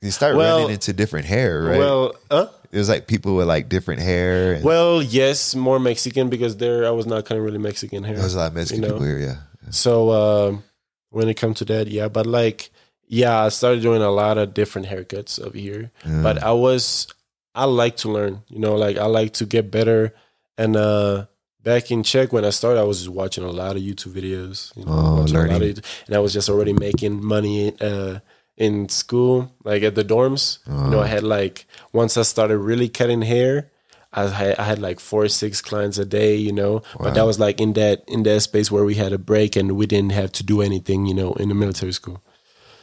You 0.02 0.10
start 0.10 0.34
Well- 0.36 0.60
running 0.60 0.74
into 0.74 0.92
different 0.94 1.26
hair, 1.26 1.62
right? 1.62 1.78
well, 1.78 2.14
uh, 2.30 2.46
it 2.72 2.78
was 2.78 2.88
like 2.88 3.06
people 3.06 3.36
with 3.36 3.46
like 3.46 3.68
different 3.68 4.00
hair. 4.00 4.54
And 4.54 4.64
well, 4.64 5.02
yes, 5.02 5.54
more 5.54 5.78
Mexican 5.78 6.30
because 6.30 6.56
there 6.56 6.86
I 6.86 6.90
was 6.90 7.04
not 7.06 7.26
kind 7.26 7.38
of 7.38 7.44
really 7.44 7.58
Mexican 7.58 8.04
hair. 8.04 8.14
There 8.14 8.24
was 8.24 8.34
a 8.34 8.38
lot 8.38 8.46
of 8.48 8.54
Mexican 8.54 8.82
you 8.82 8.88
know. 8.88 8.94
people 8.94 9.06
here, 9.06 9.18
yeah. 9.18 9.36
So 9.70 10.10
um, 10.12 10.64
when 11.10 11.28
it 11.28 11.34
comes 11.34 11.58
to 11.58 11.64
that, 11.66 11.88
yeah, 11.88 12.08
but 12.08 12.26
like, 12.26 12.70
yeah, 13.06 13.44
I 13.44 13.48
started 13.48 13.82
doing 13.82 14.02
a 14.02 14.10
lot 14.10 14.38
of 14.38 14.54
different 14.54 14.86
haircuts 14.88 15.40
over 15.40 15.56
here. 15.58 15.90
Yeah. 16.06 16.22
But 16.22 16.42
I 16.42 16.52
was, 16.52 17.06
I 17.54 17.64
like 17.64 17.96
to 17.98 18.08
learn, 18.10 18.42
you 18.48 18.58
know, 18.60 18.76
like 18.76 18.96
I 18.98 19.06
like 19.06 19.32
to 19.34 19.46
get 19.46 19.70
better. 19.70 20.14
And 20.56 20.76
uh, 20.76 21.26
back 21.62 21.90
in 21.90 22.02
Czech 22.02 22.32
when 22.32 22.44
I 22.44 22.50
started, 22.50 22.80
I 22.80 22.84
was 22.84 22.98
just 22.98 23.08
watching 23.10 23.44
a 23.44 23.50
lot 23.50 23.76
of 23.76 23.82
YouTube 23.82 24.12
videos, 24.12 24.76
you 24.76 24.84
know, 24.84 24.92
Oh, 24.92 25.20
watching 25.22 25.36
a 25.36 25.40
lot 25.40 25.48
learning. 25.60 25.78
of 25.78 25.84
and 26.06 26.16
I 26.16 26.20
was 26.20 26.32
just 26.32 26.48
already 26.48 26.72
making 26.72 27.24
money 27.24 27.74
uh, 27.80 28.20
in 28.56 28.88
school, 28.88 29.52
like 29.64 29.82
at 29.82 29.94
the 29.94 30.04
dorms. 30.04 30.58
You 30.66 30.90
know, 30.90 31.00
I 31.00 31.06
had 31.06 31.22
like 31.24 31.66
once 31.92 32.16
I 32.16 32.22
started 32.22 32.58
really 32.58 32.88
cutting 32.88 33.22
hair. 33.22 33.70
I 34.12 34.26
had, 34.28 34.56
I 34.58 34.64
had 34.64 34.78
like 34.80 34.98
four 34.98 35.22
or 35.24 35.28
six 35.28 35.62
clients 35.62 35.96
a 35.98 36.04
day, 36.04 36.34
you 36.36 36.52
know, 36.52 36.82
but 36.98 37.14
that 37.14 37.22
was 37.24 37.38
like 37.38 37.60
in 37.60 37.74
that 37.74 38.02
in 38.08 38.24
that 38.24 38.40
space 38.40 38.70
where 38.70 38.84
we 38.84 38.96
had 38.96 39.12
a 39.12 39.18
break 39.18 39.54
and 39.56 39.72
we 39.76 39.86
didn't 39.86 40.12
have 40.12 40.32
to 40.32 40.42
do 40.42 40.60
anything, 40.62 41.06
you 41.06 41.14
know, 41.14 41.32
in 41.34 41.48
the 41.48 41.54
military 41.54 41.92
school. 41.92 42.20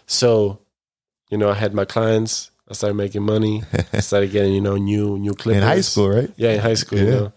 So, 0.05 0.61
you 1.29 1.37
know, 1.37 1.49
I 1.49 1.55
had 1.55 1.73
my 1.73 1.85
clients. 1.85 2.51
I 2.69 2.73
started 2.73 2.95
making 2.95 3.23
money. 3.23 3.63
I 3.93 3.99
started 4.09 4.31
getting, 4.31 4.53
you 4.53 4.61
know, 4.61 4.77
new 4.77 5.17
new 5.17 5.33
clippers 5.33 5.61
in 5.63 5.67
high 5.67 5.81
school, 5.81 6.09
right? 6.09 6.29
Yeah, 6.37 6.51
in 6.51 6.59
high 6.59 6.75
school, 6.75 6.99
you 6.99 7.05
Yeah. 7.05 7.11
know. 7.11 7.33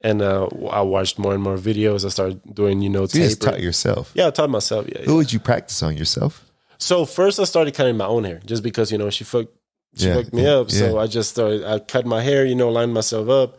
And 0.00 0.20
uh, 0.20 0.48
I 0.70 0.82
watched 0.82 1.18
more 1.18 1.32
and 1.32 1.42
more 1.42 1.56
videos. 1.56 2.04
I 2.04 2.08
started 2.10 2.40
doing, 2.54 2.82
you 2.82 2.90
know, 2.90 3.06
So 3.06 3.16
you 3.18 3.24
just 3.24 3.40
taught 3.40 3.60
yourself. 3.60 4.10
yeah, 4.14 4.26
I 4.26 4.30
taught 4.30 4.50
myself. 4.50 4.86
Yeah, 4.86 5.02
Who 5.04 5.12
yeah. 5.12 5.16
would 5.16 5.32
you 5.32 5.40
practice 5.40 5.82
on 5.82 5.96
yourself? 5.96 6.44
So 6.78 7.06
first, 7.06 7.40
I 7.40 7.44
started 7.44 7.72
cutting 7.74 7.96
my 7.96 8.04
own 8.06 8.24
hair, 8.24 8.40
just 8.44 8.62
because 8.62 8.92
you 8.92 8.98
know 8.98 9.08
she 9.08 9.24
fucked 9.24 9.54
she 9.96 10.06
Yeah, 10.08 10.22
me 10.32 10.42
yeah, 10.44 10.56
up. 10.56 10.70
So 10.70 10.98
I 10.98 11.06
just 11.06 11.30
started. 11.30 11.64
I 11.64 11.78
cut 11.78 12.04
my 12.06 12.22
hair, 12.22 12.44
you 12.44 12.54
know, 12.54 12.70
lined 12.70 12.92
myself 12.94 13.28
up, 13.28 13.58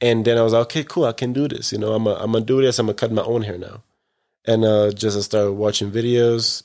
and 0.00 0.24
then 0.24 0.38
I 0.38 0.42
was 0.42 0.52
like, 0.52 0.62
okay, 0.66 0.84
cool, 0.84 1.04
I 1.04 1.12
can 1.12 1.32
do 1.32 1.48
this. 1.48 1.72
You 1.72 1.78
know, 1.78 1.92
I'm 1.94 2.06
I'm 2.06 2.32
gonna 2.32 2.44
do 2.44 2.60
this. 2.62 2.78
I'm 2.78 2.86
gonna 2.86 2.94
cut 2.94 3.12
my 3.12 3.22
own 3.22 3.42
hair 3.42 3.58
now, 3.58 3.82
and 4.46 4.64
uh, 4.64 4.90
just 4.92 5.16
I 5.16 5.20
started 5.20 5.52
watching 5.52 5.90
videos, 5.90 6.62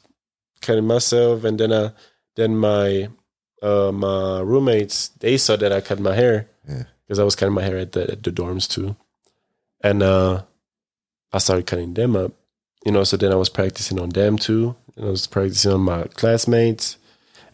cutting 0.61 0.85
myself, 0.85 1.43
and 1.43 1.59
then 1.59 1.71
uh, 1.71 1.91
then 2.35 2.55
my 2.57 3.09
uh, 3.61 3.91
my 3.91 4.39
roommates 4.41 5.09
they 5.19 5.37
saw 5.37 5.55
that 5.57 5.71
I 5.73 5.81
cut 5.81 5.99
my 5.99 6.15
hair 6.15 6.47
Yeah. 6.67 6.83
because 7.05 7.19
I 7.19 7.23
was 7.23 7.35
cutting 7.35 7.55
my 7.55 7.63
hair 7.63 7.77
at 7.77 7.91
the 7.93 8.11
at 8.11 8.23
the 8.23 8.31
dorms 8.31 8.67
too, 8.69 8.95
and 9.83 10.01
uh, 10.03 10.43
I 11.33 11.37
started 11.39 11.65
cutting 11.67 11.93
them 11.93 12.15
up. 12.15 12.33
You 12.85 12.93
know, 12.93 13.03
so 13.03 13.17
then 13.17 13.33
I 13.33 13.35
was 13.35 13.49
practicing 13.49 13.99
on 13.99 14.09
them 14.09 14.37
too, 14.37 14.75
and 14.95 15.05
I 15.05 15.09
was 15.09 15.27
practicing 15.27 15.73
on 15.73 15.81
my 15.81 16.03
classmates, 16.15 16.97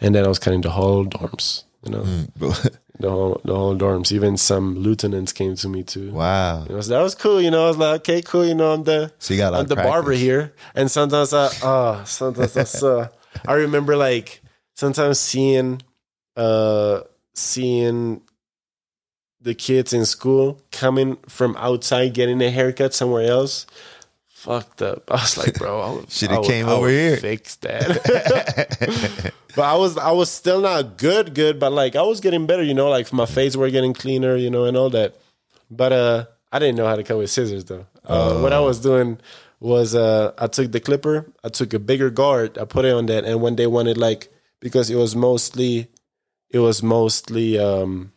and 0.01 0.13
then 0.15 0.25
I 0.25 0.27
was 0.27 0.39
cutting 0.39 0.61
the 0.61 0.69
whole 0.71 1.05
dorms. 1.05 1.63
You 1.83 1.91
know, 1.91 2.01
Mm. 2.03 2.77
the 2.99 3.09
whole 3.09 3.41
the 3.45 3.53
whole 3.55 3.75
dorms. 3.75 4.11
Even 4.11 4.37
some 4.37 4.75
lieutenants 4.75 5.31
came 5.33 5.55
to 5.55 5.69
me 5.69 5.83
too. 5.83 6.11
wow. 6.11 6.63
You 6.67 6.75
know, 6.75 6.81
so 6.81 6.89
that 6.91 7.01
was 7.03 7.13
cool. 7.15 7.39
You 7.41 7.51
know, 7.51 7.65
I 7.65 7.67
was 7.67 7.77
like, 7.77 7.95
okay, 8.01 8.21
cool. 8.21 8.45
You 8.45 8.55
know, 8.55 8.71
I'm 8.73 8.83
the 8.83 9.11
So 9.19 9.33
you 9.33 9.39
got 9.39 9.53
I'm 9.53 9.67
the 9.67 9.75
barber 9.75 10.13
here, 10.13 10.53
and 10.73 10.89
sometimes 10.89 11.33
I 11.33 11.49
oh, 11.61 12.03
sometimes 12.07 12.55
I 12.57 12.63
saw. 12.63 13.07
I 13.47 13.53
remember 13.53 13.95
like 13.97 14.41
sometimes 14.75 15.19
seeing 15.19 15.81
uh 16.35 17.01
seeing 17.33 18.21
the 19.41 19.53
kids 19.53 19.93
in 19.93 20.05
school 20.05 20.59
coming 20.71 21.17
from 21.29 21.55
outside 21.57 22.13
getting 22.15 22.41
a 22.41 22.49
haircut 22.49 22.93
somewhere 22.95 23.29
else. 23.29 23.67
Fucked 24.27 24.81
up. 24.81 25.09
I 25.11 25.15
was 25.15 25.37
like, 25.37 25.55
bro, 25.55 25.79
I 25.81 25.85
I 26.33 26.39
would- 26.39 26.47
came 26.47 26.65
I 26.65 26.69
would 26.69 26.77
over 26.77 26.89
here. 26.89 27.17
Fix 27.17 27.55
that. 27.57 29.31
But 29.55 29.63
I 29.63 29.75
was 29.75 29.97
I 29.97 30.11
was 30.11 30.29
still 30.31 30.61
not 30.61 30.97
good, 30.97 31.33
good, 31.33 31.59
but 31.59 31.71
like 31.71 31.95
I 31.95 32.01
was 32.01 32.19
getting 32.19 32.45
better, 32.45 32.63
you 32.63 32.73
know, 32.73 32.89
like 32.89 33.11
my 33.13 33.25
face 33.25 33.55
were 33.55 33.69
getting 33.69 33.93
cleaner, 33.93 34.35
you 34.35 34.49
know, 34.49 34.65
and 34.65 34.75
all 34.77 34.89
that. 34.91 35.15
But 35.69 35.93
uh 35.93 36.25
I 36.51 36.59
didn't 36.59 36.75
know 36.77 36.87
how 36.87 36.95
to 36.95 37.03
cut 37.03 37.17
with 37.17 37.29
scissors 37.29 37.65
though. 37.65 37.85
Uh, 38.05 38.39
what 38.39 38.53
I 38.53 38.59
was 38.59 38.79
doing 38.79 39.19
was 39.59 39.95
uh 39.95 40.31
I 40.37 40.47
took 40.47 40.71
the 40.71 40.79
clipper, 40.79 41.31
I 41.43 41.49
took 41.49 41.73
a 41.73 41.79
bigger 41.79 42.09
guard, 42.09 42.57
I 42.57 42.65
put 42.65 42.85
it 42.85 42.93
on 42.93 43.07
that, 43.07 43.25
and 43.25 43.41
when 43.41 43.55
they 43.55 43.67
wanted 43.67 43.97
like 43.97 44.29
because 44.59 44.89
it 44.89 44.95
was 44.95 45.15
mostly 45.15 45.87
it 46.49 46.59
was 46.59 46.83
mostly 46.83 47.57
um 47.57 48.11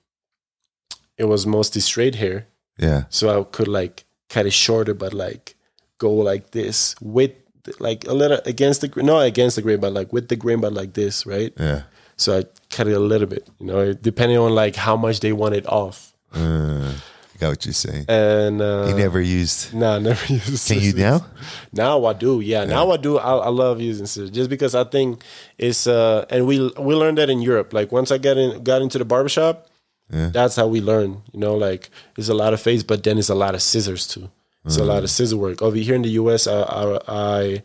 it 1.17 1.25
was 1.25 1.47
mostly 1.47 1.81
straight 1.81 2.15
hair. 2.17 2.47
yeah. 2.79 3.05
So 3.09 3.41
I 3.41 3.45
could 3.45 3.69
like 3.69 4.05
cut 4.29 4.47
it 4.47 4.53
shorter 4.53 4.95
but 4.95 5.15
like 5.15 5.57
go 5.99 6.13
like 6.13 6.51
this 6.51 6.95
with 7.01 7.33
like 7.81 8.07
a 8.07 8.13
little 8.15 8.41
against 8.45 8.81
the 8.83 8.89
not 9.03 9.21
against 9.21 9.57
the 9.57 9.63
grain 9.63 9.81
but 9.81 9.93
like 9.93 10.13
with 10.13 10.29
the 10.29 10.37
grain 10.37 10.61
but 10.61 10.73
like 10.73 10.95
this, 10.95 11.27
right? 11.27 11.53
Yeah. 11.59 11.83
So 12.17 12.39
I 12.39 12.45
cut 12.71 12.89
it 12.89 12.95
a 12.95 12.99
little 12.99 13.29
bit, 13.29 13.49
you 13.61 13.67
know, 13.67 13.93
depending 13.93 14.39
on 14.39 14.55
like 14.55 14.75
how 14.77 14.97
much 14.97 15.21
they 15.21 15.33
want 15.33 15.55
it 15.55 15.67
off. 15.67 16.13
Uh, 16.35 16.93
I 16.93 17.39
got 17.39 17.49
what 17.51 17.65
you're 17.65 17.73
saying. 17.73 18.07
And 18.09 18.61
uh 18.61 18.87
you 18.89 18.95
never 18.97 19.21
used. 19.21 19.73
Nah, 19.75 19.97
I 19.97 19.99
never 20.01 20.27
used 20.33 20.67
Can 20.69 20.81
you 20.81 20.93
now? 20.95 21.25
Now 21.73 22.05
I 22.07 22.13
do, 22.13 22.41
yeah. 22.41 22.65
Now 22.65 22.91
I 22.91 22.97
do. 22.97 23.19
I, 23.19 23.37
I 23.37 23.49
love 23.49 23.81
using 23.81 24.07
scissors 24.07 24.31
just 24.31 24.51
because 24.51 24.75
I 24.75 24.85
think 24.85 25.23
it's 25.59 25.87
uh, 25.87 26.27
and 26.31 26.47
we 26.47 26.59
we 26.79 26.95
learned 26.95 27.19
that 27.19 27.31
in 27.31 27.41
Europe. 27.41 27.73
Like 27.73 27.93
once 27.93 28.11
I 28.11 28.19
got 28.19 28.37
in, 28.37 28.65
got 28.65 28.83
into 28.83 28.99
the 28.99 29.05
barbershop, 29.05 29.69
Yeah. 30.11 30.31
that's 30.33 30.57
how 30.57 30.67
we 30.67 30.81
learn. 30.81 31.23
You 31.33 31.39
know, 31.41 31.55
like 31.55 31.91
it's 32.17 32.29
a 32.29 32.35
lot 32.35 32.53
of 32.53 32.61
face, 32.61 32.83
but 32.83 33.05
then 33.05 33.19
it's 33.19 33.29
a 33.31 33.35
lot 33.37 33.55
of 33.55 33.63
scissors 33.63 34.07
too. 34.09 34.29
It's 34.65 34.77
a 34.77 34.85
lot 34.85 35.03
of 35.03 35.11
scissor 35.11 35.37
work 35.37 35.63
over 35.63 35.77
here 35.77 35.95
in 35.95 36.03
the 36.03 36.11
U.S. 36.23 36.47
I 36.47 36.61
I, 36.63 36.99
I 37.09 37.63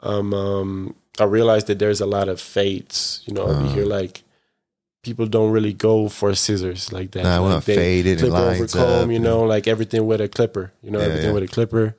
um 0.00 0.34
um 0.34 0.94
I 1.20 1.24
realized 1.24 1.66
that 1.68 1.78
there's 1.78 2.00
a 2.00 2.06
lot 2.06 2.28
of 2.28 2.40
fades. 2.40 3.22
You 3.26 3.34
know, 3.34 3.42
over 3.44 3.66
here 3.74 3.84
like. 3.86 4.22
People 5.04 5.26
don't 5.26 5.50
really 5.50 5.72
go 5.72 6.08
for 6.08 6.32
scissors 6.32 6.92
like 6.92 7.10
that. 7.10 7.24
Nah, 7.24 7.36
I 7.38 7.40
want 7.40 7.64
faded 7.64 8.20
and 8.22 8.30
clip 8.30 8.32
over 8.34 8.50
lines 8.60 8.72
comb, 8.72 8.82
up 8.84 9.08
you 9.08 9.16
and- 9.16 9.24
know, 9.24 9.42
like 9.42 9.66
everything 9.66 10.06
with 10.06 10.20
a 10.20 10.28
clipper. 10.28 10.72
You 10.80 10.92
know, 10.92 11.00
Yeah, 11.00 11.06
everything 11.06 11.26
yeah. 11.30 11.32
with 11.34 11.42
a 11.42 11.48
clipper 11.48 11.96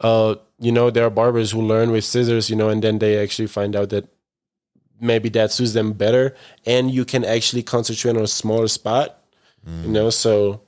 uh, 0.00 0.34
you 0.58 0.72
know, 0.72 0.90
there 0.90 1.04
are 1.06 1.10
barbers 1.10 1.52
who 1.52 1.62
learn 1.62 1.92
with 1.92 2.04
scissors, 2.04 2.50
you 2.50 2.56
know, 2.56 2.68
and 2.70 2.82
then 2.82 2.98
they 2.98 3.16
actually 3.22 3.46
find 3.46 3.76
out 3.76 3.90
that 3.90 4.08
maybe 5.00 5.28
that 5.28 5.52
suits 5.52 5.74
them 5.74 5.92
better, 5.92 6.34
and 6.66 6.90
you 6.90 7.04
can 7.04 7.24
actually 7.24 7.62
concentrate 7.62 8.16
on 8.16 8.22
a 8.22 8.26
smaller 8.26 8.66
spot, 8.66 9.16
Mm. 9.64 9.84
you 9.84 9.90
know. 9.92 10.10
So 10.10 10.62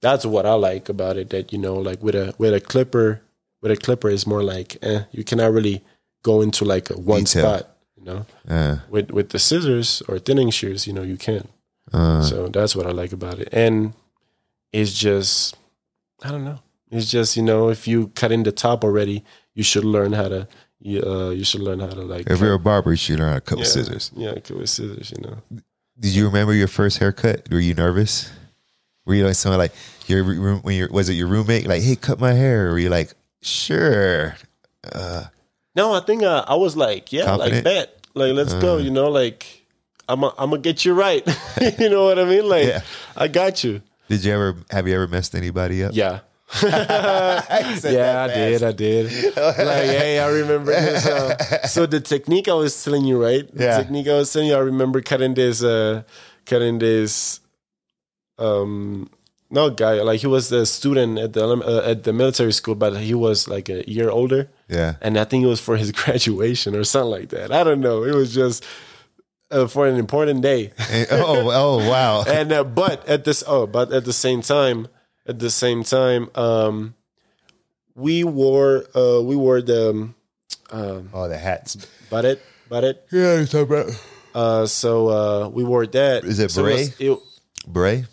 that's 0.00 0.24
what 0.24 0.46
I 0.46 0.54
like 0.54 0.88
about 0.88 1.16
it. 1.16 1.30
That 1.30 1.52
you 1.52 1.58
know, 1.58 1.76
like 1.76 2.02
with 2.02 2.14
a 2.14 2.34
with 2.38 2.54
a 2.54 2.60
clipper, 2.60 3.20
with 3.62 3.72
a 3.72 3.76
clipper 3.76 4.08
is 4.10 4.26
more 4.26 4.42
like 4.42 4.76
eh, 4.82 5.04
you 5.12 5.24
cannot 5.24 5.52
really 5.52 5.82
go 6.22 6.40
into 6.42 6.64
like 6.64 6.90
a 6.90 6.94
one 6.98 7.24
Detail. 7.24 7.42
spot, 7.42 7.76
you 7.96 8.04
know, 8.04 8.26
Uh, 8.48 8.76
with 8.90 9.10
with 9.10 9.30
the 9.30 9.38
scissors 9.38 10.02
or 10.08 10.18
thinning 10.18 10.50
shears, 10.50 10.86
you 10.86 10.92
know, 10.92 11.02
you 11.02 11.16
can. 11.16 11.48
uh, 11.92 12.22
So 12.22 12.48
that's 12.48 12.74
what 12.76 12.86
I 12.86 12.90
like 12.90 13.12
about 13.12 13.38
it. 13.38 13.48
And 13.52 13.92
it's 14.72 14.92
just, 14.92 15.56
I 16.22 16.30
don't 16.30 16.44
know. 16.44 16.58
It's 16.90 17.10
just 17.10 17.36
you 17.36 17.42
know, 17.42 17.68
if 17.70 17.86
you 17.88 18.08
cut 18.14 18.32
in 18.32 18.42
the 18.44 18.52
top 18.52 18.84
already, 18.84 19.24
you 19.54 19.62
should 19.62 19.84
learn 19.84 20.12
how 20.12 20.28
to. 20.28 20.48
You, 20.80 21.02
uh, 21.02 21.30
you 21.30 21.42
should 21.42 21.60
learn 21.62 21.80
how 21.80 21.88
to 21.88 22.02
like. 22.02 22.30
if 22.30 22.38
you're 22.40 22.54
a 22.54 22.58
barber, 22.58 22.90
you 22.92 22.96
should 22.96 23.18
learn 23.18 23.30
how 23.30 23.34
to 23.34 23.40
cut 23.40 23.58
yeah, 23.58 23.62
with 23.62 23.68
scissors. 23.68 24.12
Yeah, 24.16 24.34
cut 24.34 24.56
with 24.56 24.70
scissors. 24.70 25.10
You 25.10 25.22
know. 25.24 25.36
Did 25.98 26.14
you 26.14 26.24
remember 26.26 26.54
your 26.54 26.68
first 26.68 26.98
haircut? 26.98 27.48
Were 27.50 27.58
you 27.58 27.74
nervous? 27.74 28.30
Were 29.08 29.14
you 29.14 29.24
like 29.24 29.36
someone 29.36 29.58
like 29.58 29.72
your 30.06 30.22
room 30.22 30.60
when 30.60 30.76
your 30.76 30.90
was 30.90 31.08
it 31.08 31.14
your 31.14 31.28
roommate 31.28 31.66
like, 31.66 31.82
hey, 31.82 31.96
cut 31.96 32.20
my 32.20 32.34
hair? 32.34 32.68
Or 32.68 32.72
were 32.72 32.78
you 32.78 32.90
like, 32.90 33.14
sure? 33.40 34.36
Uh, 34.92 35.24
No, 35.74 35.94
I 35.94 36.00
think 36.00 36.22
uh, 36.22 36.44
I 36.46 36.56
was 36.56 36.76
like, 36.76 37.10
yeah, 37.10 37.24
Confident? 37.24 37.54
like 37.54 37.64
bet, 37.64 37.96
like 38.12 38.34
let's 38.34 38.52
go. 38.52 38.76
You 38.76 38.90
know, 38.90 39.08
like 39.08 39.64
I'm, 40.10 40.22
i 40.24 40.30
I'm 40.38 40.50
gonna 40.50 40.60
get 40.60 40.84
you 40.84 40.92
right. 40.92 41.26
you 41.80 41.88
know 41.88 42.04
what 42.04 42.18
I 42.18 42.24
mean? 42.24 42.46
Like 42.50 42.66
Yeah. 42.66 42.80
I 43.16 43.28
got 43.28 43.64
you. 43.64 43.80
did 44.10 44.22
you 44.24 44.32
ever 44.34 44.56
have 44.70 44.86
you 44.86 44.94
ever 44.94 45.08
messed 45.08 45.34
anybody 45.34 45.82
up? 45.84 45.92
Yeah. 45.94 46.20
yeah, 46.62 48.26
I 48.28 48.34
did. 48.34 48.62
I 48.62 48.72
did. 48.72 49.06
like, 49.36 49.88
hey, 49.88 50.18
I 50.18 50.28
remember 50.28 50.72
this. 50.72 51.06
Uh, 51.06 51.66
so 51.66 51.86
the 51.86 52.00
technique 52.00 52.48
I 52.48 52.54
was 52.54 52.84
telling 52.84 53.04
you, 53.06 53.22
right? 53.22 53.44
The 53.54 53.64
Yeah. 53.64 53.78
technique 53.78 54.08
I 54.08 54.14
was 54.20 54.30
telling 54.32 54.48
you, 54.48 54.54
I 54.54 54.60
remember 54.60 55.00
cutting 55.00 55.32
this, 55.34 55.62
uh, 55.62 56.02
cutting 56.46 56.78
this, 56.78 57.40
um, 58.38 59.10
no 59.50 59.70
guy, 59.70 60.02
like 60.02 60.20
he 60.20 60.26
was 60.26 60.52
a 60.52 60.66
student 60.66 61.18
at 61.18 61.32
the 61.32 61.44
uh, 61.48 61.82
at 61.90 62.04
the 62.04 62.12
military 62.12 62.52
school, 62.52 62.74
but 62.74 62.96
he 62.98 63.14
was 63.14 63.48
like 63.48 63.68
a 63.68 63.88
year 63.90 64.10
older, 64.10 64.50
Yeah. 64.68 64.96
and 65.00 65.18
I 65.18 65.24
think 65.24 65.44
it 65.44 65.48
was 65.48 65.60
for 65.60 65.76
his 65.76 65.90
graduation 66.00 66.74
or 66.76 66.84
something 66.84 67.10
like 67.10 67.28
that. 67.30 67.50
I 67.52 67.64
don't 67.64 67.80
know. 67.80 68.04
It 68.04 68.14
was 68.14 68.34
just 68.34 68.64
uh, 69.50 69.66
for 69.66 69.86
an 69.88 69.96
important 69.96 70.42
day. 70.42 70.72
And- 70.90 71.08
oh, 71.12 71.50
oh, 71.50 71.88
wow. 71.88 72.24
and 72.28 72.52
uh, 72.52 72.64
but 72.64 73.08
at 73.08 73.24
this 73.24 73.42
oh 73.46 73.66
but 73.66 73.90
at 73.92 74.04
the 74.04 74.12
same 74.12 74.42
time 74.42 74.88
at 75.26 75.38
the 75.38 75.50
same 75.50 75.82
time 75.84 76.28
um 76.34 76.94
we 77.94 78.24
wore 78.24 78.84
uh 78.94 79.20
we 79.22 79.34
wore 79.36 79.60
the 79.62 79.90
um, 79.90 80.14
um 80.70 81.08
Oh, 81.12 81.28
the 81.28 81.38
hats. 81.38 81.76
barret 82.10 82.40
barret 82.68 83.04
Yeah, 83.10 83.40
it's 83.40 83.54
about 83.54 83.88
uh 84.34 84.66
so 84.66 85.08
uh 85.08 85.48
we 85.48 85.64
wore 85.64 85.86
that 85.86 86.24
Is 86.24 86.38
it 86.38 86.50
So 86.50 86.62
was- 86.64 86.92
it- 87.00 87.18
beret. 87.66 88.04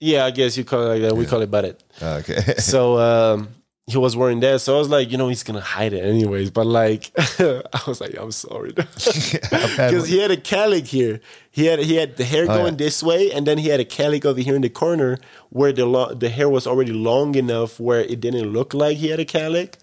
Yeah 0.00 0.24
i 0.26 0.30
guess 0.30 0.56
you 0.56 0.64
call 0.64 0.82
it 0.82 0.88
like 0.94 1.02
that 1.02 1.16
we 1.16 1.26
call 1.26 1.42
it 1.42 1.50
barret 1.50 1.82
Oh, 2.00 2.16
okay. 2.18 2.40
so 2.58 2.98
um 2.98 3.48
he 3.86 3.96
was 3.96 4.14
wearing 4.14 4.40
that 4.40 4.60
so 4.60 4.76
i 4.76 4.78
was 4.78 4.90
like 4.90 5.10
you 5.10 5.16
know 5.16 5.28
he's 5.28 5.42
gonna 5.42 5.62
hide 5.62 5.92
it 5.94 6.04
anyways 6.04 6.50
but 6.50 6.66
like 6.66 7.10
i 7.18 7.80
was 7.86 8.00
like 8.02 8.14
i'm 8.18 8.30
sorry 8.30 8.72
because 8.76 10.06
he 10.08 10.18
had 10.18 10.30
a 10.30 10.36
cowlick 10.36 10.86
here. 10.86 11.20
He 11.50 11.66
had 11.66 11.80
he 11.80 11.96
had 11.96 12.16
the 12.16 12.24
hair 12.24 12.46
going 12.46 12.60
Oh, 12.60 12.64
yeah. 12.66 12.70
this 12.86 13.02
way, 13.02 13.32
and 13.32 13.44
then 13.46 13.58
he 13.58 13.68
had 13.68 13.80
a 13.80 13.84
cowlick 13.84 14.24
over 14.24 14.40
here 14.40 14.54
in 14.54 14.62
the 14.62 14.68
corner 14.68 15.18
where 15.50 15.72
the 15.72 15.86
lo- 15.86 16.14
the 16.14 16.28
hair 16.28 16.48
was 16.48 16.68
already 16.68 16.92
long 16.92 17.34
enough 17.34 17.80
where 17.80 18.00
it 18.00 18.20
didn't 18.20 18.52
look 18.52 18.74
like 18.74 18.96
he 18.98 19.08
had 19.08 19.18
a 19.18 19.24
cowlick. 19.24 19.74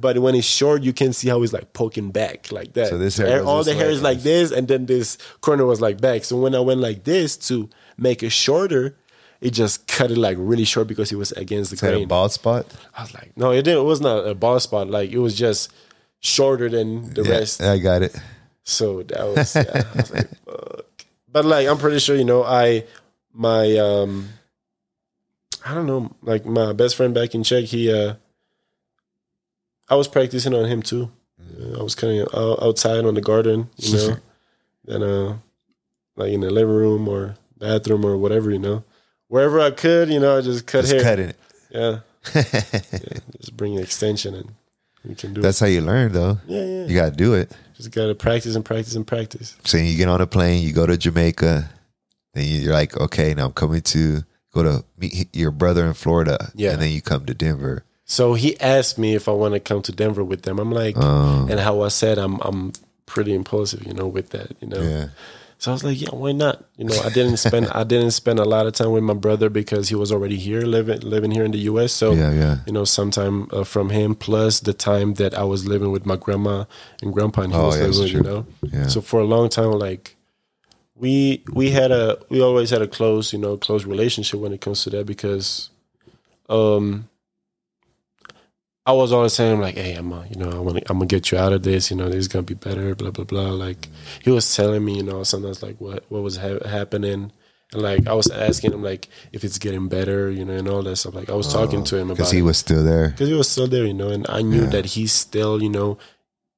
But 0.00 0.18
when 0.18 0.34
it's 0.34 0.46
short, 0.46 0.82
you 0.82 0.92
can 0.92 1.14
see 1.14 1.28
how 1.30 1.40
he's 1.40 1.52
like 1.54 1.72
poking 1.72 2.10
back 2.10 2.52
like 2.52 2.74
that. 2.74 2.88
So 2.88 2.98
this 2.98 3.16
hair 3.16 3.42
all 3.42 3.64
the 3.64 3.72
hair 3.72 3.88
is 3.88 4.02
like 4.02 4.20
this, 4.22 4.50
and 4.50 4.68
then 4.68 4.84
this 4.84 5.16
corner 5.40 5.64
was 5.64 5.80
like 5.80 5.98
back. 5.98 6.24
So 6.24 6.36
when 6.36 6.54
I 6.54 6.60
went 6.60 6.80
like 6.80 7.04
this 7.04 7.38
to 7.48 7.70
make 7.96 8.22
it 8.22 8.30
shorter, 8.30 8.94
it 9.40 9.50
just 9.50 9.86
cut 9.86 10.10
it 10.10 10.18
like 10.18 10.36
really 10.40 10.64
short 10.64 10.86
because 10.88 11.12
it 11.12 11.16
was 11.16 11.32
against 11.32 11.70
the 11.70 11.74
Is 11.74 11.80
that 11.80 11.88
a 11.94 11.96
grain. 11.96 12.08
bald 12.08 12.32
spot? 12.32 12.66
I 12.96 13.02
was 13.02 13.14
like, 13.14 13.36
no, 13.36 13.50
it 13.50 13.62
didn't. 13.62 13.80
It 13.80 13.88
was 13.88 14.00
not 14.00 14.26
a 14.26 14.34
bald 14.34 14.62
spot. 14.62 14.88
Like 14.88 15.10
it 15.10 15.18
was 15.18 15.34
just 15.36 15.72
shorter 16.20 16.68
than 16.68 17.12
the 17.14 17.22
Yeah, 17.22 17.30
rest. 17.30 17.60
I 17.60 17.78
got 17.78 18.02
it. 18.02 18.14
So 18.62 19.02
that 19.02 19.20
was, 19.24 19.54
yeah, 19.56 19.82
I 19.92 19.96
was 19.96 20.10
like, 20.10 20.28
fuck. 20.46 20.86
But 21.30 21.44
like, 21.44 21.68
I'm 21.68 21.78
pretty 21.78 21.98
sure, 21.98 22.16
you 22.16 22.24
know, 22.24 22.42
I, 22.44 22.84
my, 23.32 23.76
um, 23.76 24.28
I 25.66 25.74
don't 25.74 25.86
know, 25.86 26.10
like 26.22 26.46
my 26.46 26.72
best 26.72 26.96
friend 26.96 27.12
back 27.12 27.34
in 27.34 27.42
Czech, 27.42 27.64
he, 27.64 27.92
uh, 27.92 28.14
I 29.88 29.96
was 29.96 30.08
practicing 30.08 30.54
on 30.54 30.64
him 30.66 30.80
too. 30.82 31.10
Uh, 31.40 31.78
I 31.80 31.82
was 31.82 31.94
kind 31.94 32.20
of 32.20 32.28
out, 32.34 32.62
outside 32.62 33.04
on 33.04 33.14
the 33.14 33.20
garden, 33.20 33.68
you 33.76 33.96
know, 33.96 34.16
then, 34.84 35.02
uh, 35.02 35.36
like 36.16 36.32
in 36.32 36.40
the 36.40 36.50
living 36.50 36.74
room 36.74 37.08
or 37.08 37.34
bathroom 37.58 38.04
or 38.06 38.16
whatever, 38.16 38.50
you 38.50 38.58
know, 38.58 38.84
wherever 39.34 39.58
I 39.60 39.72
could, 39.72 40.08
you 40.10 40.20
know, 40.20 40.38
I 40.38 40.42
just 40.42 40.64
cut 40.64 40.82
Just 40.82 40.92
hair. 40.94 41.02
cutting 41.02 41.28
it. 41.30 41.36
Yeah. 41.70 41.98
yeah. 42.34 43.18
Just 43.40 43.56
bring 43.56 43.76
an 43.76 43.82
extension 43.82 44.32
and 44.36 44.54
you 45.04 45.16
can 45.16 45.34
do 45.34 45.40
it. 45.40 45.42
That's 45.42 45.58
how 45.58 45.66
you 45.66 45.80
learn, 45.80 46.12
though. 46.12 46.38
Yeah, 46.46 46.62
yeah. 46.64 46.84
You 46.86 46.94
got 46.94 47.10
to 47.10 47.16
do 47.16 47.34
it. 47.34 47.50
Just 47.76 47.90
got 47.90 48.06
to 48.06 48.14
practice 48.14 48.54
and 48.54 48.64
practice 48.64 48.94
and 48.94 49.04
practice. 49.04 49.56
So 49.64 49.76
you 49.76 49.96
get 49.96 50.08
on 50.08 50.20
a 50.20 50.26
plane, 50.28 50.62
you 50.62 50.72
go 50.72 50.86
to 50.86 50.96
Jamaica, 50.96 51.68
then 52.34 52.44
you're 52.46 52.72
like, 52.72 52.96
okay, 52.96 53.34
now 53.34 53.46
I'm 53.46 53.52
coming 53.52 53.80
to 53.82 54.22
go 54.52 54.62
to 54.62 54.84
meet 54.98 55.34
your 55.34 55.50
brother 55.50 55.84
in 55.84 55.94
Florida. 55.94 56.52
Yeah. 56.54 56.70
And 56.74 56.80
then 56.80 56.92
you 56.92 57.02
come 57.02 57.26
to 57.26 57.34
Denver. 57.34 57.84
So 58.04 58.34
he 58.34 58.58
asked 58.60 58.98
me 58.98 59.16
if 59.16 59.28
I 59.28 59.32
want 59.32 59.54
to 59.54 59.60
come 59.60 59.82
to 59.82 59.90
Denver 59.92 60.22
with 60.22 60.42
them. 60.42 60.60
I'm 60.60 60.70
like, 60.70 60.94
Oh. 60.96 61.48
and 61.50 61.58
how 61.58 61.82
I 61.82 61.88
said 61.88 62.18
I'm 62.18 62.38
I'm 62.42 62.72
pretty 63.06 63.34
impulsive, 63.34 63.84
you 63.84 63.94
know, 63.94 64.06
with 64.06 64.30
that, 64.30 64.52
you 64.60 64.68
know. 64.68 64.80
Yeah. 64.80 65.06
So 65.64 65.70
I 65.70 65.72
was 65.72 65.82
like, 65.82 65.98
yeah, 65.98 66.10
why 66.10 66.32
not? 66.32 66.62
You 66.76 66.84
know, 66.84 67.00
I 67.02 67.08
didn't 67.08 67.38
spend 67.38 67.68
I 67.68 67.84
didn't 67.84 68.10
spend 68.10 68.38
a 68.38 68.44
lot 68.44 68.66
of 68.66 68.74
time 68.74 68.92
with 68.92 69.02
my 69.02 69.14
brother 69.14 69.48
because 69.48 69.88
he 69.88 69.94
was 69.94 70.12
already 70.12 70.36
here 70.36 70.60
living 70.60 71.00
living 71.00 71.30
here 71.30 71.42
in 71.42 71.52
the 71.52 71.58
U.S. 71.72 71.90
So 71.90 72.12
Yeah, 72.12 72.32
yeah. 72.32 72.58
you 72.66 72.72
know, 72.74 72.84
sometime 72.84 73.48
uh, 73.50 73.64
from 73.64 73.88
him 73.88 74.14
plus 74.14 74.60
the 74.60 74.74
time 74.74 75.14
that 75.14 75.32
I 75.32 75.44
was 75.44 75.66
living 75.66 75.90
with 75.90 76.04
my 76.04 76.16
grandma 76.16 76.66
and 77.00 77.14
grandpa, 77.14 77.40
and 77.44 77.52
he 77.54 77.58
Oh, 77.58 77.64
was 77.68 77.78
yeah, 77.78 77.86
living, 77.86 78.12
you 78.14 78.20
know. 78.20 78.46
Yeah. 78.60 78.88
So 78.88 79.00
for 79.00 79.20
a 79.20 79.24
long 79.24 79.48
time, 79.48 79.70
like 79.72 80.16
we 80.94 81.42
we 81.50 81.70
had 81.70 81.90
a 81.90 82.18
we 82.28 82.42
always 82.42 82.68
had 82.68 82.82
a 82.82 82.86
close, 82.86 83.32
you 83.32 83.38
know, 83.38 83.56
close 83.56 83.86
relationship 83.86 84.40
when 84.40 84.52
it 84.52 84.60
comes 84.60 84.84
to 84.84 84.90
that 84.90 85.06
because 85.06 85.70
um 86.50 87.08
I 88.86 88.92
was 88.92 89.12
always 89.12 89.32
saying 89.32 89.60
like, 89.60 89.76
hey, 89.76 89.94
I'm 89.94 90.12
a, 90.12 90.26
you 90.28 90.36
know, 90.36 90.50
I 90.50 90.58
want 90.58 90.76
to, 90.76 90.84
I'm 90.90 90.98
gonna 90.98 91.06
get 91.06 91.30
you 91.32 91.38
out 91.38 91.52
of 91.54 91.62
this. 91.62 91.90
You 91.90 91.96
know, 91.96 92.06
this 92.08 92.16
is 92.16 92.28
gonna 92.28 92.42
be 92.42 92.54
better. 92.54 92.94
Blah 92.94 93.10
blah 93.12 93.24
blah. 93.24 93.50
Like 93.50 93.88
he 94.22 94.30
was 94.30 94.54
telling 94.54 94.84
me, 94.84 94.96
you 94.98 95.02
know, 95.02 95.22
sometimes 95.22 95.62
like 95.62 95.80
what 95.80 96.04
what 96.10 96.22
was 96.22 96.36
ha- 96.36 96.66
happening, 96.68 97.32
and 97.72 97.82
like 97.82 98.06
I 98.06 98.12
was 98.12 98.30
asking 98.30 98.72
him 98.72 98.82
like 98.82 99.08
if 99.32 99.42
it's 99.42 99.58
getting 99.58 99.88
better, 99.88 100.30
you 100.30 100.44
know, 100.44 100.52
and 100.52 100.68
all 100.68 100.82
that 100.82 100.96
stuff. 100.96 101.14
Like 101.14 101.30
I 101.30 101.34
was 101.34 101.50
talking 101.50 101.80
oh, 101.80 101.84
to 101.84 101.96
him 101.96 102.10
about 102.10 102.16
Because 102.18 102.30
he 102.32 102.42
was 102.42 102.58
still 102.58 102.84
there. 102.84 103.08
because 103.08 103.28
he 103.28 103.34
was 103.34 103.48
still 103.48 103.66
there, 103.66 103.86
you 103.86 103.94
know, 103.94 104.10
and 104.10 104.26
I 104.28 104.42
knew 104.42 104.66
that 104.66 104.84
he's 104.84 105.12
still, 105.12 105.62
you 105.62 105.70
know, 105.70 105.96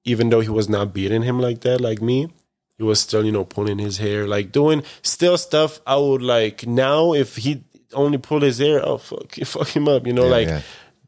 even 0.04 0.30
though 0.30 0.40
he 0.40 0.48
was 0.48 0.68
not 0.68 0.92
beating 0.92 1.22
him 1.22 1.38
like 1.38 1.60
that, 1.60 1.80
like 1.80 2.02
me, 2.02 2.28
he 2.76 2.82
was 2.82 2.98
still, 3.00 3.24
you 3.24 3.32
know, 3.32 3.44
pulling 3.44 3.78
his 3.78 3.98
hair, 3.98 4.26
like 4.26 4.50
doing 4.50 4.82
still 5.02 5.38
stuff. 5.38 5.80
I 5.86 5.96
would 5.96 6.22
like 6.22 6.66
now 6.66 7.12
if 7.14 7.36
he 7.36 7.62
only 7.92 8.18
pulled 8.18 8.42
his 8.42 8.58
hair, 8.58 8.84
oh 8.84 8.98
fuck, 8.98 9.32
fuck 9.44 9.68
him 9.68 9.86
up, 9.88 10.08
you 10.08 10.12
know, 10.12 10.24
Yeah, 10.24 10.30
like 10.30 10.48
yeah. 10.48 10.60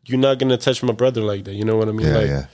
You're 0.08 0.18
not 0.18 0.38
gonna 0.38 0.56
touch 0.56 0.82
my 0.82 0.92
brother 0.92 1.20
like 1.20 1.44
that, 1.44 1.54
you 1.54 1.64
know 1.64 1.76
what 1.76 1.88
I 1.88 1.92
mean? 1.92 2.06
Yeah, 2.06 2.16
like 2.16 2.28
yeah. 2.28 2.46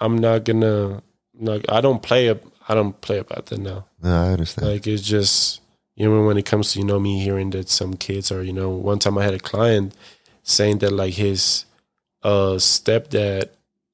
I'm 0.00 0.18
not 0.18 0.44
gonna, 0.44 1.02
not, 1.34 1.70
I 1.70 1.80
don't 1.80 2.02
play 2.02 2.28
up, 2.28 2.42
I 2.68 2.74
don't 2.74 3.00
play 3.00 3.18
about 3.18 3.46
that 3.46 3.58
now. 3.58 3.86
No, 4.02 4.10
I 4.10 4.32
understand. 4.32 4.68
Like 4.68 4.86
it's 4.86 5.02
just 5.02 5.62
you 5.94 6.08
know 6.08 6.24
when 6.26 6.38
it 6.38 6.46
comes 6.46 6.72
to 6.72 6.78
you 6.78 6.84
know 6.84 6.98
me 6.98 7.22
hearing 7.22 7.50
that 7.50 7.68
some 7.68 7.94
kids 7.94 8.32
are 8.32 8.42
you 8.42 8.52
know 8.52 8.70
one 8.70 8.98
time 8.98 9.18
I 9.18 9.24
had 9.24 9.34
a 9.34 9.38
client 9.38 9.94
saying 10.42 10.78
that 10.78 10.92
like 10.92 11.14
his 11.14 11.64
uh 12.22 12.56
stepdad 12.56 13.50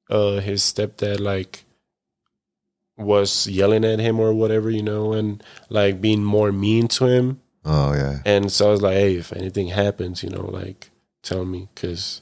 uh 0.09 0.39
his 0.39 0.61
stepdad 0.61 1.19
like 1.19 1.65
was 2.97 3.47
yelling 3.47 3.85
at 3.85 3.99
him 3.99 4.19
or 4.19 4.33
whatever 4.33 4.69
you 4.69 4.83
know 4.83 5.13
and 5.13 5.43
like 5.69 6.01
being 6.01 6.23
more 6.23 6.51
mean 6.51 6.87
to 6.89 7.05
him 7.05 7.39
oh, 7.63 7.93
yeah. 7.93 8.19
and 8.25 8.51
so 8.51 8.67
I 8.67 8.71
was 8.71 8.81
like 8.81 8.95
hey 8.95 9.15
if 9.15 9.31
anything 9.31 9.69
happens 9.69 10.23
you 10.23 10.29
know 10.29 10.45
like 10.45 10.89
tell 11.23 11.45
me 11.45 11.69
because 11.73 12.21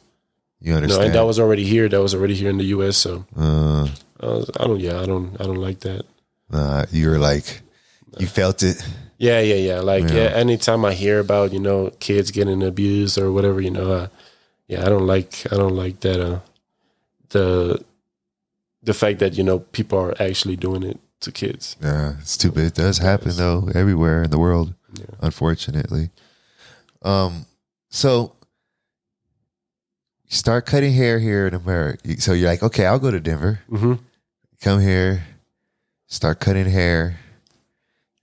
You 0.60 0.74
understand. 0.76 1.06
and 1.06 1.16
that 1.16 1.26
was 1.26 1.40
already 1.40 1.64
here 1.64 1.88
that 1.90 2.02
was 2.02 2.14
already 2.16 2.34
here 2.36 2.50
in 2.50 2.58
the 2.58 2.66
U.S. 2.78 2.98
so 2.98 3.26
uh, 3.38 3.88
I, 4.20 4.26
was, 4.26 4.50
I 4.60 4.66
don't 4.66 4.80
yeah 4.80 5.00
I 5.00 5.06
don't 5.06 5.40
I 5.40 5.44
don't 5.46 5.62
like 5.62 5.80
that 5.82 6.06
nah, 6.50 6.86
you 6.92 7.10
were 7.10 7.20
like, 7.20 7.62
you 8.18 8.26
felt 8.28 8.64
it. 8.64 8.78
Yeah, 9.20 9.40
yeah, 9.42 9.56
yeah. 9.56 9.80
Like, 9.82 10.10
Yeah. 10.10 10.30
yeah. 10.30 10.30
anytime 10.44 10.86
I 10.86 10.94
hear 10.94 11.20
about 11.20 11.52
you 11.54 11.60
know 11.60 11.92
kids 12.00 12.32
getting 12.32 12.64
abused 12.64 13.18
or 13.18 13.32
whatever, 13.32 13.60
you 13.62 13.72
know, 13.72 13.92
uh, 13.92 14.08
yeah, 14.68 14.86
I 14.86 14.90
don't 14.90 15.06
like, 15.08 15.46
I 15.52 15.58
don't 15.58 15.76
like 15.76 16.00
that. 16.02 16.20
Uh, 16.22 16.40
the 17.30 17.84
the 18.84 18.94
fact 18.94 19.20
that 19.20 19.34
you 19.38 19.44
know 19.44 19.60
people 19.60 20.00
are 20.00 20.16
actually 20.22 20.56
doing 20.56 20.84
it 20.84 21.00
to 21.22 21.32
kids. 21.32 21.76
Yeah, 21.82 22.14
it's 22.22 22.38
too 22.38 22.52
bad. 22.52 22.66
It 22.66 22.76
does 22.76 23.00
happen 23.00 23.32
though 23.36 23.70
everywhere 23.76 24.24
in 24.24 24.30
the 24.32 24.40
world, 24.40 24.74
Yeah. 24.98 25.06
unfortunately. 25.22 26.10
Um, 27.02 27.46
so 27.90 28.34
you 30.30 30.36
start 30.36 30.66
cutting 30.66 30.94
hair 30.94 31.20
here 31.20 31.48
in 31.48 31.54
America. 31.54 32.20
So 32.22 32.34
you're 32.34 32.50
like, 32.50 32.64
okay, 32.64 32.86
I'll 32.86 33.00
go 33.00 33.12
to 33.12 33.20
Denver. 33.20 33.62
hmm 33.70 33.94
Come 34.62 34.82
here, 34.82 35.24
start 36.08 36.40
cutting 36.40 36.66
hair, 36.66 37.20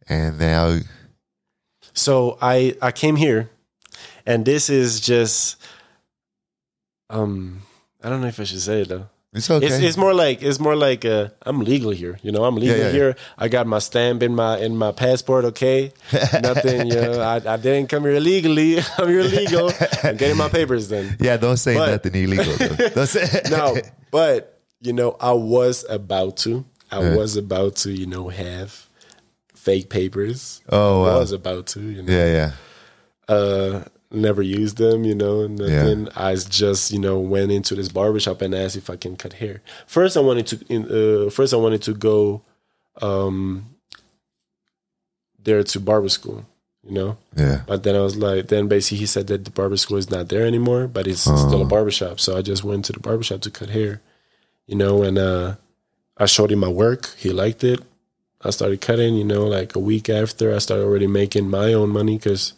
and 0.09 0.39
now 0.39 0.79
So 1.93 2.37
I 2.43 2.75
I 2.83 2.91
came 2.91 3.15
here, 3.17 3.49
and 4.27 4.45
this 4.45 4.69
is 4.69 5.01
just, 5.01 5.63
um, 7.09 7.63
I 8.03 8.09
don't 8.09 8.21
know 8.21 8.27
if 8.27 8.41
I 8.41 8.45
should 8.45 8.61
say 8.61 8.83
it 8.83 8.89
though. 8.89 9.09
It's 9.35 9.51
okay. 9.51 9.67
It's, 9.67 9.79
it's 9.79 9.97
more 9.97 10.15
like 10.15 10.43
it's 10.43 10.61
more 10.61 10.77
like 10.77 11.05
uh, 11.05 11.29
I'm 11.43 11.59
legal 11.61 11.91
here. 11.91 12.19
You 12.23 12.31
know, 12.31 12.45
I'm 12.45 12.55
legal 12.55 12.77
yeah, 12.77 12.85
yeah. 12.87 12.93
here. 12.93 13.17
I 13.37 13.49
got 13.49 13.67
my 13.67 13.81
stamp 13.81 14.23
in 14.23 14.33
my 14.35 14.59
in 14.59 14.77
my 14.77 14.93
passport. 14.93 15.45
Okay, 15.47 15.93
nothing. 16.41 16.87
You 16.87 16.95
know, 16.95 17.21
I, 17.21 17.37
I 17.45 17.57
didn't 17.57 17.89
come 17.89 18.05
here 18.05 18.13
illegally. 18.15 18.79
I'm 18.99 19.09
here 19.09 19.23
legal. 19.23 19.73
I'm 20.05 20.17
getting 20.17 20.37
my 20.37 20.49
papers 20.49 20.89
then. 20.89 21.17
yeah, 21.21 21.37
don't 21.37 21.57
say 21.57 21.75
But- 21.75 21.91
nothing 21.91 22.15
illegal. 22.23 22.57
Don't 22.95 23.09
say 23.09 23.43
No, 23.51 23.77
but 24.13 24.61
you 24.81 24.93
know, 24.93 25.17
I 25.21 25.33
was 25.33 25.85
about 25.89 26.37
to. 26.39 26.65
I 26.93 27.03
Yeah. 27.03 27.17
was 27.17 27.37
about 27.37 27.75
to. 27.83 27.91
You 27.91 28.07
know, 28.07 28.29
have 28.29 28.89
fake 29.55 29.91
papers. 29.91 30.63
Oh, 30.69 31.03
I 31.05 31.17
was 31.19 31.33
about 31.33 31.67
to. 31.75 31.81
You 31.81 32.03
know, 32.03 32.13
Yeah, 32.13 32.53
yeah. 33.29 33.35
uh, 33.35 33.85
never 34.15 34.43
used 34.43 34.79
them, 34.79 35.05
you 35.05 35.15
know, 35.15 35.47
nothing. 35.47 36.09
I 36.17 36.35
just, 36.35 36.91
you 36.91 36.99
know, 36.99 37.19
went 37.19 37.51
into 37.53 37.75
this 37.75 37.89
barbershop 37.89 38.43
and 38.43 38.55
asked 38.55 38.77
if 38.77 38.91
I 38.91 38.97
can 38.97 39.17
cut 39.17 39.35
hair. 39.35 39.63
First, 39.87 40.17
I 40.17 40.21
wanted 40.21 40.47
to, 40.49 40.65
in, 40.69 40.85
uh, 40.85 41.31
first 41.31 41.53
I 41.55 41.57
wanted 41.57 41.83
to 41.83 41.95
go, 41.95 42.43
um, 43.03 43.67
there 45.43 45.63
to 45.63 45.81
barber 45.81 46.09
school, 46.09 46.47
you 46.83 46.93
know. 46.93 47.19
Yeah. 47.37 47.63
But 47.67 47.83
then 47.83 47.95
I 47.95 48.01
was 48.01 48.17
like, 48.17 48.49
then 48.49 48.69
basically 48.69 48.99
he 48.99 49.07
said 49.07 49.27
that 49.29 49.45
the 49.45 49.51
barber 49.51 49.77
school 49.77 49.99
is 49.99 50.11
not 50.11 50.29
there 50.29 50.47
anymore, 50.47 50.87
but 50.87 51.07
it's 51.07 51.21
still 51.21 51.63
a 51.63 51.67
barber 51.67 51.91
shop. 51.91 52.21
So 52.21 52.37
I 52.37 52.43
just 52.43 52.65
went 52.65 52.85
to 52.87 52.93
the 52.93 53.01
barber 53.01 53.23
shop 53.23 53.41
to 53.43 53.51
cut 53.51 53.71
hair, 53.71 54.01
you 54.67 54.77
know, 54.77 55.03
and 55.03 55.19
uh, 55.19 55.57
I 56.17 56.27
showed 56.27 56.51
him 56.51 56.61
my 56.61 56.69
work. 56.69 57.15
He 57.17 57.31
liked 57.31 57.65
it. 57.65 57.81
I 58.47 58.51
started 58.51 58.81
cutting, 58.83 59.15
you 59.15 59.25
know, 59.25 59.47
like 59.47 59.75
a 59.75 59.79
week 59.79 60.11
after 60.11 60.55
I 60.55 60.59
started 60.59 60.85
already 60.85 61.07
making 61.07 61.49
my 61.49 61.73
own 61.73 61.89
money 61.89 62.19
because 62.19 62.53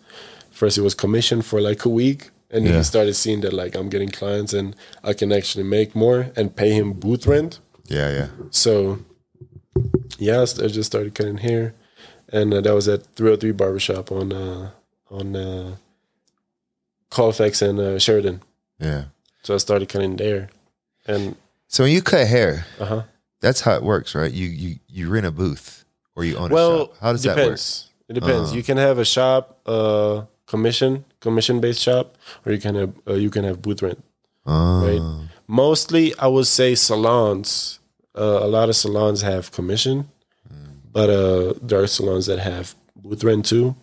first 0.56 0.78
it 0.78 0.82
was 0.82 0.94
commission 0.94 1.42
for 1.42 1.60
like 1.60 1.84
a 1.84 1.88
week. 2.02 2.30
And 2.50 2.64
Yeah. 2.64 2.76
he 2.78 2.82
started 2.84 3.14
seeing 3.14 3.40
that 3.42 3.52
like 3.52 3.74
I'm 3.78 3.88
getting 3.88 4.08
clients 4.20 4.52
and 4.54 4.74
I 5.02 5.12
can 5.14 5.32
actually 5.32 5.64
make 5.64 5.94
more 5.94 6.30
and 6.36 6.54
pay 6.54 6.70
him 6.78 6.92
booth 6.92 7.26
rent. 7.26 7.58
Yeah, 7.88 8.10
yeah. 8.18 8.28
So, 8.50 8.98
yeah, 10.18 10.40
I 10.40 10.68
just 10.68 10.84
started 10.84 11.14
cutting 11.14 11.38
hair, 11.38 11.74
and 12.32 12.54
uh, 12.54 12.60
that 12.62 12.74
was 12.74 12.88
at 12.88 13.00
303 13.16 13.52
Barbershop 13.52 14.10
on 14.12 14.32
uh, 14.32 14.70
on 15.10 15.36
uh, 15.36 15.76
Colfax 17.10 17.62
and 17.62 17.78
uh, 17.78 17.98
Sheridan. 17.98 18.42
Yeah. 18.80 19.04
So 19.42 19.54
I 19.54 19.58
started 19.58 19.88
cutting 19.88 20.16
there, 20.16 20.48
and 21.06 21.36
So 21.68 21.84
when 21.84 21.92
you 21.92 22.02
cut 22.02 22.26
hair, 22.26 22.66
uh 22.80 22.84
huh. 22.86 23.02
that's 23.40 23.60
how 23.62 23.74
it 23.74 23.82
works, 23.82 24.14
right? 24.14 24.32
You 24.32 24.46
you 24.48 24.76
you 24.88 25.08
rent 25.10 25.26
a 25.26 25.30
booth 25.30 25.84
or 26.14 26.24
you 26.24 26.36
own 26.36 26.50
a 26.50 26.54
Well, 26.54 26.78
shop. 26.86 26.94
How 27.00 27.12
does 27.12 27.22
that 27.22 27.36
work? 27.36 27.58
It 28.08 28.14
depends. 28.14 28.52
Uh. 28.52 28.56
You 28.56 28.62
can 28.62 28.78
have 28.78 28.98
a 28.98 29.04
shop, 29.04 29.60
uh, 29.66 30.22
commission 30.46 31.04
commission 31.20 31.60
based 31.60 31.80
shop, 31.82 32.16
or 32.44 32.52
you 32.52 32.58
can 32.58 32.74
have 32.74 32.92
uh, 33.08 33.14
you 33.14 33.30
can 33.30 33.44
have 33.44 33.60
booth 33.62 33.82
rent. 33.82 34.02
Oh, 34.46 34.86
Right. 34.86 35.28
Mostly, 35.48 36.12
I 36.18 36.26
would 36.26 36.46
say 36.46 36.74
salons. 36.74 37.78
Uh, 38.16 38.40
a 38.42 38.48
lot 38.48 38.68
of 38.68 38.76
salons 38.76 39.22
have 39.22 39.52
commission, 39.52 40.08
but 40.92 41.10
uh, 41.10 41.52
there 41.62 41.80
are 41.82 41.86
salons 41.86 42.26
that 42.26 42.38
have 42.38 42.74
booth 42.96 43.22
rent 43.22 43.44
too. 43.46 43.74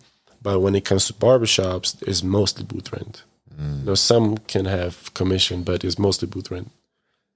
But 0.42 0.60
when 0.60 0.74
it 0.74 0.84
comes 0.84 1.06
to 1.06 1.12
barbershops, 1.14 2.02
it's 2.06 2.22
mostly 2.22 2.64
booth 2.64 2.92
rent. 2.92 3.22
You 3.58 3.84
know, 3.86 3.94
some 3.94 4.36
can 4.38 4.64
have 4.64 5.14
commission, 5.14 5.62
but 5.62 5.84
it's 5.84 5.98
mostly 5.98 6.26
booth 6.28 6.50
rent. 6.50 6.70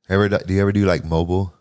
Ever 0.09 0.28
do 0.28 0.52
you 0.52 0.60
ever 0.60 0.72
do 0.72 0.84
like 0.84 1.05
mobile, 1.05 1.52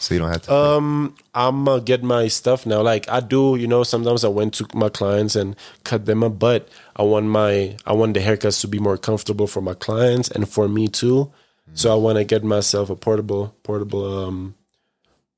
so 0.00 0.14
you 0.14 0.20
don't 0.20 0.30
have 0.30 0.42
to? 0.42 0.54
Um, 0.54 1.16
I'm 1.34 1.64
gonna 1.64 1.80
get 1.82 2.04
my 2.04 2.28
stuff 2.28 2.64
now. 2.66 2.82
Like 2.82 3.10
I 3.10 3.18
do, 3.18 3.56
you 3.56 3.66
know. 3.66 3.82
Sometimes 3.82 4.24
I 4.24 4.28
went 4.28 4.54
to 4.54 4.66
my 4.72 4.88
clients 4.88 5.34
and 5.34 5.56
cut 5.82 6.06
them 6.06 6.22
up, 6.22 6.38
but 6.38 6.68
I 6.94 7.02
want 7.02 7.26
my 7.26 7.76
I 7.84 7.92
want 7.94 8.14
the 8.14 8.20
haircuts 8.20 8.60
to 8.60 8.68
be 8.68 8.78
more 8.78 8.96
comfortable 8.96 9.48
for 9.48 9.60
my 9.60 9.74
clients 9.74 10.30
and 10.30 10.48
for 10.48 10.68
me 10.68 10.86
too. 10.86 11.32
So 11.74 11.92
I 11.92 11.96
want 11.96 12.16
to 12.16 12.24
get 12.24 12.44
myself 12.44 12.90
a 12.90 12.96
portable 12.96 13.54
portable 13.64 14.24
um 14.24 14.54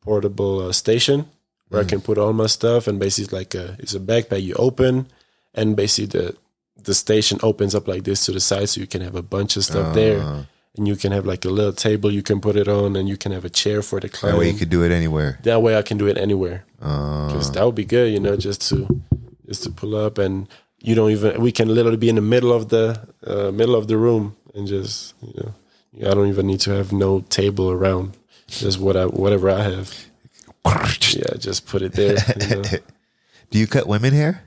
portable 0.03 0.69
uh, 0.69 0.73
station 0.73 1.27
where 1.69 1.81
I 1.81 1.85
can 1.85 2.01
put 2.01 2.19
all 2.19 2.32
my 2.32 2.47
stuff 2.47 2.87
and 2.87 2.99
basically 2.99 3.39
like 3.39 3.55
a 3.55 3.77
it's 3.78 3.95
a 3.95 4.01
backpack 4.01 4.43
you 4.43 4.55
open 4.55 5.07
and 5.55 5.74
basically 5.74 6.07
the 6.20 6.37
the 6.85 6.95
station 6.95 7.39
opens 7.43 7.74
up 7.74 7.89
like 7.89 8.05
this 8.05 8.24
to 8.27 8.32
the 8.32 8.41
side 8.41 8.69
so 8.69 8.81
you 8.81 8.87
can 8.87 9.03
have 9.03 9.15
a 9.16 9.23
bunch 9.23 9.57
of 9.57 9.65
stuff 9.65 9.95
there 9.95 10.20
and 10.76 10.86
you 10.86 10.97
can 10.97 11.12
have 11.12 11.26
like 11.26 11.44
a 11.44 11.51
little 11.51 11.72
table 11.72 12.10
you 12.10 12.22
can 12.22 12.40
put 12.40 12.56
it 12.56 12.68
on 12.68 12.97
and 12.97 13.09
you 13.09 13.16
can 13.16 13.32
have 13.32 13.44
a 13.44 13.51
chair 13.51 13.82
for 13.82 14.01
the 14.01 14.09
client 14.09 14.36
that 14.36 14.40
way 14.40 14.51
you 14.51 14.59
could 14.59 14.70
do 14.70 14.82
it 14.84 14.92
anywhere. 14.92 15.38
that 15.42 15.60
way 15.62 15.76
I 15.76 15.82
can 15.82 15.98
do 15.98 16.06
it 16.06 16.16
anywhere. 16.16 16.64
Uh, 16.80 17.38
that 17.52 17.64
would 17.64 17.74
be 17.74 17.84
good, 17.84 18.12
you 18.12 18.20
know, 18.20 18.36
just 18.36 18.62
to 18.68 18.86
just 19.47 19.64
to 19.64 19.70
pull 19.70 19.97
up 19.97 20.18
and 20.18 20.48
you 20.80 20.94
don't 20.94 21.10
even 21.10 21.40
we 21.40 21.52
can 21.52 21.68
literally 21.74 21.97
be 21.97 22.09
in 22.09 22.14
the 22.14 22.22
middle 22.22 22.52
of 22.52 22.68
the 22.68 23.01
uh, 23.26 23.51
middle 23.51 23.74
of 23.76 23.86
the 23.88 23.97
room 23.97 24.36
and 24.55 24.66
just 24.66 25.14
you 25.20 25.34
know 25.36 25.55
I 26.09 26.14
don't 26.14 26.28
even 26.28 26.47
need 26.47 26.60
to 26.60 26.70
have 26.70 26.92
no 26.92 27.20
table 27.20 27.70
around. 27.70 28.16
Just 28.47 28.78
what 28.78 28.97
I 28.97 29.06
whatever 29.06 29.51
I 29.51 29.62
have. 29.62 30.06
Yeah, 31.12 31.34
just 31.38 31.66
put 31.66 31.82
it 31.82 31.92
there. 31.92 32.16
You 32.40 32.56
know. 32.56 32.62
do 33.51 33.59
you 33.59 33.66
cut 33.66 33.88
women 33.88 34.12
hair? 34.12 34.44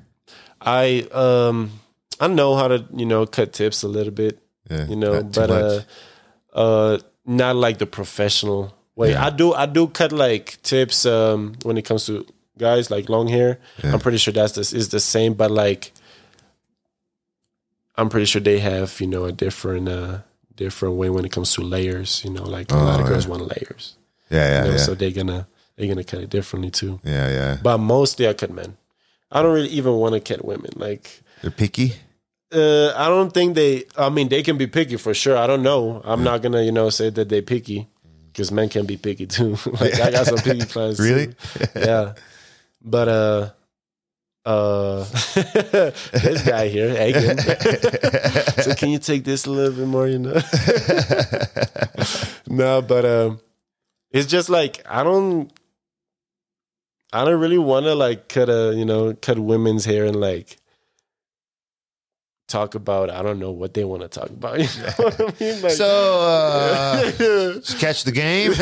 I 0.62 1.08
um 1.12 1.72
I 2.20 2.28
know 2.28 2.56
how 2.56 2.70
to 2.70 2.86
you 2.96 3.06
know 3.06 3.26
cut 3.26 3.52
tips 3.52 3.84
a 3.84 3.88
little 3.90 4.14
bit. 4.14 4.40
Yeah, 4.70 4.88
you 4.88 4.96
know, 4.96 5.24
but 5.24 5.50
uh. 5.52 5.82
Uh, 6.54 7.00
not 7.26 7.56
like 7.56 7.78
the 7.80 7.86
professional 7.86 8.74
way. 8.96 9.16
I 9.16 9.30
do, 9.30 9.54
I 9.54 9.66
do 9.66 9.88
cut 9.88 10.12
like 10.12 10.62
tips 10.64 11.06
um, 11.06 11.56
when 11.64 11.78
it 11.78 11.84
comes 11.84 12.06
to 12.06 12.26
guys 12.58 12.90
like 12.92 13.10
long 13.10 13.28
hair. 13.28 13.60
I'm 13.84 14.00
pretty 14.00 14.18
sure 14.18 14.32
that's 14.34 14.54
this 14.54 14.72
is 14.74 14.90
the 14.90 15.00
same, 15.00 15.34
but 15.34 15.52
like, 15.52 15.92
I'm 17.96 18.10
pretty 18.10 18.26
sure 18.26 18.42
they 18.42 18.60
have 18.60 19.00
you 19.02 19.08
know 19.08 19.26
a 19.26 19.32
different, 19.32 19.88
uh, 19.90 20.20
different 20.56 20.96
way 20.96 21.10
when 21.10 21.26
it 21.26 21.32
comes 21.32 21.54
to 21.56 21.62
layers. 21.62 22.24
You 22.24 22.32
know, 22.32 22.44
like 22.44 22.72
a 22.72 22.76
lot 22.76 23.00
of 23.00 23.06
Oh, 23.06 23.10
girls 23.10 23.28
want 23.28 23.44
layers, 23.44 23.96
Yeah, 24.30 24.38
yeah, 24.48 24.60
you 24.64 24.66
know, 24.66 24.72
yeah. 24.78 24.84
so 24.84 24.96
they're 24.96 25.12
gonna 25.12 25.48
they're 25.76 25.88
gonna 25.88 26.04
cut 26.04 26.22
it 26.22 26.30
differently 26.30 26.72
too. 26.72 27.00
yeah, 27.04 27.30
yeah. 27.30 27.58
But 27.62 27.78
mostly 27.80 28.28
I 28.28 28.34
cut 28.34 28.52
men. 28.52 28.78
I 29.32 29.42
don't 29.42 29.54
really 29.54 29.70
even 29.70 29.94
want 29.94 30.14
to 30.14 30.20
cut 30.20 30.46
women. 30.46 30.70
Like, 30.76 31.22
They're 31.42 31.50
picky. 31.50 31.94
Uh, 32.54 32.94
I 32.96 33.08
don't 33.08 33.34
think 33.34 33.56
they. 33.56 33.86
I 33.98 34.10
mean, 34.10 34.30
they 34.30 34.44
can 34.44 34.58
be 34.58 34.68
picky 34.68 34.98
for 34.98 35.14
sure. 35.14 35.38
I 35.38 35.48
don't 35.48 35.64
know. 35.64 36.02
I'm 36.04 36.24
not 36.24 36.42
gonna, 36.42 36.62
you 36.62 36.72
know, 36.72 36.90
say 36.90 37.10
that 37.10 37.30
they 37.30 37.42
picky 37.42 37.88
because 38.28 38.52
men 38.52 38.70
can 38.70 38.86
be 38.86 38.98
picky 38.98 39.26
too. 39.26 39.58
like 39.80 40.00
I 40.00 40.12
got 40.12 40.28
some 40.28 40.38
picky 40.38 40.66
clients. 40.66 40.98
too. 40.98 41.04
Really? 41.04 41.36
yeah. 41.76 42.14
But 42.82 43.08
uh, 43.08 43.50
uh, 44.46 45.04
this 45.34 46.44
guy 46.46 46.68
here, 46.68 46.90
Hagen. 46.90 47.38
so 48.62 48.76
can 48.76 48.90
you 48.90 49.00
take 49.00 49.24
this 49.24 49.46
a 49.46 49.52
little 49.52 49.76
bit 49.76 49.88
more? 49.88 50.08
You 50.08 50.20
know. 50.20 50.42
no, 52.48 52.82
but 52.82 53.06
um, 53.06 53.40
it's 54.12 54.28
just 54.28 54.50
like 54.50 54.82
I 54.88 55.04
don't. 55.04 55.52
I 57.12 57.26
don't 57.26 57.40
really 57.40 57.60
want 57.60 57.86
to 57.86 57.94
like 57.96 58.28
cut 58.28 58.50
a 58.50 58.74
you 58.76 58.86
know 58.86 59.14
cut 59.14 59.40
women's 59.40 59.86
hair 59.86 60.06
and 60.06 60.20
like 60.20 60.58
talk 62.54 62.76
about 62.76 63.10
I 63.10 63.22
don't 63.24 63.40
know 63.40 63.52
what 63.52 63.74
they 63.74 63.84
want 63.84 64.04
to 64.04 64.08
talk 64.08 64.30
about. 64.30 64.60
You 64.60 64.66
know 64.84 64.94
I 64.98 65.34
mean? 65.44 65.62
Like, 65.62 65.72
So, 65.74 66.20
uh, 66.22 67.12
just 67.18 67.80
catch 67.80 68.04
the 68.04 68.12
game. 68.12 68.52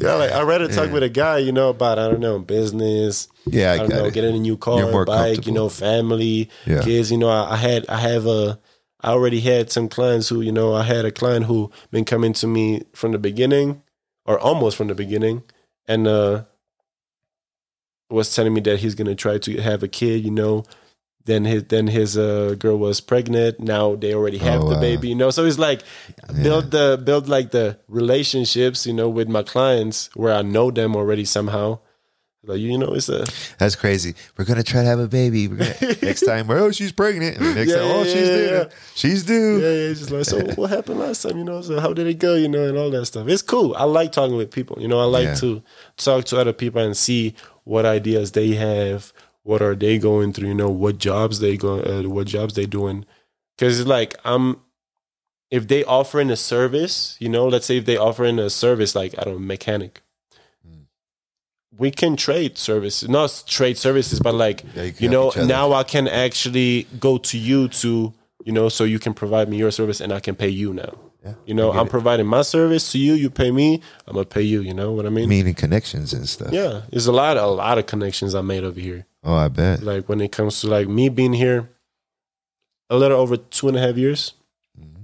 yeah, 0.00 0.14
like 0.14 0.30
I'd 0.32 0.42
rather 0.46 0.68
talk 0.68 0.90
with 0.92 1.02
a 1.02 1.08
guy, 1.08 1.38
you 1.38 1.52
know, 1.52 1.70
about 1.70 1.98
I 1.98 2.08
don't 2.08 2.20
know 2.20 2.38
business. 2.38 3.28
yeah, 3.46 3.70
I, 3.72 3.74
I 3.74 3.78
don't 3.78 3.88
know, 3.90 4.04
it. 4.06 4.14
getting 4.14 4.36
a 4.36 4.38
new 4.38 4.56
car, 4.56 5.04
bike, 5.04 5.46
you 5.46 5.52
know, 5.52 5.68
family, 5.68 6.50
Yeah. 6.66 6.82
kids. 6.82 7.10
You 7.10 7.18
know, 7.18 7.28
I, 7.28 7.52
I 7.54 7.56
had, 7.56 7.86
I 7.88 7.98
have 7.98 8.26
a, 8.26 8.58
I 9.00 9.10
already 9.10 9.40
had 9.40 9.70
some 9.72 9.88
clients 9.88 10.28
who, 10.28 10.40
you 10.40 10.52
know, 10.52 10.74
I 10.74 10.82
had 10.82 11.04
a 11.04 11.10
client 11.12 11.46
who 11.46 11.70
been 11.90 12.04
coming 12.04 12.32
to 12.34 12.46
me 12.46 12.82
from 12.94 13.12
the 13.12 13.18
beginning, 13.18 13.82
or 14.24 14.38
almost 14.38 14.76
from 14.76 14.88
the 14.88 14.94
beginning, 14.94 15.42
and 15.88 16.06
uh 16.08 16.44
was 18.10 18.34
telling 18.34 18.54
me 18.54 18.60
that 18.62 18.78
he's 18.80 18.94
gonna 18.94 19.14
try 19.14 19.38
to 19.38 19.60
have 19.62 19.82
a 19.82 19.88
kid. 19.88 20.24
You 20.24 20.30
know, 20.30 20.64
then 21.26 21.44
his 21.44 21.64
then 21.64 21.86
his 21.88 22.16
uh, 22.16 22.54
girl 22.58 22.78
was 22.78 23.00
pregnant. 23.00 23.60
Now 23.60 23.94
they 23.96 24.14
already 24.14 24.38
have 24.38 24.62
Oh, 24.62 24.68
the 24.68 24.74
wow. 24.76 24.80
baby. 24.80 25.08
You 25.10 25.14
know, 25.16 25.30
so 25.30 25.44
it's 25.44 25.58
like 25.58 25.82
build 26.42 26.70
the 26.70 27.00
build 27.02 27.28
like 27.28 27.50
the 27.50 27.78
relationships. 27.88 28.86
You 28.86 28.92
know, 28.94 29.08
with 29.08 29.28
my 29.28 29.42
clients 29.42 30.08
where 30.14 30.32
I 30.34 30.42
know 30.42 30.70
them 30.70 30.96
already 30.96 31.24
somehow. 31.24 31.80
Like 32.44 32.60
you 32.60 32.78
know, 32.78 32.94
it's 32.94 33.08
a 33.08 33.24
That's 33.58 33.74
crazy. 33.74 34.14
We're 34.36 34.44
gonna 34.44 34.62
try 34.62 34.82
to 34.82 34.88
have 34.88 35.00
a 35.00 35.08
baby. 35.08 35.48
Gonna, 35.48 35.74
next 36.02 36.20
time, 36.24 36.48
oh, 36.48 36.70
she's 36.70 36.92
pregnant. 36.92 37.38
And 37.38 37.46
the 37.46 37.54
next 37.54 37.70
Yeah, 37.70 37.78
time, 37.78 37.90
oh, 37.90 37.98
yeah, 38.04 38.04
she's 38.04 38.28
yeah, 38.28 38.36
due. 38.36 38.46
yeah. 38.54 38.64
She's 38.94 39.22
due. 39.24 39.60
Yeah, 39.60 39.72
yeah, 39.88 39.92
just 39.94 40.10
like 40.12 40.24
so. 40.26 40.38
What 40.54 40.70
happened 40.70 41.00
last 41.00 41.22
time? 41.22 41.36
You 41.38 41.42
know, 41.44 41.60
so 41.62 41.80
how 41.80 41.92
did 41.92 42.06
it 42.06 42.20
go? 42.20 42.36
You 42.36 42.46
know, 42.48 42.68
and 42.68 42.78
all 42.78 42.90
that 42.90 43.04
stuff. 43.06 43.26
It's 43.26 43.42
cool. 43.42 43.74
I 43.74 43.82
like 43.82 44.12
talking 44.12 44.36
with 44.36 44.52
people. 44.52 44.80
You 44.80 44.86
know, 44.86 45.00
I 45.00 45.06
like 45.06 45.24
Yeah. 45.24 45.34
to 45.42 45.62
talk 45.96 46.24
to 46.26 46.38
other 46.38 46.52
people 46.52 46.80
and 46.80 46.96
see 46.96 47.34
what 47.64 47.84
ideas 47.84 48.30
they 48.30 48.50
have. 48.54 49.12
What 49.46 49.62
are 49.62 49.76
they 49.76 49.96
going 49.98 50.32
through? 50.32 50.48
You 50.48 50.54
know, 50.54 50.70
what 50.70 50.98
jobs 50.98 51.38
they 51.38 51.56
go, 51.56 51.78
uh, 51.78 52.02
what 52.08 52.26
jobs 52.26 52.54
they 52.54 52.66
doing? 52.66 53.06
Because 53.56 53.78
it's 53.78 53.88
like 53.88 54.16
I'm. 54.24 54.60
If 55.52 55.68
they 55.68 55.84
offering 55.84 56.30
a 56.30 56.36
service, 56.36 57.16
you 57.20 57.28
know, 57.28 57.46
let's 57.46 57.66
say 57.66 57.76
if 57.76 57.84
they 57.84 57.96
offering 57.96 58.40
a 58.40 58.50
service 58.50 58.96
like 58.96 59.14
I 59.16 59.22
don't 59.22 59.34
know, 59.34 59.38
mechanic, 59.38 60.02
we 61.78 61.92
can 61.92 62.16
trade 62.16 62.58
services, 62.58 63.08
not 63.08 63.44
trade 63.46 63.78
services, 63.78 64.18
but 64.18 64.34
like 64.34 64.64
Yeah, 64.74 64.82
you 64.82 64.92
you 64.98 65.08
know, 65.08 65.30
now 65.36 65.72
I 65.72 65.84
can 65.84 66.08
actually 66.08 66.88
go 66.98 67.16
to 67.18 67.38
you 67.38 67.68
to, 67.68 68.12
you 68.44 68.52
know, 68.52 68.68
so 68.68 68.82
you 68.82 68.98
can 68.98 69.14
provide 69.14 69.48
me 69.48 69.58
your 69.58 69.70
service 69.70 70.00
and 70.00 70.12
I 70.12 70.18
can 70.18 70.34
pay 70.34 70.48
you 70.48 70.74
now. 70.74 70.94
You 71.44 71.54
know, 71.54 71.72
I'm 71.72 71.86
it. 71.86 71.90
providing 71.90 72.26
my 72.26 72.42
service 72.42 72.92
to 72.92 72.98
you. 72.98 73.14
You 73.14 73.30
pay 73.30 73.50
me. 73.50 73.82
I'm 74.06 74.14
gonna 74.14 74.26
pay 74.26 74.42
you. 74.42 74.60
You 74.60 74.74
know 74.74 74.92
what 74.92 75.06
I 75.06 75.10
mean? 75.10 75.28
Meaning 75.28 75.54
connections 75.54 76.12
and 76.12 76.28
stuff. 76.28 76.52
Yeah, 76.52 76.82
there's 76.90 77.06
a 77.06 77.12
lot, 77.12 77.36
a 77.36 77.46
lot 77.46 77.78
of 77.78 77.86
connections 77.86 78.34
I 78.34 78.42
made 78.42 78.64
over 78.64 78.80
here. 78.80 79.06
Oh, 79.26 79.34
I 79.34 79.48
bet. 79.48 79.82
Like 79.82 80.08
when 80.08 80.20
it 80.20 80.30
comes 80.30 80.60
to 80.60 80.68
like 80.68 80.86
me 80.86 81.08
being 81.08 81.32
here, 81.32 81.68
a 82.88 82.96
little 82.96 83.18
over 83.18 83.36
two 83.36 83.66
and 83.66 83.76
a 83.76 83.80
half 83.80 83.96
years. 83.96 84.34
Mm-hmm. 84.80 85.02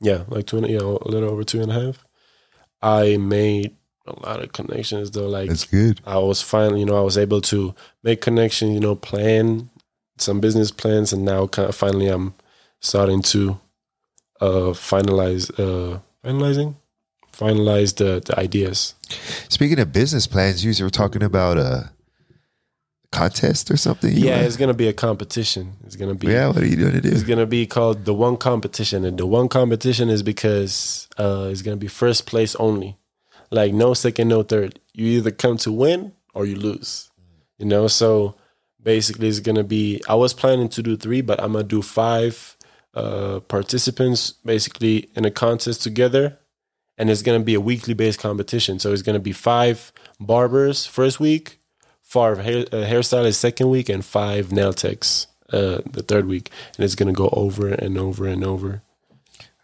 Yeah, 0.00 0.24
like 0.28 0.46
two 0.46 0.56
and 0.56 0.66
you 0.66 0.78
know, 0.78 0.98
a 1.02 1.08
little 1.08 1.28
over 1.28 1.44
two 1.44 1.60
and 1.60 1.70
a 1.70 1.74
half. 1.74 2.02
I 2.80 3.18
made 3.18 3.76
a 4.06 4.18
lot 4.26 4.42
of 4.42 4.52
connections 4.52 5.10
though. 5.10 5.28
Like 5.28 5.50
That's 5.50 5.66
good. 5.66 6.00
I 6.06 6.16
was 6.16 6.40
finally, 6.40 6.80
you 6.80 6.86
know, 6.86 6.96
I 6.96 7.02
was 7.02 7.18
able 7.18 7.42
to 7.42 7.74
make 8.02 8.22
connections, 8.22 8.72
you 8.72 8.80
know, 8.80 8.94
plan 8.96 9.68
some 10.16 10.40
business 10.40 10.70
plans, 10.70 11.12
and 11.12 11.26
now 11.26 11.46
kind 11.46 11.68
of 11.68 11.74
finally 11.74 12.08
I'm 12.08 12.34
starting 12.80 13.20
to 13.22 13.60
uh 14.40 14.72
finalize, 14.72 15.50
uh 15.58 15.98
finalizing, 16.24 16.76
finalize 17.30 17.96
the 17.96 18.22
the 18.24 18.40
ideas. 18.40 18.94
Speaking 19.50 19.78
of 19.78 19.92
business 19.92 20.26
plans, 20.26 20.64
you 20.64 20.72
were 20.82 20.88
talking 20.88 21.22
about 21.22 21.58
a 21.58 21.90
contest 23.12 23.70
or 23.70 23.76
something. 23.76 24.12
Yeah, 24.16 24.38
were- 24.40 24.46
it's 24.46 24.56
gonna 24.56 24.74
be 24.74 24.88
a 24.88 24.92
competition. 24.92 25.72
It's 25.84 25.96
gonna 25.96 26.14
be 26.14 26.28
yeah. 26.28 26.48
What 26.48 26.58
are 26.58 26.66
you 26.66 26.76
doing 26.76 27.00
to 27.00 27.08
It's 27.08 27.22
gonna 27.22 27.46
be 27.46 27.66
called 27.66 28.04
the 28.04 28.14
one 28.14 28.36
competition, 28.36 29.04
and 29.04 29.18
the 29.18 29.26
one 29.26 29.48
competition 29.48 30.08
is 30.08 30.22
because 30.22 31.08
uh, 31.18 31.48
it's 31.50 31.62
gonna 31.62 31.76
be 31.76 31.88
first 31.88 32.26
place 32.26 32.54
only, 32.56 32.98
like 33.50 33.72
no 33.72 33.94
second, 33.94 34.28
no 34.28 34.42
third. 34.42 34.80
You 34.92 35.06
either 35.06 35.30
come 35.30 35.56
to 35.58 35.72
win 35.72 36.12
or 36.34 36.46
you 36.46 36.56
lose. 36.56 37.10
You 37.58 37.66
know, 37.66 37.88
so 37.88 38.36
basically, 38.82 39.28
it's 39.28 39.40
gonna 39.40 39.64
be. 39.64 40.00
I 40.08 40.14
was 40.14 40.32
planning 40.32 40.68
to 40.70 40.82
do 40.82 40.96
three, 40.96 41.20
but 41.20 41.40
I'm 41.42 41.52
gonna 41.52 41.64
do 41.64 41.82
five 41.82 42.56
uh, 42.94 43.40
participants 43.40 44.32
basically 44.44 45.10
in 45.14 45.24
a 45.24 45.30
contest 45.30 45.82
together, 45.82 46.38
and 46.96 47.10
it's 47.10 47.22
gonna 47.22 47.40
be 47.40 47.54
a 47.54 47.60
weekly 47.60 47.94
based 47.94 48.20
competition. 48.20 48.78
So 48.78 48.92
it's 48.92 49.02
gonna 49.02 49.18
be 49.20 49.32
five 49.32 49.92
barbers 50.18 50.86
first 50.86 51.20
week, 51.20 51.59
five 52.10 52.38
hair, 52.38 52.64
uh, 52.72 52.84
hairstylists 52.84 53.36
second 53.36 53.70
week, 53.70 53.88
and 53.88 54.04
five 54.04 54.50
nail 54.50 54.72
techs 54.72 55.28
uh, 55.52 55.80
the 55.88 56.02
third 56.02 56.26
week, 56.26 56.50
and 56.76 56.84
it's 56.84 56.96
gonna 56.96 57.12
go 57.12 57.28
over 57.32 57.68
and 57.68 57.96
over 57.96 58.26
and 58.26 58.44
over. 58.44 58.82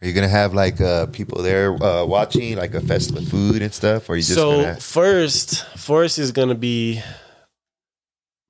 Are 0.00 0.06
you 0.06 0.12
gonna 0.12 0.28
have 0.28 0.54
like 0.54 0.80
uh, 0.80 1.06
people 1.06 1.42
there 1.42 1.74
uh, 1.82 2.04
watching, 2.04 2.56
like 2.56 2.72
a 2.74 2.80
festival 2.80 3.22
of 3.22 3.28
food 3.28 3.62
and 3.62 3.74
stuff? 3.74 4.08
Or 4.08 4.12
are 4.12 4.16
you 4.16 4.22
just 4.22 4.34
so 4.34 4.62
gonna? 4.62 4.76
first, 4.76 5.64
first 5.76 6.18
is 6.18 6.30
gonna 6.30 6.54
be, 6.54 7.02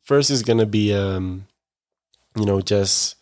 first 0.04 0.30
is 0.30 0.42
gonna 0.42 0.66
be, 0.66 0.92
um, 0.92 1.46
you 2.36 2.44
know, 2.44 2.60
just 2.60 3.16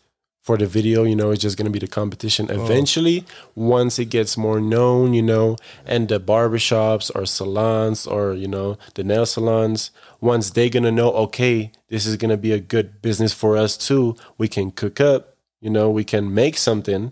for 0.45 0.55
the 0.57 0.67
video. 0.77 1.03
You 1.03 1.15
know, 1.19 1.31
it's 1.31 1.41
just 1.41 1.57
gonna 1.57 1.69
be 1.77 1.79
the 1.87 1.87
competition. 2.01 2.43
Oh. 2.49 2.63
Eventually, 2.63 3.17
once 3.55 3.97
it 4.03 4.09
gets 4.17 4.37
more 4.37 4.59
known, 4.61 5.13
you 5.13 5.21
know, 5.33 5.57
and 5.85 6.07
the 6.07 6.19
barbershops 6.19 7.07
or 7.15 7.25
salons 7.25 8.05
or 8.07 8.33
you 8.33 8.47
know 8.55 8.77
the 8.97 9.03
nail 9.03 9.25
salons, 9.25 9.91
once 10.21 10.45
they're 10.51 10.69
gonna 10.69 10.91
know, 10.99 11.11
okay, 11.25 11.71
this 11.89 12.05
is 12.05 12.15
gonna 12.17 12.37
be 12.37 12.51
a 12.53 12.59
good 12.59 13.01
business 13.01 13.33
for 13.33 13.57
us 13.57 13.75
too. 13.87 14.15
We 14.37 14.47
can 14.47 14.71
cook 14.71 15.01
up. 15.01 15.21
You 15.61 15.71
know, 15.71 15.89
we 15.89 16.03
can 16.03 16.31
make 16.33 16.57
something. 16.57 17.11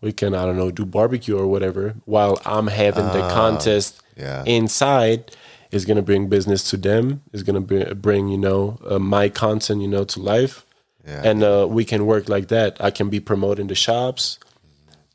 We 0.00 0.12
can, 0.12 0.34
I 0.34 0.44
don't 0.46 0.56
know, 0.56 0.70
do 0.70 0.84
barbecue 0.86 1.36
or 1.36 1.46
whatever 1.46 1.94
while 2.06 2.40
I'm 2.44 2.68
having 2.68 3.06
the 3.16 3.22
Ah. 3.24 3.30
contest 3.40 4.00
Yeah. 4.16 4.42
inside 4.46 5.32
is 5.70 5.84
going 5.84 5.96
to 5.96 6.02
bring 6.02 6.28
business 6.28 6.62
to 6.70 6.76
them 6.76 7.20
is 7.32 7.42
going 7.42 7.56
to 7.56 7.60
bring, 7.60 7.94
bring 8.08 8.28
you 8.28 8.38
know 8.38 8.78
uh, 8.88 8.98
my 8.98 9.28
content 9.28 9.82
you 9.82 9.88
know 9.88 10.04
to 10.04 10.20
life 10.20 10.63
Yeah. 11.06 11.22
and 11.24 11.42
uh, 11.42 11.66
we 11.68 11.84
can 11.84 12.06
work 12.06 12.28
like 12.28 12.48
that 12.48 12.80
i 12.80 12.90
can 12.90 13.10
be 13.10 13.20
promoting 13.20 13.66
the 13.66 13.74
shops 13.74 14.38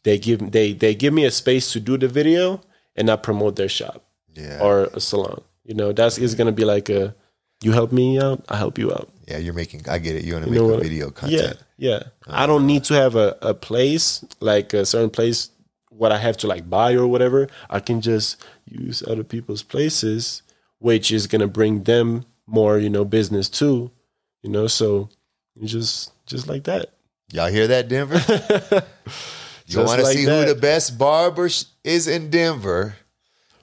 they 0.04 0.18
give 0.18 0.52
they 0.52 0.74
they 0.74 0.94
give 0.94 1.14
me 1.14 1.26
a 1.26 1.32
space 1.32 1.72
to 1.74 1.80
do 1.80 1.98
the 1.98 2.08
video 2.08 2.62
and 2.96 3.10
i 3.10 3.16
promote 3.16 3.56
their 3.56 3.70
shop 3.70 4.06
yeah. 4.36 4.60
or 4.62 4.84
a 4.94 5.00
salon 5.00 5.42
you 5.64 5.74
know 5.74 5.92
that's 5.92 6.18
is 6.18 6.36
going 6.36 6.46
to 6.48 6.54
be 6.54 6.66
like 6.66 6.90
a 6.90 7.16
you 7.62 7.72
help 7.72 7.92
me 7.92 8.20
out 8.20 8.46
i 8.50 8.56
help 8.56 8.78
you 8.78 8.92
out 8.92 9.10
yeah. 9.30 9.38
You're 9.38 9.54
making. 9.54 9.88
I 9.88 10.00
get 10.00 10.16
it. 10.16 10.24
You 10.24 10.34
want 10.34 10.46
to 10.46 10.52
you 10.52 10.68
make 10.68 10.80
a 10.80 10.82
video 10.82 11.06
yeah 11.06 11.12
content. 11.12 11.64
yeah 11.78 12.04
i 12.28 12.46
don't 12.46 12.66
need 12.66 12.84
to 12.86 12.94
have 12.96 13.16
a, 13.16 13.38
a 13.42 13.54
place 13.54 14.26
like 14.40 14.74
a 14.74 14.86
certain 14.86 15.10
place 15.10 15.52
what 15.90 16.12
i 16.12 16.18
have 16.18 16.36
to 16.38 16.48
like 16.48 16.70
buy 16.70 16.94
or 16.94 17.08
whatever 17.08 17.48
i 17.70 17.80
can 17.80 18.02
just 18.02 18.44
use 18.66 19.04
other 19.08 19.24
people's 19.24 19.64
places 19.64 20.42
which 20.80 21.12
is 21.12 21.28
going 21.28 21.42
to 21.42 21.48
bring 21.48 21.84
them 21.84 22.26
more 22.48 22.80
you 22.80 22.90
know 22.90 23.06
business 23.06 23.50
too 23.50 23.92
you 24.42 24.50
know 24.50 24.68
so 24.68 25.10
just 25.68 26.12
just 26.26 26.48
like 26.48 26.64
that 26.66 26.94
Y'all 27.32 27.52
hear 27.52 27.68
that, 27.68 27.88
Denver? 27.88 28.18
You 29.68 29.78
want 29.86 30.00
to 30.00 30.04
like 30.06 30.18
see 30.18 30.26
that. 30.26 30.48
who 30.48 30.54
the 30.56 30.60
best 30.60 30.98
barber 30.98 31.48
is 31.84 32.08
in 32.08 32.32
Denver? 32.32 32.96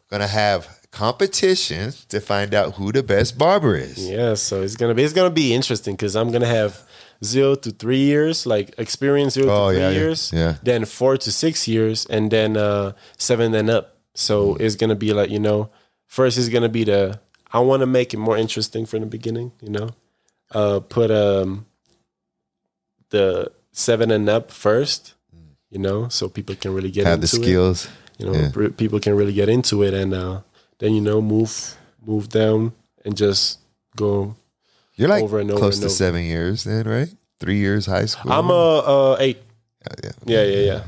Gonna 0.08 0.28
have 0.28 0.68
competition 0.92 1.92
to 2.08 2.20
find 2.20 2.54
out 2.54 2.74
who 2.74 2.92
the 2.92 3.02
best 3.02 3.36
barber 3.36 3.74
is. 3.76 4.08
yeah 4.08 4.32
so 4.34 4.62
it's 4.62 4.76
gonna 4.76 4.94
be 4.94 5.02
it's 5.02 5.12
gonna 5.12 5.28
be 5.28 5.52
interesting 5.52 5.94
because 5.94 6.16
i'm 6.16 6.30
gonna 6.32 6.46
have 6.46 6.82
zero 7.22 7.54
to 7.54 7.70
three 7.70 7.98
years 7.98 8.46
like 8.46 8.72
experience 8.78 9.34
zero 9.34 9.50
Oh, 9.50 9.68
to 9.68 9.74
three 9.74 9.82
yeah, 9.82 9.90
yeah, 9.90 9.98
years 9.98 10.32
yeah. 10.32 10.54
then 10.62 10.86
four 10.86 11.18
to 11.18 11.30
six 11.30 11.68
years 11.68 12.06
and 12.06 12.30
then 12.30 12.56
uh 12.56 12.92
seven 13.18 13.54
and 13.54 13.68
up 13.68 13.98
so 14.14 14.54
Mm. 14.54 14.60
it's 14.62 14.74
gonna 14.76 14.94
be 14.94 15.12
like 15.12 15.28
you 15.28 15.38
know 15.38 15.68
first 16.06 16.38
is 16.38 16.48
gonna 16.48 16.70
be 16.70 16.84
the 16.84 17.20
i 17.52 17.58
want 17.58 17.80
to 17.80 17.86
make 17.86 18.14
it 18.14 18.18
more 18.18 18.38
interesting 18.38 18.86
from 18.86 19.00
the 19.00 19.06
beginning 19.06 19.52
you 19.60 19.68
know 19.70 19.90
uh 20.52 20.80
put 20.80 21.10
um 21.10 21.66
the 23.10 23.50
seven 23.72 24.10
and 24.10 24.28
up 24.28 24.50
first 24.50 25.14
you 25.70 25.78
know 25.78 26.08
so 26.08 26.28
people 26.28 26.54
can 26.54 26.72
really 26.74 26.90
get. 26.90 27.06
Have 27.06 27.20
the 27.20 27.26
into 27.26 27.36
it 27.36 27.42
skills. 27.44 27.88
you 28.18 28.26
know 28.26 28.32
Yeah. 28.32 28.68
people 28.76 29.00
can 29.00 29.14
really 29.16 29.32
get 29.32 29.48
into 29.48 29.82
it 29.82 29.92
and 29.94 30.14
uh 30.14 30.40
then 30.78 30.94
you 30.94 31.00
know 31.00 31.20
move 31.20 31.76
move 32.04 32.28
down 32.28 32.72
and 33.04 33.16
just 33.16 33.58
go 33.96 34.34
You're 34.94 35.08
like 35.08 35.22
over 35.24 35.40
and 35.40 35.50
over 35.50 35.58
close 35.60 35.76
and 35.76 35.82
to 35.82 35.86
over. 35.86 35.94
seven 35.94 36.22
years 36.24 36.64
then, 36.64 36.86
right? 36.88 37.08
Three 37.40 37.58
years 37.58 37.86
high 37.86 38.06
school. 38.06 38.32
i'm 38.32 38.50
uh, 38.50 38.78
uh 39.12 39.16
eight 39.20 39.42
yeah, 40.02 40.10
yeah 40.24 40.42
yeah. 40.42 40.42
yeah 40.42 40.62
yeah 40.64 40.80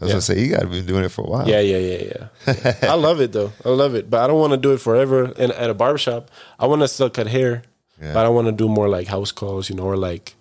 I 0.00 0.04
was 0.04 0.12
gonna 0.12 0.22
say 0.22 0.40
you 0.40 0.48
got 0.50 0.60
to 0.62 0.66
be 0.68 0.80
doing 0.82 1.04
it 1.04 1.10
for 1.10 1.22
a 1.22 1.28
while. 1.28 1.46
yeah 1.48 1.60
yeah 1.60 1.76
yeah 1.76 2.02
yeah 2.46 2.74
i 2.88 2.94
love 2.94 3.20
it 3.20 3.32
though 3.32 3.52
i 3.64 3.68
love 3.68 3.94
it 3.94 4.08
but 4.08 4.22
i 4.22 4.26
don't 4.26 4.40
want 4.40 4.52
to 4.52 4.56
do 4.56 4.72
it 4.72 4.80
forever 4.80 5.24
And 5.36 5.52
at 5.52 5.68
a 5.68 5.74
barbershop 5.74 6.30
i 6.58 6.66
want 6.66 6.80
to 6.82 6.88
still 6.88 7.10
cut 7.10 7.26
hair 7.26 7.62
Yeah. 8.00 8.14
but 8.14 8.24
i 8.24 8.28
want 8.30 8.46
to 8.48 8.52
do 8.52 8.68
more 8.68 8.88
like 8.88 9.08
house 9.08 9.32
calls 9.32 9.68
you 9.68 9.76
know 9.76 9.84
or 9.84 9.96
like 9.98 10.34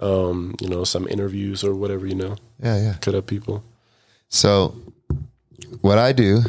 um 0.00 0.54
you 0.60 0.68
know 0.68 0.84
some 0.84 1.06
interviews 1.08 1.62
or 1.64 1.74
whatever 1.74 2.06
you 2.06 2.14
know 2.14 2.36
yeah, 2.62 2.76
yeah. 2.78 2.94
cut 3.00 3.14
up 3.14 3.26
people 3.26 3.62
So, 4.28 4.74
what 5.80 5.98
I 5.98 6.12
do 6.12 6.42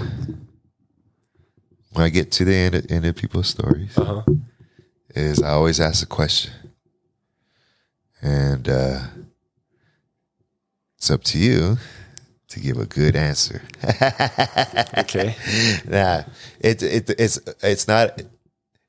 when 1.94 2.06
I 2.06 2.10
get 2.10 2.32
to 2.34 2.46
the 2.46 2.56
end 2.56 2.76
of, 2.76 2.86
end 2.90 3.06
of 3.06 3.16
people's 3.16 3.48
stories 3.48 3.98
uh-huh 3.98 4.24
is 5.16 5.42
I 5.42 5.52
always 5.52 5.80
ask 5.80 6.04
a 6.04 6.08
question, 6.10 6.52
and 8.22 8.68
uh, 8.68 9.00
it's 10.98 11.10
up 11.10 11.24
to 11.26 11.38
you 11.38 11.78
to 12.50 12.60
give 12.60 12.78
a 12.78 12.86
good 12.86 13.16
answer. 13.16 13.62
okay 14.98 15.36
nah, 15.88 16.24
it, 16.60 16.84
it 16.84 17.10
it's 17.18 17.40
it's 17.64 17.88
not 17.88 18.22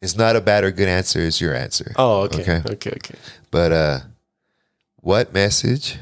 it's 0.03 0.17
not 0.17 0.35
a 0.37 0.41
bad 0.41 0.65
or 0.65 0.71
good 0.73 0.89
answer. 0.89 1.21
It's 1.21 1.41
your 1.41 1.55
answer. 1.55 1.93
oh 1.97 2.23
okay 2.23 2.41
Okay. 2.59 2.63
okay 2.73 2.91
okay, 2.97 3.15
But 3.51 3.73
uh 3.73 3.99
what 5.07 5.33
message? 5.33 5.99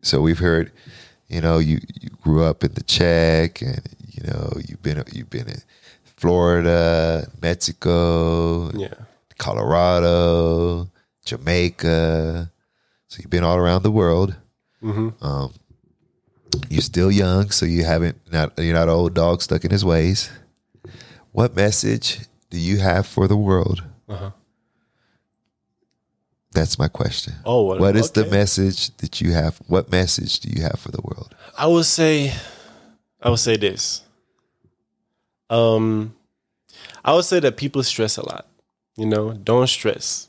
So 0.00 0.22
we've 0.22 0.38
heard, 0.38 0.72
you 1.28 1.42
know, 1.42 1.58
you, 1.58 1.80
you 2.00 2.08
grew 2.22 2.42
up 2.42 2.64
in 2.64 2.72
the 2.72 2.82
Czech 2.82 3.60
and 3.60 3.82
you 4.08 4.22
know, 4.26 4.52
you've 4.66 4.82
been 4.82 5.04
you've 5.12 5.28
been 5.28 5.46
in 5.48 5.60
Florida, 6.16 7.28
Mexico, 7.42 8.70
yeah 8.70 8.94
Colorado, 9.36 10.88
Jamaica. 11.26 12.50
So 13.08 13.18
you've 13.20 13.30
been 13.30 13.44
all 13.44 13.58
around 13.58 13.82
the 13.82 13.92
world. 13.92 14.34
hmm 14.80 15.10
Um 15.20 15.52
you're 16.70 16.80
still 16.80 17.12
young, 17.12 17.50
so 17.50 17.66
you 17.66 17.84
haven't 17.84 18.16
not 18.32 18.58
you're 18.58 18.72
not 18.72 18.88
an 18.88 18.94
old 18.94 19.12
dog 19.12 19.42
stuck 19.42 19.62
in 19.62 19.70
his 19.70 19.84
ways. 19.84 20.30
What 21.32 21.54
message 21.54 22.20
do 22.48 22.58
you 22.58 22.78
have 22.78 23.06
for 23.06 23.28
the 23.28 23.36
world? 23.36 23.84
uh-huh 24.08 24.30
That's 26.56 26.78
my 26.78 26.88
question. 26.88 27.34
oh 27.44 27.64
what, 27.64 27.80
What 27.80 27.96
is 27.96 28.10
the 28.12 28.24
message 28.24 28.96
that 28.96 29.20
you 29.20 29.32
have? 29.32 29.58
What 29.66 29.90
message 29.92 30.40
do 30.40 30.48
you 30.48 30.62
have 30.62 30.80
for 30.80 30.90
the 30.90 31.02
world? 31.02 31.34
I 31.58 31.66
would 31.66 31.84
say, 31.84 32.32
I 33.20 33.28
would 33.28 33.40
say 33.40 33.58
this. 33.58 34.00
Um, 35.50 36.16
I 37.04 37.12
would 37.12 37.26
say 37.26 37.40
that 37.40 37.58
people 37.58 37.82
stress 37.82 38.16
a 38.16 38.26
lot. 38.26 38.46
You 38.96 39.04
know, 39.04 39.34
don't 39.34 39.66
stress. 39.66 40.28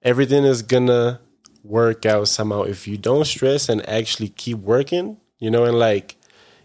Everything 0.00 0.44
is 0.44 0.62
gonna 0.62 1.20
work 1.62 2.06
out 2.06 2.28
somehow 2.28 2.62
if 2.62 2.88
you 2.88 2.96
don't 2.96 3.26
stress 3.26 3.68
and 3.68 3.86
actually 3.86 4.30
keep 4.30 4.56
working. 4.56 5.18
You 5.40 5.50
know, 5.50 5.64
and 5.64 5.78
like, 5.78 6.16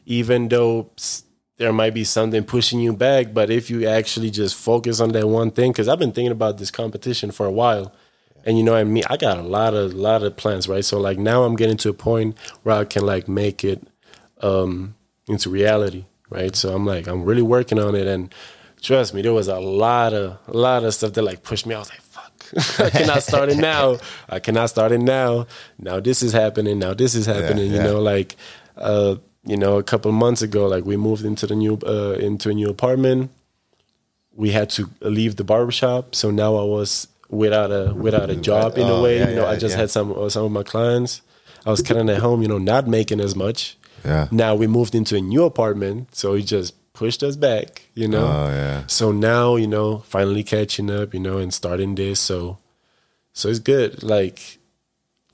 even 0.06 0.48
though 0.48 0.90
there 1.58 1.74
might 1.74 1.94
be 1.94 2.06
something 2.06 2.46
pushing 2.46 2.80
you 2.80 2.94
back, 2.94 3.34
but 3.34 3.50
if 3.50 3.70
you 3.70 3.86
actually 3.90 4.32
just 4.32 4.56
focus 4.56 5.02
on 5.02 5.12
that 5.12 5.28
one 5.28 5.52
thing, 5.52 5.74
because 5.74 5.90
I've 5.90 6.00
been 6.00 6.14
thinking 6.14 6.32
about 6.32 6.60
this 6.60 6.72
competition 6.72 7.32
for 7.32 7.46
a 7.46 7.52
while, 7.52 7.94
and 8.46 8.58
you 8.58 8.64
know 8.64 8.74
what 8.74 8.82
I 8.82 8.84
mean. 8.84 9.04
I 9.10 9.18
got 9.18 9.38
a 9.38 9.44
lot 9.44 9.74
of 9.74 9.94
lot 9.94 10.24
of 10.24 10.36
plans, 10.36 10.68
right? 10.68 10.84
So 10.84 11.00
like 11.00 11.18
now 11.18 11.44
I'm 11.44 11.56
getting 11.56 11.78
to 11.78 11.90
a 11.90 11.94
point 11.94 12.38
where 12.64 12.76
I 12.76 12.86
can 12.86 13.06
like 13.06 13.28
make 13.28 13.64
it 13.64 13.82
um, 14.42 14.96
into 15.28 15.50
reality, 15.50 16.06
right? 16.30 16.56
So 16.56 16.74
I'm 16.74 16.86
like, 16.86 17.08
I'm 17.08 17.24
really 17.24 17.42
working 17.42 17.80
on 17.80 17.96
it, 17.96 18.08
and 18.08 18.34
trust 18.82 19.14
me, 19.14 19.22
there 19.22 19.34
was 19.34 19.48
a 19.48 19.60
lot 19.60 20.14
of 20.14 20.38
a 20.48 20.58
lot 20.58 20.84
of 20.84 20.94
stuff 20.94 21.14
that 21.14 21.22
like 21.22 21.44
pushed 21.44 21.66
me. 21.66 21.76
I 21.76 21.80
was 21.80 21.90
like, 21.90 22.02
fuck, 22.02 22.80
I 22.80 22.90
cannot 22.90 23.24
start 23.24 23.50
it 23.50 23.58
now. 23.58 23.98
I 24.30 24.40
cannot 24.40 24.70
start 24.70 24.92
it 24.92 25.00
now. 25.00 25.48
Now 25.78 26.00
this 26.00 26.24
is 26.24 26.34
happening. 26.34 26.80
Now 26.80 26.94
this 26.94 27.16
is 27.16 27.26
happening. 27.26 27.72
yeah. 27.72 27.78
You 27.78 27.84
know, 27.84 28.02
like, 28.02 28.36
uh, 28.78 29.16
you 29.44 29.58
know, 29.58 29.78
a 29.78 29.84
couple 29.84 30.10
of 30.10 30.16
months 30.16 30.42
ago, 30.42 30.68
like 30.68 30.86
we 30.86 30.98
moved 30.98 31.26
into 31.26 31.46
the 31.48 31.56
new 31.56 31.78
uh, 31.86 32.18
into 32.20 32.50
a 32.50 32.54
new 32.54 32.70
apartment. 32.70 33.32
We 34.34 34.52
had 34.52 34.70
to 34.72 34.90
leave 35.02 35.36
the 35.36 35.44
barbershop, 35.44 36.16
so 36.16 36.32
now 36.32 36.56
I 36.56 36.64
was 36.64 37.09
without 37.30 37.72
a 37.72 37.94
without 37.94 38.30
a 38.30 38.36
job 38.36 38.78
in 38.78 38.88
a 38.88 38.94
Oh, 38.96 39.04
way. 39.04 39.20
yeah, 39.20 39.30
you 39.30 39.36
know, 39.36 39.44
yeah, 39.44 39.50
I 39.52 39.56
just 39.58 39.74
yeah. 39.76 39.82
had 39.82 39.90
some 39.92 40.12
uh, 40.12 40.30
some 40.30 40.46
of 40.46 40.52
my 40.52 40.64
clients. 40.64 41.22
I 41.66 41.72
was 41.72 41.82
kind 41.82 42.00
of 42.00 42.10
at 42.16 42.22
home, 42.22 42.42
you 42.42 42.48
know, 42.48 42.58
not 42.58 42.88
making 42.88 43.20
as 43.20 43.36
much. 43.36 43.78
Yeah. 44.06 44.28
Now 44.32 44.56
we 44.56 44.66
moved 44.68 44.96
into 44.96 45.18
a 45.18 45.22
new 45.22 45.44
apartment, 45.44 46.16
so 46.16 46.34
he 46.36 46.44
just 46.44 46.74
pushed 46.94 47.22
us 47.22 47.36
back, 47.36 47.90
you 47.96 48.08
know. 48.08 48.26
Oh 48.26 48.48
yeah. 48.50 48.84
So 48.88 49.12
now, 49.12 49.56
you 49.58 49.68
know, 49.68 50.00
finally 50.00 50.44
catching 50.44 50.90
up, 50.90 51.14
you 51.14 51.20
know, 51.20 51.38
and 51.38 51.54
starting 51.54 51.96
this. 51.96 52.20
So, 52.22 52.60
so 53.34 53.50
it's 53.50 53.60
good. 53.60 54.02
Like, 54.04 54.58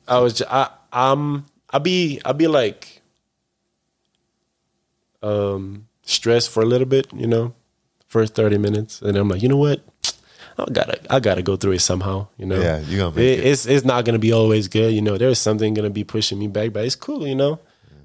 I 0.07 0.17
was, 0.19 0.34
ju- 0.34 0.45
I, 0.49 0.69
I'm, 0.91 1.45
I 1.72 1.77
be, 1.80 2.19
I 2.26 2.34
be 2.34 2.47
like, 2.47 3.01
um, 5.23 5.88
stressed 6.03 6.49
for 6.49 6.61
a 6.61 6.65
little 6.65 6.88
bit, 6.88 7.07
you 7.13 7.27
know, 7.27 7.53
first 8.07 8.35
thirty 8.35 8.57
minutes, 8.57 9.01
and 9.01 9.15
I'm 9.17 9.30
like, 9.30 9.41
you 9.41 9.49
know 9.49 9.57
what, 9.57 9.81
I 10.57 10.65
gotta, 10.72 11.14
I 11.14 11.19
gotta 11.19 11.41
go 11.41 11.56
through 11.57 11.73
it 11.73 11.80
somehow, 11.80 12.27
you 12.38 12.45
know. 12.45 12.60
Yeah, 12.61 12.80
you 12.80 12.98
gonna 12.98 13.15
make 13.15 13.40
it. 13.40 13.45
It's, 13.45 13.65
it's 13.65 13.86
not 13.86 14.06
gonna 14.06 14.19
be 14.19 14.32
always 14.32 14.68
good, 14.68 14.94
you 14.94 15.02
know. 15.02 15.18
There's 15.18 15.40
something 15.40 15.73
gonna 15.73 15.90
be 15.90 16.03
pushing 16.03 16.40
me 16.40 16.48
back, 16.48 16.72
but 16.73 16.86
it's 16.86 16.95
cool, 16.95 17.27
you 17.27 17.36
know. 17.36 17.60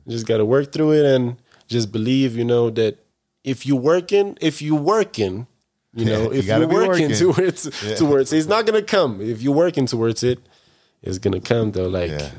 You 0.06 0.12
just 0.12 0.26
gotta 0.26 0.44
work 0.44 0.72
through 0.72 0.92
it 0.92 1.04
and 1.04 1.36
just 1.68 1.92
believe, 1.92 2.36
you 2.36 2.44
know, 2.44 2.70
that 2.70 2.98
if 3.44 3.64
you 3.66 3.76
working, 3.76 4.36
if 4.40 4.60
you 4.60 4.74
working, 4.74 5.46
you 5.94 6.04
know, 6.06 6.22
You 6.32 6.38
if 6.40 6.46
you're 6.46 6.66
working, 6.66 7.10
working. 7.10 7.16
towards 7.16 7.96
towards 7.98 8.32
it, 8.32 8.38
it's 8.38 8.48
not 8.48 8.66
gonna 8.66 8.82
come. 8.82 9.20
If 9.20 9.42
you're 9.42 9.54
working 9.54 9.86
towards 9.86 10.22
it, 10.24 10.40
it's 11.02 11.18
gonna 11.18 11.40
come 11.40 11.70
though. 11.72 11.88
Like 11.88 12.10
Yeah. 12.10 12.30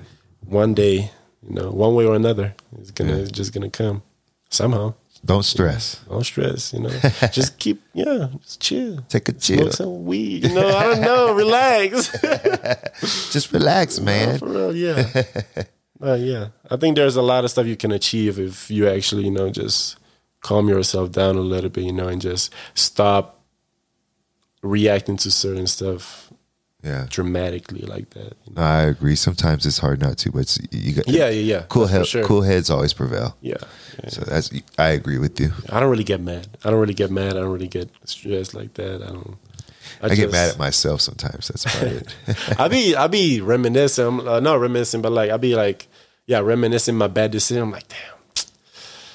one 0.46 0.74
day, 0.74 1.12
you 1.48 1.56
know, 1.56 1.72
one 1.72 1.96
way 1.96 2.06
or 2.06 2.16
another, 2.16 2.54
it's 2.80 2.92
gonna 2.92 3.16
it's 3.18 3.32
just 3.32 3.54
gonna 3.54 3.70
come 3.70 4.04
somehow. 4.50 4.94
Don't 5.23 5.43
stress. 5.43 6.03
Don't 6.10 6.23
stress, 6.23 6.73
you 6.73 6.80
know. 6.80 6.89
just 7.31 7.57
keep, 7.60 7.81
yeah, 7.93 8.30
just 8.41 8.60
chill. 8.60 9.06
Take 9.07 9.30
a 9.30 9.34
chill. 9.34 9.60
Smoke 9.60 9.73
some 9.73 10.06
weed, 10.06 10.45
you 10.45 10.53
know. 10.53 10.68
I 10.68 10.84
don't 10.84 11.02
know. 11.02 11.34
Relax. 11.41 12.11
Just 13.31 13.52
relax, 13.52 13.99
man. 13.99 14.39
For 14.39 14.48
real, 14.48 14.76
yeah. 14.76 15.23
Uh, 16.02 16.14
yeah. 16.14 16.48
I 16.69 16.77
think 16.77 16.95
there's 16.95 17.15
a 17.15 17.22
lot 17.22 17.43
of 17.43 17.52
stuff 17.52 17.65
you 17.65 17.76
can 17.76 17.91
achieve 17.91 18.39
if 18.39 18.69
you 18.69 18.88
actually, 18.88 19.26
you 19.26 19.31
know, 19.31 19.49
just 19.49 19.98
calm 20.41 20.68
yourself 20.68 21.11
down 21.11 21.35
a 21.35 21.41
little 21.41 21.69
bit, 21.69 21.84
you 21.84 21.93
know, 21.93 22.07
and 22.07 22.22
just 22.22 22.53
stop 22.73 23.41
reacting 24.61 25.18
to 25.18 25.31
certain 25.31 25.68
stuff 25.68 26.31
Yeah. 26.84 27.06
dramatically 27.10 27.82
like 27.82 28.10
that. 28.12 28.34
you 28.45 28.53
know? 28.56 28.62
No, 28.62 28.68
I 28.68 28.82
agree. 28.84 29.16
Sometimes 29.16 29.66
it's 29.68 29.78
hard 29.78 30.02
not 30.02 30.18
to, 30.20 30.32
but 30.32 30.58
you 30.72 30.94
got 30.94 31.08
Yeah, 31.08 31.30
yeah, 31.30 31.58
yeah. 31.58 31.64
cool 31.70 31.84
That's 31.84 31.91
for 31.91 31.98
head, 31.98 32.08
sure. 32.08 32.24
cool 32.24 32.41
heads 32.41 32.70
always 32.72 32.91
prevail. 32.94 33.38
Yeah. 33.41 33.58
yeah. 34.03 34.10
So 34.10 34.22
that's 34.22 34.49
I 34.80 34.90
agree 34.90 35.20
with 35.20 35.40
you. 35.40 35.52
I 35.70 35.80
don't 35.80 35.90
really 35.91 36.03
get 36.03 36.22
mad. 36.22 36.48
I 36.66 36.72
don't 36.72 36.80
really 36.80 36.95
get 36.95 37.12
mad. 37.12 37.32
I 37.38 37.41
don't 37.41 37.52
really 37.52 37.68
get 37.68 37.90
stressed 38.06 38.53
like 38.56 38.74
that. 38.76 39.03
I 39.03 39.08
don't. 39.08 39.38
I, 40.02 40.10
get 40.10 40.16
just- 40.18 40.32
mad 40.32 40.49
at 40.49 40.58
myself 40.58 41.02
sometimes. 41.02 41.49
That's 41.49 41.66
about 41.66 41.88
it. 41.88 42.16
I 42.60 42.68
be 42.68 42.95
I 42.95 43.06
be 43.08 43.41
reminiscing. 43.41 44.06
I'm, 44.08 44.28
Uh, 44.28 44.40
not 44.40 44.60
reminiscing, 44.60 45.02
but 45.03 45.12
like 45.12 45.30
I 45.30 45.38
be 45.38 45.56
like, 45.56 45.88
yeah, 46.26 46.40
reminiscing 46.40 46.95
my 46.95 47.08
bad 47.08 47.30
decision. 47.32 47.62
I'm 47.64 47.72
like, 47.72 47.88
damn, 47.90 48.11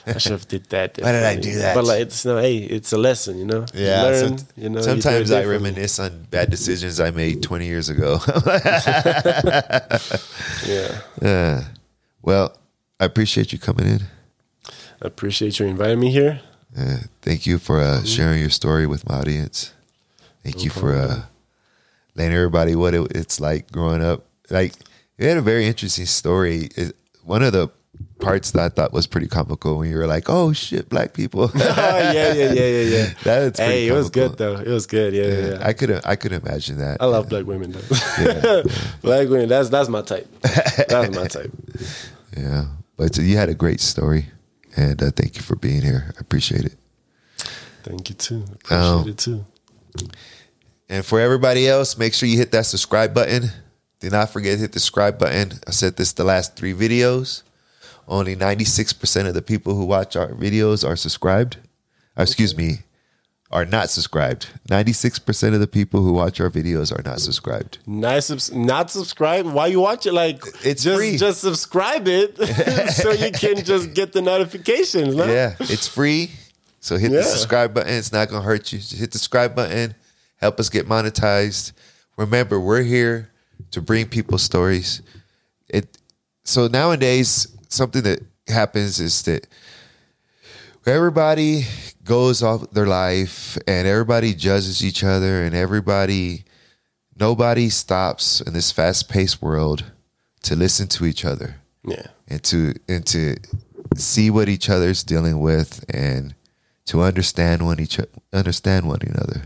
I 0.07 0.19
should 0.19 0.33
have 0.33 0.47
did 0.47 0.67
that. 0.71 0.99
Why 1.01 1.13
did 1.13 1.25
I 1.25 1.37
do 1.37 1.59
that? 1.59 1.75
But 1.75 1.85
like, 1.85 2.01
it's 2.03 2.25
no, 2.25 2.39
hey, 2.39 2.59
it's 2.59 2.93
a 2.93 2.97
lesson, 2.99 3.39
you 3.39 3.45
know. 3.45 3.67
You 3.75 3.85
Yeah. 3.87 4.03
learn, 4.05 4.39
some- 4.39 4.47
you 4.57 4.69
know. 4.69 4.79
you 4.79 4.85
sometimes 4.85 5.31
I 5.33 5.45
reminisce 5.45 5.99
on 5.99 6.27
bad 6.31 6.49
decisions 6.51 7.01
I 7.01 7.11
made 7.11 7.43
20 7.43 7.67
years 7.67 7.89
ago. 7.89 8.19
Yeah, 10.67 11.01
Yeah. 11.23 11.65
well, 12.23 12.57
I 13.01 13.05
appreciate 13.05 13.53
you 13.53 13.59
coming 13.59 13.87
in. 13.87 14.01
I 15.03 15.07
appreciate 15.07 15.59
you 15.59 15.67
inviting 15.67 16.01
me 16.01 16.11
here. 16.11 16.41
Uh, 16.79 16.99
thank 17.23 17.47
you 17.47 17.59
for 17.59 17.81
uh, 17.81 18.03
sharing 18.05 18.41
your 18.41 18.51
story 18.51 18.87
with 18.87 19.09
my 19.09 19.17
audience. 19.17 19.73
Thank 20.43 20.65
you 20.65 20.71
for 20.71 20.95
uh, 20.95 21.23
letting 22.15 22.35
everybody 22.35 22.75
what 22.77 22.95
it, 22.95 23.11
it's 23.15 23.41
like 23.41 23.71
growing 23.73 24.03
up. 24.03 24.25
Like 24.51 24.75
you 25.19 25.27
had 25.29 25.37
a 25.37 25.43
very 25.43 25.67
interesting 25.67 26.07
story. 26.07 26.69
It, 26.77 26.95
one 27.25 27.43
of 27.43 27.53
the 27.53 27.69
parts 28.19 28.51
that 28.53 28.63
I 28.63 28.69
thought 28.71 28.93
was 28.93 29.07
pretty 29.07 29.27
comical 29.27 29.79
when 29.79 29.91
you 29.91 29.97
were 29.97 30.07
like, 30.07 30.29
"Oh 30.29 30.53
shit, 30.53 30.89
black 30.89 31.13
people." 31.13 31.51
yeah, 31.55 32.13
yeah, 32.13 32.33
yeah, 32.33 32.53
yeah, 32.53 32.81
yeah. 32.81 33.13
That's 33.25 33.59
pretty 33.61 33.73
hey, 33.73 33.89
it 33.89 33.93
was 33.93 34.11
good 34.11 34.37
though. 34.39 34.57
It 34.57 34.69
was 34.69 34.87
good. 34.87 35.13
Yeah, 35.15 35.25
yeah. 35.27 35.49
yeah. 35.59 35.67
I 35.67 35.73
could 35.73 36.01
I 36.05 36.17
could 36.17 36.33
imagine 36.33 36.79
that. 36.79 36.99
I 37.01 37.07
love 37.07 37.29
black 37.29 37.47
women 37.47 37.73
though. 37.73 38.63
black 39.03 39.29
women. 39.29 39.49
That's 39.49 39.69
that's 39.69 39.89
my 39.89 40.03
type. 40.03 40.27
That's 40.43 41.15
my 41.15 41.27
type. 41.27 41.51
Yeah, 42.37 42.67
but 42.97 43.17
you 43.19 43.37
had 43.37 43.49
a 43.49 43.55
great 43.55 43.81
story, 43.81 44.27
and 44.77 45.03
uh, 45.03 45.11
thank 45.11 45.37
you 45.37 45.43
for 45.43 45.57
being 45.57 45.83
here. 45.83 46.13
I 46.17 46.21
appreciate 46.21 46.65
it. 46.65 46.75
Thank 47.83 48.09
you 48.09 48.15
too. 48.17 48.45
Appreciate 48.53 48.77
Um, 48.79 49.09
it 49.09 49.19
too. 49.19 49.45
And 50.89 51.05
for 51.05 51.21
everybody 51.21 51.69
else, 51.69 51.97
make 51.99 52.15
sure 52.15 52.29
you 52.29 52.37
hit 52.39 52.53
that 52.53 52.67
subscribe 52.67 53.13
button. 53.15 53.45
Do 54.01 54.11
not 54.11 54.31
forget 54.31 54.55
to 54.55 54.61
hit 54.61 54.73
the 54.73 54.81
subscribe 54.81 55.19
button. 55.19 55.53
I 55.67 55.71
said 55.71 55.97
this 55.97 56.13
the 56.13 56.25
last 56.25 56.57
three 56.57 56.75
videos. 56.75 57.43
Only 58.09 58.37
96% 58.37 59.27
of 59.27 59.35
the 59.35 59.43
people 59.43 59.75
who 59.75 59.85
watch 59.85 60.15
our 60.17 60.29
videos 60.29 60.89
are 60.89 60.97
subscribed. 60.97 61.57
Uh, 62.19 62.23
Excuse 62.23 62.57
me, 62.57 62.79
are 63.51 63.65
not 63.65 63.91
subscribed. 63.91 64.49
96% 64.69 65.55
of 65.55 65.61
the 65.61 65.67
people 65.67 66.03
who 66.03 66.13
watch 66.13 66.41
our 66.41 66.51
videos 66.51 66.97
are 66.97 67.03
not 67.03 67.21
subscribed. 67.21 67.79
Nice, 67.87 68.27
subs- 68.27 68.53
not 68.53 68.91
subscribed? 68.91 69.49
Why 69.49 69.67
you 69.69 69.81
watch 69.81 70.07
it? 70.07 70.13
Like 70.13 70.43
It's 70.65 70.83
just 70.85 70.97
free. 70.97 71.17
just 71.17 71.41
subscribe 71.41 72.07
it 72.09 72.37
so 72.95 73.11
you 73.13 73.31
can 73.33 73.65
just 73.65 73.93
get 73.95 74.13
the 74.13 74.23
notifications. 74.23 75.15
No? 75.15 75.27
Yeah, 75.27 75.55
it's 75.61 75.87
free. 75.89 76.31
So 76.81 76.97
hit 76.97 77.11
the 77.11 77.23
subscribe 77.25 77.75
button. 77.75 77.93
It's 77.93 78.13
not 78.13 78.29
going 78.29 78.43
to 78.43 78.47
hurt 78.47 78.73
you. 78.73 78.79
Just 78.79 78.95
hit 78.95 79.11
the 79.11 79.19
subscribe 79.19 79.57
button. 79.57 79.95
Help 80.37 80.61
us 80.61 80.69
get 80.69 80.87
monetized. 80.89 81.73
Remember, 82.17 82.61
we're 82.61 82.83
here 82.83 83.31
to 83.73 83.81
bring 83.83 84.07
people 84.09 84.39
stories. 84.39 85.03
It 85.69 85.99
so 86.45 86.69
nowadays 86.69 87.49
something 87.77 88.03
that 88.03 88.21
happens 88.49 88.99
is 89.01 89.23
that 89.23 89.47
everybody 90.87 91.65
goes 92.05 92.43
off 92.43 92.71
their 92.71 92.87
life 92.87 93.59
and 93.67 93.87
everybody 93.89 94.35
judges 94.35 94.85
each 94.85 95.03
other 95.05 95.43
and 95.45 95.55
everybody 95.55 96.45
nobody 97.19 97.69
stops 97.69 98.41
in 98.41 98.53
this 98.53 98.71
fast-paced 98.71 99.43
world 99.43 99.85
to 100.43 100.55
listen 100.55 100.87
to 100.87 101.05
each 101.07 101.25
other 101.25 101.57
Yeah. 101.85 102.07
and 102.29 102.43
to 102.45 102.75
and 102.89 103.05
to 103.07 103.37
see 103.97 104.31
what 104.31 104.49
each 104.49 104.69
other's 104.71 105.03
dealing 105.03 105.41
with 105.41 105.85
and 105.89 106.35
to 106.87 107.03
understand 107.03 107.63
one 107.63 107.81
each 107.81 107.99
understand 108.33 108.87
one 108.87 109.01
another. 109.03 109.43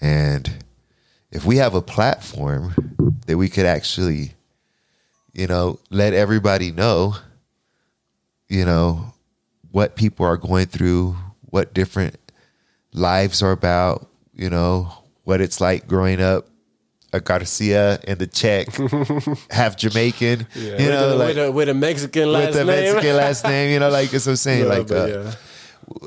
And 0.00 0.64
if 1.30 1.44
we 1.44 1.56
have 1.56 1.74
a 1.74 1.82
platform 1.82 2.74
that 3.26 3.36
we 3.36 3.48
could 3.48 3.66
actually, 3.66 4.32
you 5.34 5.46
know, 5.46 5.80
let 5.90 6.14
everybody 6.14 6.70
know, 6.70 7.16
you 8.48 8.64
know, 8.64 9.12
what 9.70 9.96
people 9.96 10.26
are 10.26 10.36
going 10.36 10.66
through, 10.66 11.16
what 11.42 11.74
different 11.74 12.16
lives 12.92 13.42
are 13.42 13.52
about, 13.52 14.08
you 14.34 14.50
know, 14.50 14.92
what 15.24 15.40
it's 15.40 15.60
like 15.60 15.86
growing 15.86 16.20
up 16.20 16.46
a 17.12 17.20
Garcia 17.20 17.98
and 18.06 18.18
the 18.18 18.26
Czech, 18.26 18.68
half 19.50 19.76
Jamaican, 19.76 20.46
you 20.54 20.70
with, 20.72 20.80
know, 20.80 21.14
a, 21.14 21.16
like, 21.16 21.28
with, 21.28 21.38
a, 21.38 21.52
with 21.52 21.68
a 21.68 21.74
Mexican 21.74 22.32
last 22.32 22.54
name. 22.54 22.66
with 22.66 22.66
the 22.66 22.82
name. 22.82 22.94
Mexican 22.94 23.16
last 23.24 23.44
name, 23.44 23.72
you 23.72 23.78
know, 23.78 23.88
like 23.88 24.10
that's 24.10 24.26
what 24.26 24.32
I'm 24.32 24.36
saying. 24.36 24.62
No, 24.64 24.68
like 24.68 24.90
uh, 24.90 25.06
yeah. 25.06 25.32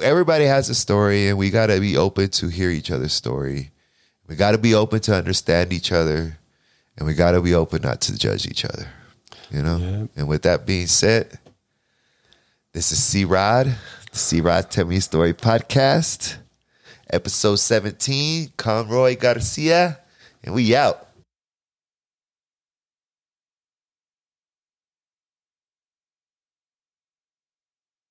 everybody 0.03 0.45
has 0.45 0.69
a 0.69 0.75
story, 0.75 1.27
and 1.27 1.37
we 1.37 1.49
got 1.49 1.67
to 1.67 1.79
be 1.79 1.97
open 1.97 2.29
to 2.29 2.47
hear 2.47 2.69
each 2.69 2.91
other's 2.91 3.13
story. 3.13 3.71
We 4.27 4.35
got 4.35 4.51
to 4.51 4.57
be 4.57 4.75
open 4.75 4.99
to 5.01 5.15
understand 5.15 5.73
each 5.73 5.91
other, 5.91 6.37
and 6.97 7.07
we 7.07 7.13
got 7.13 7.31
to 7.31 7.41
be 7.41 7.55
open 7.55 7.81
not 7.81 8.01
to 8.01 8.17
judge 8.17 8.45
each 8.45 8.63
other. 8.63 8.87
You 9.49 9.63
know. 9.63 9.77
Yeah. 9.77 10.05
And 10.15 10.27
with 10.27 10.43
that 10.43 10.65
being 10.65 10.87
said, 10.87 11.39
this 12.71 12.91
is 12.91 13.03
C 13.03 13.25
Rod, 13.25 13.65
the 14.11 14.17
C 14.17 14.41
Rod 14.41 14.69
Tell 14.69 14.85
Me 14.85 14.99
Story 14.99 15.33
podcast, 15.33 16.37
episode 17.09 17.55
17. 17.55 18.53
Conroy 18.57 19.17
Garcia, 19.17 19.99
and 20.43 20.53
we 20.53 20.75
out. 20.75 21.08